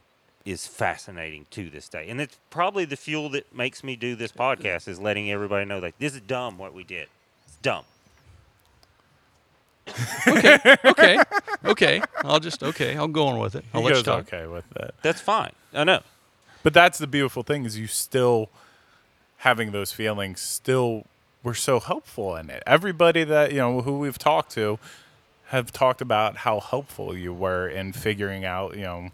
is 0.46 0.68
fascinating 0.68 1.48
to 1.52 1.70
this 1.70 1.90
day. 1.90 2.08
And 2.08 2.22
it's 2.22 2.38
probably 2.50 2.86
the 2.86 2.96
fuel 2.98 3.30
that 3.30 3.54
makes 3.56 3.84
me 3.84 3.96
do 3.96 4.16
this 4.16 4.32
podcast 4.32 4.88
is 4.88 5.00
letting 5.00 5.32
everybody 5.32 5.66
know 5.66 5.80
like 5.80 5.98
this 5.98 6.14
is 6.14 6.22
dumb 6.22 6.58
what 6.58 6.74
we 6.74 6.84
did. 6.84 7.08
It's 7.48 7.56
dumb. 7.58 7.86
Okay, 10.28 10.58
okay. 10.86 11.20
Okay. 11.64 12.02
I'll 12.24 12.40
just 12.40 12.64
okay. 12.64 12.96
I'll 12.98 13.08
go 13.08 13.28
on 13.28 13.40
with 13.40 13.56
it. 13.56 13.66
I'll 13.74 13.82
He 13.82 13.86
let 13.88 13.90
you 13.92 13.96
goes 13.98 14.04
talk. 14.04 14.34
okay 14.34 14.48
with 14.48 14.70
that. 14.72 14.94
That's 15.02 15.22
fine. 15.22 15.52
I 15.74 15.84
know. 15.84 16.02
But 16.64 16.74
that's 16.74 16.98
the 16.98 17.08
beautiful 17.08 17.44
thing 17.44 17.66
is 17.66 17.78
you 17.78 17.88
still 17.88 18.50
having 19.38 19.72
those 19.72 19.92
feelings 19.92 20.42
still 20.42 21.06
we're 21.44 21.54
so 21.54 21.80
helpful 21.80 22.36
in 22.36 22.50
it. 22.50 22.64
Everybody 22.66 23.24
that, 23.24 23.52
you 23.52 23.60
know, 23.60 23.82
who 23.82 24.00
we've 24.00 24.18
talked 24.18 24.52
to 24.54 24.80
have 25.50 25.72
talked 25.72 26.02
about 26.02 26.38
how 26.38 26.60
helpful 26.60 27.16
you 27.16 27.32
were 27.32 27.68
in 27.68 27.94
figuring 27.94 28.44
out, 28.44 28.76
you 28.76 28.82
know, 28.82 29.10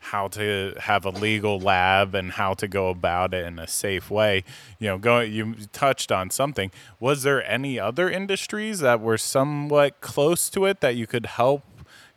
how 0.00 0.28
to 0.28 0.74
have 0.80 1.04
a 1.04 1.10
legal 1.10 1.60
lab 1.60 2.14
and 2.14 2.32
how 2.32 2.54
to 2.54 2.66
go 2.66 2.88
about 2.88 3.34
it 3.34 3.44
in 3.46 3.58
a 3.58 3.68
safe 3.68 4.10
way. 4.10 4.44
You 4.78 4.88
know, 4.88 4.98
going 4.98 5.32
you 5.32 5.54
touched 5.72 6.10
on 6.10 6.30
something. 6.30 6.70
Was 6.98 7.22
there 7.22 7.48
any 7.48 7.78
other 7.78 8.10
industries 8.10 8.80
that 8.80 9.00
were 9.00 9.18
somewhat 9.18 10.00
close 10.00 10.48
to 10.50 10.64
it 10.64 10.80
that 10.80 10.96
you 10.96 11.06
could 11.06 11.26
help 11.26 11.62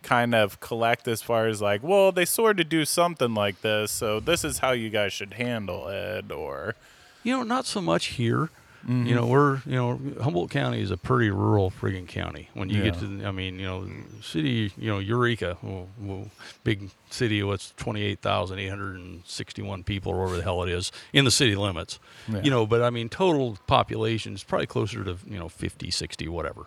kind 0.02 0.34
of 0.34 0.60
collect 0.60 1.08
as 1.08 1.22
far 1.22 1.46
as 1.46 1.62
like, 1.62 1.82
well, 1.82 2.12
they 2.12 2.24
sort 2.24 2.60
of 2.60 2.68
do 2.68 2.84
something 2.84 3.34
like 3.34 3.60
this, 3.62 3.90
so 3.90 4.20
this 4.20 4.44
is 4.44 4.58
how 4.58 4.72
you 4.72 4.90
guys 4.90 5.12
should 5.12 5.34
handle 5.34 5.88
it 5.88 6.30
or 6.30 6.74
You 7.24 7.38
know, 7.38 7.42
not 7.42 7.64
so 7.64 7.80
much 7.80 8.06
here. 8.06 8.50
Mm-hmm. 8.84 9.06
You 9.06 9.14
know, 9.14 9.26
we're 9.26 9.62
you 9.64 9.76
know 9.76 9.98
Humboldt 10.22 10.50
County 10.50 10.82
is 10.82 10.90
a 10.90 10.98
pretty 10.98 11.30
rural 11.30 11.70
friggin' 11.70 12.06
county. 12.06 12.50
When 12.52 12.68
you 12.68 12.82
get 12.82 12.98
to, 13.00 13.24
I 13.24 13.30
mean, 13.30 13.58
you 13.58 13.66
know, 13.66 13.88
city, 14.20 14.72
you 14.76 14.90
know, 14.90 14.98
Eureka, 14.98 15.56
well, 15.62 15.88
well, 15.98 16.28
big 16.64 16.90
city. 17.08 17.42
What's 17.42 17.72
twenty 17.78 18.02
eight 18.02 18.20
thousand 18.20 18.58
eight 18.58 18.68
hundred 18.68 18.96
and 18.96 19.22
sixty 19.24 19.62
one 19.62 19.84
people, 19.84 20.12
or 20.12 20.20
whatever 20.20 20.36
the 20.36 20.42
hell 20.42 20.62
it 20.62 20.68
is, 20.68 20.92
in 21.14 21.24
the 21.24 21.30
city 21.30 21.56
limits. 21.56 21.98
Yeah. 22.28 22.42
You 22.42 22.50
know, 22.50 22.66
but 22.66 22.82
I 22.82 22.90
mean, 22.90 23.08
total 23.08 23.56
population 23.66 24.34
is 24.34 24.44
probably 24.44 24.66
closer 24.66 25.02
to 25.02 25.16
you 25.26 25.38
know 25.38 25.48
50, 25.48 25.90
60, 25.90 26.28
whatever. 26.28 26.66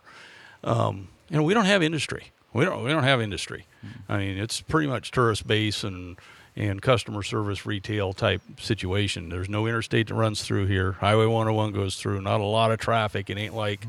Um, 0.63 1.09
you 1.30 1.38
know, 1.38 1.43
we 1.43 1.53
don't 1.53 1.65
have 1.65 1.84
industry. 1.84 2.32
We 2.53 2.65
don't. 2.65 2.84
We 2.84 2.89
don't 2.89 3.03
have 3.03 3.22
industry. 3.22 3.68
I 4.09 4.18
mean, 4.18 4.38
it's 4.39 4.61
pretty 4.61 4.88
much 4.88 5.11
tourist 5.11 5.45
base 5.45 5.84
and 5.84 6.18
and 6.58 6.82
customer 6.82 7.22
service 7.24 7.66
retail 7.66 8.12
type 8.14 8.41
situation. 8.60 9.30
There's 9.30 9.47
no 9.47 9.68
interstate 9.68 10.08
that 10.08 10.16
runs 10.16 10.41
through 10.43 10.66
here. 10.66 10.93
Highway 10.93 11.26
101 11.28 11.72
goes 11.72 11.95
through. 11.97 12.20
Not 12.22 12.41
a 12.41 12.43
lot 12.45 12.72
of 12.72 12.80
traffic. 12.80 13.30
It 13.30 13.38
ain't 13.38 13.53
like, 13.55 13.86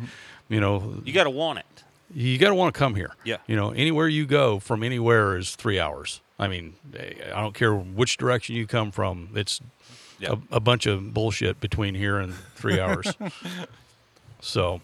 you 0.48 0.60
know, 0.60 1.00
You 1.04 1.12
got 1.12 1.24
to 1.24 1.30
want 1.30 1.58
it. 1.60 1.66
you 2.14 2.36
got 2.38 2.48
to 2.48 2.54
want 2.54 2.74
to 2.74 2.78
come 2.78 2.94
here. 2.94 3.10
Yeah. 3.24 3.38
You 3.46 3.56
know, 3.56 3.70
anywhere 3.70 4.06
you 4.06 4.26
go 4.26 4.58
from 4.60 4.82
anywhere 4.82 5.36
is 5.38 5.56
three 5.56 5.80
hours. 5.80 6.20
I 6.38 6.46
mean, 6.46 6.74
eh, 6.96 7.14
I 7.34 7.40
don't 7.40 7.54
care 7.54 7.74
which 7.74 8.16
direction 8.18 8.54
you 8.54 8.66
come 8.66 8.90
from. 8.92 9.30
It's 9.34 9.60
Yeah. 10.20 10.34
a, 10.52 10.56
a 10.56 10.60
bunch 10.60 10.84
of 10.86 11.14
bullshit 11.14 11.60
between 11.60 11.94
here 11.94 12.18
and 12.18 12.34
three 12.54 12.78
hours. 12.84 13.12
so, 14.40 14.80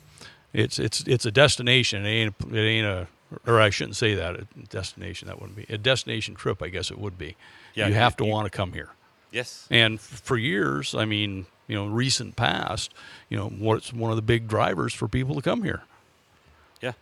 it's 0.52 0.78
it's 0.78 1.02
it's 1.06 1.26
a 1.26 1.30
destination. 1.30 2.06
It 2.06 2.08
ain't 2.10 2.34
it 2.52 2.58
ain't 2.60 2.86
a 2.86 3.08
or 3.46 3.60
I 3.60 3.70
shouldn't 3.70 3.96
say 3.96 4.14
that 4.14 4.36
a 4.36 4.46
destination. 4.68 5.26
That 5.28 5.40
wouldn't 5.40 5.56
be 5.56 5.66
a 5.72 5.78
destination 5.78 6.34
trip. 6.34 6.62
I 6.62 6.68
guess 6.68 6.90
it 6.90 6.98
would 6.98 7.18
be. 7.18 7.36
Yeah, 7.74 7.86
you 7.86 7.92
you- 7.92 7.98
have 7.98 8.16
to 8.18 8.24
you- 8.24 8.30
want 8.30 8.46
to 8.50 8.56
come 8.56 8.72
here. 8.72 8.90
Yes. 9.30 9.66
And 9.70 10.00
for 10.00 10.36
years, 10.36 10.94
I 10.94 11.04
mean, 11.06 11.46
you 11.66 11.74
know, 11.74 11.86
recent 11.86 12.36
past, 12.36 12.94
you 13.28 13.36
know, 13.36 13.48
what's 13.48 13.92
one 13.92 14.10
of 14.10 14.16
the 14.16 14.22
big 14.22 14.46
drivers 14.46 14.94
for 14.94 15.08
people 15.08 15.34
to 15.34 15.42
come 15.42 15.64
here. 15.64 15.82
Yeah. 16.80 16.92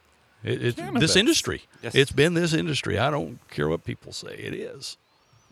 It, 0.42 0.64
it's 0.64 0.78
Cannabis. 0.78 1.00
this 1.02 1.16
industry. 1.16 1.62
Yes. 1.82 1.94
It's 1.94 2.12
been 2.12 2.32
this 2.34 2.54
industry. 2.54 2.98
I 2.98 3.10
don't 3.10 3.38
care 3.50 3.68
what 3.68 3.84
people 3.84 4.12
say. 4.12 4.34
It 4.34 4.54
is. 4.54 4.96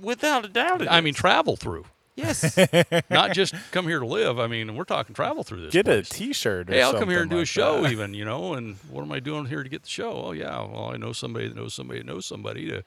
Without 0.00 0.46
a 0.46 0.48
doubt. 0.48 0.80
it 0.80 0.88
I 0.90 1.02
mean, 1.02 1.12
travel 1.12 1.56
through, 1.56 1.84
yes. 2.16 2.56
not 3.10 3.32
just 3.34 3.54
come 3.72 3.86
here 3.86 3.98
to 3.98 4.06
live. 4.06 4.38
I 4.40 4.46
mean, 4.46 4.74
we're 4.74 4.84
talking 4.84 5.14
travel 5.14 5.44
through 5.44 5.60
this. 5.60 5.72
get 5.74 5.86
a 5.86 5.90
place. 6.00 6.08
t-shirt 6.08 6.70
Hey, 6.70 6.80
I'll 6.80 6.94
come 6.94 7.10
here 7.10 7.18
and 7.20 7.24
something 7.30 7.36
do 7.36 7.42
a 7.42 7.44
show, 7.44 7.82
that. 7.82 7.92
even 7.92 8.14
you 8.14 8.24
know. 8.24 8.54
And 8.54 8.76
what 8.88 9.02
am 9.02 9.12
I 9.12 9.20
doing 9.20 9.44
here 9.44 9.62
to 9.62 9.68
get 9.68 9.82
the 9.82 9.90
show? 9.90 10.12
Oh 10.12 10.32
yeah, 10.32 10.56
well 10.62 10.90
I 10.94 10.96
know 10.96 11.12
somebody 11.12 11.48
that 11.48 11.56
knows 11.56 11.74
somebody 11.74 11.98
that 12.00 12.06
knows 12.06 12.24
somebody 12.24 12.66
to 12.68 12.82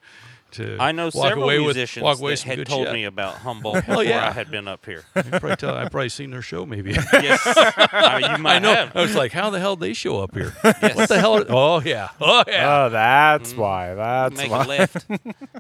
to. 0.54 0.78
I 0.80 0.92
know 0.92 1.06
walk 1.06 1.14
several 1.14 1.44
away 1.44 1.60
with, 1.60 1.76
musicians 1.76 2.04
walk 2.04 2.20
away 2.20 2.32
that 2.32 2.38
some 2.38 2.50
had 2.50 2.58
good 2.60 2.68
told 2.68 2.88
shit. 2.88 2.94
me 2.94 3.04
about 3.06 3.36
Humboldt 3.36 3.76
Hell 3.84 3.98
before 3.98 4.04
yeah. 4.04 4.28
I 4.28 4.32
had 4.32 4.50
been 4.50 4.68
up 4.68 4.86
here. 4.86 5.04
I 5.16 5.22
probably 5.22 5.56
tell, 5.56 5.76
I've 5.76 5.92
probably 5.92 6.10
seen 6.10 6.32
their 6.32 6.42
show 6.42 6.66
maybe. 6.66 6.92
yes. 7.14 7.42
I 7.46 8.20
mean, 8.22 8.32
you 8.32 8.38
might 8.38 8.56
I 8.56 8.60
know. 8.60 8.74
have. 8.74 8.96
I 8.96 9.02
was 9.02 9.16
like, 9.16 9.32
how 9.32 9.50
the 9.50 9.60
hell 9.60 9.76
did 9.76 9.90
they 9.90 9.94
show 9.94 10.22
up 10.22 10.34
here? 10.34 10.54
What 10.62 11.10
the 11.10 11.20
hell? 11.20 11.38
Are, 11.40 11.46
oh 11.50 11.82
yeah. 11.82 12.10
Oh 12.20 12.44
yeah. 12.48 12.86
Oh, 12.86 12.90
that's 12.90 13.54
why. 13.56 13.94
That's 13.96 14.38
Make 14.38 14.52
why. 14.52 14.64
a 14.64 14.68
left. 14.68 15.10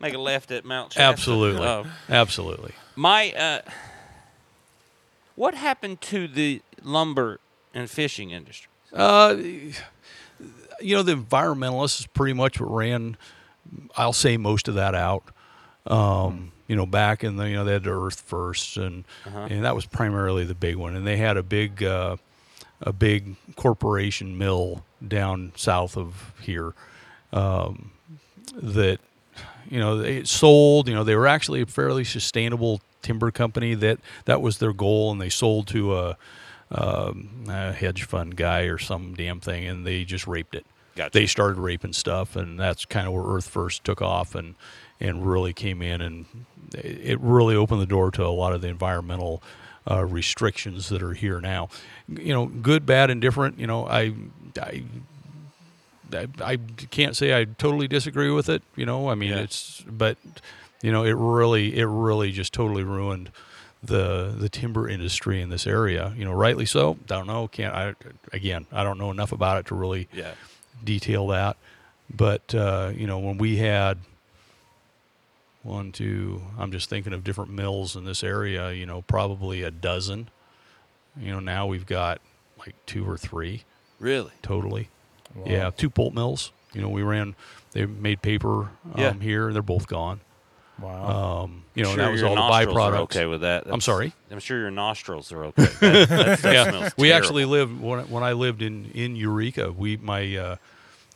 Make 0.01 0.13
a 0.13 0.19
left 0.19 0.51
at 0.51 0.65
Mount 0.65 0.93
Shasta. 0.93 1.03
Absolutely. 1.03 1.67
Oh. 1.67 1.85
Absolutely. 2.09 2.73
My, 2.95 3.31
uh, 3.31 3.61
what 5.35 5.55
happened 5.55 6.01
to 6.01 6.27
the 6.27 6.61
lumber 6.83 7.39
and 7.73 7.89
fishing 7.89 8.31
industry? 8.31 8.69
Uh, 8.91 9.35
you 10.79 10.95
know, 10.95 11.03
the 11.03 11.15
environmentalists 11.15 12.01
is 12.01 12.07
pretty 12.07 12.33
much 12.33 12.59
what 12.59 12.71
ran. 12.71 13.17
I'll 13.95 14.13
say 14.13 14.37
most 14.37 14.67
of 14.67 14.75
that 14.75 14.95
out. 14.95 15.23
Um, 15.85 16.51
you 16.67 16.75
know, 16.75 16.85
back 16.85 17.23
in 17.23 17.35
the 17.35 17.49
you 17.49 17.55
know 17.55 17.65
they 17.65 17.73
had 17.73 17.83
the 17.83 17.91
Earth 17.91 18.21
First, 18.21 18.77
and 18.77 19.03
and 19.25 19.65
that 19.65 19.75
was 19.75 19.85
primarily 19.85 20.45
the 20.45 20.55
big 20.55 20.75
one. 20.75 20.95
And 20.95 21.05
they 21.05 21.17
had 21.17 21.37
a 21.37 21.43
big 21.43 21.83
uh, 21.83 22.17
a 22.81 22.93
big 22.93 23.35
corporation 23.55 24.37
mill 24.37 24.83
down 25.05 25.51
south 25.55 25.97
of 25.97 26.33
here 26.41 26.73
um, 27.31 27.91
that 28.55 28.99
you 29.69 29.79
know 29.79 29.97
they 29.97 30.23
sold. 30.23 30.87
You 30.87 30.95
know, 30.95 31.03
they 31.03 31.15
were 31.15 31.27
actually 31.27 31.61
a 31.61 31.65
fairly 31.65 32.03
sustainable 32.03 32.81
timber 33.01 33.31
company. 33.31 33.75
That 33.75 33.99
that 34.25 34.41
was 34.41 34.57
their 34.59 34.73
goal, 34.73 35.11
and 35.11 35.19
they 35.19 35.29
sold 35.29 35.67
to 35.67 35.95
a, 35.97 36.17
um, 36.71 37.45
a 37.49 37.73
hedge 37.73 38.03
fund 38.03 38.35
guy 38.35 38.61
or 38.61 38.77
some 38.77 39.13
damn 39.15 39.39
thing, 39.39 39.67
and 39.67 39.85
they 39.85 40.05
just 40.05 40.27
raped 40.27 40.55
it. 40.55 40.65
Gotcha. 40.95 41.11
They 41.11 41.25
started 41.25 41.57
raping 41.57 41.93
stuff, 41.93 42.35
and 42.35 42.59
that's 42.59 42.85
kind 42.85 43.07
of 43.07 43.13
where 43.13 43.23
Earth 43.35 43.47
First 43.47 43.83
took 43.83 44.01
off 44.01 44.35
and 44.35 44.55
and 44.99 45.25
really 45.25 45.53
came 45.53 45.81
in, 45.81 46.01
and 46.01 46.25
it 46.73 47.19
really 47.19 47.55
opened 47.55 47.81
the 47.81 47.85
door 47.87 48.11
to 48.11 48.23
a 48.25 48.27
lot 48.29 48.53
of 48.53 48.61
the 48.61 48.67
environmental 48.67 49.41
uh, 49.89 50.05
restrictions 50.05 50.89
that 50.89 51.01
are 51.03 51.13
here 51.13 51.41
now. 51.41 51.69
You 52.07 52.33
know, 52.33 52.45
good, 52.45 52.85
bad, 52.85 53.09
and 53.09 53.19
different. 53.21 53.59
You 53.59 53.67
know, 53.67 53.87
I 53.87 54.13
I 54.61 54.83
I, 56.13 56.27
I 56.41 56.57
can't 56.91 57.15
say 57.15 57.37
I 57.39 57.45
totally 57.45 57.87
disagree 57.87 58.29
with 58.29 58.49
it. 58.49 58.61
You 58.75 58.85
know, 58.85 59.09
I 59.09 59.15
mean, 59.15 59.31
Yeah. 59.31 59.39
it's 59.39 59.83
but 59.87 60.17
you 60.81 60.91
know, 60.91 61.03
it 61.03 61.15
really 61.17 61.77
it 61.77 61.85
really 61.85 62.31
just 62.31 62.53
totally 62.53 62.83
ruined 62.83 63.31
the 63.81 64.33
the 64.37 64.47
timber 64.47 64.87
industry 64.87 65.41
in 65.41 65.49
this 65.49 65.65
area. 65.65 66.13
You 66.15 66.23
know, 66.25 66.33
rightly 66.33 66.65
so. 66.65 66.97
Don't 67.07 67.25
know. 67.27 67.47
Can't 67.47 67.73
I? 67.73 67.95
Again, 68.31 68.67
I 68.71 68.83
don't 68.83 68.97
know 68.99 69.09
enough 69.11 69.31
about 69.31 69.57
it 69.57 69.65
to 69.67 69.75
really 69.75 70.07
Yeah. 70.13 70.33
Detail 70.85 71.27
that. 71.27 71.57
But 72.15 72.53
uh, 72.53 72.91
you 72.95 73.07
know, 73.07 73.19
when 73.19 73.37
we 73.37 73.57
had 73.57 73.97
one, 75.63 75.91
two, 75.91 76.41
I'm 76.57 76.71
just 76.71 76.89
thinking 76.89 77.13
of 77.13 77.23
different 77.23 77.51
mills 77.51 77.95
in 77.95 78.03
this 78.03 78.23
area. 78.23 78.71
You 78.71 78.85
know, 78.85 79.01
probably 79.03 79.63
a 79.63 79.71
dozen. 79.71 80.29
You 81.19 81.31
know, 81.31 81.39
now 81.39 81.67
we've 81.67 81.85
got 81.85 82.21
like 82.59 82.75
two 82.85 83.07
or 83.09 83.17
three 83.17 83.63
Really? 83.99 84.31
totally. 84.41 84.89
Wow. 85.35 85.43
Yeah, 85.47 85.69
two 85.69 85.89
pulp 85.89 86.13
mills. 86.13 86.51
You 86.73 86.81
know, 86.81 86.89
we 86.89 87.03
ran. 87.03 87.35
They 87.71 87.85
made 87.85 88.21
paper 88.21 88.61
um, 88.61 88.69
Yeah. 88.97 89.13
here. 89.13 89.53
They're 89.53 89.61
both 89.61 89.87
gone. 89.87 90.19
Wow. 90.83 91.43
Um, 91.43 91.63
you 91.75 91.83
know, 91.83 91.89
sure 91.89 91.97
that 91.97 92.11
was 92.11 92.23
all 92.23 92.35
the 92.35 92.35
nostrils 92.35 92.77
are 92.77 92.91
byproducts. 92.91 92.99
okay 93.03 93.25
with 93.25 93.41
that. 93.41 93.63
I'm 93.67 93.81
sorry. 93.81 94.13
I'm 94.29 94.39
sure 94.39 94.59
your 94.59 94.71
nostrils 94.71 95.31
are 95.31 95.45
okay. 95.45 95.63
That, 95.79 96.09
that 96.09 96.39
stuff 96.39 96.53
yeah, 96.53 96.69
smells 96.69 96.93
we 96.97 97.07
terrible. 97.07 97.25
actually 97.25 97.45
lived 97.45 97.81
when 97.81 97.99
when 98.09 98.23
I 98.23 98.33
lived 98.33 98.61
in 98.61 98.91
in 98.93 99.15
Eureka. 99.15 99.71
We 99.71 99.97
my 99.97 100.35
uh, 100.35 100.55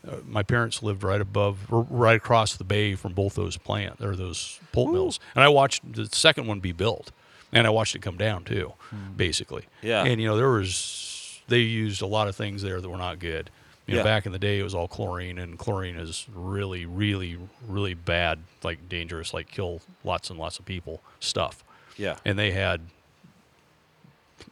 uh, 0.07 0.15
my 0.26 0.43
parents 0.43 0.82
lived 0.82 1.03
right 1.03 1.20
above, 1.20 1.59
right 1.70 2.15
across 2.15 2.55
the 2.55 2.63
bay 2.63 2.95
from 2.95 3.13
both 3.13 3.36
those 3.36 3.57
plant 3.57 3.99
or 4.01 4.15
those 4.15 4.59
pulp 4.72 4.91
mills, 4.91 5.20
and 5.36 5.43
I 5.43 5.49
watched 5.49 5.91
the 5.93 6.05
second 6.07 6.47
one 6.47 6.59
be 6.59 6.72
built, 6.72 7.11
and 7.51 7.68
I 7.68 7.70
watched 7.70 7.95
it 7.95 8.01
come 8.01 8.18
down 8.18 8.43
too, 8.45 8.74
basically. 9.15 9.65
Yeah. 9.82 10.05
And 10.05 10.22
you 10.22 10.28
know 10.28 10.38
there 10.38 10.49
was 10.49 11.41
they 11.47 11.59
used 11.59 12.01
a 12.01 12.07
lot 12.07 12.28
of 12.28 12.36
things 12.36 12.61
there 12.61 12.80
that 12.80 12.89
were 12.89 12.97
not 12.97 13.20
good. 13.20 13.49
You 13.88 13.95
know, 13.95 13.99
Yeah. 14.01 14.03
back 14.03 14.25
in 14.25 14.33
the 14.33 14.39
day, 14.39 14.59
it 14.59 14.63
was 14.63 14.75
all 14.75 14.88
chlorine, 14.88 15.38
and 15.39 15.57
chlorine 15.57 15.95
is 15.95 16.27
really, 16.33 16.85
really, 16.85 17.38
really 17.67 17.93
bad, 17.93 18.39
like 18.61 18.89
dangerous, 18.89 19.33
like 19.33 19.49
kill 19.49 19.81
lots 20.03 20.29
and 20.29 20.38
lots 20.38 20.59
of 20.59 20.65
people 20.65 21.01
stuff. 21.21 21.63
Yeah. 21.97 22.17
And 22.25 22.38
they 22.38 22.51
had 22.51 22.81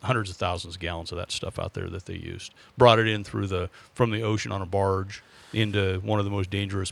hundreds 0.03 0.29
of 0.29 0.37
thousands 0.37 0.75
of 0.75 0.79
gallons 0.79 1.11
of 1.11 1.17
that 1.17 1.31
stuff 1.31 1.59
out 1.59 1.73
there 1.73 1.89
that 1.89 2.05
they 2.05 2.15
used. 2.15 2.53
Brought 2.77 2.97
it 2.99 3.07
in 3.07 3.23
through 3.23 3.47
the 3.47 3.69
from 3.93 4.11
the 4.11 4.23
ocean 4.23 4.51
on 4.51 4.61
a 4.61 4.65
barge 4.65 5.21
into 5.53 5.99
one 5.99 6.19
of 6.19 6.25
the 6.25 6.31
most 6.31 6.49
dangerous 6.49 6.91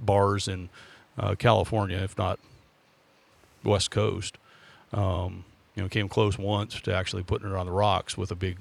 bars 0.00 0.48
in 0.48 0.68
uh, 1.18 1.34
California, 1.36 1.98
if 1.98 2.16
not 2.18 2.38
West 3.64 3.90
Coast. 3.90 4.38
Um, 4.92 5.44
you 5.76 5.82
know, 5.84 5.88
came 5.88 6.08
close 6.08 6.36
once 6.36 6.80
to 6.80 6.94
actually 6.94 7.22
putting 7.22 7.48
it 7.48 7.54
on 7.54 7.66
the 7.66 7.72
rocks 7.72 8.16
with 8.18 8.30
a 8.32 8.34
big, 8.34 8.58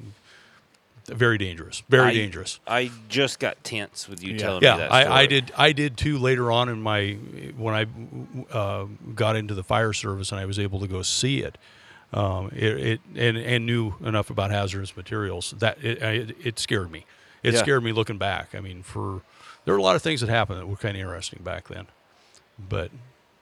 very 1.10 1.38
dangerous, 1.38 1.84
very 1.89 2.10
I- 2.10 2.14
dangerous. 2.14 2.60
I 2.68 2.91
just 3.10 3.39
got 3.39 3.64
tense 3.64 4.07
with 4.07 4.24
you 4.24 4.34
Yeah. 4.34 4.38
telling 4.39 4.62
me 4.62 4.68
Yeah, 4.68 4.78
that. 4.78 4.91
I, 4.91 5.22
I 5.22 5.26
did. 5.26 5.51
I 5.57 5.72
did 5.72 5.97
too. 5.97 6.18
Later 6.18 6.51
on 6.51 6.70
in 6.70 6.82
my 6.82 7.14
when 7.57 7.76
I 7.76 8.53
uh, 8.53 8.86
got 9.16 9.36
into 9.36 9.53
the 9.53 9.64
fire 9.64 9.93
service 9.93 10.32
and 10.32 10.39
I 10.39 10.45
was 10.45 10.60
able 10.60 10.80
to 10.80 10.88
go 10.88 11.01
see 11.01 11.41
it, 11.41 11.57
um, 12.14 12.49
it, 12.55 12.78
it 12.78 13.01
and, 13.16 13.38
and 13.38 13.66
knew 13.66 13.93
enough 14.03 14.30
about 14.30 14.51
hazardous 14.51 14.95
materials 14.97 15.53
that 15.60 15.84
it 15.84 16.01
it, 16.01 16.36
it 16.43 16.60
scared 16.60 16.91
me. 16.91 17.05
It 17.43 17.53
Yeah. 17.53 17.60
scared 17.62 17.84
me 17.84 17.91
looking 17.91 18.18
back. 18.18 18.53
I 18.55 18.60
mean, 18.60 18.84
for 18.84 19.22
there 19.66 19.74
were 19.74 19.80
a 19.80 19.84
lot 19.84 19.95
of 19.95 20.01
things 20.01 20.22
that 20.22 20.30
happened 20.30 20.60
that 20.60 20.68
were 20.68 20.76
kind 20.76 20.95
of 20.97 21.01
interesting 21.01 21.41
back 21.43 21.68
then, 21.68 21.88
but 22.57 22.91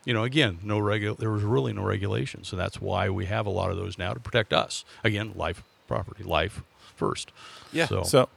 you 0.06 0.14
know, 0.14 0.24
again, 0.24 0.60
no 0.64 0.80
regu- 0.80 1.18
There 1.18 1.32
was 1.32 1.44
really 1.44 1.74
no 1.74 1.84
regulations, 1.84 2.48
so 2.48 2.56
that's 2.56 2.80
why 2.80 3.10
we 3.10 3.26
have 3.26 3.46
a 3.46 3.50
lot 3.50 3.72
of 3.72 3.78
those 3.78 3.98
now 3.98 4.14
to 4.14 4.20
protect 4.22 4.54
us. 4.54 4.86
Again, 5.04 5.34
life, 5.36 5.64
property, 5.88 6.24
life 6.24 6.62
first. 6.98 7.32
Yeah. 7.72 7.86
So, 7.88 8.04
So 8.04 8.30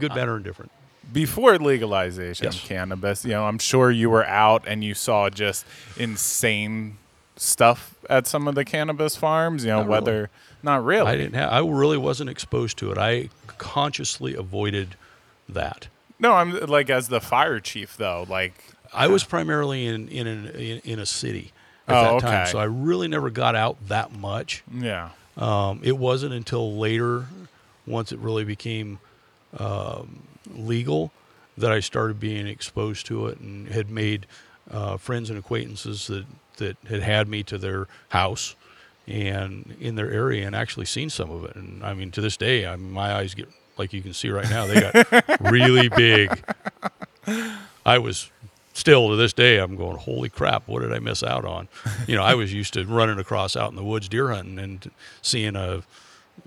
good, 0.00 0.12
bad, 0.14 0.28
and 0.28 0.42
different. 0.44 0.70
before 1.12 1.56
legalization 1.58 2.44
Yes. 2.46 2.56
of 2.56 2.62
cannabis, 2.68 3.24
you 3.24 3.30
know, 3.32 3.44
I'm 3.44 3.58
sure 3.58 3.90
you 3.90 4.10
were 4.10 4.24
out 4.26 4.64
and 4.66 4.82
you 4.82 4.94
saw 4.94 5.30
just 5.30 5.64
insane 5.96 6.96
stuff 7.36 7.94
at 8.08 8.26
some 8.26 8.48
of 8.48 8.54
the 8.54 8.64
cannabis 8.64 9.16
farms. 9.16 9.64
You 9.64 9.70
know, 9.70 9.76
Not 9.78 9.86
really. 9.86 9.92
whether 10.00 10.30
not 10.62 10.84
really. 10.84 11.06
I 11.10 11.16
didn't 11.16 11.34
have. 11.34 11.50
I 11.52 11.58
really 11.60 11.96
wasn't 11.98 12.28
exposed 12.30 12.76
to 12.78 12.90
it. 12.92 12.98
I 12.98 13.28
consciously 13.58 14.34
avoided 14.34 14.96
that. 15.48 15.88
No, 16.18 16.32
I'm 16.34 16.52
like 16.66 16.90
as 16.90 17.08
the 17.08 17.20
fire 17.20 17.60
chief 17.60 17.96
though. 17.96 18.26
Like, 18.28 18.52
I 18.92 19.06
was 19.06 19.24
primarily 19.24 19.86
in 19.86 20.08
in 20.08 20.26
an, 20.26 20.48
in, 20.48 20.80
in 20.84 20.98
a 20.98 21.06
city 21.06 21.52
at 21.88 21.96
Oh, 21.96 22.20
that 22.20 22.20
time, 22.20 22.46
so 22.46 22.58
I 22.58 22.64
really 22.64 23.08
never 23.08 23.30
got 23.30 23.54
out 23.56 23.76
that 23.88 24.12
much. 24.12 24.62
yeah, 24.72 25.08
Um, 25.36 25.80
it 25.82 25.96
wasn't 25.96 26.34
until 26.34 26.76
later, 26.76 27.24
once 27.86 28.12
it 28.12 28.18
really 28.18 28.44
became 28.44 28.98
um, 29.58 30.22
legal, 30.54 31.12
that 31.58 31.72
I 31.72 31.80
started 31.80 32.18
being 32.18 32.46
exposed 32.46 33.06
to 33.06 33.26
it 33.26 33.38
and 33.40 33.68
had 33.68 33.90
made 33.90 34.26
uh, 34.70 34.96
friends 34.96 35.30
and 35.30 35.38
acquaintances 35.38 36.06
that 36.06 36.24
that 36.56 36.76
had 36.88 37.02
had 37.02 37.26
me 37.26 37.42
to 37.44 37.58
their 37.58 37.88
house 38.10 38.54
and 39.08 39.74
in 39.80 39.96
their 39.96 40.10
area 40.10 40.46
and 40.46 40.54
actually 40.54 40.86
seen 40.86 41.10
some 41.10 41.30
of 41.30 41.44
it. 41.44 41.56
And 41.56 41.84
I 41.84 41.94
mean, 41.94 42.10
to 42.12 42.20
this 42.20 42.36
day, 42.36 42.66
I 42.66 42.76
my 42.76 43.14
eyes 43.14 43.34
get 43.34 43.48
like 43.76 43.92
you 43.92 44.02
can 44.02 44.12
see 44.12 44.30
right 44.30 44.48
now, 44.48 44.66
they 44.66 44.80
got 44.80 45.40
really 45.50 45.88
big. 45.88 46.42
I 47.84 47.98
was 47.98 48.30
still 48.74 49.08
to 49.08 49.16
this 49.16 49.32
day 49.32 49.58
I'm 49.58 49.76
going, 49.76 49.96
holy 49.96 50.28
crap, 50.28 50.68
what 50.68 50.82
did 50.82 50.92
I 50.92 50.98
miss 50.98 51.22
out 51.22 51.44
on? 51.44 51.68
You 52.06 52.16
know, 52.16 52.22
I 52.22 52.34
was 52.34 52.52
used 52.52 52.74
to 52.74 52.84
running 52.84 53.18
across 53.18 53.56
out 53.56 53.70
in 53.70 53.76
the 53.76 53.82
woods 53.82 54.08
deer 54.08 54.32
hunting 54.32 54.58
and 54.58 54.90
seeing 55.22 55.56
a, 55.56 55.82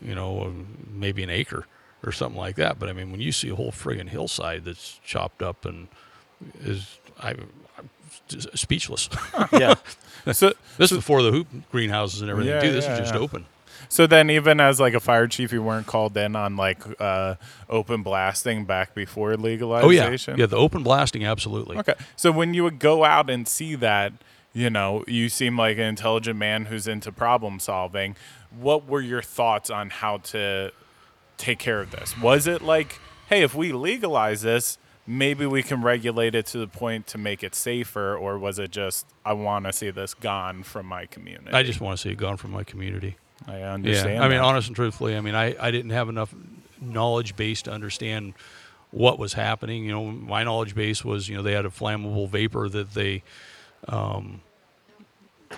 you 0.02 0.16
know, 0.16 0.54
maybe 0.92 1.24
an 1.24 1.30
acre 1.30 1.66
or 2.06 2.12
something 2.12 2.38
like 2.40 2.56
that. 2.58 2.80
But 2.80 2.90
I 2.90 2.94
mean, 2.94 3.12
when 3.12 3.22
you 3.22 3.32
see 3.32 3.50
a 3.50 3.56
whole 3.56 3.72
friggin' 3.72 4.10
hillside 4.10 4.66
that's 4.66 5.00
chopped 5.04 5.42
up 5.42 5.66
and 5.66 5.88
is 6.62 6.98
I, 7.20 7.32
I'm 7.78 7.90
speechless. 8.56 9.10
yeah. 9.54 9.76
so 10.32 10.54
this 10.78 10.92
is 10.92 10.98
before 10.98 11.22
the 11.22 11.32
hoop 11.32 11.48
greenhouses 11.72 12.22
and 12.22 12.30
everything 12.30 12.54
Yeah, 12.54 12.62
too. 12.62 12.72
This 12.72 12.86
yeah, 12.86 12.94
is 12.94 13.00
just 13.00 13.14
yeah. 13.14 13.20
open. 13.20 13.46
so 13.90 14.08
then 14.08 14.30
even 14.30 14.60
as 14.60 14.80
like 14.80 14.94
a 14.94 15.00
fire 15.00 15.28
chief, 15.28 15.52
you 15.52 15.62
weren't 15.64 15.88
called 15.88 16.16
in 16.18 16.36
on 16.36 16.56
like 16.56 16.82
uh, 17.00 17.36
open 17.70 18.04
blasting 18.04 18.66
back 18.66 18.94
before 18.94 19.36
legalization. 19.38 20.34
Oh 20.34 20.36
yeah, 20.36 20.42
yeah. 20.42 20.46
The 20.46 20.58
open 20.58 20.84
blasting, 20.84 21.26
absolutely. 21.26 21.78
Okay. 21.78 21.96
So 22.16 22.32
when 22.32 22.54
you 22.54 22.64
would 22.64 22.80
go 22.80 23.04
out 23.04 23.30
and 23.30 23.48
see 23.48 23.76
that, 23.76 24.14
you 24.54 24.70
know, 24.70 25.04
you 25.08 25.30
seem 25.30 25.58
like 25.58 25.78
an 25.78 25.86
intelligent 25.86 26.38
man 26.38 26.66
who's 26.66 26.88
into 26.88 27.12
problem 27.12 27.60
solving. 27.60 28.16
What 28.60 28.88
were 28.88 29.02
your 29.02 29.22
thoughts 29.22 29.70
on 29.70 29.90
how 29.90 30.18
to 30.18 30.72
take 31.38 31.60
care 31.60 31.80
of 31.80 31.92
this? 31.92 32.18
Was 32.18 32.48
it 32.48 32.62
like, 32.62 33.00
hey, 33.28 33.42
if 33.42 33.56
we 33.56 33.72
legalize 33.72 34.42
this, 34.42 34.78
maybe 35.06 35.46
we 35.46 35.64
can 35.64 35.82
regulate 35.82 36.36
it 36.36 36.46
to 36.48 36.58
the 36.58 36.68
point 36.68 37.08
to 37.08 37.18
make 37.18 37.44
it 37.44 37.56
safer, 37.56 38.16
or 38.16 38.38
was 38.38 38.60
it 38.60 38.72
just 38.72 39.06
I 39.26 39.34
want 39.34 39.66
to 39.66 39.74
see 39.74 39.90
this 39.90 40.14
gone 40.14 40.64
from 40.64 40.86
my 40.86 41.06
community? 41.06 41.52
I 41.52 41.64
just 41.64 41.82
want 41.82 41.98
to 41.98 42.02
see 42.02 42.12
it 42.12 42.18
gone 42.18 42.38
from 42.38 42.52
my 42.52 42.64
community. 42.64 43.18
I 43.48 43.62
understand. 43.62 44.16
Yeah, 44.16 44.24
I 44.24 44.30
mean, 44.30 44.38
that. 44.38 44.44
honest 44.44 44.68
and 44.68 44.76
truthfully, 44.76 45.18
I 45.18 45.22
mean, 45.22 45.36
I, 45.36 45.56
I 45.60 45.72
didn't 45.72 45.92
have 45.92 46.10
enough 46.10 46.34
knowledge 46.80 47.36
base 47.36 47.62
to 47.64 47.72
understand 47.72 48.34
what 48.92 49.20
was 49.20 49.34
happening. 49.34 49.84
You 49.84 49.92
know, 49.92 50.06
my 50.06 50.44
knowledge 50.44 50.76
base 50.76 51.04
was, 51.04 51.28
you 51.28 51.36
know, 51.36 51.44
they 51.44 51.54
had 51.54 51.66
a 51.66 51.70
flammable 51.70 52.30
vapor 52.30 52.70
that 52.70 52.94
they 52.94 53.24
um, 53.88 54.42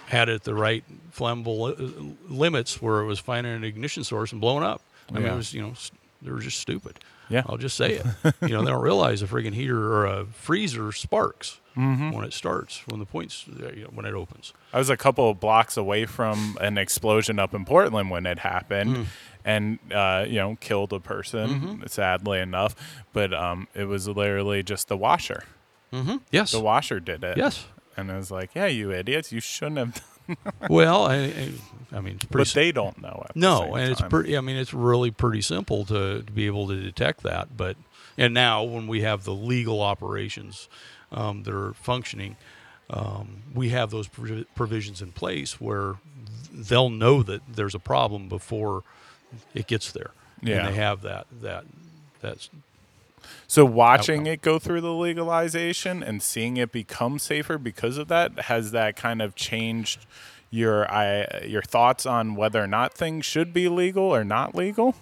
had 0.07 0.29
it 0.29 0.43
the 0.43 0.53
right 0.53 0.83
flammable 1.15 2.15
limits 2.29 2.81
where 2.81 2.99
it 3.01 3.05
was 3.05 3.19
finding 3.19 3.53
an 3.53 3.63
ignition 3.63 4.03
source 4.03 4.31
and 4.31 4.41
blowing 4.41 4.63
up. 4.63 4.81
I 5.09 5.19
mean, 5.19 5.25
it 5.27 5.35
was, 5.35 5.53
you 5.53 5.61
know, 5.61 5.73
they 6.21 6.31
were 6.31 6.39
just 6.39 6.59
stupid. 6.59 6.99
Yeah. 7.29 7.43
I'll 7.47 7.57
just 7.57 7.75
say 7.75 7.93
it. 7.93 8.05
you 8.41 8.49
know, 8.49 8.63
they 8.63 8.71
don't 8.71 8.81
realize 8.81 9.21
a 9.21 9.27
friggin' 9.27 9.53
heater 9.53 9.91
or 9.93 10.05
a 10.05 10.25
freezer 10.25 10.91
sparks 10.91 11.59
when 11.75 12.23
it 12.23 12.31
starts, 12.33 12.83
when 12.87 12.99
the 12.99 13.05
points, 13.05 13.45
you 13.47 13.83
know, 13.83 13.89
when 13.93 14.05
it 14.05 14.13
opens. 14.13 14.53
I 14.71 14.77
was 14.77 14.89
a 14.89 14.95
couple 14.97 15.29
of 15.29 15.39
blocks 15.39 15.75
away 15.75 16.05
from 16.05 16.57
an 16.61 16.77
explosion 16.77 17.37
up 17.39 17.53
in 17.53 17.65
Portland 17.65 18.09
when 18.09 18.25
it 18.25 18.39
happened, 18.39 18.95
Mm. 18.95 19.05
and 19.43 19.79
uh, 19.91 20.25
you 20.27 20.35
know 20.39 20.55
killed 20.61 20.93
a 20.93 20.99
person. 21.01 21.49
Mm-hmm. 21.49 21.85
Sadly 21.87 22.39
enough, 22.39 22.75
but 23.11 23.33
um, 23.33 23.67
it 23.75 23.85
was 23.85 24.07
literally 24.07 24.63
just 24.63 24.87
the 24.87 24.95
washer. 24.95 25.43
Mm-hmm. 25.91 26.17
Yes. 26.31 26.51
The 26.51 26.61
washer 26.61 26.99
did 27.01 27.23
it. 27.25 27.37
Yes. 27.37 27.65
And 27.97 28.11
I 28.11 28.17
was 28.17 28.31
like, 28.31 28.51
"Yeah, 28.55 28.67
you 28.67 28.91
idiots! 28.91 29.31
You 29.31 29.39
shouldn't 29.39 29.77
have." 29.77 29.93
Done. 29.93 30.03
Well, 30.71 31.05
I, 31.05 31.51
I, 31.93 31.99
mean, 32.01 32.15
it's 32.15 32.25
pretty. 32.25 32.49
But 32.49 32.53
they 32.55 32.71
don't 32.71 32.99
know. 32.99 33.23
No, 33.35 33.75
and 33.75 33.91
it's 33.91 34.01
time. 34.01 34.09
pretty. 34.09 34.35
I 34.35 34.41
mean, 34.41 34.55
it's 34.55 34.73
really 34.73 35.11
pretty 35.11 35.41
simple 35.41 35.85
to, 35.85 36.23
to 36.23 36.31
be 36.31 36.47
able 36.47 36.67
to 36.67 36.81
detect 36.81 37.21
that. 37.21 37.55
But 37.55 37.77
and 38.17 38.33
now 38.33 38.63
when 38.63 38.87
we 38.87 39.01
have 39.01 39.23
the 39.23 39.35
legal 39.35 39.81
operations 39.81 40.67
um, 41.11 41.43
that 41.43 41.53
are 41.53 41.73
functioning, 41.73 42.37
um, 42.89 43.43
we 43.53 43.69
have 43.69 43.91
those 43.91 44.07
provi- 44.07 44.47
provisions 44.55 44.99
in 44.99 45.11
place 45.11 45.61
where 45.61 45.97
they'll 46.51 46.89
know 46.89 47.21
that 47.21 47.41
there's 47.47 47.75
a 47.75 47.79
problem 47.79 48.27
before 48.27 48.83
it 49.53 49.67
gets 49.67 49.91
there. 49.91 50.11
Yeah. 50.41 50.57
and 50.57 50.67
they 50.67 50.75
have 50.79 51.01
that 51.01 51.27
that 51.41 51.65
that's 52.21 52.49
So 53.47 53.65
watching 53.65 54.25
it 54.27 54.41
go 54.41 54.59
through 54.59 54.81
the 54.81 54.93
legalization 54.93 56.03
and 56.03 56.21
seeing 56.21 56.57
it 56.57 56.71
become 56.71 57.19
safer 57.19 57.57
because 57.57 57.97
of 57.97 58.07
that 58.09 58.39
has 58.41 58.71
that 58.71 58.95
kind 58.95 59.21
of 59.21 59.35
changed 59.35 60.05
your 60.51 60.89
I, 60.91 61.43
your 61.45 61.61
thoughts 61.61 62.05
on 62.05 62.35
whether 62.35 62.61
or 62.63 62.67
not 62.67 62.93
things 62.93 63.25
should 63.25 63.53
be 63.53 63.67
legal 63.67 64.03
or 64.03 64.23
not 64.23 64.55
legal. 64.55 64.95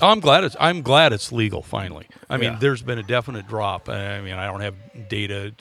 Oh, 0.00 0.08
I'm 0.08 0.20
glad 0.20 0.44
it's 0.44 0.56
I'm 0.60 0.82
glad 0.82 1.12
it's 1.12 1.32
legal 1.32 1.62
finally. 1.62 2.06
I 2.28 2.36
mean, 2.36 2.52
Yeah. 2.52 2.58
there's 2.58 2.82
been 2.82 2.98
a 2.98 3.02
definite 3.02 3.48
drop. 3.48 3.88
I 3.88 4.20
mean, 4.20 4.34
I 4.34 4.46
don't 4.46 4.60
have 4.60 4.74
data, 5.08 5.54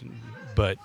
but 0.55 0.77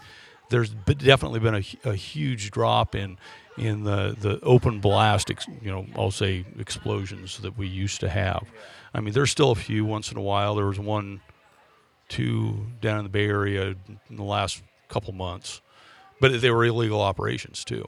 there's 0.50 0.70
definitely 0.70 1.40
been 1.40 1.54
a, 1.56 1.88
a 1.90 1.94
huge 1.94 2.50
drop 2.50 2.94
in 2.94 3.18
in 3.60 3.84
the 3.84 4.16
the 4.18 4.40
open 4.40 4.80
blast. 4.80 5.30
Ex, 5.30 5.46
you 5.62 5.70
know, 5.70 5.86
I'll 5.94 6.10
say 6.10 6.44
explosions 6.58 7.38
that 7.38 7.56
we 7.56 7.66
used 7.66 8.00
to 8.00 8.08
have. 8.08 8.48
I 8.94 9.00
mean, 9.00 9.14
there's 9.14 9.30
still 9.30 9.50
a 9.50 9.56
few 9.56 9.84
once 9.84 10.10
in 10.10 10.18
a 10.18 10.22
while. 10.22 10.54
There 10.54 10.66
was 10.66 10.80
one, 10.80 11.20
two 12.08 12.66
down 12.80 12.98
in 12.98 13.04
the 13.04 13.10
Bay 13.10 13.26
Area 13.26 13.76
in 14.08 14.16
the 14.16 14.24
last 14.24 14.62
couple 14.88 15.12
months, 15.12 15.60
but 16.20 16.40
they 16.40 16.50
were 16.50 16.64
illegal 16.64 17.00
operations 17.00 17.64
too. 17.64 17.86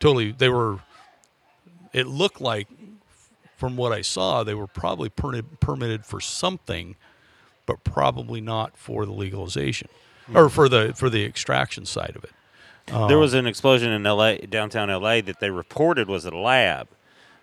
Totally, 0.00 0.32
they 0.32 0.48
were. 0.48 0.78
It 1.92 2.06
looked 2.06 2.40
like 2.40 2.68
from 3.56 3.76
what 3.76 3.92
I 3.92 4.02
saw, 4.02 4.44
they 4.44 4.54
were 4.54 4.68
probably 4.68 5.08
permitted, 5.08 5.58
permitted 5.58 6.06
for 6.06 6.20
something, 6.20 6.94
but 7.66 7.82
probably 7.82 8.40
not 8.40 8.76
for 8.76 9.04
the 9.04 9.12
legalization 9.12 9.88
hmm. 10.26 10.36
or 10.36 10.48
for 10.48 10.68
the 10.68 10.92
for 10.94 11.10
the 11.10 11.24
extraction 11.24 11.84
side 11.84 12.12
of 12.14 12.22
it. 12.22 12.30
There 12.88 13.18
was 13.18 13.34
an 13.34 13.46
explosion 13.46 13.92
in 13.92 14.02
LA, 14.02 14.36
downtown 14.36 14.88
LA, 14.88 15.20
that 15.20 15.40
they 15.40 15.50
reported 15.50 16.08
was 16.08 16.24
a 16.24 16.30
lab, 16.30 16.88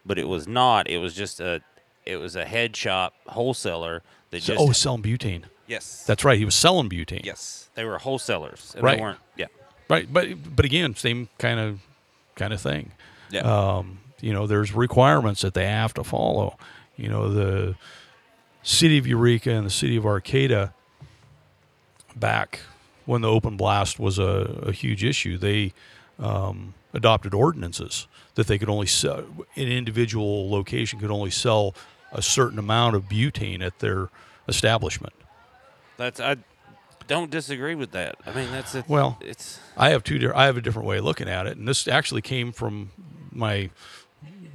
but 0.05 0.17
it 0.17 0.27
was 0.27 0.47
not. 0.47 0.89
It 0.89 0.97
was 0.97 1.13
just 1.13 1.39
a, 1.39 1.61
it 2.05 2.17
was 2.17 2.35
a 2.35 2.45
head 2.45 2.75
shop 2.75 3.13
wholesaler 3.27 4.03
that 4.31 4.43
So, 4.43 4.53
just 4.53 4.69
oh, 4.69 4.71
selling 4.71 5.03
butane. 5.03 5.43
Yes. 5.67 6.03
That's 6.05 6.23
right. 6.23 6.37
He 6.37 6.45
was 6.45 6.55
selling 6.55 6.89
butane. 6.89 7.25
yes. 7.25 7.69
They 7.75 7.83
were 7.83 7.97
wholesalers. 7.97 8.75
Right. 8.79 8.95
They 8.95 9.01
weren't. 9.01 9.19
Yeah. 9.35 9.47
Right. 9.89 10.11
But 10.11 10.55
but 10.55 10.65
again, 10.65 10.95
same 10.95 11.29
kind 11.37 11.59
of 11.59 11.79
kind 12.35 12.53
of 12.53 12.61
thing. 12.61 12.91
Yeah. 13.31 13.41
Um, 13.41 13.99
you 14.21 14.31
know, 14.33 14.47
there's 14.47 14.73
requirements 14.73 15.41
that 15.41 15.53
they 15.53 15.65
have 15.65 15.93
to 15.95 16.03
follow. 16.03 16.57
You 16.95 17.09
know, 17.09 17.29
the 17.29 17.75
city 18.63 18.97
of 18.97 19.05
Eureka 19.05 19.51
and 19.51 19.65
the 19.65 19.71
city 19.71 19.97
of 19.97 20.05
Arcata 20.05 20.73
back 22.15 22.61
when 23.05 23.21
the 23.21 23.29
open 23.29 23.57
blast 23.57 23.99
was 23.99 24.19
a, 24.19 24.63
a 24.63 24.71
huge 24.71 25.03
issue, 25.03 25.37
they 25.37 25.73
um, 26.19 26.73
adopted 26.93 27.33
ordinances 27.33 28.07
that 28.35 28.47
they 28.47 28.57
could 28.57 28.69
only 28.69 28.87
sell 28.87 29.19
an 29.55 29.67
individual 29.67 30.49
location 30.49 30.99
could 30.99 31.11
only 31.11 31.29
sell 31.29 31.75
a 32.11 32.21
certain 32.21 32.57
amount 32.57 32.95
of 32.95 33.03
butane 33.03 33.61
at 33.61 33.79
their 33.79 34.09
establishment. 34.47 35.13
That's 35.97 36.19
I 36.19 36.37
don't 37.07 37.29
disagree 37.29 37.75
with 37.75 37.91
that. 37.91 38.15
I 38.25 38.33
mean, 38.33 38.51
that's 38.51 38.73
a, 38.75 38.83
Well, 38.87 39.17
It's 39.21 39.59
I 39.77 39.89
have 39.89 40.03
two. 40.03 40.31
I 40.33 40.45
have 40.45 40.57
a 40.57 40.61
different 40.61 40.87
way 40.87 40.97
of 40.97 41.05
looking 41.05 41.29
at 41.29 41.47
it, 41.47 41.57
and 41.57 41.67
this 41.67 41.87
actually 41.87 42.21
came 42.21 42.51
from 42.51 42.91
my 43.31 43.69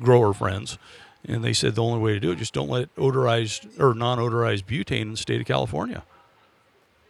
grower 0.00 0.32
friends, 0.32 0.78
and 1.24 1.44
they 1.44 1.52
said 1.52 1.74
the 1.74 1.82
only 1.82 2.00
way 2.00 2.12
to 2.12 2.20
do 2.20 2.32
it 2.32 2.36
just 2.36 2.54
don't 2.54 2.70
let 2.70 2.94
odorized 2.96 3.78
or 3.78 3.94
non-odorized 3.94 4.64
butane 4.64 5.02
in 5.02 5.10
the 5.12 5.16
state 5.16 5.40
of 5.40 5.46
California. 5.46 6.04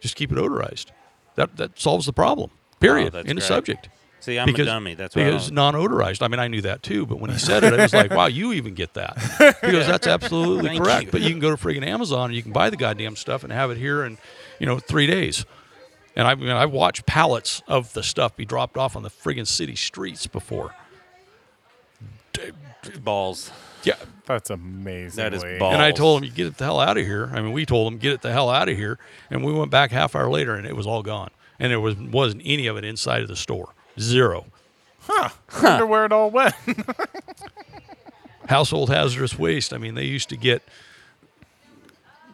Just 0.01 0.15
keep 0.15 0.31
it 0.31 0.37
odorized. 0.37 0.87
That 1.35 1.57
that 1.57 1.79
solves 1.79 2.05
the 2.05 2.13
problem. 2.13 2.51
Period. 2.79 3.07
Oh, 3.07 3.09
that's 3.17 3.29
in 3.29 3.35
the 3.35 3.41
subject. 3.41 3.89
see, 4.19 4.37
I'm 4.39 4.45
because 4.47 4.67
a 4.67 4.71
dummy. 4.71 4.95
That's 4.95 5.15
why 5.15 5.25
because 5.25 5.51
non-odorized. 5.51 6.21
I 6.21 6.27
mean, 6.27 6.39
I 6.39 6.47
knew 6.47 6.61
that 6.61 6.83
too, 6.83 7.05
but 7.05 7.19
when 7.19 7.29
he 7.31 7.37
said 7.37 7.63
it, 7.63 7.73
I 7.73 7.81
was 7.83 7.93
like, 7.93 8.11
"Wow, 8.11 8.25
you 8.27 8.53
even 8.53 8.73
get 8.73 8.93
that?" 8.95 9.17
Because 9.61 9.87
that's 9.87 10.07
absolutely 10.07 10.77
correct. 10.77 11.05
you. 11.05 11.11
But 11.11 11.21
you 11.21 11.29
can 11.29 11.39
go 11.39 11.55
to 11.55 11.57
friggin' 11.57 11.85
Amazon 11.85 12.25
and 12.25 12.35
you 12.35 12.41
can 12.43 12.51
buy 12.51 12.69
the 12.69 12.77
goddamn 12.77 13.15
stuff 13.15 13.43
and 13.43 13.53
have 13.53 13.71
it 13.71 13.77
here 13.77 14.03
in, 14.03 14.17
you 14.59 14.65
know, 14.65 14.79
three 14.79 15.07
days. 15.07 15.45
And 16.15 16.27
I 16.27 16.35
mean, 16.35 16.49
I 16.49 16.65
watched 16.65 17.05
pallets 17.05 17.61
of 17.67 17.93
the 17.93 18.03
stuff 18.03 18.35
be 18.35 18.43
dropped 18.45 18.77
off 18.77 18.95
on 18.95 19.03
the 19.03 19.09
friggin' 19.09 19.47
city 19.47 19.75
streets 19.75 20.27
before. 20.27 20.75
balls. 23.03 23.51
Yeah, 23.83 23.95
That's 24.25 24.49
amazing. 24.49 25.15
That 25.23 25.33
is 25.33 25.43
ball- 25.59 25.73
and 25.73 25.81
I 25.81 25.91
told 25.91 26.19
him, 26.21 26.25
"You 26.25 26.31
get 26.31 26.45
it 26.47 26.57
the 26.57 26.65
hell 26.65 26.79
out 26.79 26.97
of 26.97 27.05
here." 27.05 27.31
I 27.33 27.41
mean, 27.41 27.51
we 27.51 27.65
told 27.65 27.91
him, 27.91 27.97
"Get 27.99 28.13
it 28.13 28.21
the 28.21 28.31
hell 28.31 28.49
out 28.49 28.69
of 28.69 28.77
here," 28.77 28.99
and 29.29 29.43
we 29.43 29.51
went 29.51 29.71
back 29.71 29.91
half 29.91 30.15
hour 30.15 30.29
later, 30.29 30.53
and 30.55 30.65
it 30.67 30.75
was 30.75 30.85
all 30.85 31.01
gone, 31.03 31.29
and 31.59 31.71
there 31.71 31.79
was 31.79 31.95
wasn't 31.95 32.41
any 32.45 32.67
of 32.67 32.77
it 32.77 32.85
inside 32.85 33.21
of 33.21 33.27
the 33.27 33.35
store. 33.35 33.73
Zero. 33.99 34.45
Huh? 35.01 35.29
wonder 35.63 35.85
where 35.85 36.05
it 36.05 36.11
all 36.11 36.29
went. 36.29 36.53
household 38.47 38.89
hazardous 38.89 39.37
waste. 39.37 39.73
I 39.73 39.77
mean, 39.77 39.95
they 39.95 40.05
used 40.05 40.29
to 40.29 40.37
get, 40.37 40.61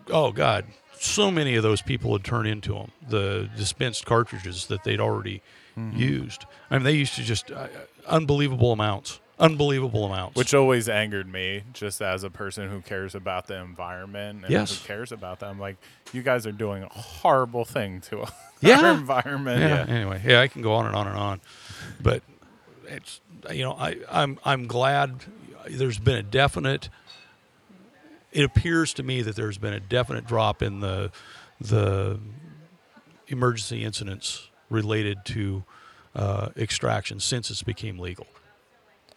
oh 0.09 0.31
God, 0.31 0.65
so 0.99 1.29
many 1.31 1.55
of 1.55 1.63
those 1.63 1.81
people 1.81 2.11
would 2.11 2.23
turn 2.23 2.45
into 2.45 2.73
them, 2.73 2.91
the 3.07 3.49
dispensed 3.55 4.05
cartridges 4.05 4.67
that 4.67 4.83
they'd 4.83 4.99
already 4.99 5.41
Mm-hmm. 5.77 5.99
used. 5.99 6.45
I 6.71 6.73
mean, 6.75 6.85
they 6.85 6.93
used 6.93 7.13
to 7.17 7.21
just 7.23 7.51
uh, 7.51 7.67
unbelievable 8.07 8.71
amounts, 8.71 9.19
unbelievable 9.39 10.05
amounts. 10.05 10.35
Which 10.35 10.53
always 10.53 10.89
angered 10.89 11.31
me, 11.31 11.63
just 11.73 12.01
as 12.01 12.23
a 12.23 12.29
person 12.29 12.69
who 12.69 12.81
cares 12.81 13.13
about 13.15 13.47
the 13.47 13.55
environment 13.59 14.43
and 14.43 14.51
Yes. 14.51 14.79
who 14.81 14.87
cares 14.87 15.11
about 15.11 15.39
them. 15.39 15.59
Like, 15.59 15.77
you 16.13 16.21
guys 16.23 16.47
are 16.47 16.51
doing 16.51 16.83
a 16.83 16.89
horrible 16.89 17.65
thing 17.65 18.01
to 18.01 18.21
our 18.21 18.27
Yeah. 18.61 18.93
environment. 18.93 19.61
yeah, 19.61 19.93
Anyway, 19.95 20.21
yeah, 20.25 20.41
I 20.41 20.47
can 20.47 20.61
go 20.61 20.73
on 20.73 20.85
and 20.87 20.95
on 20.95 21.07
and 21.07 21.17
on, 21.17 21.41
but 22.01 22.23
it's 22.87 23.21
you 23.51 23.63
know 23.63 23.73
I 23.73 23.97
I'm 24.11 24.39
I'm 24.45 24.65
glad 24.67 25.21
there's 25.69 25.99
been 25.99 26.15
a 26.17 26.23
definite. 26.23 26.89
It 28.31 28.43
appears 28.43 28.93
to 28.95 29.03
me 29.03 29.21
that 29.21 29.35
there's 29.35 29.57
been 29.57 29.73
a 29.73 29.79
definite 29.79 30.25
drop 30.25 30.61
in 30.61 30.79
the 30.79 31.11
the 31.61 32.19
emergency 33.27 33.83
incidents 33.83 34.47
related 34.69 35.23
to 35.25 35.63
uh, 36.15 36.49
extraction 36.57 37.19
since 37.19 37.49
it's 37.51 37.63
became 37.63 37.99
legal. 37.99 38.27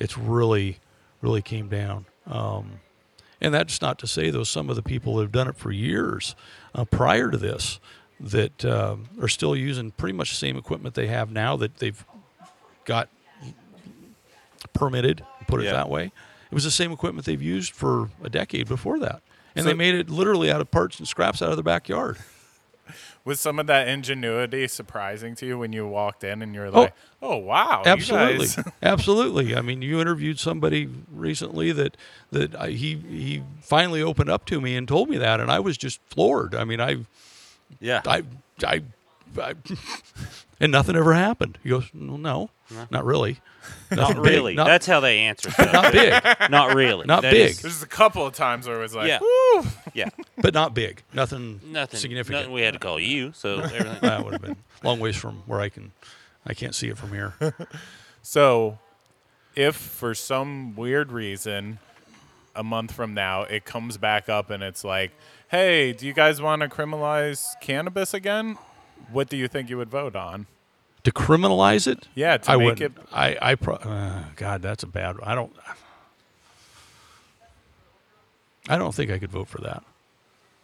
It's 0.01 0.19
really 0.19 0.79
really 1.23 1.43
came 1.43 1.69
down. 1.69 2.07
Um, 2.27 2.81
and 3.43 3.53
that's 3.55 3.81
not 3.83 3.99
to 4.01 4.07
say, 4.07 4.31
though, 4.31 4.45
some 4.45 4.71
of 4.71 4.77
the 4.77 4.83
people 4.83 5.17
that 5.17 5.23
have 5.25 5.33
done 5.33 5.49
it 5.49 5.57
for 5.57 5.71
years 5.71 6.35
uh, 6.75 6.85
prior 6.85 7.31
to 7.31 7.37
this 7.39 7.79
that 8.19 8.65
um, 8.65 9.09
are 9.21 9.29
still 9.29 9.55
using 9.57 9.91
pretty 9.93 10.13
much 10.17 10.31
the 10.31 10.37
same 10.37 10.57
equipment 10.57 10.95
they 10.95 11.07
have 11.07 11.31
now 11.31 11.57
that 11.57 11.77
they've 11.77 12.05
got 12.85 13.09
permitted, 14.75 15.25
put 15.47 15.61
it 15.61 15.65
Yeah. 15.65 15.73
that 15.73 15.89
way. 15.89 16.05
It 16.05 16.55
was 16.55 16.65
the 16.65 16.71
same 16.71 16.93
equipment 16.93 17.27
they've 17.27 17.41
used 17.41 17.73
for 17.73 18.11
a 18.23 18.29
decade 18.29 18.69
before 18.69 18.99
that. 19.01 19.23
And 19.57 19.67
they 19.67 19.75
made 19.75 19.95
it 19.95 20.09
literally 20.11 20.51
out 20.51 20.61
of 20.61 20.71
parts 20.71 20.99
and 20.99 21.07
scraps 21.09 21.43
out 21.43 21.51
of 21.51 21.57
their 21.57 21.63
backyard. 21.65 22.19
Was 23.25 23.41
some 23.41 23.59
of 23.59 23.67
that 23.67 23.89
ingenuity 23.89 24.67
surprising 24.69 25.35
to 25.37 25.47
you 25.47 25.59
when 25.59 25.73
you 25.73 25.87
walked 25.87 26.25
in 26.25 26.43
and 26.43 26.55
you 26.55 26.61
were 26.61 26.67
oh. 26.67 26.81
like, 26.81 26.95
oh, 27.23 27.37
wow. 27.37 27.83
you 27.85 27.91
Absolutely, 27.91 28.47
guys- 28.47 28.65
absolutely. 28.83 29.57
I 29.57 29.61
mean, 29.61 29.83
you 29.83 30.01
interviewed 30.01 30.39
somebody 30.39 30.89
recently 31.13 31.73
that 31.73 31.97
that 32.31 32.55
I, 32.55 32.71
he 32.71 32.97
he 32.97 33.43
finally 33.61 34.03
opened 34.03 34.31
up 34.31 34.45
to 34.47 34.61
me 34.61 34.77
and 34.77 34.87
told 34.87 35.09
me 35.09 35.17
that, 35.19 35.41
and 35.41 35.51
I 35.51 35.61
was 35.61 35.77
just 35.77 36.01
floored. 36.09 36.55
I 36.55 36.65
mean, 36.65 36.81
I 36.81 36.99
Yeah. 37.81 38.03
I, 38.07 38.25
I, 38.65 38.83
I 39.39 39.55
and 40.61 40.71
nothing 40.71 40.95
ever 40.97 41.15
happened. 41.15 41.59
He 41.63 41.71
goes, 41.71 41.91
well, 41.95 42.19
no, 42.19 42.51
not 42.91 43.05
really, 43.05 43.41
Not 43.91 43.99
Nothing 43.99 44.23
big, 44.23 44.33
really. 44.33 44.55
not, 44.55 44.67
That's 44.67 44.87
how 44.87 45.01
they 45.01 45.19
answer 45.21 45.51
stuff. 45.51 45.73
not 45.73 45.93
big, 45.93 46.13
Not 46.51 46.75
really. 46.75 47.07
Not 47.07 47.23
That 47.23 47.33
big. 47.33 47.51
is- 47.51 47.61
There's 47.61 47.83
a 47.83 47.87
couple 47.87 48.25
of 48.27 48.35
times 48.35 48.67
where 48.69 48.79
it 48.79 48.83
was 48.83 48.95
like, 48.95 49.09
Yeah. 49.09 49.19
woo. 49.21 49.65
yeah. 49.95 50.09
but 50.39 50.55
not 50.55 50.75
big. 50.75 51.03
Nothing, 51.13 51.61
Nothing 51.67 51.99
significant. 52.01 52.41
Nothing 52.43 52.53
we 52.53 52.63
had 52.63 52.75
to 52.75 52.81
call 52.81 53.01
you. 53.01 53.33
So 53.35 53.59
everything. 53.61 53.99
that 54.03 54.25
would 54.25 54.33
have 54.35 54.43
been 54.43 54.57
long 54.85 55.01
ways 55.01 55.17
from 55.17 55.43
where 55.47 55.61
I 55.61 55.69
can, 55.69 55.93
I 56.47 56.55
can't 56.55 56.75
see 56.75 56.89
it 56.89 56.97
from 56.99 57.11
here. 57.11 57.35
So, 58.23 58.79
if 59.57 59.75
for 59.77 60.15
some 60.15 60.77
weird 60.77 61.11
reason, 61.13 61.79
a 62.55 62.63
month 62.63 62.93
from 62.93 63.15
now, 63.15 63.43
it 63.43 63.65
comes 63.65 63.97
back 63.99 64.29
up 64.29 64.51
and 64.51 64.63
it's 64.63 64.85
like, 64.85 65.11
hey, 65.51 65.93
do 65.93 66.07
you 66.07 66.13
guys 66.13 66.41
want 66.41 66.63
to 66.63 66.69
criminalize 66.69 67.45
cannabis 67.61 68.15
again? 68.15 68.57
What 69.13 69.29
do 69.29 69.37
you 69.37 69.49
think 69.49 69.71
you 69.71 69.77
would 69.79 69.91
vote 69.91 70.17
on? 70.17 70.47
to 71.03 71.11
criminalize 71.11 71.87
it, 71.87 72.09
Yeah, 72.15 72.37
to 72.37 72.51
I 72.51 72.57
make 72.57 72.67
would. 72.67 72.83
it. 72.83 72.93
I, 73.11 73.37
I, 73.41 73.55
pro- 73.55 73.77
uh, 73.77 74.25
God, 74.37 74.61
that's 74.61 74.83
a 74.83 74.87
bad. 74.87 75.17
I 75.23 75.35
don't. 75.35 75.51
I 78.69 78.77
don't 78.77 78.95
think 78.95 79.11
I 79.11 79.19
could 79.19 79.31
vote 79.31 79.49
for 79.49 79.61
that. 79.63 79.83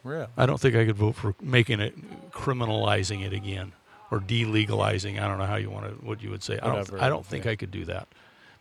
Real. 0.05 0.28
I 0.36 0.47
don't 0.47 0.61
think 0.61 0.76
I 0.76 0.84
could 0.84 0.97
vote 0.97 1.16
for 1.16 1.34
making 1.40 1.80
it 1.80 2.30
criminalizing 2.30 3.24
it 3.24 3.32
again 3.32 3.72
or 4.11 4.20
delegalizing. 4.20 5.20
I 5.20 5.26
don't 5.26 5.38
know 5.38 5.47
how 5.47 5.57
you 5.57 5.70
want 5.70 5.86
to 5.86 6.07
what 6.07 6.22
you 6.22 6.30
would 6.30 6.42
say. 6.42 6.59
I 6.62 6.66
don't. 6.66 6.78
Whatever, 6.78 7.03
I 7.03 7.09
don't 7.09 7.26
think 7.26 7.44
yeah. 7.47 7.53
I 7.53 7.57
could 7.57 7.70
do 7.70 7.84
that 7.86 8.07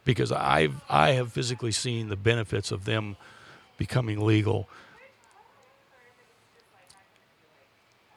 because 0.05 0.31
I've 0.31 0.81
I 0.89 1.11
have 1.11 1.31
physically 1.33 1.71
seen 1.71 2.07
the 2.09 2.15
benefits 2.15 2.71
of 2.71 2.85
them 2.85 3.15
becoming 3.77 4.25
legal. 4.25 4.67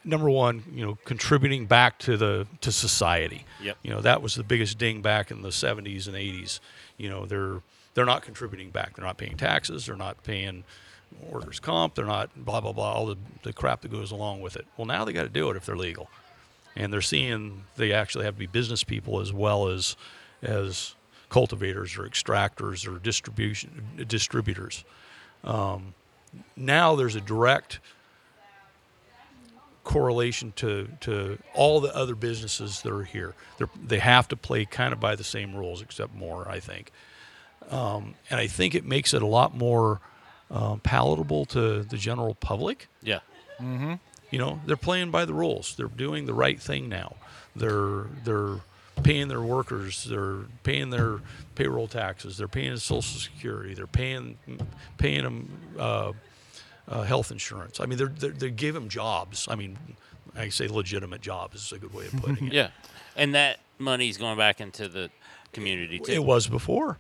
Number 0.09 0.31
one, 0.31 0.65
you 0.73 0.87
know, 0.87 0.97
contributing 1.05 1.67
back 1.67 1.99
to 1.99 2.17
the 2.17 2.47
to 2.63 2.73
society. 2.73 3.45
Yep. 3.63 3.77
You 3.83 3.91
know, 3.91 4.01
that 4.01 4.23
was 4.23 4.37
the 4.37 4.43
biggest 4.43 4.79
ding 4.79 5.03
back 5.03 5.31
in 5.31 5.43
the 5.43 5.51
70s 5.51 6.07
and 6.07 6.17
80s. 6.17 6.61
You 6.97 7.11
know, 7.11 7.27
they're 7.27 7.61
they're 7.93 8.07
not 8.07 8.23
contributing 8.23 8.71
back. 8.71 8.97
They're 8.97 9.05
not 9.05 9.19
paying 9.19 9.37
taxes. 9.37 9.85
They're 9.85 9.97
not 9.97 10.23
paying 10.25 10.65
workers' 11.31 11.61
comp. 11.61 11.95
They're 11.95 12.07
not 12.07 12.31
blah 12.35 12.63
blah 12.63 12.73
blah. 12.73 12.91
All 12.91 13.05
the, 13.05 13.19
the 13.43 13.53
crap 13.53 13.83
that 13.83 13.91
goes 13.91 14.11
along 14.11 14.41
with 14.41 14.57
it. 14.57 14.67
Well, 14.79 14.87
now 14.87 15.05
they 15.05 15.13
got 15.13 15.25
to 15.25 15.29
do 15.29 15.51
it 15.51 15.57
if 15.57 15.67
they're 15.67 15.77
legal, 15.77 16.09
and 16.75 16.91
they're 16.91 17.03
seeing 17.03 17.65
they 17.77 17.93
actually 17.93 18.25
have 18.25 18.37
to 18.37 18.41
be 18.41 18.47
business 18.47 18.85
people 18.85 19.21
as 19.21 19.31
well 19.31 19.69
as 19.69 19.95
as 20.43 20.95
cultivators 21.29 21.99
or 21.99 22.05
extractors 22.05 22.89
or 22.89 22.99
distribution 22.99 24.07
distributors. 24.09 24.87
Um, 25.45 25.93
now 26.57 26.97
there's 26.97 27.15
a 27.15 27.21
direct 27.21 27.81
correlation 29.89 30.53
to, 30.55 30.87
to 31.01 31.39
all 31.55 31.81
the 31.81 31.95
other 31.97 32.15
businesses 32.15 32.83
that 32.83 32.93
are 32.93 33.05
here. 33.05 33.35
They're, 33.57 33.71
they 33.83 33.99
have 33.99 34.29
to 34.29 34.37
play 34.37 34.67
kind 34.67 34.93
of 34.93 35.01
by 35.01 35.17
the 35.17 35.25
same 35.25 35.57
rules, 35.57 35.81
except 35.81 36.15
more, 36.15 36.47
I 36.47 36.61
think. 36.61 36.93
Um, 37.71 38.15
and 38.29 38.39
I 38.39 38.49
think 38.49 38.75
it 38.75 38.85
makes 38.85 39.15
it 39.15 39.23
a 39.23 39.27
lot 39.27 39.57
more 39.57 40.01
um, 40.51 40.81
palatable 40.81 41.47
to 41.47 41.85
the 41.85 41.97
general 41.97 42.35
public. 42.35 42.89
Yeah. 43.03 43.21
Mm-hmm. 43.59 43.95
You 44.31 44.39
know, 44.39 44.61
they're 44.67 44.77
playing 44.77 45.11
by 45.11 45.25
the 45.25 45.33
rules. 45.33 45.75
They're 45.75 45.89
doing 45.89 46.27
the 46.27 46.35
right 46.35 46.61
thing 46.61 46.91
now. 46.91 47.17
They're 47.57 48.05
they're 48.25 48.61
paying 49.03 49.29
their 49.29 49.41
workers. 49.41 50.05
They're 50.05 50.41
paying 50.65 50.91
their 50.91 51.21
payroll 51.55 51.89
taxes. 51.89 52.37
They're 52.37 52.47
paying 52.47 52.77
Social 52.77 53.19
Security. 53.21 53.73
They're 53.73 53.87
paying 53.87 54.37
paying 54.99 55.25
them 55.25 55.49
uh, 55.79 56.13
uh, 56.89 57.03
health 57.03 57.31
insurance. 57.31 57.81
I 57.81 57.87
mean, 57.87 57.99
they're, 57.99 58.07
they're 58.09 58.31
they 58.31 58.51
give 58.51 58.75
them 58.75 58.89
jobs. 58.89 59.47
I 59.51 59.55
mean, 59.55 59.79
I 60.37 60.49
say 60.49 60.69
legitimate 60.69 61.21
jobs 61.21 61.57
is 61.67 61.73
a 61.73 61.79
good 61.79 61.93
way 61.93 62.07
of 62.07 62.13
putting 62.17 62.49
it. 62.49 62.53
Yeah. 62.59 62.69
And 63.17 63.35
that 63.35 63.59
money's 63.79 64.17
going 64.17 64.39
back 64.39 64.61
into 64.61 64.89
the 64.89 65.11
community 65.53 65.99
too. 65.99 66.13
It 66.13 66.25
was 66.25 66.47
before, 66.47 66.99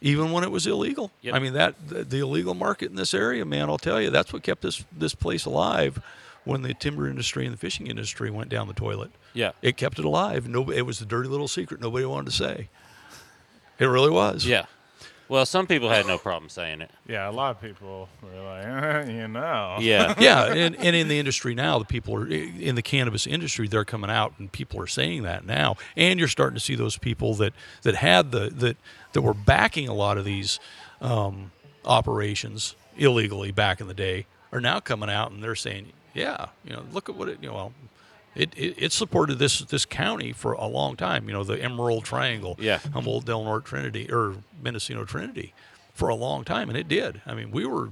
even 0.00 0.32
when 0.32 0.44
it 0.44 0.50
was 0.50 0.66
illegal. 0.66 1.10
Yep. 1.22 1.34
I 1.34 1.38
mean 1.38 1.54
that 1.54 1.88
the, 1.88 2.04
the 2.04 2.18
illegal 2.18 2.54
market 2.54 2.90
in 2.90 2.96
this 2.96 3.14
area, 3.14 3.44
man. 3.44 3.68
I'll 3.70 3.78
tell 3.78 4.00
you, 4.00 4.10
that's 4.10 4.32
what 4.32 4.42
kept 4.42 4.62
this 4.62 4.84
this 4.92 5.14
place 5.14 5.44
alive 5.46 6.02
when 6.44 6.62
the 6.62 6.74
timber 6.74 7.08
industry 7.08 7.44
and 7.44 7.52
the 7.52 7.58
fishing 7.58 7.86
industry 7.88 8.30
went 8.30 8.50
down 8.50 8.68
the 8.68 8.74
toilet. 8.74 9.10
Yeah. 9.34 9.52
It 9.62 9.76
kept 9.76 9.98
it 9.98 10.04
alive. 10.04 10.48
No, 10.48 10.70
it 10.70 10.82
was 10.82 11.00
a 11.00 11.06
dirty 11.06 11.28
little 11.28 11.48
secret 11.48 11.80
nobody 11.80 12.04
wanted 12.04 12.26
to 12.30 12.36
say. 12.36 12.68
It 13.78 13.86
really 13.86 14.10
was. 14.10 14.46
Yeah. 14.46 14.66
Well, 15.28 15.44
some 15.44 15.66
people 15.66 15.88
had 15.88 16.06
no 16.06 16.18
problem 16.18 16.48
saying 16.48 16.82
it. 16.82 16.90
Yeah, 17.08 17.28
a 17.28 17.32
lot 17.32 17.50
of 17.50 17.60
people 17.60 18.08
were 18.22 18.42
like, 18.42 19.06
you 19.08 19.26
know. 19.28 19.76
Yeah. 19.80 20.14
yeah, 20.20 20.44
and, 20.52 20.76
and 20.76 20.94
in 20.94 21.08
the 21.08 21.18
industry 21.18 21.54
now, 21.54 21.78
the 21.78 21.84
people 21.84 22.14
are 22.14 22.26
in 22.28 22.74
the 22.74 22.82
cannabis 22.82 23.26
industry. 23.26 23.66
They're 23.66 23.84
coming 23.84 24.10
out, 24.10 24.34
and 24.38 24.50
people 24.50 24.80
are 24.80 24.86
saying 24.86 25.22
that 25.24 25.44
now. 25.44 25.76
And 25.96 26.18
you're 26.18 26.28
starting 26.28 26.54
to 26.56 26.60
see 26.60 26.76
those 26.76 26.96
people 26.96 27.34
that 27.36 27.52
that 27.82 27.96
had 27.96 28.30
the 28.30 28.50
that 28.50 28.76
that 29.12 29.22
were 29.22 29.34
backing 29.34 29.88
a 29.88 29.94
lot 29.94 30.18
of 30.18 30.24
these 30.24 30.60
um, 31.00 31.50
operations 31.84 32.76
illegally 32.96 33.50
back 33.50 33.80
in 33.80 33.88
the 33.88 33.94
day 33.94 34.26
are 34.52 34.60
now 34.60 34.80
coming 34.80 35.10
out 35.10 35.30
and 35.30 35.42
they're 35.42 35.54
saying, 35.54 35.92
yeah, 36.14 36.46
you 36.64 36.72
know, 36.72 36.82
look 36.92 37.08
at 37.08 37.14
what 37.14 37.28
it, 37.28 37.38
you 37.42 37.48
know, 37.48 37.54
well, 37.54 37.72
it, 38.36 38.52
it, 38.56 38.74
it 38.78 38.92
supported 38.92 39.38
this 39.38 39.60
this 39.60 39.84
county 39.84 40.32
for 40.32 40.52
a 40.52 40.66
long 40.66 40.96
time. 40.96 41.26
You 41.28 41.32
know, 41.34 41.44
the 41.44 41.60
Emerald 41.60 42.04
Triangle, 42.04 42.56
Yeah. 42.60 42.78
Humboldt, 42.92 43.24
Del 43.24 43.42
Norte, 43.44 43.64
Trinity, 43.64 44.10
or 44.12 44.36
Mendocino 44.62 45.04
Trinity, 45.04 45.54
for 45.94 46.08
a 46.08 46.14
long 46.14 46.44
time, 46.44 46.68
and 46.68 46.76
it 46.78 46.86
did. 46.88 47.22
I 47.26 47.34
mean, 47.34 47.50
we 47.50 47.64
were, 47.66 47.90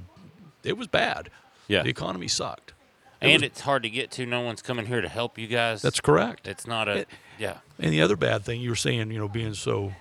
it 0.62 0.76
was 0.76 0.86
bad. 0.86 1.30
Yeah. 1.66 1.82
the 1.82 1.88
economy 1.88 2.28
sucked. 2.28 2.72
It 3.22 3.26
and 3.28 3.32
was- 3.34 3.42
it's 3.42 3.60
hard 3.62 3.82
to 3.84 3.90
get 3.90 4.10
to. 4.12 4.26
No 4.26 4.42
one's 4.42 4.60
coming 4.60 4.84
here 4.86 5.00
to 5.00 5.08
help 5.08 5.38
you 5.38 5.46
guys. 5.46 5.80
That's 5.80 6.00
correct. 6.00 6.46
It's 6.46 6.66
not 6.66 6.88
a. 6.88 6.98
It- 6.98 7.08
yeah. 7.38 7.58
And 7.80 7.92
the 7.92 8.02
other 8.02 8.16
bad 8.16 8.44
thing 8.44 8.60
you 8.60 8.68
were 8.70 8.76
saying, 8.76 9.10
you 9.10 9.18
know, 9.18 9.28
being 9.28 9.54
so 9.54 9.92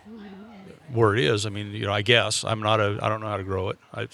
where 0.91 1.15
it 1.15 1.23
is. 1.23 1.45
I 1.45 1.49
mean, 1.49 1.71
you 1.71 1.85
know, 1.85 1.93
I 1.93 2.01
guess 2.01 2.43
I'm 2.43 2.59
not 2.59 2.79
a. 2.79 2.99
I 3.01 3.09
don't 3.09 3.21
know 3.21 3.27
how 3.27 3.37
to 3.37 3.43
grow 3.43 3.69
it. 3.69 3.79
I, 3.93 4.07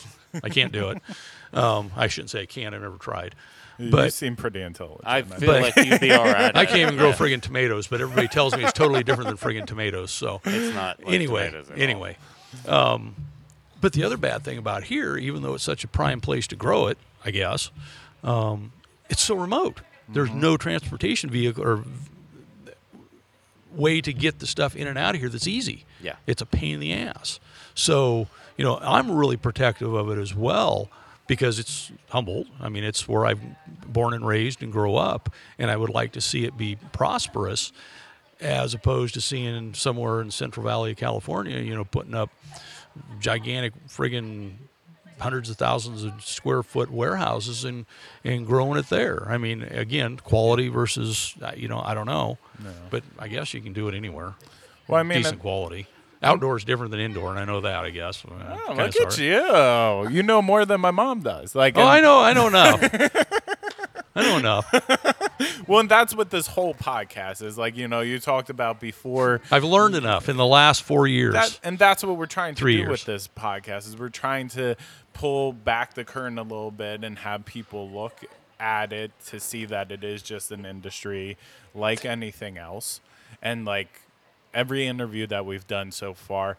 I 0.43 0.49
can't 0.49 0.71
do 0.71 0.89
it. 0.89 1.01
Um, 1.51 1.89
I 1.95 2.05
shouldn't 2.09 2.29
say 2.29 2.43
I 2.43 2.45
can't. 2.45 2.75
I've 2.75 2.81
never 2.83 2.97
tried. 2.99 3.33
You 3.79 3.89
But 3.89 4.13
seem 4.13 4.35
pretty 4.35 4.61
intelligent. 4.61 5.01
I 5.05 5.21
feel 5.21 5.47
But- 5.47 5.61
like 5.75 5.75
you'd 5.85 6.01
be 6.01 6.11
all 6.11 6.25
right. 6.25 6.51
I 6.55 6.65
can't 6.65 6.79
even 6.81 6.97
grow 6.97 7.11
friggin' 7.13 7.41
tomatoes, 7.41 7.87
but 7.87 8.01
everybody 8.01 8.27
tells 8.27 8.55
me 8.55 8.63
it's 8.63 8.73
totally 8.73 9.03
different 9.03 9.29
than 9.29 9.37
friggin' 9.37 9.65
tomatoes. 9.65 10.11
So 10.11 10.41
It's 10.45 10.75
not. 10.75 11.03
Like 11.03 11.13
anyway, 11.15 11.45
tomatoes 11.47 11.69
at 11.71 11.75
all. 11.77 11.81
anyway. 11.83 12.17
Um, 12.67 13.15
but 13.81 13.93
the 13.93 14.03
other 14.03 14.17
bad 14.17 14.43
thing 14.43 14.57
about 14.57 14.83
here, 14.85 15.15
even 15.17 15.41
though 15.41 15.53
it's 15.53 15.63
such 15.63 15.83
a 15.83 15.87
prime 15.87 16.19
place 16.19 16.45
to 16.47 16.55
grow 16.55 16.87
it, 16.87 16.97
I 17.23 17.31
guess, 17.31 17.71
um, 18.23 18.73
it's 19.09 19.21
so 19.21 19.35
remote. 19.35 19.79
There's 20.09 20.31
no 20.31 20.57
transportation 20.57 21.29
vehicle 21.29 21.63
or 21.63 21.83
way 23.71 24.01
to 24.01 24.11
get 24.11 24.39
the 24.39 24.47
stuff 24.47 24.75
in 24.75 24.87
and 24.87 24.97
out 24.97 25.15
of 25.15 25.21
here 25.21 25.29
that's 25.29 25.47
easy. 25.47 25.85
Yeah. 26.01 26.15
It's 26.27 26.41
a 26.41 26.45
pain 26.45 26.75
in 26.75 26.79
the 26.79 26.93
ass. 26.93 27.39
So, 27.75 28.27
you 28.57 28.65
know, 28.65 28.79
I'm 28.81 29.11
really 29.11 29.37
protective 29.37 29.93
of 29.93 30.09
it 30.09 30.17
as 30.17 30.33
well 30.35 30.89
because 31.29 31.59
it's 31.59 31.91
Humboldt. 32.09 32.47
I 32.59 32.67
mean, 32.67 32.83
it's 32.83 33.07
where 33.07 33.25
I've 33.25 33.39
born 33.87 34.13
and 34.13 34.27
raised 34.27 34.61
and 34.63 34.71
grow 34.73 34.97
up, 34.97 35.29
and 35.57 35.71
I 35.71 35.77
would 35.77 35.91
like 35.91 36.11
to 36.13 36.21
see 36.21 36.43
it 36.43 36.57
be 36.57 36.75
prosperous 36.91 37.71
as 38.41 38.73
opposed 38.73 39.13
to 39.13 39.21
seeing 39.21 39.73
somewhere 39.73 40.21
in 40.21 40.31
Central 40.31 40.65
Valley 40.65 40.91
of 40.91 40.97
California, 40.97 41.59
you 41.59 41.75
know, 41.75 41.85
putting 41.85 42.15
up 42.15 42.31
gigantic 43.19 43.73
friggin' 43.87 44.53
hundreds 45.19 45.49
of 45.49 45.57
thousands 45.57 46.03
of 46.03 46.13
square 46.25 46.63
foot 46.63 46.89
warehouses 46.89 47.63
and 47.65 47.85
and 48.23 48.47
growing 48.47 48.79
it 48.79 48.89
there. 48.89 49.27
I 49.29 49.37
mean, 49.37 49.61
again, 49.63 50.17
quality 50.17 50.67
versus 50.69 51.35
uh, 51.41 51.51
you 51.55 51.67
know, 51.67 51.79
I 51.79 51.93
don't 51.93 52.07
know, 52.07 52.37
but 52.89 53.03
I 53.19 53.27
guess 53.27 53.53
you 53.53 53.61
can 53.61 53.73
do 53.73 53.87
it 53.87 53.93
anywhere. 53.93 54.33
Well, 54.87 54.99
I 54.99 55.03
mean, 55.03 55.19
decent 55.19 55.35
it- 55.35 55.41
quality. 55.41 55.85
Outdoor 56.21 56.57
is 56.57 56.65
different 56.65 56.91
than 56.91 56.99
indoor, 56.99 57.29
and 57.31 57.39
I 57.39 57.45
know 57.45 57.61
that. 57.61 57.85
I 57.85 57.89
guess. 57.91 58.23
Oh, 58.25 58.29
kinda 58.35 58.83
look 58.85 58.95
at 58.95 59.13
sorry. 59.13 59.27
you. 60.09 60.09
You 60.17 60.23
know 60.23 60.41
more 60.41 60.65
than 60.65 60.81
my 60.81 60.91
mom 60.91 61.21
does. 61.21 61.55
Like, 61.55 61.77
Oh, 61.77 61.83
I 61.83 62.01
know. 62.01 62.17
I 62.17 62.33
don't 62.33 62.51
know 62.51 62.75
enough. 62.75 63.25
I 64.15 64.21
know 64.23 64.37
enough. 64.37 65.15
Well, 65.67 65.79
and 65.81 65.87
that's 65.89 66.15
what 66.15 66.31
this 66.31 66.47
whole 66.47 66.73
podcast 66.73 67.43
is. 67.43 67.55
Like, 67.57 67.77
you 67.77 67.87
know, 67.87 68.01
you 68.01 68.17
talked 68.19 68.49
about 68.49 68.79
before. 68.79 69.39
I've 69.51 69.63
learned 69.63 69.95
enough 69.95 70.27
in 70.27 70.35
the 70.35 70.45
last 70.45 70.81
four 70.81 71.07
years. 71.07 71.33
That, 71.33 71.59
and 71.63 71.77
that's 71.77 72.03
what 72.03 72.17
we're 72.17 72.25
trying 72.25 72.55
to 72.55 72.59
Three 72.59 72.73
do 72.73 72.79
years. 72.79 72.89
with 72.89 73.05
this 73.05 73.27
podcast 73.27 73.87
is 73.87 73.95
we're 73.95 74.09
trying 74.09 74.47
to 74.49 74.75
pull 75.13 75.53
back 75.53 75.93
the 75.93 76.03
curtain 76.03 76.39
a 76.39 76.43
little 76.43 76.71
bit 76.71 77.03
and 77.03 77.19
have 77.19 77.45
people 77.45 77.87
look 77.89 78.25
at 78.59 78.91
it 78.91 79.11
to 79.27 79.39
see 79.39 79.63
that 79.65 79.91
it 79.91 80.03
is 80.03 80.23
just 80.23 80.51
an 80.51 80.65
industry 80.65 81.37
like 81.75 82.03
anything 82.03 82.57
else. 82.57 82.99
And 83.41 83.63
like 83.63 84.01
every 84.53 84.87
interview 84.87 85.27
that 85.27 85.45
we've 85.45 85.67
done 85.67 85.91
so 85.91 86.13
far, 86.13 86.57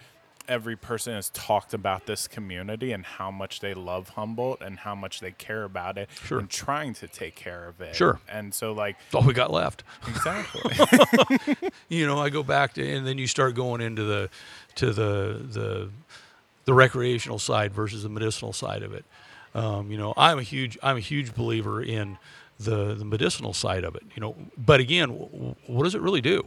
every 0.49 0.75
person 0.77 1.15
has 1.15 1.31
talked 1.31 1.73
about 1.75 2.07
this 2.07 2.27
community 2.27 2.91
and 2.93 3.05
how 3.05 3.31
much 3.31 3.61
they 3.61 3.73
love 3.75 4.11
Humboldt 4.11 4.61
and 4.63 4.81
how 4.81 4.95
much 4.97 5.21
they 5.21 5.31
care 5.33 5.63
about 5.65 5.97
it 5.97 6.09
Sure. 6.25 6.41
and 6.41 6.51
trying 6.51 6.93
to 6.95 7.07
take 7.07 7.37
care 7.37 7.69
of 7.69 7.81
it. 7.81 7.95
Sure. 7.95 8.19
And 8.29 8.53
so 8.53 8.73
like 8.73 8.97
That's 8.99 9.15
all 9.17 9.23
we 9.29 9.33
got 9.35 9.53
left. 9.53 9.85
exactly. 10.09 11.71
you 11.89 12.07
know, 12.07 12.19
I 12.19 12.31
go 12.31 12.43
back 12.43 12.75
to, 12.75 12.89
and 12.97 13.07
then 13.07 13.17
you 13.19 13.27
start 13.29 13.55
going 13.55 13.81
into 13.81 14.03
the, 14.03 14.29
to 14.77 14.93
the 14.93 15.41
the, 15.53 15.91
the 16.65 16.75
recreational 16.75 17.39
side 17.39 17.73
versus 17.73 18.03
the 18.03 18.09
medicinal 18.09 18.53
side 18.53 18.83
of 18.83 18.93
it. 18.93 19.05
Um, 19.55 19.91
you 19.91 19.99
know, 19.99 20.15
I'm 20.17 20.39
a 20.39 20.43
huge, 20.43 20.79
I'm 20.83 20.97
a 20.97 21.01
huge 21.01 21.35
believer 21.35 21.83
in 21.83 22.19
the 22.59 22.95
the 22.95 23.05
medicinal 23.05 23.53
side 23.53 23.85
of 23.85 23.95
it. 23.97 24.03
You 24.15 24.21
know, 24.21 24.37
but 24.57 24.79
again, 24.81 25.09
w- 25.09 25.55
what 25.67 25.85
does 25.85 25.95
it 25.95 26.01
really 26.01 26.21
do? 26.21 26.47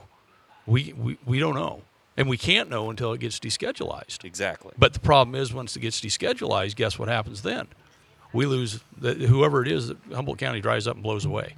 We 0.66 0.94
we 0.94 1.18
we 1.26 1.40
don't 1.40 1.56
know, 1.56 1.82
and 2.16 2.30
we 2.30 2.38
can't 2.38 2.70
know 2.70 2.90
until 2.90 3.14
it 3.14 3.20
gets 3.20 3.40
deschedulized. 3.40 4.24
Exactly. 4.24 4.74
But 4.78 4.94
the 4.94 5.00
problem 5.00 5.36
is, 5.36 5.54
once 5.54 5.76
it 5.76 5.82
gets 5.82 6.00
deschedulized, 6.00 6.76
guess 6.76 6.98
what 6.98 7.10
happens 7.10 7.42
then? 7.42 7.68
We 8.32 8.46
lose 8.46 8.80
the, 8.98 9.14
whoever 9.14 9.62
it 9.62 9.68
is 9.72 9.90
that 9.90 9.98
Humboldt 10.12 10.40
County 10.40 10.60
dries 10.62 10.88
up 10.88 10.96
and 10.96 11.04
blows 11.04 11.26
away 11.26 11.56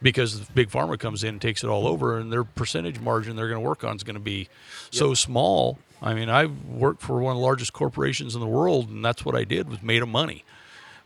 because 0.00 0.46
the 0.46 0.52
big 0.52 0.68
pharma 0.70 0.98
comes 0.98 1.24
in 1.24 1.30
and 1.30 1.40
takes 1.42 1.64
it 1.64 1.68
all 1.68 1.86
over, 1.86 2.18
and 2.18 2.32
their 2.32 2.44
percentage 2.44 3.00
margin 3.00 3.36
they're 3.36 3.48
going 3.48 3.60
to 3.62 3.66
work 3.68 3.82
on 3.84 3.96
is 3.96 4.04
going 4.04 4.14
to 4.14 4.20
be 4.20 4.48
so 4.90 5.14
small. 5.14 5.78
I 6.00 6.14
mean, 6.14 6.28
I 6.28 6.46
worked 6.46 7.00
for 7.00 7.18
one 7.20 7.32
of 7.32 7.38
the 7.38 7.44
largest 7.44 7.72
corporations 7.72 8.34
in 8.34 8.40
the 8.40 8.46
world, 8.46 8.90
and 8.90 9.04
that's 9.04 9.24
what 9.24 9.34
I 9.34 9.44
did 9.44 9.68
was 9.68 9.82
made 9.82 10.02
them 10.02 10.10
money 10.10 10.44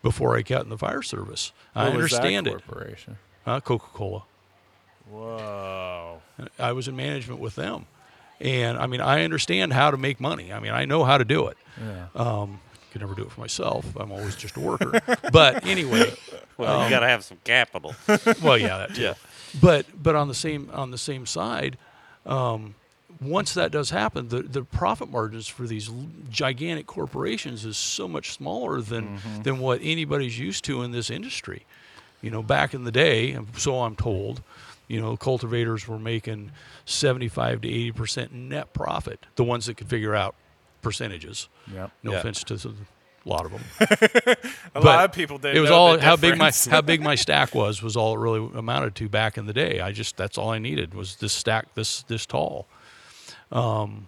before 0.03 0.37
I 0.37 0.43
got 0.43 0.65
in 0.65 0.71
the 0.71 0.79
fire 0.79 1.03
service. 1.03 1.53
I 1.75 1.85
What 1.85 1.91
that 1.91 1.95
understand 1.95 2.47
it. 2.47 2.67
Corporation. 2.67 3.19
Uh, 3.47 3.61
Coca 3.61 3.87
Cola. 3.93 4.25
Whoa. 5.11 6.21
I 6.59 6.73
was 6.73 6.89
in 6.89 6.97
management 6.97 7.41
with 7.41 7.55
them, 7.55 7.87
and 8.41 8.79
I 8.79 8.87
mean, 8.87 9.01
I 9.01 9.25
understand 9.25 9.73
how 9.73 9.91
to 9.91 9.97
make 9.97 10.21
money. 10.21 10.53
I 10.53 10.61
mean, 10.61 10.73
I 10.73 10.85
know 10.85 11.05
how 11.05 11.19
to 11.19 11.25
do 11.25 11.47
it. 11.47 11.57
Yeah. 11.81 12.07
Um, 12.15 12.61
could 12.93 13.01
never 13.01 13.15
do 13.15 13.23
it 13.23 13.31
for 13.31 13.41
myself. 13.41 13.85
I'm 13.97 14.11
always 14.11 14.37
just 14.37 14.57
a 14.57 14.61
worker. 14.61 15.01
but 15.33 15.67
anyway, 15.67 16.13
Well, 16.57 16.85
you 16.85 16.91
got 16.91 17.01
to 17.01 17.09
have 17.09 17.25
some 17.25 17.39
capital. 17.45 17.95
well, 18.43 18.57
yeah, 18.57 18.79
that 18.79 18.95
too. 18.95 19.03
Yeah. 19.03 19.15
But 19.61 19.87
but 20.03 20.15
on 20.15 20.29
the 20.29 20.35
same 20.35 20.71
on 20.73 20.91
the 20.91 20.99
same 20.99 21.27
side, 21.27 21.77
um, 22.25 22.75
once 23.21 23.55
that 23.55 23.71
does 23.71 23.91
happen, 23.91 24.29
the, 24.29 24.43
the 24.43 24.63
profit 24.63 25.11
margins 25.11 25.47
for 25.47 25.67
these 25.67 25.91
gigantic 26.31 26.87
corporations 26.87 27.65
is 27.65 27.77
so 27.77 28.09
much 28.09 28.33
smaller 28.33 28.81
than 28.81 29.19
than 29.43 29.59
what 29.59 29.81
anybody's 29.83 30.39
used 30.39 30.65
to 30.65 30.83
in 30.83 30.91
this 30.93 31.11
industry. 31.11 31.65
You 32.23 32.31
know, 32.31 32.43
back 32.43 32.75
in 32.75 32.85
the 32.85 32.93
day, 32.93 33.33
and 33.33 33.47
so 33.57 33.83
I'm 33.83 33.95
told, 33.95 34.43
you 34.89 35.01
know, 35.01 35.17
cultivators 35.17 35.89
were 35.89 35.99
making 35.99 36.53
75 36.85 37.63
to 37.63 37.69
80 37.69 37.93
percent 37.93 38.33
net 38.33 38.73
profit. 38.73 39.27
The 39.37 39.45
ones 39.45 39.67
that 39.67 39.77
could 39.77 39.89
figure 39.89 40.15
out 40.15 40.35
percentages. 40.83 41.49
Yep. 41.73 41.91
No 42.03 42.13
Yeah. 42.13 42.19
offense 42.19 42.45
to 42.45 42.55
a 42.55 43.29
lot 43.29 43.45
of 43.45 43.51
them. 43.53 43.63
A 43.81 44.37
But 44.81 44.85
lot 44.85 45.05
of 45.07 45.13
people 45.13 45.39
didn't. 45.39 45.57
it 45.57 45.61
was 45.61 45.71
know 45.71 45.77
all 45.77 45.97
the 45.97 46.03
how 46.03 46.15
big 46.17 46.39
my 46.39 46.53
how 46.71 46.81
big 46.81 47.01
my 47.03 47.15
stack 47.27 47.55
was 47.55 47.83
was 47.83 47.97
all 47.97 48.15
it 48.15 48.19
really 48.21 48.49
amounted 48.55 48.95
to 48.97 49.09
back 49.09 49.37
in 49.37 49.47
the 49.47 49.53
day. 49.53 49.81
I 49.81 49.91
just 49.91 50.17
that's 50.17 50.39
all 50.39 50.51
I 50.51 50.59
needed 50.61 50.95
was 50.95 51.17
this 51.17 51.33
stack 51.33 51.75
this 51.75 52.03
this 52.05 52.25
tall. 52.27 52.69
Um, 53.51 54.07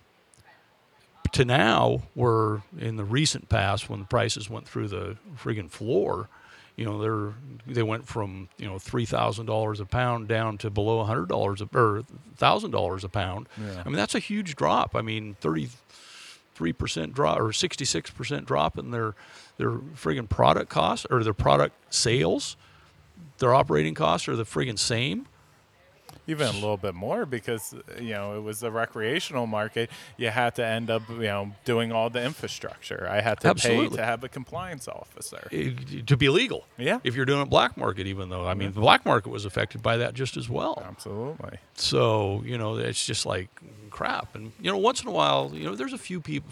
to 1.32 1.44
now, 1.44 2.02
we're 2.14 2.62
in 2.78 2.96
the 2.96 3.04
recent 3.04 3.48
past, 3.48 3.90
when 3.90 4.00
the 4.00 4.06
prices 4.06 4.48
went 4.48 4.66
through 4.66 4.88
the 4.88 5.16
friggin' 5.36 5.70
floor, 5.70 6.28
you 6.78 6.84
know 6.84 7.02
they're 7.02 7.34
they 7.66 7.82
went 7.82 8.06
from 8.06 8.48
you 8.56 8.66
know 8.66 8.78
three 8.78 9.04
thousand 9.04 9.46
dollars 9.46 9.80
a 9.80 9.84
pound 9.84 10.28
down 10.28 10.56
to 10.58 10.70
below 10.70 11.02
hundred 11.02 11.28
dollars 11.28 11.60
or 11.74 12.04
thousand 12.36 12.70
dollars 12.70 13.02
a 13.02 13.08
pound. 13.08 13.48
Yeah. 13.60 13.82
I 13.84 13.88
mean 13.88 13.96
that's 13.96 14.14
a 14.14 14.20
huge 14.20 14.54
drop. 14.54 14.94
I 14.94 15.02
mean 15.02 15.36
thirty 15.40 15.68
three 16.54 16.72
percent 16.72 17.12
drop 17.12 17.40
or 17.40 17.52
sixty 17.52 17.84
six 17.84 18.10
percent 18.10 18.46
drop 18.46 18.78
in 18.78 18.92
their 18.92 19.16
their 19.56 19.72
friggin' 19.72 20.28
product 20.28 20.70
costs 20.70 21.04
or 21.10 21.24
their 21.24 21.34
product 21.34 21.74
sales. 21.92 22.56
Their 23.38 23.52
operating 23.52 23.94
costs 23.94 24.28
are 24.28 24.36
the 24.36 24.44
friggin' 24.44 24.78
same. 24.78 25.26
Even 26.28 26.46
a 26.46 26.52
little 26.52 26.76
bit 26.76 26.94
more 26.94 27.26
because 27.26 27.74
you 27.98 28.10
know 28.10 28.36
it 28.36 28.42
was 28.42 28.62
a 28.62 28.70
recreational 28.70 29.46
market. 29.46 29.90
You 30.16 30.28
had 30.28 30.54
to 30.56 30.64
end 30.64 30.90
up 30.90 31.02
you 31.08 31.16
know 31.22 31.52
doing 31.64 31.90
all 31.90 32.10
the 32.10 32.22
infrastructure. 32.22 33.08
I 33.10 33.20
had 33.20 33.40
to 33.40 33.48
Absolutely. 33.48 33.88
pay 33.90 33.96
to 33.96 34.04
have 34.04 34.22
a 34.22 34.28
compliance 34.28 34.86
officer. 34.86 35.48
eh, 35.50 35.70
to 36.06 36.16
be 36.16 36.28
legal. 36.28 36.66
Yeah. 36.76 37.00
If 37.02 37.16
you're 37.16 37.24
doing 37.24 37.40
a 37.42 37.46
black 37.46 37.76
market, 37.76 38.06
even 38.06 38.28
though 38.28 38.46
I 38.46 38.54
mean 38.54 38.72
the 38.72 38.80
black 38.80 39.04
market 39.04 39.30
was 39.30 39.44
affected 39.44 39.82
by 39.82 39.96
that 39.96 40.14
just 40.14 40.36
as 40.36 40.48
well. 40.48 40.82
Absolutely. 40.86 41.58
So 41.74 42.42
you 42.44 42.58
know 42.58 42.76
it's 42.76 43.04
just 43.04 43.26
like 43.26 43.48
crap. 43.90 44.34
And 44.34 44.52
you 44.60 44.70
know 44.70 44.78
once 44.78 45.02
in 45.02 45.08
a 45.08 45.12
while, 45.12 45.50
you 45.54 45.64
know 45.64 45.74
there's 45.74 45.94
a 45.94 45.98
few 45.98 46.20
people, 46.20 46.50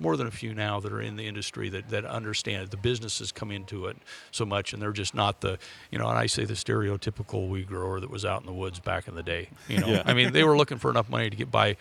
more 0.00 0.16
than 0.16 0.26
a 0.26 0.30
few 0.30 0.54
now 0.54 0.80
that 0.80 0.92
are 0.92 1.00
in 1.00 1.16
the 1.16 1.28
industry 1.28 1.68
that, 1.68 1.90
that 1.90 2.04
understand 2.04 2.62
it. 2.62 2.70
The 2.70 2.76
businesses 2.76 3.30
come 3.30 3.50
into 3.50 3.86
it 3.86 3.96
so 4.30 4.44
much, 4.46 4.72
and 4.72 4.80
they're 4.82 4.92
just 4.92 5.14
not 5.14 5.40
the, 5.42 5.58
you 5.90 5.98
know, 5.98 6.08
and 6.08 6.18
I 6.18 6.26
say 6.26 6.44
the 6.44 6.54
stereotypical 6.54 7.48
weed 7.48 7.68
grower 7.68 8.00
that 8.00 8.10
was 8.10 8.24
out 8.24 8.40
in 8.40 8.46
the 8.46 8.52
woods 8.52 8.80
back 8.80 9.06
in 9.06 9.14
the 9.14 9.22
day. 9.22 9.50
You 9.68 9.78
know, 9.78 9.86
Yeah. 9.88 10.02
I 10.06 10.14
mean, 10.14 10.32
they 10.32 10.42
were 10.42 10.56
looking 10.56 10.78
for 10.78 10.90
enough 10.90 11.08
money 11.08 11.30
to 11.30 11.36
get 11.36 11.50
by 11.50 11.76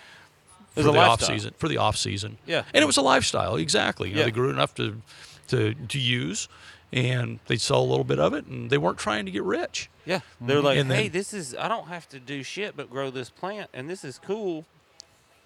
for 0.76 0.84
the 0.84 0.92
a 0.92 0.98
off 0.98 1.24
season. 1.24 1.54
For 1.58 1.68
the 1.68 1.78
off 1.78 1.98
season, 1.98 2.38
Yeah. 2.46 2.64
and 2.74 2.84
it 2.84 2.86
was 2.86 2.98
a 2.98 3.02
lifestyle. 3.02 3.56
Exactly. 3.56 4.10
You 4.10 4.16
know, 4.16 4.20
Yeah. 4.22 4.26
they 4.26 4.32
grew 4.32 4.50
enough 4.50 4.76
to, 4.76 5.02
to 5.48 5.74
to 5.74 5.98
use, 6.00 6.48
and 6.92 7.40
they'd 7.48 7.62
sell 7.62 7.82
a 7.82 7.86
little 7.90 8.04
bit 8.04 8.20
of 8.20 8.34
it, 8.34 8.46
and 8.46 8.70
they 8.70 8.78
weren't 8.78 8.98
trying 8.98 9.26
to 9.26 9.32
get 9.32 9.44
rich. 9.44 9.90
Yeah, 10.06 10.20
they're 10.42 10.58
mm-hmm. 10.58 10.66
like, 10.66 10.78
And 10.78 10.92
hey, 10.92 11.04
then- 11.04 11.12
this 11.12 11.34
is 11.34 11.56
I 11.56 11.68
don't 11.68 11.88
have 11.88 12.08
to 12.10 12.20
do 12.20 12.44
shit 12.44 12.76
but 12.76 12.90
grow 12.90 13.10
this 13.10 13.30
plant, 13.30 13.70
and 13.74 13.90
this 13.90 14.04
is 14.04 14.20
cool. 14.20 14.66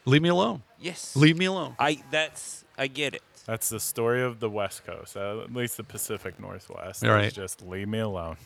Leave 0.06 0.22
me 0.22 0.30
alone. 0.30 0.64
Yes, 0.80 1.16
Leave 1.16 1.38
me 1.38 1.46
alone. 1.46 1.76
I 1.80 2.04
that's 2.12 2.63
I 2.78 2.88
get 2.88 3.14
it. 3.14 3.22
That's 3.46 3.70
the 3.70 3.80
story 3.80 4.22
of 4.24 4.40
the 4.40 4.50
West 4.50 4.86
Coast, 4.86 5.18
uh, 5.18 5.42
at 5.42 5.54
least 5.54 5.78
the 5.78 5.84
Pacific 5.84 6.40
Northwest. 6.40 7.04
Right. 7.04 7.26
It's 7.26 7.36
just 7.36 7.62
leave 7.62 7.88
me 7.88 8.00
alone. 8.00 8.38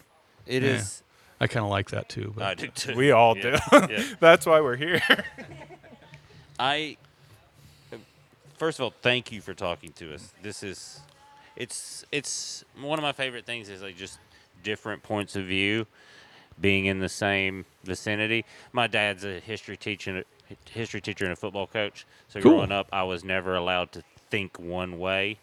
It 0.45 0.63
Yeah. 0.63 0.69
is. 0.71 1.03
I 1.39 1.45
kind 1.47 1.63
of 1.63 1.69
like 1.69 1.91
that 1.91 2.09
too. 2.09 2.33
But 2.35 2.43
I 2.45 2.53
do 2.55 2.67
too. 2.69 2.95
We 2.95 3.11
all 3.11 3.37
Yeah, 3.37 3.59
do. 3.71 3.93
yeah. 3.93 4.03
That's 4.19 4.45
why 4.45 4.59
we're 4.59 4.75
here. 4.75 5.01
I 6.59 6.97
first 8.57 8.79
of 8.79 8.83
all, 8.83 8.93
thank 9.01 9.31
you 9.31 9.41
for 9.41 9.53
talking 9.53 9.91
to 9.93 10.13
us. 10.15 10.33
This 10.41 10.63
is 10.63 11.01
it's 11.55 12.05
it's 12.11 12.63
one 12.79 12.97
of 12.97 13.03
my 13.03 13.11
favorite 13.11 13.45
things 13.45 13.69
is 13.69 13.81
like 13.81 13.95
just 13.95 14.19
different 14.63 15.03
points 15.03 15.35
of 15.35 15.45
view 15.45 15.85
being 16.59 16.85
in 16.87 16.99
the 16.99 17.09
same 17.09 17.65
vicinity. 17.83 18.43
My 18.71 18.87
dad's 18.87 19.23
a 19.23 19.39
history 19.39 19.77
teacher 19.77 20.23
history 20.71 21.01
teacher 21.01 21.25
and 21.25 21.33
a 21.33 21.35
football 21.35 21.67
coach. 21.67 22.05
So 22.29 22.41
Cool. 22.41 22.53
growing 22.53 22.71
up, 22.71 22.87
I 22.91 23.03
was 23.03 23.23
never 23.23 23.55
allowed 23.55 23.91
to 23.91 24.03
think 24.29 24.59
one 24.59 24.99
way. 24.99 25.39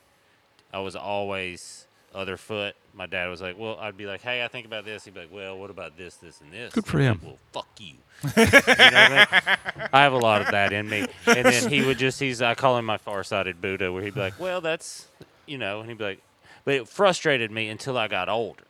I 0.72 0.80
was 0.80 0.96
always 0.96 1.86
other 2.14 2.36
foot. 2.36 2.74
My 2.94 3.06
dad 3.06 3.28
was 3.28 3.40
like, 3.42 3.58
"Well, 3.58 3.76
I'd 3.80 3.96
be 3.96 4.06
like, 4.06 4.22
hey, 4.22 4.44
I 4.44 4.48
think 4.48 4.66
about 4.66 4.84
this." 4.84 5.04
He'd 5.04 5.14
be 5.14 5.20
like, 5.20 5.32
"Well, 5.32 5.58
what 5.58 5.70
about 5.70 5.96
this, 5.96 6.16
this, 6.16 6.40
and 6.40 6.52
this?" 6.52 6.72
Good 6.72 6.86
for 6.86 6.98
him. 6.98 7.20
like, 7.22 7.22
well, 7.24 7.38
fuck 7.52 7.68
you. 7.78 7.94
You 8.36 8.42
know 8.44 8.46
I 8.76 9.08
mean? 9.08 9.88
I 9.92 10.02
have 10.02 10.12
a 10.12 10.18
lot 10.18 10.42
of 10.42 10.50
that 10.52 10.72
in 10.72 10.88
me. 10.88 11.06
And 11.26 11.44
then 11.44 11.70
he 11.70 11.84
would 11.84 11.98
just, 11.98 12.20
he's, 12.20 12.40
I 12.40 12.54
call 12.54 12.78
him 12.78 12.84
my 12.84 12.96
far-sighted 12.96 13.60
Buddha, 13.60 13.92
where 13.92 14.02
he'd 14.02 14.14
be 14.14 14.20
like, 14.20 14.38
well, 14.38 14.60
that's, 14.60 15.08
you 15.46 15.58
know, 15.58 15.80
and 15.80 15.88
he'd 15.88 15.98
be 15.98 16.04
like, 16.04 16.22
but 16.64 16.74
it 16.74 16.88
frustrated 16.88 17.50
me 17.50 17.68
until 17.68 17.98
I 17.98 18.08
got 18.08 18.28
older 18.28 18.64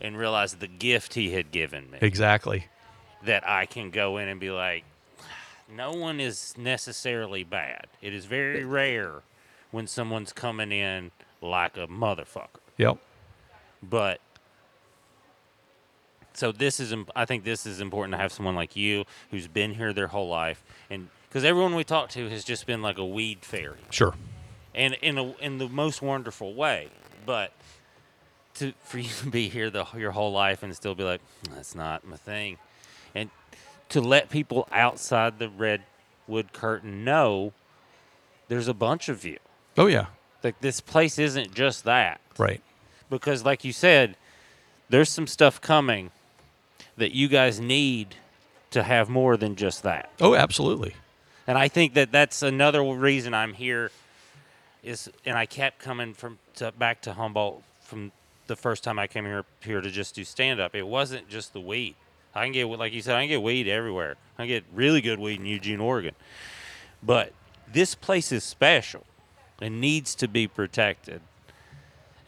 and 0.00 0.16
realized 0.16 0.60
the 0.60 0.66
gift 0.68 1.14
he 1.14 1.32
had 1.32 1.50
given 1.50 1.90
me 1.90 1.98
exactly. 2.00 2.66
that 3.24 3.46
I 3.46 3.66
can 3.66 3.90
go 3.90 4.16
in 4.16 4.28
and 4.28 4.40
be 4.40 4.50
like, 4.50 4.84
no 5.68 5.92
one 5.92 6.20
is 6.20 6.54
necessarily 6.56 7.44
bad. 7.44 7.86
It 8.00 8.14
is 8.14 8.24
very 8.24 8.64
rare 8.64 9.22
when 9.70 9.86
someone's 9.86 10.32
coming 10.32 10.72
in 10.72 11.10
like 11.40 11.76
a 11.76 11.86
motherfucker. 11.86 12.60
Yep. 12.78 12.98
But 13.82 14.20
so 16.32 16.52
this 16.52 16.80
is, 16.80 16.94
I 17.14 17.24
think 17.24 17.44
this 17.44 17.66
is 17.66 17.80
important 17.80 18.12
to 18.12 18.18
have 18.18 18.32
someone 18.32 18.54
like 18.54 18.76
you 18.76 19.04
who's 19.30 19.48
been 19.48 19.74
here 19.74 19.92
their 19.92 20.06
whole 20.08 20.28
life, 20.28 20.62
and 20.88 21.08
because 21.28 21.44
everyone 21.44 21.74
we 21.74 21.84
talk 21.84 22.08
to 22.10 22.28
has 22.30 22.44
just 22.44 22.66
been 22.66 22.82
like 22.82 22.98
a 22.98 23.04
weed 23.04 23.38
fairy, 23.44 23.78
Sure. 23.90 24.14
and 24.74 24.94
in 25.02 25.18
a, 25.18 25.32
in 25.38 25.58
the 25.58 25.68
most 25.68 26.02
wonderful 26.02 26.54
way. 26.54 26.88
But 27.26 27.52
to 28.54 28.72
for 28.84 28.98
you 28.98 29.08
to 29.20 29.26
be 29.30 29.48
here 29.48 29.70
the 29.70 29.84
your 29.96 30.12
whole 30.12 30.32
life 30.32 30.62
and 30.62 30.74
still 30.74 30.94
be 30.94 31.04
like, 31.04 31.20
that's 31.54 31.74
not 31.74 32.06
my 32.06 32.16
thing, 32.16 32.58
and 33.14 33.30
to 33.90 34.00
let 34.00 34.30
people 34.30 34.68
outside 34.72 35.38
the 35.38 35.48
redwood 35.48 36.52
curtain 36.52 37.04
know 37.04 37.52
there's 38.48 38.68
a 38.68 38.74
bunch 38.74 39.08
of 39.08 39.24
you. 39.24 39.38
Oh 39.80 39.86
yeah. 39.86 40.06
Like 40.44 40.60
this 40.60 40.82
place 40.82 41.18
isn't 41.18 41.54
just 41.54 41.84
that. 41.84 42.20
Right. 42.36 42.60
because 43.08 43.44
like 43.46 43.64
you 43.64 43.72
said 43.72 44.16
there's 44.90 45.08
some 45.08 45.26
stuff 45.26 45.58
coming 45.60 46.10
that 46.98 47.12
you 47.12 47.28
guys 47.28 47.58
need 47.60 48.14
to 48.72 48.82
have 48.82 49.08
more 49.08 49.38
than 49.38 49.56
just 49.56 49.82
that. 49.84 50.10
Oh, 50.20 50.34
absolutely. 50.34 50.94
and 51.46 51.56
i 51.56 51.66
think 51.68 51.94
that 51.94 52.12
that's 52.12 52.42
another 52.42 52.82
reason 52.82 53.32
i'm 53.34 53.54
here 53.54 53.90
is 54.82 55.10
and 55.24 55.36
i 55.36 55.46
kept 55.46 55.78
coming 55.78 56.12
from 56.14 56.38
to, 56.56 56.72
back 56.72 57.00
to 57.02 57.14
humboldt 57.14 57.62
from 57.80 58.12
the 58.46 58.56
first 58.56 58.84
time 58.84 58.98
i 58.98 59.06
came 59.06 59.24
here 59.24 59.44
here 59.60 59.80
to 59.80 59.90
just 59.90 60.14
do 60.14 60.24
stand 60.24 60.60
up 60.60 60.74
it 60.74 60.86
wasn't 60.86 61.26
just 61.28 61.52
the 61.54 61.60
weed. 61.60 61.94
I 62.34 62.44
can 62.44 62.52
get 62.52 62.66
like 62.66 62.92
you 62.92 63.00
said 63.02 63.16
i 63.16 63.22
can 63.22 63.28
get 63.28 63.42
weed 63.42 63.66
everywhere. 63.66 64.16
I 64.38 64.42
can 64.42 64.48
get 64.48 64.64
really 64.74 65.00
good 65.00 65.18
weed 65.18 65.40
in 65.40 65.46
eugene 65.46 65.80
oregon. 65.80 66.14
But 67.02 67.32
this 67.72 67.94
place 67.94 68.30
is 68.30 68.44
special 68.44 69.04
and 69.60 69.80
needs 69.80 70.14
to 70.16 70.28
be 70.28 70.46
protected 70.46 71.20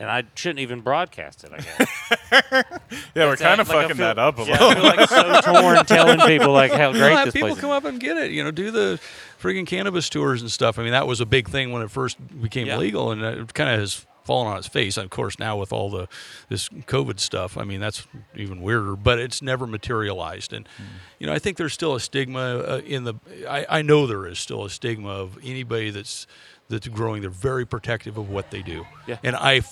and 0.03 0.11
I 0.11 0.25
shouldn't 0.35 0.59
even 0.59 0.81
broadcast 0.81 1.45
it. 1.45 1.53
I 1.53 1.59
guess. 1.59 2.65
yeah, 3.15 3.27
we're 3.29 3.37
kind 3.37 3.61
of 3.61 3.69
fucking 3.69 3.99
that 3.99 4.19
up 4.19 4.37
a 4.39 4.43
yeah, 4.43 4.59
little. 4.61 4.85
I 4.85 5.07
feel 5.07 5.29
like 5.29 5.45
so 5.45 5.53
torn 5.53 5.87
telling 5.87 6.19
people 6.27 6.53
like 6.53 6.73
how 6.73 6.91
great 6.93 7.25
this 7.27 7.35
people 7.35 7.51
place 7.51 7.61
come 7.61 7.71
up 7.71 7.85
and 7.85 8.01
get 8.01 8.17
it. 8.17 8.33
You 8.33 8.43
know, 8.43 8.51
do 8.51 8.73
the 8.73 8.99
friggin' 9.41 9.65
cannabis 9.65 10.09
tours 10.09 10.43
and 10.43 10.51
stuff. 10.51 10.77
I 10.77 10.83
mean, 10.83 10.91
that 10.91 11.07
was 11.07 11.21
a 11.21 11.27
big 11.27 11.49
thing 11.49 11.71
when 11.71 11.83
it 11.83 11.91
first 11.93 12.19
became 12.43 12.67
Yeah. 12.67 12.79
legal, 12.79 13.13
and 13.13 13.23
it 13.23 13.55
kind 13.55 13.71
of 13.71 13.79
has 13.79 14.05
fallen 14.25 14.49
on 14.49 14.59
its 14.59 14.67
face. 14.67 14.97
And 14.97 15.05
of 15.05 15.11
course, 15.11 15.39
now 15.39 15.57
with 15.57 15.73
all 15.73 15.89
the 15.89 16.09
this 16.49 16.69
COVID 16.69 17.21
stuff, 17.21 17.57
I 17.57 17.63
mean, 17.63 17.79
that's 17.79 18.05
even 18.35 18.61
weirder. 18.61 18.97
But 18.97 19.21
it's 19.21 19.41
never 19.41 19.69
materialized, 19.69 20.53
and 20.53 20.67
Hmm. 20.79 20.83
you 21.21 21.29
know, 21.29 21.33
I 21.33 21.39
think 21.39 21.59
there's 21.59 21.75
still 21.75 21.95
a 21.95 22.01
stigma 22.01 22.59
uh, 22.59 22.81
in 22.85 23.05
the. 23.05 23.15
I, 23.49 23.67
I 23.69 23.83
know 23.83 24.09
there 24.09 24.27
is 24.27 24.41
still 24.41 24.65
a 24.65 24.71
stigma 24.71 25.11
of 25.11 25.39
anybody 25.45 25.91
that's 25.91 26.27
that's 26.73 26.89
growing. 26.89 27.21
They're 27.23 27.31
very 27.31 27.65
protective 27.65 28.17
of 28.19 28.29
what 28.31 28.51
they 28.51 28.63
do, 28.63 28.85
Yeah. 29.07 29.19
and 29.23 29.37
I 29.37 29.63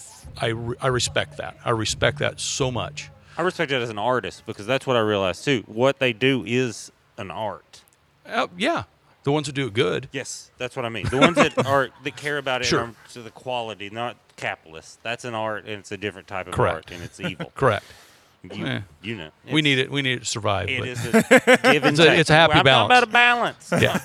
I 0.40 0.54
I 0.80 0.86
respect 0.86 1.38
that. 1.38 1.56
I 1.64 1.70
respect 1.70 2.18
that 2.20 2.38
so 2.40 2.70
much. 2.70 3.10
I 3.36 3.42
respect 3.42 3.72
it 3.72 3.80
as 3.82 3.90
an 3.90 3.98
artist 3.98 4.44
because 4.46 4.66
that's 4.66 4.86
what 4.86 4.96
I 4.96 5.00
realized 5.00 5.44
too. 5.44 5.64
What 5.66 5.98
they 5.98 6.12
do 6.12 6.44
is 6.46 6.92
an 7.16 7.30
art. 7.30 7.82
Uh, 8.26 8.46
yeah, 8.56 8.84
the 9.24 9.32
ones 9.32 9.46
who 9.46 9.52
do 9.52 9.66
it 9.66 9.74
good. 9.74 10.08
Yes, 10.12 10.50
that's 10.58 10.76
what 10.76 10.84
I 10.84 10.88
mean. 10.90 11.06
The 11.08 11.18
ones 11.18 11.36
that 11.36 11.66
are 11.66 11.88
that 12.04 12.16
care 12.16 12.38
about 12.38 12.60
it 12.60 12.66
Sure. 12.66 12.80
are 12.82 12.94
to 13.12 13.22
the 13.22 13.30
quality, 13.30 13.90
not 13.90 14.16
capitalist. 14.36 15.02
That's 15.02 15.24
an 15.24 15.34
art, 15.34 15.64
and 15.64 15.74
it's 15.74 15.90
a 15.90 15.96
different 15.96 16.28
type 16.28 16.46
of 16.46 16.52
Correct. 16.52 16.74
art, 16.74 16.90
and 16.92 17.02
it's 17.02 17.18
evil. 17.18 17.50
Correct. 17.56 17.84
You, 18.54 18.66
Eh. 18.66 18.80
you 19.02 19.16
know, 19.16 19.30
we 19.52 19.60
need 19.60 19.78
it. 19.78 19.90
We 19.90 20.00
need 20.00 20.14
it 20.14 20.20
to 20.20 20.24
survive. 20.24 20.68
It 20.70 20.96
but- 21.12 21.32
a 21.68 21.72
give 21.72 21.84
and 21.84 21.98
It's 21.98 21.98
a- 22.00 22.18
it's 22.20 22.30
a 22.30 22.34
happy 22.34 22.54
I'm 22.54 22.64
talking 22.64 22.86
about 22.86 23.02
a 23.02 23.06
balance. 23.06 23.70
Yeah. 23.78 24.00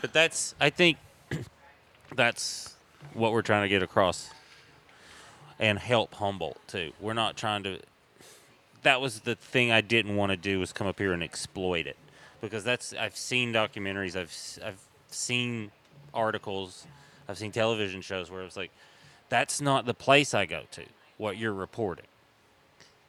But 0.00 0.12
that's, 0.12 0.54
I 0.60 0.70
think, 0.70 0.96
that's 2.14 2.76
what 3.14 3.32
we're 3.32 3.42
trying 3.42 3.62
to 3.62 3.68
get 3.68 3.82
across, 3.82 4.30
and 5.58 5.78
help 5.78 6.14
Humboldt 6.14 6.58
too. 6.66 6.92
We're 7.00 7.14
not 7.14 7.36
trying 7.36 7.62
to. 7.64 7.80
That 8.82 9.00
was 9.00 9.20
the 9.20 9.34
thing 9.34 9.70
I 9.70 9.80
didn't 9.80 10.16
want 10.16 10.30
to 10.30 10.36
do 10.36 10.58
was 10.58 10.72
come 10.72 10.86
up 10.86 10.98
here 10.98 11.12
and 11.12 11.22
exploit 11.22 11.86
it, 11.86 11.96
because 12.40 12.64
that's 12.64 12.92
I've 12.94 13.16
seen 13.16 13.52
documentaries, 13.52 14.16
I've 14.16 14.34
I've 14.66 14.80
seen 15.10 15.70
articles, 16.14 16.86
I've 17.28 17.38
seen 17.38 17.52
television 17.52 18.00
shows 18.00 18.30
where 18.30 18.42
it's 18.42 18.56
like, 18.56 18.70
that's 19.28 19.60
not 19.60 19.86
the 19.86 19.94
place 19.94 20.34
I 20.34 20.46
go 20.46 20.62
to. 20.72 20.82
What 21.18 21.36
you're 21.36 21.52
reporting, 21.52 22.06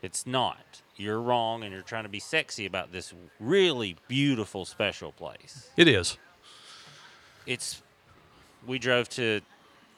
it's 0.02 0.28
not. 0.28 0.82
You're 0.98 1.22
wrong, 1.22 1.64
and 1.64 1.74
you're 1.74 1.82
trying 1.82 2.04
to 2.04 2.10
be 2.10 2.20
sexy 2.20 2.66
about 2.66 2.92
this 2.92 3.14
really 3.40 3.96
beautiful, 4.08 4.66
special 4.66 5.12
place 5.14 5.70
It 5.76 5.88
is. 5.88 6.18
it's 7.48 7.82
we 8.66 8.80
drove 8.80 9.10
to 9.10 9.42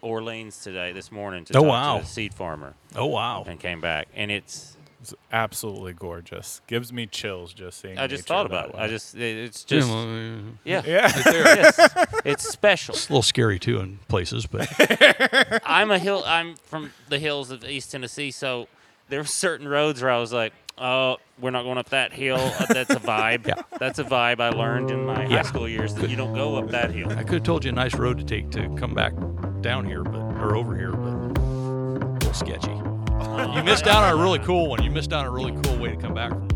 Orleans 0.02 0.62
today 0.64 0.92
this 0.92 1.12
morning 1.12 1.46
to 1.46 1.58
Oh, 1.58 1.62
talk 1.62 1.70
wow. 1.70 1.98
to 1.98 2.04
a 2.04 2.06
seed 2.06 2.34
farmer 2.34 2.74
Oh 2.96 3.06
wow. 3.06 3.44
and 3.48 3.60
came 3.60 3.80
back 3.82 4.08
and 4.16 4.30
it's 4.32 4.76
It's 5.02 5.14
absolutely 5.32 5.94
gorgeous. 5.94 6.62
Gives 6.68 6.92
me 6.94 7.06
chills 7.08 7.54
just 7.54 7.80
seeing. 7.82 7.98
I 7.98 8.08
just 8.08 8.26
thought 8.28 8.46
about 8.46 8.70
it. 8.70 8.76
way. 8.76 8.82
I 8.84 8.88
just 8.88 9.16
it- 9.16 9.38
it's 9.38 9.64
just 9.64 9.88
Yeah, 9.88 9.94
well, 9.94 10.40
yeah 10.66 10.82
Yeah. 10.86 11.12
yes, 11.26 11.96
it's 12.26 12.48
special. 12.50 12.96
it's 12.96 13.10
a 13.10 13.12
little 13.14 13.22
scary 13.22 13.60
too 13.60 13.80
in 13.80 14.00
places, 14.08 14.46
but 14.46 14.68
I'm 15.66 15.92
a 15.92 16.00
hill 16.00 16.24
I'm 16.26 16.56
from 16.56 16.92
the 17.10 17.20
hills 17.20 17.50
of 17.52 17.64
East 17.66 17.92
Tennessee 17.92 18.32
so 18.32 18.68
there 19.10 19.20
were 19.20 19.26
certain 19.26 19.68
roads 19.68 20.02
where 20.02 20.12
I 20.12 20.18
was 20.20 20.32
like 20.34 20.54
oh 20.78 21.18
we're 21.40 21.52
not 21.52 21.64
going 21.64 21.78
up 21.78 21.90
that 21.90 22.12
hill 22.14 22.38
Uh, 22.38 22.66
that's 22.68 22.90
a 22.92 22.96
vibe 23.00 23.46
Yeah. 23.48 23.62
that's 23.80 24.00
a 24.00 24.04
vibe 24.04 24.40
I 24.42 24.50
learned 24.50 24.90
in 24.92 25.06
my 25.06 25.24
Yeah. 25.28 25.38
high 25.38 25.42
school 25.44 25.68
years 25.70 25.94
that 25.96 26.10
you 26.10 26.16
don't 26.16 26.34
go 26.34 26.56
up 26.56 26.70
that 26.72 26.92
hill 26.92 27.10
I 27.12 27.24
could 27.24 27.34
have 27.36 27.44
told 27.44 27.64
you 27.66 27.70
a 27.70 27.74
nice 27.76 27.94
road 27.96 28.18
to 28.20 28.24
take 28.24 28.50
to 28.52 28.74
come 28.76 28.94
back 28.94 29.14
down 29.62 29.86
here, 29.86 30.04
but 30.04 30.20
or 30.42 30.56
over 30.58 30.76
here, 30.76 30.92
but 30.92 31.14
a 31.14 32.14
little 32.16 32.34
sketchy. 32.34 32.70
You 33.56 33.64
missed 33.64 33.88
out 33.88 34.04
on 34.04 34.20
a 34.20 34.22
really 34.22 34.40
cool 34.40 34.68
one. 34.68 34.84
You 34.84 34.92
missed 34.92 35.14
out 35.14 35.22
on 35.22 35.28
a 35.28 35.32
really 35.32 35.54
cool 35.64 35.78
way 35.78 35.90
to 35.92 35.96
come 35.96 36.14
back 36.14 36.32
from, 36.32 36.48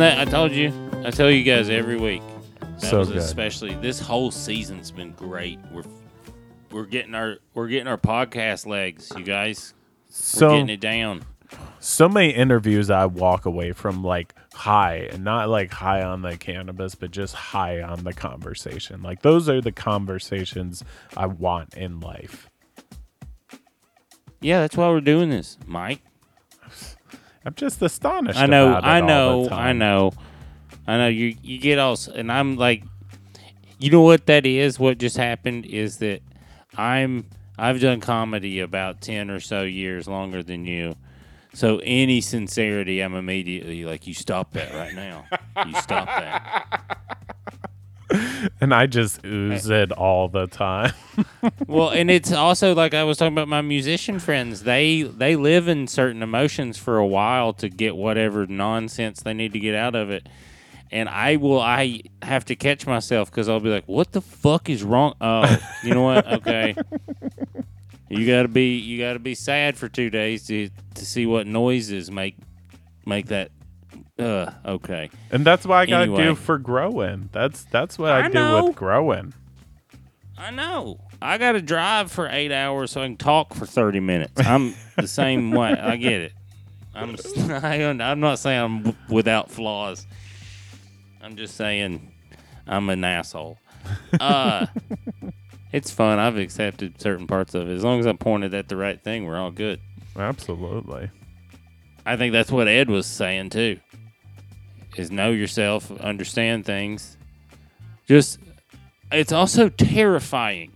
that? 0.00 0.18
I 0.18 0.24
told 0.30 0.52
you. 0.52 0.72
I 1.04 1.10
tell 1.10 1.30
you 1.30 1.42
guys 1.44 1.70
every 1.70 1.96
week. 1.96 2.22
That 2.60 2.80
So 2.82 2.98
was 2.98 3.08
good. 3.08 3.18
especially 3.18 3.74
this 3.76 4.00
whole 4.00 4.30
season's 4.30 4.90
been 4.90 5.12
great. 5.12 5.58
We're 5.72 5.84
we're 6.70 6.86
getting 6.86 7.14
our 7.14 7.36
we're 7.54 7.68
getting 7.68 7.86
our 7.88 7.98
podcast 7.98 8.66
legs, 8.66 9.10
you 9.16 9.24
guys. 9.24 9.74
We're 10.08 10.12
So 10.14 10.50
getting 10.50 10.68
it 10.70 10.80
down. 10.80 11.22
so 11.78 12.08
many 12.08 12.30
interviews 12.30 12.90
I 12.90 13.06
walk 13.06 13.46
away 13.46 13.72
from 13.72 14.02
like 14.04 14.34
high 14.54 15.08
and 15.10 15.24
not 15.24 15.48
like 15.48 15.70
high 15.72 16.02
on 16.02 16.22
the 16.22 16.36
cannabis, 16.36 16.94
but 16.94 17.10
just 17.10 17.34
high 17.34 17.80
on 17.82 18.04
the 18.04 18.12
conversation. 18.12 19.02
Like 19.02 19.22
those 19.22 19.48
are 19.48 19.60
the 19.60 19.72
conversations 19.72 20.84
I 21.16 21.26
want 21.26 21.74
in 21.74 22.00
life. 22.00 22.48
Yeah, 24.42 24.60
that's 24.60 24.76
why 24.76 24.88
we're 24.88 25.00
doing 25.02 25.28
this, 25.28 25.58
Mike. 25.66 26.00
I'm 27.44 27.54
just 27.54 27.80
astonished. 27.80 28.38
I 28.38 28.46
know, 28.46 28.74
I 28.74 29.00
know, 29.00 29.48
I 29.50 29.72
know, 29.72 30.12
I 30.86 30.96
know. 30.98 31.08
You 31.08 31.34
you 31.42 31.58
get 31.58 31.78
all, 31.78 31.96
and 32.14 32.30
I'm 32.30 32.56
like, 32.56 32.84
you 33.78 33.90
know 33.90 34.02
what 34.02 34.26
that 34.26 34.44
is? 34.44 34.78
What 34.78 34.98
just 34.98 35.16
happened 35.16 35.64
is 35.66 35.98
that 35.98 36.20
I'm 36.76 37.26
I've 37.58 37.80
done 37.80 38.00
comedy 38.00 38.60
about 38.60 39.00
ten 39.00 39.30
or 39.30 39.40
so 39.40 39.62
years 39.62 40.06
longer 40.06 40.42
than 40.42 40.64
you. 40.66 40.96
So 41.52 41.80
any 41.82 42.20
sincerity, 42.20 43.00
I'm 43.00 43.14
immediately 43.14 43.84
like, 43.84 44.06
you 44.06 44.14
stop 44.14 44.52
that 44.52 44.72
right 44.72 44.94
now. 44.94 45.24
You 45.66 45.74
stop 45.80 46.06
that. 46.06 47.00
And 48.60 48.74
I 48.74 48.86
just 48.86 49.24
ooze 49.24 49.70
it 49.70 49.92
all 49.92 50.28
the 50.28 50.46
time. 50.46 50.92
Well, 51.66 51.90
and 51.90 52.10
it's 52.10 52.32
also 52.32 52.74
like 52.74 52.94
I 52.94 53.04
was 53.04 53.18
talking 53.18 53.32
about 53.34 53.48
my 53.48 53.60
musician 53.60 54.18
friends. 54.18 54.62
They 54.62 55.02
they 55.02 55.36
live 55.36 55.68
in 55.68 55.86
certain 55.86 56.22
emotions 56.22 56.78
for 56.78 56.96
a 56.98 57.06
while 57.06 57.52
to 57.54 57.68
get 57.68 57.96
whatever 57.96 58.46
nonsense 58.46 59.22
they 59.22 59.34
need 59.34 59.52
to 59.52 59.58
get 59.60 59.74
out 59.74 59.94
of 59.94 60.10
it. 60.10 60.28
And 60.90 61.08
I 61.08 61.36
will 61.36 61.60
I 61.60 62.00
have 62.22 62.44
to 62.46 62.56
catch 62.56 62.86
myself 62.86 63.30
because 63.30 63.48
I'll 63.48 63.60
be 63.60 63.68
like, 63.68 63.84
"What 63.86 64.12
the 64.12 64.20
fuck 64.20 64.68
is 64.68 64.82
wrong?" 64.82 65.14
Oh, 65.20 65.58
you 65.84 65.94
know 65.94 66.02
what? 66.02 66.26
Okay, 66.26 66.74
you 68.08 68.26
gotta 68.26 68.48
be 68.48 68.76
you 68.76 68.98
gotta 68.98 69.18
be 69.20 69.34
sad 69.34 69.76
for 69.76 69.88
two 69.88 70.10
days 70.10 70.46
to 70.48 70.70
to 70.94 71.06
see 71.06 71.26
what 71.26 71.46
noises 71.46 72.10
make 72.10 72.36
make 73.06 73.26
that. 73.26 73.50
Uh, 74.20 74.52
okay. 74.66 75.10
And 75.30 75.44
that's 75.44 75.64
what 75.66 75.76
I 75.76 75.86
gotta 75.86 76.04
Anyway. 76.04 76.24
do 76.24 76.34
for 76.34 76.58
growing. 76.58 77.28
That's 77.32 77.64
that's 77.64 77.98
what 77.98 78.10
I, 78.10 78.24
I 78.24 78.28
do 78.28 78.34
know. 78.34 78.64
with 78.66 78.76
growing. 78.76 79.34
I 80.38 80.50
know. 80.50 80.98
I 81.22 81.36
got 81.36 81.52
to 81.52 81.60
drive 81.60 82.10
for 82.10 82.26
eight 82.30 82.50
hours 82.50 82.92
so 82.92 83.02
I 83.02 83.06
can 83.06 83.16
talk 83.18 83.52
for 83.54 83.66
thirty 83.66 84.00
minutes. 84.00 84.40
I'm 84.46 84.74
the 84.96 85.06
same 85.06 85.50
way. 85.52 85.72
I 85.72 85.96
get 85.96 86.20
it. 86.22 86.32
I'm. 86.94 87.14
I'm 88.00 88.20
not 88.20 88.38
saying 88.38 88.60
I'm 88.60 88.96
without 89.08 89.50
flaws. 89.50 90.06
I'm 91.22 91.36
just 91.36 91.56
saying 91.56 92.10
I'm 92.66 92.88
an 92.88 93.04
asshole. 93.04 93.58
Uh, 94.18 94.66
it's 95.72 95.90
fun. 95.90 96.18
I've 96.18 96.38
accepted 96.38 97.00
certain 97.00 97.26
parts 97.26 97.54
of 97.54 97.68
it. 97.68 97.74
As 97.74 97.84
long 97.84 98.00
as 98.00 98.06
I 98.06 98.12
pointed 98.14 98.54
at 98.54 98.68
the 98.68 98.76
right 98.76 99.00
thing, 99.02 99.26
we're 99.26 99.38
all 99.38 99.50
good. 99.50 99.80
Absolutely. 100.16 101.10
I 102.06 102.16
think 102.16 102.32
that's 102.32 102.50
what 102.50 102.66
Ed 102.66 102.88
was 102.88 103.06
saying 103.06 103.50
too. 103.50 103.78
Is 104.96 105.10
know 105.10 105.30
yourself, 105.30 105.90
understand 106.00 106.66
things. 106.66 107.16
Just 108.06 108.38
it's 109.12 109.32
also 109.32 109.68
terrifying. 109.68 110.72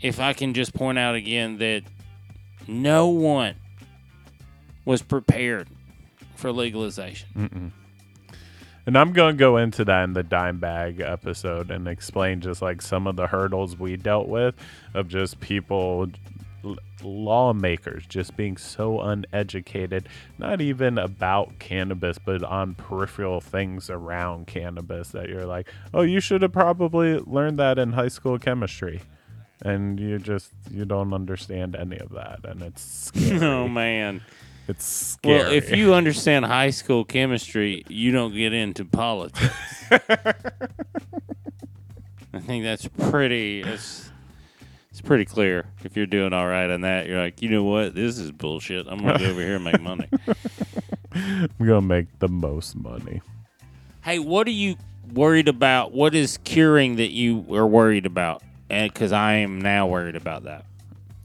If 0.00 0.20
I 0.20 0.32
can 0.32 0.54
just 0.54 0.74
point 0.74 0.98
out 0.98 1.16
again 1.16 1.58
that 1.58 1.82
no 2.68 3.08
one 3.08 3.56
was 4.84 5.02
prepared 5.02 5.68
for 6.36 6.52
legalization. 6.52 7.72
And 8.86 8.96
I'm 8.96 9.12
going 9.12 9.34
to 9.34 9.38
go 9.38 9.58
into 9.58 9.84
that 9.84 10.04
in 10.04 10.14
the 10.14 10.22
dime 10.22 10.60
bag 10.60 11.00
episode 11.00 11.70
and 11.70 11.86
explain 11.86 12.40
just 12.40 12.62
like 12.62 12.80
some 12.80 13.06
of 13.06 13.16
the 13.16 13.26
hurdles 13.26 13.76
we 13.76 13.96
dealt 13.96 14.28
with 14.28 14.54
of 14.94 15.08
just 15.08 15.40
people, 15.40 16.06
lawmakers, 17.02 18.06
just 18.06 18.36
being 18.36 18.56
so 18.56 19.00
uneducated, 19.00 20.08
not 20.38 20.60
even 20.60 20.98
about 20.98 21.58
cannabis, 21.58 22.18
but 22.18 22.42
on 22.42 22.74
peripheral 22.74 23.40
things 23.40 23.90
around 23.90 24.46
cannabis 24.46 25.08
that 25.10 25.28
you're 25.28 25.46
like, 25.46 25.68
oh, 25.94 26.02
you 26.02 26.20
should 26.20 26.42
have 26.42 26.52
probably 26.52 27.18
learned 27.18 27.58
that 27.58 27.78
in 27.78 27.92
high 27.92 28.08
school 28.08 28.38
chemistry. 28.38 29.00
And 29.62 29.98
you 29.98 30.18
just, 30.18 30.52
you 30.70 30.84
don't 30.84 31.12
understand 31.12 31.74
any 31.74 31.98
of 31.98 32.10
that. 32.10 32.40
And 32.44 32.62
it's 32.62 33.10
oh, 33.16 33.18
scary. 33.18 33.46
oh 33.46 33.68
man. 33.68 34.22
It's 34.68 34.84
scary. 34.84 35.38
Well, 35.38 35.52
if 35.52 35.74
you 35.74 35.94
understand 35.94 36.44
high 36.44 36.70
school 36.70 37.04
chemistry, 37.04 37.84
you 37.88 38.12
don't 38.12 38.34
get 38.34 38.52
into 38.52 38.84
politics. 38.84 39.50
I 39.90 40.34
think 42.40 42.64
that's 42.64 42.86
pretty. 42.86 43.62
It's, 43.62 44.10
it's 44.98 45.06
pretty 45.06 45.24
clear. 45.24 45.64
If 45.84 45.96
you're 45.96 46.06
doing 46.06 46.32
all 46.32 46.48
right 46.48 46.68
on 46.68 46.80
that, 46.80 47.06
you're 47.06 47.20
like, 47.20 47.40
you 47.40 47.48
know 47.48 47.62
what? 47.62 47.94
This 47.94 48.18
is 48.18 48.32
bullshit. 48.32 48.88
I'm 48.88 48.98
gonna 48.98 49.16
go 49.16 49.26
over 49.26 49.40
here 49.40 49.54
and 49.54 49.64
make 49.64 49.80
money. 49.80 50.08
I'm 51.14 51.48
to 51.58 51.80
make 51.80 52.18
the 52.18 52.26
most 52.26 52.74
money. 52.74 53.22
hey, 54.02 54.18
what 54.18 54.48
are 54.48 54.52
you 54.52 54.74
worried 55.14 55.46
about? 55.46 55.92
What 55.92 56.16
is 56.16 56.38
curing 56.38 56.96
that 56.96 57.12
you 57.12 57.46
are 57.54 57.66
worried 57.66 58.06
about? 58.06 58.42
And 58.68 58.92
because 58.92 59.12
I 59.12 59.34
am 59.34 59.60
now 59.60 59.86
worried 59.86 60.16
about 60.16 60.42
that. 60.44 60.64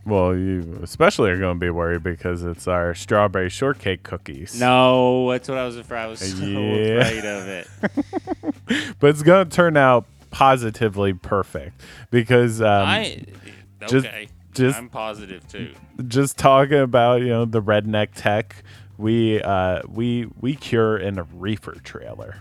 Well, 0.06 0.36
you 0.36 0.80
especially 0.84 1.32
are 1.32 1.40
going 1.40 1.60
to 1.60 1.66
be 1.66 1.70
worried 1.72 2.04
because 2.04 2.44
it's 2.44 2.68
our 2.68 2.94
strawberry 2.94 3.50
shortcake 3.50 4.04
cookies. 4.04 4.60
No, 4.60 5.32
that's 5.32 5.50
what 5.50 5.58
I 5.58 5.66
was 5.66 5.78
afraid. 5.78 6.00
I 6.02 6.08
was 6.08 6.20
so 6.20 6.46
Yeah. 6.46 7.00
afraid 7.00 7.26
of 7.26 7.48
it. 7.48 7.68
But 9.00 9.10
it's 9.10 9.24
going 9.24 9.50
to 9.50 9.56
turn 9.56 9.76
out 9.78 10.06
positively 10.32 11.14
perfect 11.14 11.80
because 12.10 12.60
um, 12.60 12.68
I 12.68 13.24
just- 13.88 14.06
okay. 14.06 14.28
just- 14.54 14.78
I'm 14.78 14.90
positive 14.90 15.48
too. 15.48 15.74
just 16.08 16.38
talking 16.38 16.80
about, 16.80 17.22
you 17.22 17.28
know, 17.30 17.46
the 17.46 17.62
redneck 17.62 18.10
tech, 18.16 18.64
we 18.98 19.42
uh 19.42 19.82
we 19.90 20.28
we 20.40 20.56
cure 20.56 20.98
in 20.98 21.18
a 21.18 21.24
reefer 21.34 21.76
trailer. 21.84 22.38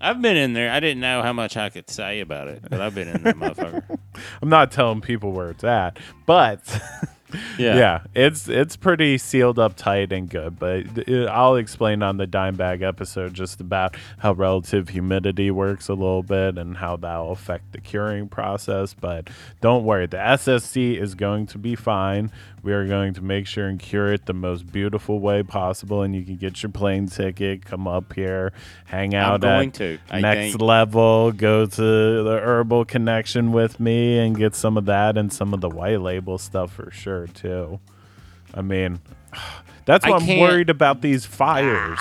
I've 0.00 0.20
been 0.20 0.36
in 0.36 0.52
there. 0.52 0.70
I 0.70 0.78
didn't 0.78 1.00
know 1.00 1.22
how 1.22 1.32
much 1.32 1.56
I 1.56 1.70
could 1.70 1.88
say 1.90 2.20
about 2.20 2.48
it, 2.48 2.62
but 2.68 2.80
I've 2.80 2.94
been 2.94 3.08
in 3.08 3.22
that 3.22 3.36
motherfucker. 3.38 3.98
I'm 4.42 4.48
not 4.48 4.70
telling 4.70 5.00
people 5.00 5.32
where 5.32 5.50
it's 5.50 5.64
at, 5.64 5.98
but 6.26 6.60
yeah. 7.58 7.76
it's 8.14 8.48
it's 8.48 8.76
pretty 8.76 9.18
sealed 9.18 9.58
up 9.58 9.76
tight 9.76 10.12
and 10.12 10.28
good. 10.28 10.58
But 10.58 11.08
uh, 11.08 11.24
I'll 11.24 11.56
explain 11.56 12.02
on 12.02 12.16
the 12.16 12.26
dime 12.26 12.56
bag 12.56 12.82
episode 12.82 13.34
just 13.34 13.60
about 13.60 13.96
how 14.18 14.32
relative 14.32 14.88
humidity 14.90 15.50
works 15.50 15.88
a 15.88 15.94
little 15.94 16.22
bit 16.22 16.58
and 16.58 16.76
how 16.76 16.96
that 16.96 17.16
will 17.18 17.32
affect 17.32 17.72
the 17.72 17.80
curing 17.80 18.28
process. 18.28 18.94
But 18.94 19.28
don't 19.60 19.84
worry, 19.84 20.06
the 20.06 20.18
SSC 20.18 21.00
is 21.00 21.14
going 21.14 21.46
to 21.46 21.58
be 21.58 21.74
fine. 21.74 22.30
We 22.66 22.72
are 22.72 22.84
going 22.84 23.14
to 23.14 23.22
make 23.22 23.46
sure 23.46 23.68
and 23.68 23.78
cure 23.78 24.12
it 24.12 24.26
the 24.26 24.32
most 24.32 24.72
beautiful 24.72 25.20
way 25.20 25.44
possible, 25.44 26.02
and 26.02 26.16
you 26.16 26.24
can 26.24 26.34
get 26.34 26.64
your 26.64 26.72
plane 26.72 27.06
ticket, 27.06 27.64
come 27.64 27.86
up 27.86 28.12
here, 28.12 28.52
hang 28.86 29.14
out 29.14 29.42
going 29.42 29.68
at 29.68 29.74
to, 29.74 29.98
I 30.10 30.20
next 30.20 30.54
think. 30.54 30.60
level, 30.60 31.30
go 31.30 31.66
to 31.66 31.80
the 32.24 32.40
herbal 32.42 32.86
connection 32.86 33.52
with 33.52 33.78
me, 33.78 34.18
and 34.18 34.36
get 34.36 34.56
some 34.56 34.76
of 34.76 34.86
that 34.86 35.16
and 35.16 35.32
some 35.32 35.54
of 35.54 35.60
the 35.60 35.68
white 35.68 36.00
label 36.00 36.38
stuff 36.38 36.72
for 36.72 36.90
sure 36.90 37.28
too. 37.28 37.78
I 38.52 38.62
mean, 38.62 38.98
that's 39.84 40.04
why 40.04 40.16
I'm 40.16 40.40
worried 40.40 40.68
about 40.68 41.02
these 41.02 41.24
fires. 41.24 42.00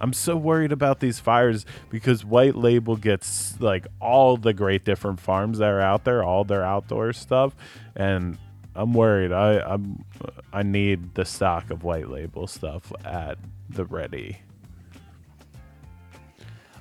I'm 0.00 0.14
so 0.14 0.38
worried 0.38 0.72
about 0.72 1.00
these 1.00 1.20
fires 1.20 1.66
because 1.90 2.24
White 2.24 2.56
Label 2.56 2.96
gets 2.96 3.60
like 3.60 3.86
all 4.00 4.38
the 4.38 4.54
great 4.54 4.86
different 4.86 5.20
farms 5.20 5.58
that 5.58 5.68
are 5.68 5.82
out 5.82 6.04
there, 6.04 6.24
all 6.24 6.44
their 6.44 6.64
outdoor 6.64 7.12
stuff, 7.12 7.54
and 7.94 8.38
I'm 8.74 8.94
worried. 8.94 9.32
I 9.32 9.58
I'm 9.60 10.04
I 10.52 10.62
need 10.62 11.14
the 11.14 11.24
stock 11.24 11.70
of 11.70 11.84
White 11.84 12.08
Label 12.08 12.46
stuff 12.46 12.92
at 13.04 13.38
the 13.68 13.84
ready. 13.84 14.38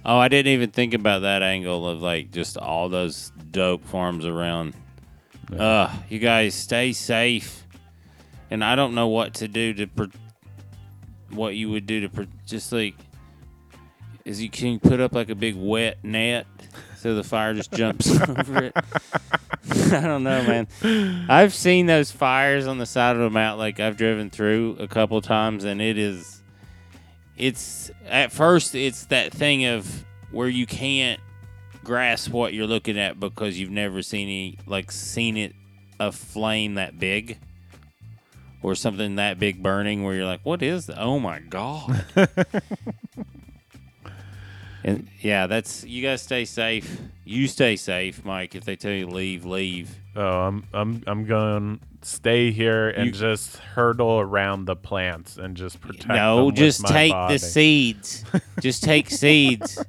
Oh, 0.04 0.18
I 0.18 0.30
didn't 0.30 0.52
even 0.54 0.72
think 0.72 0.94
about 0.94 1.22
that 1.22 1.44
angle 1.44 1.88
of 1.88 2.02
like 2.02 2.32
just 2.32 2.58
all 2.58 2.90
those 2.90 3.32
dope 3.52 3.86
farms 3.86 4.26
around. 4.26 4.74
Uh, 5.58 5.94
you 6.10 6.20
guys 6.20 6.56
stay 6.56 6.94
safe. 6.94 7.66
And 8.50 8.64
I 8.64 8.76
don't 8.76 8.96
know 8.96 9.08
what 9.08 9.36
to 9.36 9.48
do 9.48 9.74
to 9.74 10.10
what 11.30 11.56
you 11.56 11.70
would 11.70 11.86
do 11.86 12.08
to 12.08 12.28
just 12.46 12.72
like 12.72 12.96
is 14.26 14.42
you 14.42 14.50
can 14.50 14.80
put 14.80 15.00
up 15.00 15.14
like 15.14 15.30
a 15.30 15.36
big 15.36 15.56
wet 15.56 15.98
net 16.04 16.46
so 17.02 17.16
the 17.16 17.24
fire 17.24 17.56
just 17.56 17.72
jumps 17.72 18.10
over 18.30 18.66
it. 18.66 18.74
I 19.94 20.02
don't 20.02 20.24
know, 20.24 20.44
man. 20.44 21.26
I've 21.28 21.54
seen 21.54 21.88
those 21.88 22.12
fires 22.12 22.68
on 22.68 22.78
the 22.78 22.86
side 22.86 23.16
of 23.16 23.24
a 23.24 23.30
mountain 23.30 23.58
like 23.58 23.80
I've 23.80 23.98
driven 23.98 24.30
through 24.30 24.78
a 24.80 24.88
couple 24.88 25.20
times 25.22 25.64
and 25.64 25.82
it 25.82 25.98
is 25.98 26.42
it's 27.38 27.90
at 28.08 28.32
first 28.32 28.76
it's 28.76 29.06
that 29.06 29.32
thing 29.32 29.66
of 29.66 30.06
where 30.32 30.48
you 30.48 30.68
can't 30.68 31.20
grasp 31.84 32.32
what 32.32 32.54
you're 32.54 32.68
looking 32.68 33.00
at 33.00 33.20
because 33.20 33.58
you've 33.60 33.72
never 33.72 34.04
seen 34.04 34.28
any 34.28 34.58
like 34.68 34.92
seen 34.92 35.38
it 35.38 35.56
a 36.00 36.12
flame 36.12 36.76
that 36.76 37.00
big 37.00 37.40
or 38.62 38.76
something 38.76 39.16
that 39.16 39.40
big 39.40 39.64
burning 39.64 40.04
where 40.04 40.14
you're 40.14 40.26
like, 40.26 40.42
what 40.44 40.62
is 40.62 40.86
that? 40.86 41.00
Oh 41.00 41.20
my 41.20 41.40
god. 41.40 42.06
and 44.84 45.08
yeah, 45.22 45.48
that's 45.48 45.84
you 45.84 46.02
guys 46.02 46.22
stay 46.22 46.46
safe. 46.46 47.00
You 47.26 47.48
stay 47.48 47.76
safe, 47.76 48.24
Mike. 48.26 48.56
If 48.56 48.66
they 48.66 48.76
tell 48.76 48.92
you 48.92 49.08
leave, 49.08 49.46
leave. 49.46 49.96
Oh, 50.16 50.42
I'm 50.42 50.64
I'm 50.74 51.04
I'm 51.08 51.26
going 51.26 51.80
to 51.80 52.08
stay 52.08 52.52
here 52.52 52.90
and 52.90 53.08
You- 53.08 53.12
just 53.12 53.58
hurdle 53.58 54.20
around 54.20 54.66
the 54.66 54.76
plants 54.76 55.38
and 55.38 55.56
just 55.56 55.80
protect 55.82 56.08
No, 56.10 56.52
just 56.52 56.86
take 56.88 57.12
body. 57.12 57.36
the 57.36 57.40
seeds. 57.40 58.24
just 58.60 58.84
take 58.84 59.10
seeds 59.12 59.84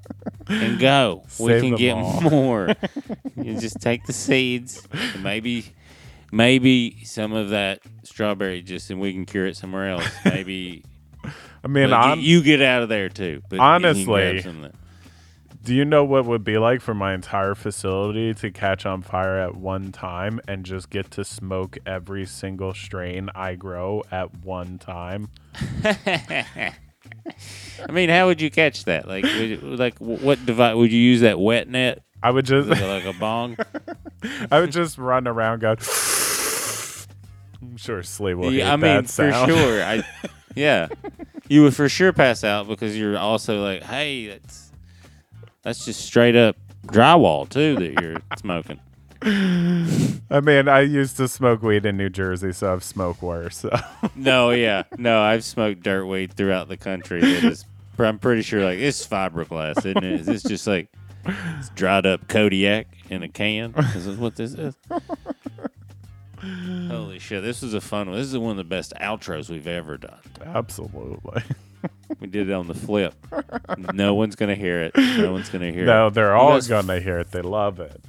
and 0.46 0.78
go. 0.78 1.24
we 1.40 1.60
can 1.60 1.74
get 1.74 1.96
all. 1.96 2.20
more. 2.22 2.74
you 3.36 3.58
just 3.58 3.80
take 3.80 4.04
the 4.06 4.12
seeds. 4.12 4.86
Maybe, 5.22 5.72
maybe 6.30 7.02
some 7.04 7.32
of 7.32 7.48
that 7.50 7.80
strawberry 8.04 8.60
just, 8.62 8.90
and 8.90 9.00
we 9.00 9.12
can 9.12 9.24
cure 9.24 9.46
it 9.46 9.56
somewhere 9.56 9.88
else. 9.88 10.06
Maybe 10.24 10.84
I 11.64 11.68
mean, 11.68 11.88
you, 11.90 12.14
you 12.38 12.42
get 12.42 12.60
out 12.60 12.82
of 12.82 12.88
there 12.88 13.08
too. 13.08 13.42
But 13.48 13.56
you 13.56 13.60
can 13.60 13.80
grab 13.80 13.96
Honestly, 13.96 14.42
some 14.42 14.64
of 14.64 14.72
that. 14.72 14.74
Do 15.62 15.74
you 15.74 15.84
know 15.84 16.02
what 16.04 16.24
would 16.24 16.42
be 16.44 16.58
like 16.58 16.80
for 16.80 16.92
my 16.94 17.14
entire 17.14 17.54
facility 17.54 18.34
to 18.34 18.50
catch 18.50 18.84
on 18.84 19.02
fire 19.02 19.38
at 19.38 19.54
one 19.56 19.92
time 19.92 20.40
and 20.48 20.64
just 20.66 20.90
get 20.90 21.10
to 21.12 21.24
smoke 21.24 21.78
every 21.86 22.26
single 22.26 22.74
strain 22.74 23.30
I 23.34 23.54
grow 23.54 24.02
at 24.10 24.42
one 24.44 24.78
time? 24.78 25.28
I 25.84 26.72
mean, 27.90 28.08
how 28.08 28.26
would 28.26 28.40
you 28.40 28.50
catch 28.50 28.84
that? 28.86 29.06
Like, 29.06 29.24
would, 29.24 29.50
you- 29.50 29.56
like 29.58 29.98
what 29.98 30.44
device 30.44 30.74
would 30.74 30.90
you 30.92 31.00
use? 31.00 31.20
That 31.20 31.38
wet 31.38 31.68
net, 31.68 32.02
I 32.22 32.30
would 32.30 32.46
just 32.46 32.68
like 32.68 33.04
a, 33.04 33.12
bong? 33.12 33.56
I 34.50 34.60
would 34.60 34.72
just 34.72 34.98
run 34.98 35.28
around 35.28 35.60
going 35.60 35.78
I'm 37.62 37.76
sure 37.76 38.02
Slee 38.02 38.34
will 38.34 38.52
Yeah, 38.52 38.72
I 38.72 38.76
mean, 38.76 39.04
for 39.04 39.30
sure. 39.32 39.82
I, 39.82 40.02
yeah, 40.56 40.88
you 41.48 41.62
would 41.62 41.74
for 41.76 41.88
sure 41.88 42.12
pass 42.12 42.42
out 42.42 42.66
because 42.66 42.98
you're 42.98 43.16
also 43.16 43.62
like, 43.62 43.82
hey, 43.84 44.26
that's 44.28 44.71
that's 45.62 45.84
just 45.84 46.00
straight 46.00 46.36
up 46.36 46.56
drywall 46.86 47.48
too 47.48 47.76
that 47.76 48.00
you're 48.02 48.16
smoking. 48.38 48.80
I 49.24 50.40
mean, 50.40 50.66
I 50.68 50.80
used 50.80 51.16
to 51.18 51.28
smoke 51.28 51.62
weed 51.62 51.86
in 51.86 51.96
New 51.96 52.08
Jersey, 52.08 52.52
so 52.52 52.72
I've 52.72 52.82
smoked 52.82 53.22
worse. 53.22 53.58
So. 53.58 53.70
No, 54.16 54.50
yeah, 54.50 54.82
no, 54.98 55.20
I've 55.20 55.44
smoked 55.44 55.82
dirt 55.82 56.06
weed 56.06 56.32
throughout 56.34 56.68
the 56.68 56.76
country. 56.76 57.20
That 57.20 57.44
is, 57.44 57.64
I'm 57.98 58.18
pretty 58.18 58.42
sure 58.42 58.64
like 58.64 58.78
it's 58.78 59.06
fiberglass, 59.06 59.78
isn't 59.78 60.02
it? 60.04 60.28
It's 60.28 60.42
just 60.42 60.66
like 60.66 60.88
it's 61.24 61.68
dried 61.70 62.04
up 62.04 62.26
Kodiak 62.28 62.88
in 63.10 63.22
a 63.22 63.28
can. 63.28 63.72
This 63.94 64.06
is 64.06 64.18
what 64.18 64.34
this 64.34 64.54
is. 64.54 64.74
Holy 66.88 67.20
shit! 67.20 67.44
This 67.44 67.62
was 67.62 67.74
a 67.74 67.80
fun 67.80 68.10
one. 68.10 68.18
This 68.18 68.26
is 68.26 68.36
one 68.36 68.50
of 68.50 68.56
the 68.56 68.64
best 68.64 68.92
outros 69.00 69.48
we've 69.48 69.68
ever 69.68 69.96
done. 69.96 70.18
Absolutely. 70.44 71.42
We 72.22 72.28
did 72.28 72.48
it 72.48 72.52
on 72.52 72.68
the 72.68 72.74
flip. 72.74 73.14
No 73.92 74.14
one's 74.14 74.36
gonna 74.36 74.54
hear 74.54 74.80
it. 74.82 74.92
No 74.96 75.32
one's 75.32 75.48
gonna 75.48 75.72
hear 75.72 75.82
it. 75.82 75.86
No, 75.86 76.08
they're 76.08 76.36
all 76.36 76.52
guys- 76.52 76.68
gonna 76.68 77.00
hear 77.00 77.18
it. 77.18 77.32
They 77.32 77.42
love 77.42 77.80
it. 77.80 78.00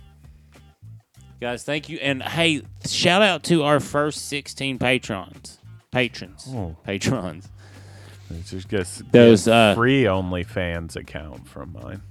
Guys, 1.41 1.64
thank 1.64 1.90
you. 1.90 1.98
And 1.98 2.22
hey, 2.22 2.61
shout 2.85 3.23
out 3.23 3.41
to 3.45 3.64
our 3.64 3.80
first 3.80 4.27
16 4.30 4.77
patrons. 4.77 5.57
Patrons. 5.91 6.45
Oh. 6.49 6.76
Patrons. 6.84 7.49
It 8.30 8.45
just 8.45 8.68
gets 8.69 9.02
Those, 9.11 9.48
uh, 9.48 9.73
free 9.73 10.03
OnlyFans 10.03 10.95
account 10.95 11.48
from 11.48 11.73
mine. 11.73 12.03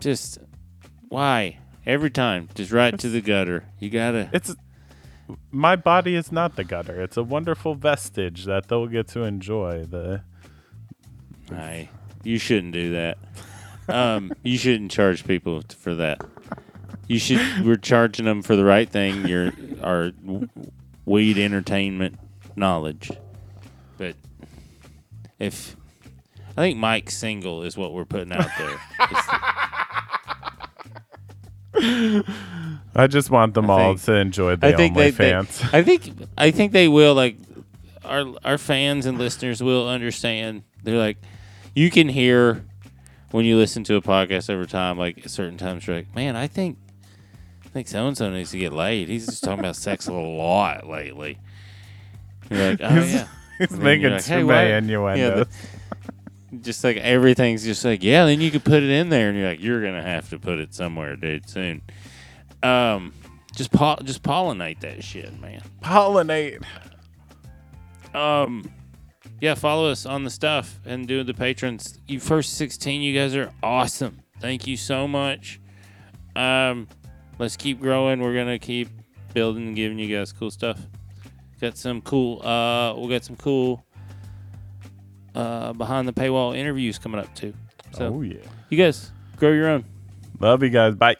Just 0.00 0.38
why? 1.10 1.58
Every 1.86 2.10
time. 2.10 2.48
Just 2.56 2.72
right 2.72 2.98
to 2.98 3.08
the 3.08 3.20
gutter. 3.20 3.64
You 3.78 3.88
gotta 3.88 4.28
It's 4.32 4.54
my 5.50 5.76
body 5.76 6.14
is 6.14 6.32
not 6.32 6.56
the 6.56 6.64
gutter. 6.64 7.00
It's 7.00 7.16
a 7.16 7.22
wonderful 7.22 7.74
vestige 7.74 8.44
that 8.44 8.68
they'll 8.68 8.86
get 8.86 9.08
to 9.08 9.22
enjoy. 9.22 9.84
The 9.84 10.22
I, 11.50 11.88
you 12.22 12.38
shouldn't 12.38 12.72
do 12.72 12.92
that. 12.92 13.18
Um, 13.88 14.32
you 14.42 14.58
shouldn't 14.58 14.90
charge 14.90 15.24
people 15.24 15.62
t- 15.62 15.76
for 15.78 15.94
that. 15.96 16.20
You 17.08 17.18
should. 17.18 17.64
We're 17.64 17.76
charging 17.76 18.24
them 18.24 18.42
for 18.42 18.56
the 18.56 18.64
right 18.64 18.88
thing. 18.88 19.26
Your 19.26 19.52
our 19.82 20.10
w- 20.12 20.48
weed 21.04 21.38
entertainment 21.38 22.18
knowledge. 22.56 23.10
But 23.98 24.14
if 25.38 25.76
I 26.56 26.62
think 26.62 26.78
Mike's 26.78 27.16
single 27.16 27.62
is 27.62 27.76
what 27.76 27.92
we're 27.92 28.04
putting 28.04 28.32
out 28.32 28.48
there. 28.58 28.80
I 32.94 33.06
just 33.06 33.30
want 33.30 33.54
them 33.54 33.70
I 33.70 33.74
all 33.74 33.92
think- 33.94 34.02
to 34.06 34.14
enjoy 34.16 34.56
the 34.56 34.66
I 34.68 34.72
think 34.76 34.94
they, 34.96 35.10
they 35.10 35.30
OnlyFans. 35.32 35.72
I 35.74 35.82
think 35.82 36.10
I 36.36 36.50
think 36.50 36.72
they 36.72 36.88
will 36.88 37.14
like 37.14 37.36
our 38.04 38.24
our 38.44 38.58
fans 38.58 39.06
and 39.06 39.18
listeners 39.18 39.62
will 39.62 39.88
understand. 39.88 40.62
They're 40.82 40.98
like 40.98 41.16
you 41.74 41.90
can 41.90 42.08
hear 42.08 42.64
when 43.30 43.44
you 43.46 43.56
listen 43.56 43.82
to 43.84 43.96
a 43.96 44.02
podcast 44.02 44.50
over 44.50 44.66
time, 44.66 44.98
like 44.98 45.18
at 45.24 45.30
certain 45.30 45.56
times 45.56 45.86
you're 45.86 45.96
like, 45.96 46.14
Man, 46.14 46.36
I 46.36 46.46
think 46.48 46.76
I 47.64 47.68
think 47.68 47.88
so 47.88 48.06
and 48.06 48.16
so 48.18 48.28
needs 48.30 48.50
to 48.50 48.58
get 48.58 48.72
laid. 48.74 49.08
He's 49.08 49.24
just 49.26 49.42
talking 49.42 49.60
about 49.60 49.76
sex 49.76 50.06
a 50.08 50.12
lot 50.12 50.86
lately. 50.86 51.38
You're 52.50 52.70
like, 52.72 52.80
Oh 52.82 52.88
He's- 52.88 53.12
yeah. 53.14 53.26
He's 53.58 53.70
And 53.72 53.82
then 53.82 54.00
you're 54.00 54.10
making 54.10 54.12
like, 54.16 54.24
too 54.24 54.32
"Hey, 54.32 54.42
many 54.42 54.98
what?" 55.00 55.14
innuendos. 55.14 55.46
the- 55.48 56.58
just 56.60 56.84
like 56.84 56.98
everything's 56.98 57.64
just 57.64 57.82
like, 57.84 58.02
yeah, 58.02 58.26
then 58.26 58.40
you 58.42 58.50
could 58.50 58.64
put 58.64 58.82
it 58.82 58.90
in 58.90 59.08
there 59.08 59.30
and 59.30 59.38
you're 59.38 59.48
like, 59.48 59.62
you're 59.62 59.82
gonna 59.82 60.02
have 60.02 60.28
to 60.30 60.38
put 60.38 60.58
it 60.58 60.74
somewhere, 60.74 61.16
dude, 61.16 61.48
soon. 61.48 61.80
Um 62.62 63.12
just 63.54 63.70
pol- 63.70 63.98
just 64.02 64.22
pollinate 64.22 64.80
that 64.80 65.04
shit, 65.04 65.38
man. 65.40 65.62
Pollinate. 65.82 66.62
um 68.14 68.70
yeah 69.40 69.54
follow 69.54 69.90
us 69.90 70.04
on 70.06 70.22
the 70.24 70.30
stuff 70.30 70.78
and 70.84 71.08
do 71.08 71.24
the 71.24 71.32
patrons 71.32 71.98
you 72.06 72.20
first 72.20 72.54
16 72.58 73.00
you 73.00 73.18
guys 73.18 73.34
are 73.34 73.50
awesome 73.62 74.18
thank 74.38 74.66
you 74.66 74.76
so 74.76 75.08
much 75.08 75.58
um 76.36 76.86
let's 77.38 77.56
keep 77.56 77.80
growing 77.80 78.20
we're 78.20 78.34
gonna 78.34 78.58
keep 78.58 78.88
building 79.32 79.68
and 79.68 79.76
giving 79.76 79.98
you 79.98 80.14
guys 80.14 80.30
cool 80.30 80.50
stuff 80.50 80.78
got 81.58 81.78
some 81.78 82.02
cool 82.02 82.46
uh 82.46 82.94
we 82.94 83.08
got 83.08 83.24
some 83.24 83.36
cool 83.36 83.82
uh 85.34 85.72
behind 85.72 86.06
the 86.06 86.12
paywall 86.12 86.54
interviews 86.54 86.98
coming 86.98 87.18
up 87.18 87.34
too 87.34 87.54
so 87.92 88.14
oh 88.14 88.20
yeah. 88.20 88.36
you 88.68 88.76
guys 88.76 89.10
grow 89.38 89.52
your 89.52 89.68
own 89.68 89.84
Love 90.40 90.62
you 90.64 90.70
guys. 90.70 90.96
Bye. 90.96 91.14